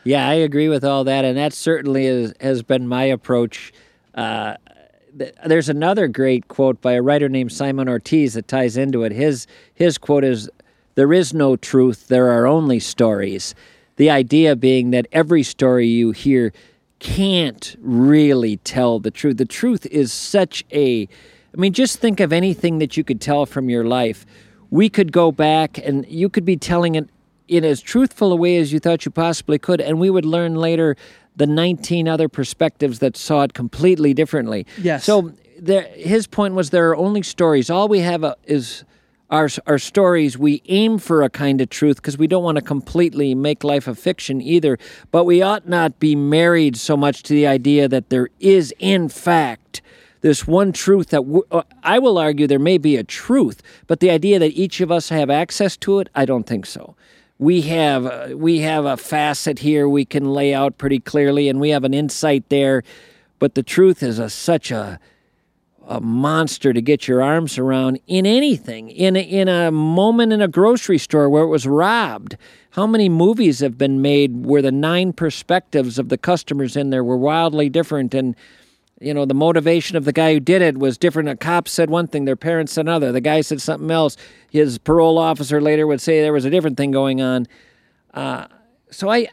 Yeah, 0.03 0.27
I 0.27 0.33
agree 0.33 0.67
with 0.67 0.83
all 0.83 1.03
that, 1.05 1.23
and 1.23 1.37
that 1.37 1.53
certainly 1.53 2.05
is, 2.05 2.33
has 2.41 2.61
been 2.61 2.87
my 2.87 3.05
approach. 3.05 3.71
Uh, 4.13 4.55
th- 5.17 5.33
there's 5.45 5.69
another 5.69 6.07
great 6.07 6.49
quote 6.49 6.81
by 6.81 6.93
a 6.93 7.01
writer 7.01 7.29
named 7.29 7.53
Simon 7.53 7.87
Ortiz 7.87 8.33
that 8.33 8.47
ties 8.47 8.75
into 8.75 9.03
it. 9.03 9.13
His 9.13 9.47
his 9.73 9.97
quote 9.97 10.25
is, 10.25 10.49
"There 10.95 11.13
is 11.13 11.33
no 11.33 11.55
truth; 11.55 12.07
there 12.07 12.31
are 12.31 12.47
only 12.47 12.79
stories." 12.79 13.55
The 13.95 14.09
idea 14.09 14.55
being 14.55 14.89
that 14.91 15.07
every 15.11 15.43
story 15.43 15.87
you 15.87 16.11
hear 16.11 16.51
can't 16.99 17.75
really 17.79 18.57
tell 18.57 18.99
the 18.99 19.11
truth. 19.11 19.37
The 19.37 19.45
truth 19.45 19.85
is 19.87 20.11
such 20.11 20.63
a 20.71 21.07
I 21.55 21.59
mean, 21.59 21.73
just 21.73 21.99
think 21.99 22.19
of 22.19 22.33
anything 22.33 22.79
that 22.79 22.97
you 22.97 23.03
could 23.03 23.21
tell 23.21 23.45
from 23.45 23.69
your 23.69 23.83
life. 23.83 24.25
We 24.71 24.89
could 24.89 25.11
go 25.11 25.31
back 25.31 25.77
and 25.77 26.05
you 26.09 26.29
could 26.29 26.45
be 26.45 26.57
telling 26.57 26.95
it 26.95 27.07
in 27.47 27.63
as 27.63 27.79
truthful 27.81 28.31
a 28.31 28.35
way 28.35 28.57
as 28.57 28.73
you 28.73 28.79
thought 28.79 29.05
you 29.05 29.11
possibly 29.11 29.59
could, 29.59 29.79
and 29.79 29.99
we 29.99 30.09
would 30.09 30.25
learn 30.25 30.55
later 30.55 30.95
the 31.35 31.45
19 31.45 32.07
other 32.07 32.27
perspectives 32.27 32.99
that 32.99 33.15
saw 33.15 33.43
it 33.43 33.53
completely 33.53 34.13
differently. 34.13 34.65
Yes. 34.81 35.03
So 35.03 35.33
there, 35.59 35.83
his 35.93 36.25
point 36.25 36.55
was 36.55 36.71
there 36.71 36.89
are 36.89 36.95
only 36.95 37.21
stories. 37.21 37.69
All 37.69 37.87
we 37.87 37.99
have 37.99 38.23
uh, 38.23 38.35
is 38.45 38.83
our 39.33 39.49
our 39.65 39.79
stories 39.79 40.37
we 40.37 40.61
aim 40.67 40.99
for 40.99 41.23
a 41.23 41.29
kind 41.29 41.59
of 41.59 41.69
truth 41.69 41.97
because 41.97 42.19
we 42.19 42.27
don't 42.27 42.43
want 42.43 42.55
to 42.55 42.61
completely 42.61 43.33
make 43.33 43.63
life 43.63 43.87
a 43.87 43.95
fiction 43.95 44.39
either. 44.39 44.77
But 45.11 45.25
we 45.25 45.41
ought 45.41 45.67
not 45.67 45.99
be 45.99 46.15
married 46.15 46.77
so 46.77 46.95
much 46.95 47.23
to 47.23 47.33
the 47.33 47.47
idea 47.47 47.87
that 47.87 48.09
there 48.09 48.29
is 48.39 48.73
in 48.77 49.09
fact 49.09 49.81
this 50.21 50.47
one 50.47 50.71
truth 50.71 51.09
that 51.09 51.23
w- 51.23 51.43
uh, 51.51 51.63
I 51.81 51.97
will 51.97 52.17
argue 52.19 52.45
there 52.45 52.59
may 52.59 52.77
be 52.77 52.95
a 52.95 53.03
truth 53.03 53.63
but 53.87 53.99
the 53.99 54.11
idea 54.11 54.37
that 54.37 54.51
each 54.51 54.79
of 54.81 54.91
us 54.91 55.09
have 55.09 55.31
access 55.31 55.75
to 55.77 55.99
it 55.99 56.09
I 56.13 56.25
don't 56.25 56.45
think 56.45 56.67
so. 56.67 56.95
We 57.39 57.61
have 57.61 58.05
uh, 58.05 58.37
we 58.37 58.59
have 58.59 58.85
a 58.85 58.97
facet 58.97 59.59
here 59.59 59.89
we 59.89 60.05
can 60.05 60.31
lay 60.31 60.53
out 60.53 60.77
pretty 60.77 60.99
clearly 60.99 61.49
and 61.49 61.59
we 61.59 61.71
have 61.71 61.83
an 61.83 61.95
insight 61.95 62.49
there 62.49 62.83
but 63.39 63.55
the 63.55 63.63
truth 63.63 64.03
is 64.03 64.19
a, 64.19 64.29
such 64.29 64.69
a 64.69 64.99
a 65.87 65.99
monster 65.99 66.71
to 66.71 66.81
get 66.81 67.07
your 67.07 67.21
arms 67.21 67.57
around 67.57 67.99
in 68.07 68.25
anything 68.25 68.89
in 68.89 69.15
a, 69.15 69.19
in 69.19 69.47
a 69.47 69.71
moment 69.71 70.31
in 70.31 70.41
a 70.41 70.47
grocery 70.47 70.97
store 70.97 71.29
where 71.29 71.43
it 71.43 71.47
was 71.47 71.67
robbed. 71.67 72.37
How 72.71 72.87
many 72.87 73.09
movies 73.09 73.59
have 73.59 73.77
been 73.77 74.01
made 74.01 74.45
where 74.45 74.61
the 74.61 74.71
nine 74.71 75.13
perspectives 75.13 75.99
of 75.99 76.09
the 76.09 76.17
customers 76.17 76.75
in 76.75 76.89
there 76.89 77.03
were 77.03 77.17
wildly 77.17 77.69
different 77.69 78.13
and 78.13 78.35
you 79.01 79.13
know 79.13 79.25
the 79.25 79.33
motivation 79.33 79.97
of 79.97 80.05
the 80.05 80.13
guy 80.13 80.33
who 80.33 80.39
did 80.39 80.61
it 80.61 80.77
was 80.77 80.97
different? 80.97 81.27
A 81.27 81.35
cop 81.35 81.67
said 81.67 81.89
one 81.89 82.07
thing 82.07 82.23
their 82.25 82.37
parents 82.37 82.73
said 82.73 82.85
another. 82.85 83.11
The 83.11 83.21
guy 83.21 83.41
said 83.41 83.61
something 83.61 83.91
else. 83.91 84.15
His 84.49 84.77
parole 84.77 85.17
officer 85.17 85.59
later 85.59 85.85
would 85.85 85.99
say 85.99 86.21
there 86.21 86.31
was 86.31 86.45
a 86.45 86.49
different 86.49 86.77
thing 86.77 86.91
going 86.91 87.21
on. 87.21 87.47
Uh, 88.13 88.47
so 88.89 89.09
i 89.09 89.27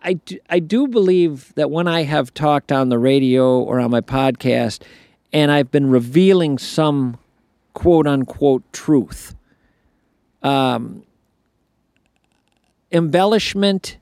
I 0.00 0.12
do, 0.14 0.38
I 0.48 0.60
do 0.60 0.86
believe 0.86 1.52
that 1.56 1.72
when 1.72 1.88
I 1.88 2.04
have 2.04 2.32
talked 2.32 2.70
on 2.70 2.88
the 2.88 2.98
radio 2.98 3.58
or 3.58 3.80
on 3.80 3.90
my 3.90 4.00
podcast 4.00 4.82
and 5.32 5.50
I've 5.50 5.70
been 5.70 5.90
revealing 5.90 6.58
some 6.58 7.18
quote 7.74 8.06
unquote 8.06 8.62
truth, 8.72 9.34
um, 10.42 11.02
embellishment 12.90 13.96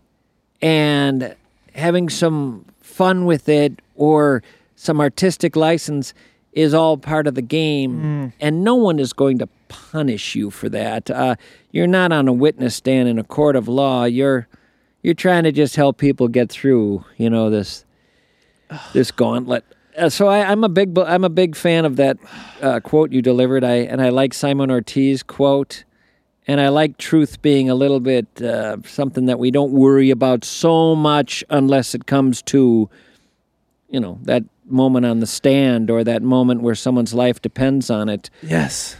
and 0.62 1.34
having 1.74 2.08
some 2.08 2.64
fun 2.80 3.26
with 3.26 3.48
it 3.48 3.80
or 3.94 4.42
some 4.76 5.00
artistic 5.00 5.56
license 5.56 6.14
is 6.52 6.72
all 6.72 6.96
part 6.96 7.26
of 7.26 7.34
the 7.34 7.42
game, 7.42 8.32
and 8.40 8.64
no 8.64 8.74
one 8.74 8.98
is 8.98 9.12
going 9.12 9.38
to 9.38 9.48
punish 9.68 10.34
you 10.34 10.50
for 10.50 10.70
that. 10.70 11.10
Uh, 11.10 11.36
you're 11.70 11.86
not 11.86 12.12
on 12.12 12.28
a 12.28 12.32
witness 12.32 12.74
stand 12.76 13.08
in 13.08 13.18
a 13.18 13.24
court 13.24 13.56
of 13.56 13.68
law. 13.68 14.04
You're 14.04 14.48
you're 15.02 15.14
trying 15.14 15.44
to 15.44 15.52
just 15.52 15.76
help 15.76 15.98
people 15.98 16.28
get 16.28 16.48
through, 16.50 17.04
you 17.18 17.28
know, 17.28 17.50
this 17.50 17.84
this 18.94 19.10
gauntlet. 19.10 19.64
Uh, 19.96 20.08
so 20.08 20.28
I, 20.28 20.50
I'm 20.50 20.62
a 20.64 20.68
big 20.68 20.98
I'm 20.98 21.24
a 21.24 21.30
big 21.30 21.56
fan 21.56 21.84
of 21.84 21.96
that 21.96 22.18
uh, 22.60 22.80
quote 22.80 23.12
you 23.12 23.22
delivered. 23.22 23.64
I 23.64 23.76
and 23.76 24.02
I 24.02 24.10
like 24.10 24.34
Simon 24.34 24.70
Ortiz 24.70 25.22
quote, 25.22 25.84
and 26.46 26.60
I 26.60 26.68
like 26.68 26.98
truth 26.98 27.40
being 27.42 27.70
a 27.70 27.74
little 27.74 28.00
bit 28.00 28.26
uh, 28.42 28.76
something 28.84 29.26
that 29.26 29.38
we 29.38 29.50
don't 29.50 29.72
worry 29.72 30.10
about 30.10 30.44
so 30.44 30.94
much 30.94 31.42
unless 31.48 31.94
it 31.94 32.06
comes 32.06 32.42
to, 32.42 32.90
you 33.88 34.00
know, 34.00 34.18
that 34.22 34.44
moment 34.68 35.06
on 35.06 35.20
the 35.20 35.26
stand 35.26 35.90
or 35.90 36.04
that 36.04 36.22
moment 36.22 36.60
where 36.60 36.74
someone's 36.74 37.14
life 37.14 37.40
depends 37.40 37.90
on 37.90 38.08
it. 38.08 38.30
Yes. 38.42 38.96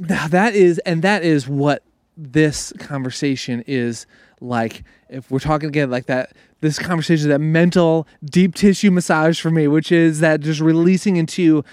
Now 0.00 0.28
that 0.28 0.54
is, 0.54 0.78
and 0.80 1.02
that 1.02 1.22
is 1.22 1.48
what 1.48 1.82
this 2.16 2.72
conversation 2.78 3.64
is 3.66 4.06
like. 4.40 4.84
If 5.08 5.30
we're 5.30 5.38
talking 5.38 5.68
again 5.68 5.88
like 5.90 6.06
that, 6.06 6.32
this 6.60 6.78
conversation 6.78 7.28
that 7.28 7.38
mental 7.38 8.08
deep 8.24 8.54
tissue 8.54 8.90
massage 8.90 9.40
for 9.40 9.50
me, 9.50 9.68
which 9.68 9.92
is 9.92 10.18
that 10.20 10.40
just 10.40 10.60
releasing 10.60 11.16
into 11.16 11.64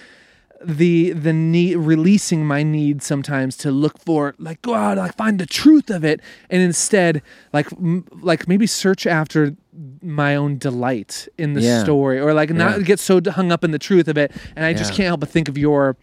the 0.63 1.11
the 1.11 1.33
need 1.33 1.75
releasing 1.75 2.45
my 2.45 2.63
need 2.63 3.03
sometimes 3.03 3.57
to 3.57 3.69
look 3.69 3.99
for 3.99 4.33
like 4.37 4.61
go 4.61 4.73
out 4.73 4.97
like 4.97 5.13
find 5.17 5.37
the 5.37 5.45
truth 5.45 5.89
of 5.89 6.05
it 6.05 6.21
and 6.49 6.61
instead 6.61 7.21
like 7.51 7.69
m- 7.73 8.05
like 8.21 8.47
maybe 8.47 8.65
search 8.65 9.05
after 9.05 9.57
my 10.01 10.37
own 10.37 10.57
delight 10.57 11.27
in 11.37 11.51
the 11.53 11.59
Yeah. 11.59 11.83
story 11.83 12.17
or 12.17 12.33
like 12.33 12.49
not 12.51 12.77
Yeah. 12.77 12.83
get 12.85 12.99
so 13.01 13.19
hung 13.29 13.51
up 13.51 13.65
in 13.65 13.71
the 13.71 13.79
truth 13.79 14.07
of 14.07 14.17
it 14.17 14.31
and 14.55 14.63
I 14.63 14.73
just 14.73 14.93
can't 14.93 15.07
help 15.07 15.19
but 15.19 15.27
think 15.27 15.49
of 15.49 15.57
your 15.57 15.97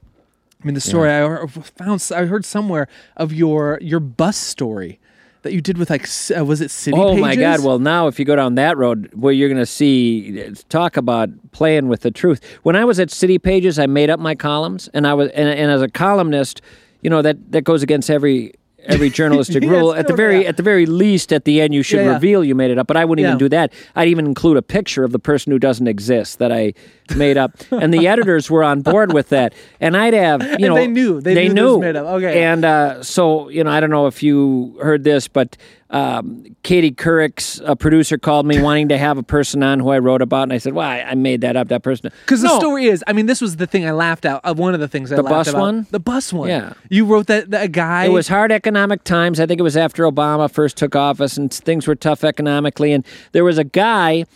I 0.62 0.66
mean, 0.66 0.74
the 0.74 0.81
story 0.82 1.11
I 1.11 1.47
found, 1.47 2.07
I 2.15 2.27
heard 2.27 2.45
somewhere 2.45 2.87
of 3.16 3.32
your 3.32 3.78
your 3.81 4.01
bus 4.01 4.37
story 4.37 5.01
that 5.42 5.52
you 5.52 5.60
did 5.60 5.78
with 5.78 5.90
like, 5.90 6.08
uh, 6.36 6.44
was 6.44 6.60
it 6.60 6.70
City 6.70 6.96
Oh 6.98 7.16
my 7.16 7.36
God! 7.36 7.64
Well, 7.64 7.78
now 7.78 8.06
if 8.06 8.18
you 8.18 8.24
go 8.24 8.36
down 8.36 8.54
that 8.56 8.76
road, 8.76 9.10
well, 9.14 9.32
you're 9.32 9.48
going 9.48 9.58
to 9.58 9.66
see 9.66 10.52
talk 10.68 10.96
about 10.96 11.30
playing 11.52 11.88
with 11.88 12.00
the 12.00 12.10
truth. 12.10 12.40
When 12.62 12.76
I 12.76 12.84
was 12.84 13.00
at 13.00 13.10
City 13.10 13.38
Pages, 13.38 13.78
I 13.78 13.86
made 13.86 14.10
up 14.10 14.20
my 14.20 14.34
columns, 14.34 14.88
and 14.94 15.06
I 15.06 15.14
was 15.14 15.30
and, 15.30 15.48
and 15.48 15.70
as 15.70 15.82
a 15.82 15.88
columnist, 15.88 16.60
you 17.00 17.10
know 17.10 17.22
that 17.22 17.52
that 17.52 17.62
goes 17.62 17.82
against 17.82 18.10
every 18.10 18.54
every 18.85 19.11
journalistic 19.20 19.62
Yes, 19.62 19.70
rule. 19.70 19.93
At 19.94 20.07
the 20.07 20.15
very 20.15 20.43
yeah. 20.43 20.48
at 20.48 20.57
the 20.57 20.62
very 20.62 20.86
least, 20.86 21.32
at 21.32 21.44
the 21.44 21.61
end, 21.61 21.74
you 21.74 21.82
should 21.82 21.98
Yeah, 22.01 22.07
yeah. 22.07 22.15
reveal 22.15 22.44
you 22.44 22.55
made 22.55 22.70
it 22.70 22.78
up. 22.78 22.86
But 22.86 22.97
I 22.97 23.05
wouldn't 23.05 23.24
even 23.27 23.39
do 23.39 23.48
that. 23.51 23.73
I'd 23.97 24.09
even 24.09 24.27
include 24.27 24.57
a 24.57 24.62
picture 24.62 25.05
of 25.05 25.12
the 25.12 25.19
person 25.19 25.52
who 25.52 25.59
doesn't 25.59 25.86
exist 25.89 26.39
that 26.39 26.52
I 26.52 26.73
made 27.16 27.36
up, 27.36 27.52
and 27.70 27.93
the 27.93 28.07
editors 28.07 28.51
were 28.51 28.62
on 28.65 28.82
board 28.82 29.12
with 29.12 29.28
that. 29.31 29.55
And 29.81 29.97
I'd 29.97 30.15
have 30.15 30.43
you 30.61 30.69
know 30.69 30.74
they 30.74 30.86
knew. 30.86 31.20
They 31.20 31.48
knew 31.48 31.74
this 31.74 31.81
made 31.81 31.97
up. 31.97 32.07
Okay. 32.07 32.43
and 32.43 32.65
uh, 32.65 33.02
so 33.02 33.48
you 33.48 33.65
know, 33.65 33.70
I 33.70 33.81
don't 33.81 33.90
know 33.90 34.07
if 34.07 34.23
you 34.23 34.77
heard 34.82 35.05
this, 35.05 35.28
but 35.28 35.57
um, 35.90 36.44
Katie 36.62 36.92
Couric's 36.92 37.60
a 37.64 37.74
producer 37.74 38.16
called 38.16 38.46
me 38.46 38.60
wanting 38.62 38.88
to 38.90 38.98
have 38.98 39.18
a 39.18 39.22
person 39.24 39.62
on 39.62 39.80
who 39.80 39.88
I 39.90 39.98
wrote 39.98 40.22
about, 40.22 40.44
and 40.44 40.52
I 40.52 40.58
said, 40.58 40.72
"Well, 40.72 40.88
I, 40.88 41.00
I 41.00 41.14
made 41.14 41.40
that 41.40 41.56
up. 41.56 41.68
That 41.68 41.82
person." 41.82 42.12
Because 42.20 42.42
the 42.42 42.58
story 42.60 42.86
is, 42.86 43.02
I 43.08 43.12
mean, 43.12 43.26
this 43.26 43.40
was 43.40 43.56
the 43.56 43.66
thing 43.66 43.84
I 43.84 43.90
laughed 43.90 44.24
at. 44.24 44.40
Uh, 44.44 44.54
one 44.54 44.72
of 44.72 44.78
the 44.80 44.86
things 44.88 45.10
I 45.12 45.16
The 45.16 45.24
bus 45.24 45.48
about. 45.48 45.60
one? 45.60 45.86
The 45.90 45.98
bus 45.98 46.32
one. 46.32 46.48
Yeah. 46.48 46.74
You 46.88 47.04
wrote 47.06 47.26
that, 47.26 47.50
that 47.50 47.64
a 47.64 47.68
guy. 47.68 48.04
It 48.04 48.12
was 48.12 48.28
hard 48.28 48.52
economic 48.52 49.02
times. 49.02 49.40
I 49.40 49.46
think 49.46 49.58
it 49.58 49.64
was 49.64 49.76
after 49.76 50.04
Obama 50.04 50.48
first 50.50 50.76
took 50.76 50.94
office, 50.94 51.36
and 51.36 51.52
things 51.52 51.86
were 51.88 51.96
tough 51.96 52.22
economically. 52.22 52.92
And 52.92 53.04
there 53.32 53.44
was 53.44 53.58
a 53.58 53.64
guy 53.64 54.26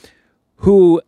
who, 0.57 1.01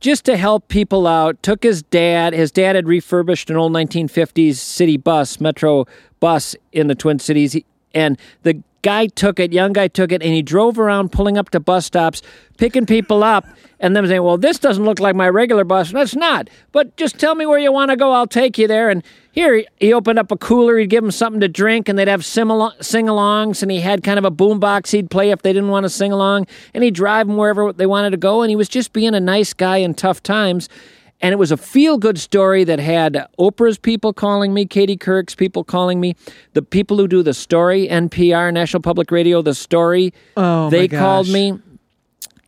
just 0.00 0.24
to 0.26 0.36
help 0.36 0.68
people 0.68 1.06
out, 1.08 1.42
took 1.42 1.62
his 1.64 1.82
dad. 1.82 2.34
His 2.34 2.52
dad 2.52 2.76
had 2.76 2.86
refurbished 2.86 3.50
an 3.50 3.56
old 3.56 3.72
1950s 3.72 4.54
city 4.56 4.96
bus, 4.96 5.40
Metro 5.40 5.86
bus 6.20 6.54
in 6.72 6.86
the 6.86 6.94
Twin 6.94 7.18
Cities, 7.18 7.54
He- 7.54 7.64
and 7.94 8.16
the 8.44 8.62
guy 8.82 9.06
took 9.06 9.38
it. 9.40 9.52
Young 9.52 9.72
guy 9.72 9.88
took 9.88 10.12
it, 10.12 10.22
and 10.22 10.32
he 10.32 10.42
drove 10.42 10.78
around, 10.78 11.12
pulling 11.12 11.36
up 11.38 11.50
to 11.50 11.60
bus 11.60 11.86
stops, 11.86 12.22
picking 12.56 12.86
people 12.86 13.22
up, 13.22 13.46
and 13.80 13.94
them 13.94 14.06
saying, 14.06 14.22
"Well, 14.22 14.38
this 14.38 14.58
doesn't 14.58 14.84
look 14.84 15.00
like 15.00 15.14
my 15.14 15.28
regular 15.28 15.64
bus." 15.64 15.92
It's 15.94 16.16
not. 16.16 16.48
But 16.72 16.96
just 16.96 17.18
tell 17.18 17.34
me 17.34 17.46
where 17.46 17.58
you 17.58 17.72
want 17.72 17.90
to 17.90 17.96
go. 17.96 18.12
I'll 18.12 18.26
take 18.26 18.58
you 18.58 18.66
there. 18.66 18.90
And 18.90 19.02
here 19.32 19.64
he 19.76 19.92
opened 19.92 20.18
up 20.18 20.32
a 20.32 20.36
cooler. 20.36 20.78
He'd 20.78 20.90
give 20.90 21.02
them 21.02 21.10
something 21.10 21.40
to 21.40 21.48
drink, 21.48 21.88
and 21.88 21.98
they'd 21.98 22.08
have 22.08 22.24
sing-alongs. 22.24 23.62
And 23.62 23.70
he 23.70 23.80
had 23.80 24.02
kind 24.02 24.18
of 24.18 24.24
a 24.24 24.30
boombox 24.30 24.90
he'd 24.90 25.10
play 25.10 25.30
if 25.30 25.42
they 25.42 25.52
didn't 25.52 25.68
want 25.68 25.84
to 25.84 25.90
sing 25.90 26.10
along. 26.12 26.46
And 26.74 26.82
he'd 26.82 26.94
drive 26.94 27.28
them 27.28 27.36
wherever 27.36 27.72
they 27.72 27.86
wanted 27.86 28.10
to 28.10 28.16
go. 28.16 28.42
And 28.42 28.50
he 28.50 28.56
was 28.56 28.68
just 28.68 28.92
being 28.92 29.14
a 29.14 29.20
nice 29.20 29.52
guy 29.52 29.76
in 29.76 29.94
tough 29.94 30.22
times. 30.22 30.68
And 31.20 31.32
it 31.32 31.36
was 31.36 31.50
a 31.50 31.56
feel-good 31.56 32.16
story 32.18 32.62
that 32.64 32.78
had 32.78 33.26
Oprah's 33.40 33.76
people 33.76 34.12
calling 34.12 34.54
me, 34.54 34.66
Katie 34.66 34.96
Couric's 34.96 35.34
people 35.34 35.64
calling 35.64 36.00
me, 36.00 36.14
the 36.52 36.62
people 36.62 36.96
who 36.96 37.08
do 37.08 37.24
the 37.24 37.34
story, 37.34 37.88
NPR, 37.88 38.52
National 38.52 38.80
Public 38.80 39.10
Radio, 39.10 39.42
the 39.42 39.54
story. 39.54 40.14
Oh, 40.36 40.64
my 40.66 40.70
they 40.70 40.86
called 40.88 41.28
me. 41.28 41.58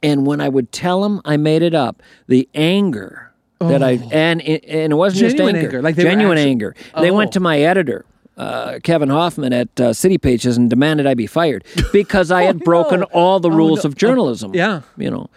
And 0.03 0.25
when 0.27 0.41
I 0.41 0.49
would 0.49 0.71
tell 0.73 1.03
them 1.03 1.21
I 1.25 1.37
made 1.37 1.63
it 1.63 1.75
up, 1.75 2.03
the 2.29 2.49
anger 2.55 3.33
that 3.59 3.83
I 3.83 3.99
and 4.13 4.41
it- 4.41 4.65
and 4.67 4.93
it 4.93 4.97
wasn't 4.97 5.25
Oh. 5.25 5.29
Genuine 5.31 5.55
just 5.57 5.65
anger, 5.67 5.83
like 5.83 5.97
they 5.97 6.05
genuine 6.05 6.39
actually- 6.39 6.51
anger. 6.51 6.75
They 6.99 7.11
Oh. 7.11 7.15
went 7.15 7.33
to 7.33 7.41
my 7.41 7.61
editor. 7.61 8.07
Uh, 8.39 8.79
Kevin 8.83 9.11
Hoffman 9.11 9.53
at 9.53 9.79
uh, 9.79 9.93
City 9.93 10.17
Pages 10.17 10.57
and 10.57 10.71
demanded 10.71 11.07
I 11.07 11.13
be 11.13 11.27
fired 11.27 11.65
because 11.93 12.31
I 12.31 12.45
had 12.45 12.61
broken 12.61 13.03
all 13.03 13.39
the 13.41 13.51
rules 13.51 13.85
no. 13.85 13.89
of 13.89 13.97
journalism. 13.97 14.53
yeah. 14.55 14.81
you 14.97 15.11
know. 15.11 15.29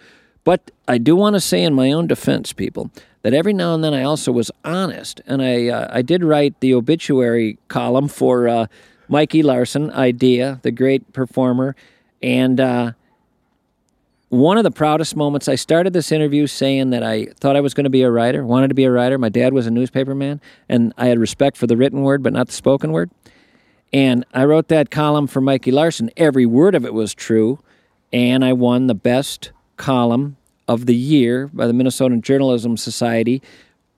But 0.44 0.70
I 0.88 0.96
do 0.98 1.14
want 1.16 1.34
to 1.34 1.40
say, 1.40 1.62
in 1.62 1.74
my 1.74 1.92
own 1.92 2.06
defense, 2.06 2.54
people, 2.54 2.90
that 3.24 3.32
every 3.32 3.54
now 3.54 3.74
and 3.74 3.82
then 3.82 3.94
I 3.94 4.02
also 4.02 4.30
was 4.30 4.50
honest, 4.64 5.22
and 5.26 5.42
I 5.42 5.68
uh, 5.68 5.88
I 5.90 6.02
did 6.02 6.22
write 6.22 6.60
the 6.60 6.74
obituary 6.74 7.58
column 7.68 8.06
for 8.06 8.46
uh, 8.46 8.66
Mikey 9.08 9.42
Larson, 9.42 9.90
Idea, 9.90 10.60
the 10.62 10.70
great 10.70 11.12
performer, 11.12 11.74
and. 12.22 12.60
Uh, 12.60 12.92
one 14.30 14.58
of 14.58 14.64
the 14.64 14.70
proudest 14.72 15.14
moments, 15.14 15.46
I 15.46 15.54
started 15.54 15.92
this 15.92 16.10
interview 16.10 16.48
saying 16.48 16.90
that 16.90 17.04
I 17.04 17.26
thought 17.38 17.54
I 17.54 17.60
was 17.60 17.72
going 17.72 17.84
to 17.84 17.90
be 17.90 18.02
a 18.02 18.10
writer, 18.10 18.44
wanted 18.44 18.66
to 18.66 18.74
be 18.74 18.82
a 18.82 18.90
writer. 18.90 19.16
My 19.16 19.28
dad 19.28 19.52
was 19.52 19.68
a 19.68 19.70
newspaperman, 19.70 20.40
and 20.68 20.92
I 20.98 21.06
had 21.06 21.20
respect 21.20 21.56
for 21.56 21.68
the 21.68 21.76
written 21.76 22.02
word, 22.02 22.20
but 22.20 22.32
not 22.32 22.48
the 22.48 22.52
spoken 22.52 22.90
word. 22.90 23.12
And 23.92 24.24
I 24.34 24.44
wrote 24.44 24.66
that 24.68 24.90
column 24.90 25.28
for 25.28 25.40
Mikey 25.40 25.70
Larson. 25.70 26.10
Every 26.16 26.46
word 26.46 26.74
of 26.74 26.84
it 26.84 26.92
was 26.92 27.14
true, 27.14 27.60
and 28.12 28.44
I 28.44 28.54
won 28.54 28.88
the 28.88 28.94
best 28.94 29.52
column 29.76 30.36
of 30.68 30.86
the 30.86 30.94
year 30.94 31.48
by 31.52 31.66
the 31.66 31.72
Minnesota 31.72 32.16
Journalism 32.16 32.76
Society. 32.76 33.42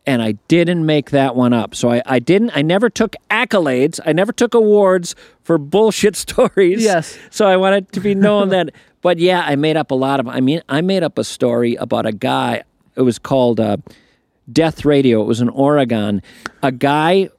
And 0.06 0.22
I 0.22 0.32
didn't 0.48 0.86
make 0.86 1.10
that 1.10 1.34
one 1.34 1.52
up. 1.52 1.74
So 1.74 1.90
I, 1.90 2.02
I 2.06 2.18
didn't, 2.20 2.52
I 2.54 2.62
never 2.62 2.88
took 2.88 3.16
accolades. 3.30 3.98
I 4.06 4.12
never 4.12 4.32
took 4.32 4.54
awards 4.54 5.16
for 5.42 5.58
bullshit 5.58 6.14
stories. 6.26 6.82
Yes. 6.82 7.18
So 7.30 7.46
I 7.46 7.56
wanted 7.56 7.90
to 7.92 8.00
be 8.00 8.14
known 8.14 8.50
that, 8.50 8.70
but 9.02 9.18
yeah, 9.18 9.42
I 9.42 9.56
made 9.56 9.76
up 9.76 9.90
a 9.90 9.96
lot 9.96 10.20
of, 10.20 10.28
I 10.28 10.40
mean, 10.40 10.62
I 10.68 10.80
made 10.80 11.02
up 11.02 11.18
a 11.18 11.24
story 11.24 11.74
about 11.74 12.06
a 12.06 12.12
guy. 12.12 12.62
It 12.94 13.02
was 13.02 13.18
called 13.18 13.58
uh, 13.60 13.78
Death 14.52 14.84
Radio. 14.84 15.22
It 15.22 15.26
was 15.26 15.40
in 15.40 15.48
Oregon. 15.48 16.22
A 16.62 16.70
guy 16.72 17.30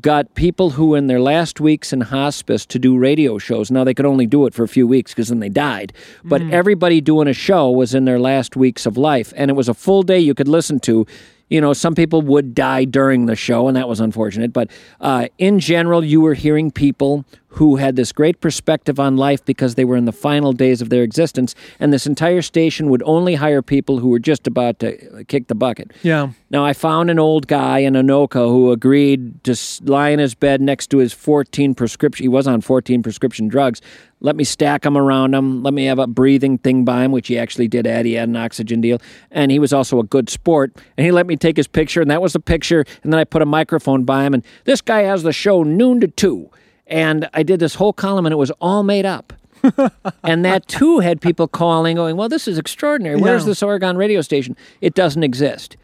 got 0.00 0.34
people 0.34 0.70
who 0.70 0.94
in 0.94 1.06
their 1.06 1.20
last 1.20 1.60
weeks 1.60 1.92
in 1.92 2.00
hospice 2.00 2.66
to 2.66 2.78
do 2.78 2.98
radio 2.98 3.38
shows. 3.38 3.70
Now 3.70 3.84
they 3.84 3.94
could 3.94 4.06
only 4.06 4.26
do 4.26 4.46
it 4.46 4.54
for 4.54 4.64
a 4.64 4.68
few 4.68 4.86
weeks 4.86 5.12
because 5.12 5.28
then 5.28 5.40
they 5.40 5.48
died. 5.48 5.92
But 6.24 6.42
everybody 6.42 7.00
doing 7.00 7.28
a 7.28 7.32
show 7.32 7.70
was 7.70 7.94
in 7.94 8.04
their 8.04 8.18
last 8.18 8.56
weeks 8.56 8.86
of 8.86 8.96
life, 8.96 9.32
and 9.36 9.50
it 9.50 9.54
was 9.54 9.68
a 9.68 9.74
full 9.74 10.02
day 10.02 10.18
you 10.18 10.34
could 10.34 10.48
listen 10.48 10.80
to. 10.80 11.06
You 11.48 11.60
know, 11.60 11.72
some 11.72 11.94
people 11.94 12.22
would 12.22 12.54
die 12.54 12.84
during 12.84 13.26
the 13.26 13.36
show, 13.36 13.68
and 13.68 13.76
that 13.76 13.88
was 13.88 14.00
unfortunate. 14.00 14.52
But 14.52 14.68
uh, 15.00 15.28
in 15.38 15.60
general, 15.60 16.04
you 16.04 16.20
were 16.20 16.34
hearing 16.34 16.72
people 16.72 17.24
who 17.56 17.76
had 17.76 17.96
this 17.96 18.12
great 18.12 18.40
perspective 18.40 19.00
on 19.00 19.16
life 19.16 19.44
because 19.44 19.74
they 19.76 19.84
were 19.84 19.96
in 19.96 20.04
the 20.04 20.12
final 20.12 20.52
days 20.52 20.82
of 20.82 20.90
their 20.90 21.02
existence, 21.02 21.54
and 21.80 21.92
this 21.92 22.06
entire 22.06 22.42
station 22.42 22.90
would 22.90 23.02
only 23.04 23.34
hire 23.34 23.62
people 23.62 23.98
who 23.98 24.08
were 24.08 24.18
just 24.18 24.46
about 24.46 24.78
to 24.78 25.24
kick 25.28 25.48
the 25.48 25.54
bucket. 25.54 25.90
Yeah. 26.02 26.30
Now, 26.50 26.64
I 26.64 26.74
found 26.74 27.10
an 27.10 27.18
old 27.18 27.46
guy 27.46 27.78
in 27.78 27.94
Anoka 27.94 28.48
who 28.48 28.72
agreed 28.72 29.42
to 29.44 29.56
lie 29.82 30.10
in 30.10 30.18
his 30.18 30.34
bed 30.34 30.60
next 30.60 30.88
to 30.88 30.98
his 30.98 31.12
14 31.12 31.74
prescription. 31.74 32.24
He 32.24 32.28
was 32.28 32.46
on 32.46 32.60
14 32.60 33.02
prescription 33.02 33.48
drugs. 33.48 33.80
Let 34.20 34.36
me 34.36 34.44
stack 34.44 34.82
them 34.82 34.96
around 34.96 35.34
him. 35.34 35.62
Let 35.62 35.74
me 35.74 35.86
have 35.86 35.98
a 35.98 36.06
breathing 36.06 36.58
thing 36.58 36.84
by 36.84 37.04
him, 37.04 37.12
which 37.12 37.28
he 37.28 37.38
actually 37.38 37.68
did 37.68 37.86
add. 37.86 38.06
He 38.06 38.14
had 38.14 38.28
an 38.28 38.36
oxygen 38.36 38.80
deal. 38.80 38.98
And 39.30 39.50
he 39.50 39.58
was 39.58 39.72
also 39.72 39.98
a 39.98 40.04
good 40.04 40.28
sport. 40.28 40.76
And 40.96 41.04
he 41.04 41.10
let 41.10 41.26
me 41.26 41.36
take 41.36 41.56
his 41.56 41.66
picture, 41.66 42.02
and 42.02 42.10
that 42.10 42.22
was 42.22 42.34
the 42.34 42.40
picture. 42.40 42.84
And 43.02 43.12
then 43.12 43.18
I 43.18 43.24
put 43.24 43.42
a 43.42 43.46
microphone 43.46 44.04
by 44.04 44.24
him. 44.24 44.34
And 44.34 44.44
this 44.64 44.80
guy 44.80 45.02
has 45.02 45.22
the 45.22 45.32
show 45.32 45.62
noon 45.62 46.00
to 46.00 46.08
two. 46.08 46.50
And 46.86 47.28
I 47.34 47.42
did 47.42 47.60
this 47.60 47.74
whole 47.74 47.92
column, 47.92 48.26
and 48.26 48.32
it 48.32 48.36
was 48.36 48.50
all 48.60 48.82
made 48.82 49.04
up. 49.06 49.32
and 50.22 50.44
that 50.44 50.68
too 50.68 51.00
had 51.00 51.20
people 51.20 51.48
calling, 51.48 51.96
going, 51.96 52.16
Well, 52.16 52.28
this 52.28 52.46
is 52.46 52.58
extraordinary. 52.58 53.16
Where's 53.16 53.42
Yeah. 53.42 53.46
this 53.48 53.62
Oregon 53.62 53.96
radio 53.96 54.20
station? 54.20 54.56
It 54.80 54.94
doesn't 54.94 55.22
exist. 55.24 55.76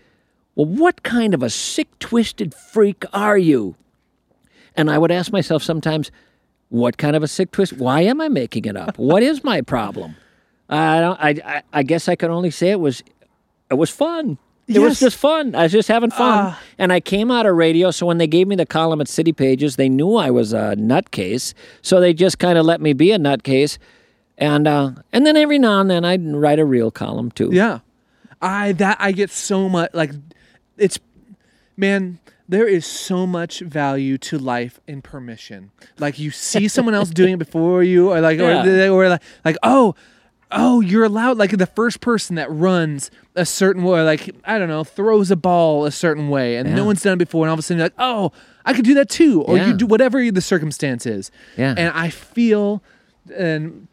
Well, 0.54 0.66
what 0.66 1.02
kind 1.02 1.34
of 1.34 1.42
a 1.42 1.50
sick, 1.50 1.98
twisted 1.98 2.54
freak 2.54 3.04
are 3.12 3.38
you? 3.38 3.74
And 4.76 4.90
I 4.90 4.98
would 4.98 5.10
ask 5.10 5.32
myself 5.32 5.62
sometimes, 5.62 6.10
what 6.68 6.96
kind 6.98 7.16
of 7.16 7.22
a 7.22 7.28
sick 7.28 7.50
twist? 7.50 7.72
Why 7.74 8.02
am 8.02 8.20
I 8.20 8.28
making 8.28 8.66
it 8.66 8.76
up? 8.76 8.96
what 8.98 9.22
is 9.22 9.42
my 9.42 9.60
problem? 9.62 10.14
I 10.68 11.00
don't. 11.00 11.18
I, 11.20 11.28
I. 11.56 11.62
I 11.72 11.82
guess 11.82 12.08
I 12.08 12.14
could 12.16 12.30
only 12.30 12.50
say 12.50 12.70
it 12.70 12.80
was. 12.80 13.02
It 13.70 13.74
was 13.74 13.90
fun. 13.90 14.38
It 14.68 14.78
was 14.78 15.00
just 15.00 15.16
fun. 15.16 15.54
I 15.54 15.64
was 15.64 15.72
just 15.72 15.88
having 15.88 16.10
fun, 16.10 16.54
and 16.78 16.92
I 16.92 17.00
came 17.00 17.30
out 17.30 17.46
of 17.46 17.56
radio. 17.56 17.90
So 17.90 18.06
when 18.06 18.18
they 18.18 18.26
gave 18.26 18.46
me 18.48 18.56
the 18.56 18.64
column 18.66 19.00
at 19.00 19.08
City 19.08 19.32
Pages, 19.32 19.76
they 19.76 19.88
knew 19.88 20.14
I 20.16 20.30
was 20.30 20.52
a 20.52 20.74
nutcase. 20.78 21.52
So 21.82 22.00
they 22.00 22.14
just 22.14 22.38
kind 22.38 22.56
of 22.56 22.64
let 22.64 22.80
me 22.80 22.92
be 22.92 23.12
a 23.12 23.18
nutcase, 23.18 23.76
and 24.38 24.66
uh, 24.68 24.92
and 25.12 25.26
then 25.26 25.36
every 25.36 25.58
now 25.58 25.80
and 25.80 25.90
then 25.90 26.04
I'd 26.04 26.24
write 26.24 26.58
a 26.58 26.64
real 26.64 26.90
column 26.90 27.30
too. 27.30 27.50
Yeah. 27.52 27.80
I 28.40 28.72
that 28.72 28.96
I 29.00 29.12
get 29.12 29.30
so 29.30 29.68
much 29.68 29.90
like 29.94 30.10
it's 30.76 30.98
man, 31.76 32.18
there 32.48 32.66
is 32.66 32.84
so 32.86 33.26
much 33.26 33.60
value 33.60 34.18
to 34.18 34.38
life 34.38 34.80
in 34.86 35.00
permission. 35.02 35.70
Like 35.98 36.18
you 36.18 36.30
see 36.30 36.66
someone 36.68 36.94
else 36.94 37.10
doing 37.10 37.34
it 37.34 37.38
before 37.38 37.82
you 37.82 38.10
or 38.10 38.20
like 38.20 38.38
Yeah. 38.38 38.86
or, 38.88 38.90
or 39.04 39.08
like 39.08 39.22
like 39.44 39.56
oh 39.62 39.94
oh 40.54 40.80
you're 40.80 41.04
allowed 41.04 41.38
like 41.38 41.56
the 41.56 41.66
first 41.66 42.00
person 42.00 42.36
that 42.36 42.50
runs 42.50 43.10
a 43.34 43.44
certain 43.46 43.82
way 43.82 44.02
like 44.02 44.34
I 44.44 44.58
don't 44.58 44.68
know 44.68 44.84
throws 44.84 45.30
a 45.30 45.36
ball 45.36 45.84
a 45.84 45.90
certain 45.90 46.28
way 46.28 46.56
and 46.56 46.74
no 46.74 46.84
one's 46.84 47.02
done 47.02 47.14
it 47.14 47.18
before 47.18 47.44
and 47.44 47.50
all 47.50 47.54
of 47.54 47.58
a 47.58 47.62
sudden 47.62 47.78
you're 47.78 47.86
like 47.86 47.94
oh 47.98 48.32
I 48.64 48.72
could 48.74 48.84
do 48.84 48.94
that 48.94 49.08
too 49.08 49.42
or 49.42 49.56
Yeah. 49.56 49.68
you 49.68 49.72
do 49.74 49.86
whatever 49.86 50.30
the 50.30 50.40
circumstance 50.40 51.04
is. 51.06 51.30
Yeah. 51.56 51.74
And 51.76 51.92
I 51.96 52.10
feel 52.10 52.82
and 53.34 53.88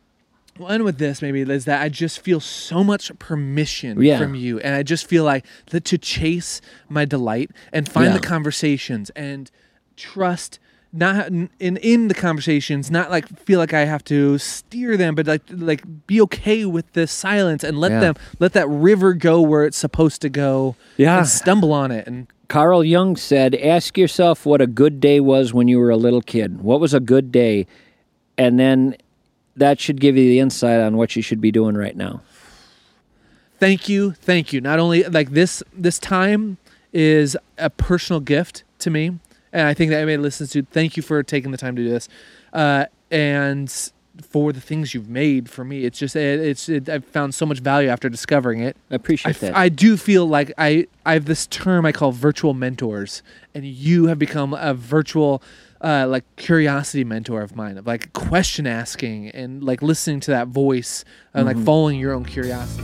one 0.57 0.84
with 0.84 0.98
this 0.98 1.22
maybe 1.22 1.41
is 1.41 1.65
that 1.65 1.81
I 1.81 1.88
just 1.90 2.19
feel 2.19 2.40
so 2.41 2.84
much 2.84 3.18
permission 3.18 4.02
Yeah. 4.02 4.18
from 4.19 4.36
you, 4.36 4.60
and 4.60 4.76
I 4.76 4.84
just 4.84 5.07
feel 5.07 5.23
like 5.23 5.45
that 5.68 5.86
to 5.86 5.98
chase 5.98 6.60
my 6.90 7.06
delight 7.06 7.49
and 7.72 7.88
find 7.88 8.07
Yeah. 8.07 8.14
the 8.14 8.19
conversations 8.27 9.10
and 9.11 9.49
trust 9.95 10.60
not 10.91 11.28
in 11.28 11.49
in 11.60 12.07
the 12.07 12.14
conversations, 12.16 12.90
not 12.90 13.11
like 13.11 13.28
feel 13.45 13.60
like 13.60 13.74
I 13.74 13.86
have 13.86 14.03
to 14.06 14.38
steer 14.40 14.98
them, 14.98 15.14
but 15.16 15.28
like 15.28 15.44
like 15.52 15.84
be 16.07 16.20
okay 16.22 16.66
with 16.66 16.91
the 16.94 17.06
silence 17.07 17.64
and 17.64 17.80
let 17.80 17.91
Yeah. 17.91 17.99
them 17.99 18.16
let 18.40 18.53
that 18.53 18.68
river 18.68 19.14
go 19.14 19.40
where 19.41 19.66
it's 19.66 19.78
supposed 19.78 20.22
to 20.22 20.30
go. 20.30 20.76
Yeah. 20.98 21.20
and 21.20 21.28
stumble 21.28 21.72
on 21.74 21.91
it 21.91 22.07
and 22.07 22.28
Carl 22.48 22.84
Jung 22.84 23.16
said, 23.16 23.53
Ask 23.53 23.95
yourself 23.95 24.44
what 24.44 24.60
a 24.60 24.66
good 24.66 24.99
day 24.99 25.20
was 25.20 25.53
when 25.53 25.68
you 25.68 25.78
were 25.78 25.91
a 25.91 25.95
little 25.98 26.22
kid. 26.24 26.61
What 26.64 26.80
was 26.80 26.95
a 26.95 26.99
good 26.99 27.32
day? 27.32 27.68
And 28.40 28.60
then 28.60 28.95
that 29.56 29.80
should 29.80 29.99
give 30.02 30.18
you 30.18 30.24
the 30.28 30.40
insight 30.40 30.80
on 30.80 30.98
what 30.98 31.16
you 31.16 31.22
should 31.22 31.41
be 31.41 31.52
doing 31.52 31.76
right 31.78 31.95
now. 31.95 32.22
thank 33.60 33.88
you 33.90 34.11
thank 34.14 34.52
you 34.53 34.61
not 34.61 34.80
only 34.80 35.03
like 35.03 35.32
this 35.32 35.61
this 35.74 35.99
time 35.99 36.57
is 36.94 37.38
a 37.57 37.70
personal 37.70 38.20
gift 38.20 38.64
to 38.80 38.90
me 38.90 39.20
and 39.53 39.67
i 39.67 39.73
think 39.73 39.89
that 39.91 39.97
everybody 39.99 40.21
listens 40.21 40.51
to 40.51 40.63
thank 40.63 40.95
you 40.97 41.03
for 41.03 41.21
taking 41.23 41.51
the 41.51 41.57
time 41.57 41.76
to 41.76 41.84
do 41.84 41.89
this 41.89 42.07
uh, 42.53 42.85
and 43.11 43.91
for 44.21 44.51
the 44.51 44.59
things 44.59 44.93
you've 44.93 45.07
made 45.07 45.49
for 45.49 45.63
me 45.63 45.85
it's 45.85 45.97
just 45.97 46.15
it, 46.15 46.39
it's 46.41 46.67
it, 46.67 46.89
i've 46.89 47.05
found 47.05 47.34
so 47.34 47.45
much 47.45 47.59
value 47.59 47.88
after 47.88 48.09
discovering 48.09 48.59
it 48.59 48.76
I 48.91 48.95
appreciate 48.95 49.38
I, 49.38 49.39
that. 49.39 49.55
I 49.55 49.69
do 49.69 49.95
feel 49.95 50.26
like 50.27 50.51
I, 50.57 50.88
I 51.05 51.13
have 51.13 51.23
this 51.26 51.47
term 51.47 51.85
I 51.85 51.91
call 51.93 52.11
virtual 52.11 52.53
mentors, 52.53 53.23
and 53.55 53.65
you 53.65 54.07
have 54.07 54.19
become 54.19 54.53
a 54.53 54.73
virtual, 54.73 55.41
uh, 55.81 56.05
like 56.07 56.23
curiosity 56.35 57.03
mentor 57.05 57.41
of 57.41 57.55
mine, 57.55 57.77
of 57.77 57.88
like 57.88 58.11
question 58.13 58.67
asking 58.67 59.30
and 59.30 59.63
like 59.63 59.81
listening 59.81 60.19
to 60.21 60.31
that 60.31 60.49
voice 60.49 61.05
and 61.34 61.47
Mm-hmm. 61.47 61.57
like 61.57 61.65
following 61.65 61.97
your 61.99 62.13
own 62.13 62.26
curiosity. 62.26 62.84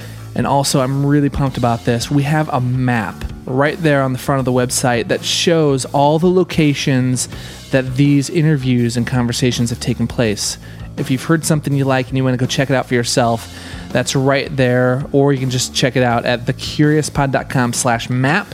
And 0.35 0.47
also, 0.47 0.79
I'm 0.79 1.05
really 1.05 1.29
pumped 1.29 1.57
about 1.57 1.85
this. 1.85 2.09
We 2.09 2.23
have 2.23 2.49
a 2.49 2.61
map 2.61 3.15
right 3.45 3.77
there 3.77 4.01
on 4.01 4.13
the 4.13 4.19
front 4.19 4.39
of 4.39 4.45
the 4.45 4.51
website 4.51 5.07
that 5.09 5.23
shows 5.23 5.85
all 5.85 6.19
the 6.19 6.29
locations 6.29 7.27
that 7.71 7.95
these 7.95 8.29
interviews 8.29 8.97
and 8.97 9.05
conversations 9.05 9.69
have 9.69 9.79
taken 9.79 10.07
place. 10.07 10.57
If 10.97 11.09
you've 11.09 11.23
heard 11.23 11.45
something 11.45 11.73
you 11.73 11.85
like 11.85 12.09
and 12.09 12.17
you 12.17 12.23
want 12.23 12.33
to 12.33 12.37
go 12.37 12.45
check 12.45 12.69
it 12.69 12.75
out 12.75 12.85
for 12.85 12.93
yourself, 12.93 13.53
that's 13.89 14.15
right 14.15 14.55
there. 14.55 15.05
Or 15.11 15.33
you 15.33 15.39
can 15.39 15.49
just 15.49 15.73
check 15.73 15.95
it 15.95 16.03
out 16.03 16.25
at 16.25 16.41
thecuriouspod.com 16.41 17.73
slash 17.73 18.09
map 18.09 18.53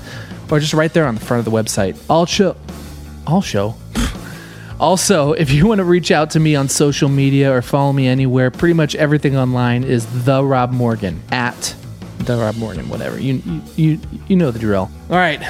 or 0.49 0.59
just 0.59 0.73
right 0.73 0.93
there 0.93 1.06
on 1.06 1.15
the 1.15 1.22
front 1.22 1.39
of 1.39 1.45
the 1.45 1.56
website. 1.57 2.01
I'll 2.09 2.25
show. 2.25 2.56
I'll 3.25 3.41
show. 3.41 3.75
Also, 4.80 5.33
if 5.43 5.51
you 5.51 5.67
want 5.67 5.80
to 5.80 5.85
reach 5.85 6.11
out 6.11 6.31
to 6.31 6.39
me 6.39 6.56
on 6.56 6.69
social 6.69 7.09
media 7.09 7.53
or 7.53 7.61
follow 7.61 7.93
me 7.93 8.07
anywhere, 8.07 8.51
pretty 8.51 8.73
much 8.73 8.95
everything 8.95 9.35
online 9.35 9.83
is 9.83 10.25
the 10.25 10.43
Rob 10.43 10.72
Morgan 10.72 11.22
at 11.31 11.75
the 12.19 12.38
Rob 12.38 12.56
Morgan, 12.57 12.89
whatever. 12.89 13.19
You 13.19 13.41
you 13.75 13.99
you, 14.27 14.35
know 14.35 14.51
the 14.51 14.59
drill. 14.59 14.91
All 15.09 15.15
right, 15.15 15.41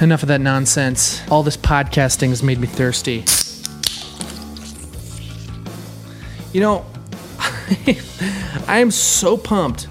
enough 0.00 0.22
of 0.22 0.28
that 0.28 0.40
nonsense. 0.40 1.22
All 1.30 1.42
this 1.42 1.56
podcasting 1.56 2.28
has 2.28 2.42
made 2.42 2.58
me 2.58 2.66
thirsty. 2.66 3.24
You 6.52 6.60
know, 6.60 6.86
I 8.68 8.78
am 8.78 8.90
so 8.90 9.36
pumped 9.36 9.88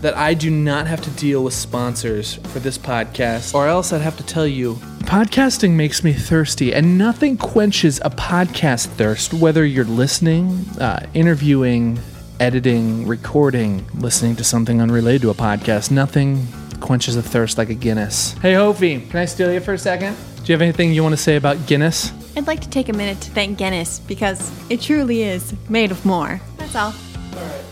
that 0.00 0.16
I 0.16 0.34
do 0.34 0.48
not 0.50 0.86
have 0.86 1.00
to 1.02 1.10
deal 1.10 1.42
with 1.42 1.54
sponsors 1.54 2.34
for 2.34 2.60
this 2.60 2.78
podcast, 2.78 3.54
or 3.54 3.66
else 3.66 3.92
I'd 3.92 4.00
have 4.00 4.16
to 4.18 4.24
tell 4.24 4.46
you 4.46 4.78
podcasting 5.08 5.70
makes 5.70 6.04
me 6.04 6.12
thirsty, 6.12 6.74
and 6.74 6.98
nothing 6.98 7.38
quenches 7.38 7.98
a 8.04 8.10
podcast 8.10 8.88
thirst, 8.88 9.32
whether 9.32 9.64
you're 9.64 9.86
listening, 9.86 10.66
uh, 10.78 11.06
interviewing, 11.14 11.98
editing, 12.40 13.06
recording, 13.06 13.86
listening 13.94 14.36
to 14.36 14.44
something 14.44 14.82
unrelated 14.82 15.22
to 15.22 15.30
a 15.30 15.34
podcast. 15.34 15.90
Nothing 15.90 16.46
quenches 16.80 17.16
a 17.16 17.22
thirst 17.22 17.56
like 17.56 17.70
a 17.70 17.74
Guinness. 17.74 18.34
Hey, 18.34 18.52
Hofi, 18.52 19.00
can 19.00 19.20
I 19.20 19.24
steal 19.24 19.50
you 19.50 19.60
for 19.60 19.72
a 19.72 19.78
second? 19.78 20.14
Do 20.36 20.42
you 20.44 20.52
have 20.52 20.60
anything 20.60 20.92
you 20.92 21.02
want 21.02 21.14
to 21.14 21.22
say 21.22 21.36
about 21.36 21.66
Guinness? 21.66 22.12
I'd 22.36 22.46
like 22.46 22.60
to 22.60 22.68
take 22.68 22.90
a 22.90 22.92
minute 22.92 23.18
to 23.22 23.30
thank 23.30 23.56
Guinness 23.56 24.00
because 24.00 24.52
it 24.68 24.82
truly 24.82 25.22
is 25.22 25.54
made 25.70 25.90
of 25.90 26.04
more. 26.04 26.38
That's 26.58 26.76
all. 26.76 26.92
All 27.34 27.42
right. 27.46 27.64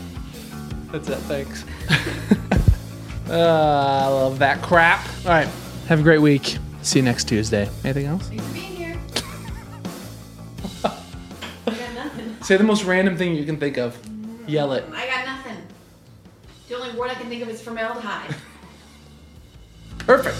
That's 0.90 1.10
it. 1.10 1.18
Thanks. 1.18 1.64
uh, 3.28 3.34
I 3.34 4.06
love 4.06 4.38
that 4.38 4.62
crap. 4.62 5.06
All 5.26 5.32
right. 5.32 5.48
Have 5.88 6.00
a 6.00 6.02
great 6.02 6.22
week. 6.22 6.56
See 6.86 7.00
you 7.00 7.04
next 7.04 7.24
Tuesday. 7.24 7.68
Anything 7.82 8.06
else? 8.06 8.28
Thanks 8.28 8.46
for 8.46 8.52
being 8.54 8.76
here. 8.76 8.96
I 10.84 10.90
got 11.66 11.94
nothing. 11.96 12.36
Say 12.42 12.56
the 12.56 12.62
most 12.62 12.84
random 12.84 13.16
thing 13.16 13.34
you 13.34 13.44
can 13.44 13.56
think 13.56 13.76
of. 13.76 13.98
Yell 14.46 14.72
it. 14.72 14.84
I 14.94 15.08
got 15.08 15.26
nothing. 15.26 15.56
The 16.68 16.76
only 16.76 16.96
word 16.96 17.10
I 17.10 17.14
can 17.14 17.28
think 17.28 17.42
of 17.42 17.48
is 17.48 17.60
formaldehyde. 17.60 18.36
Perfect. 19.98 20.36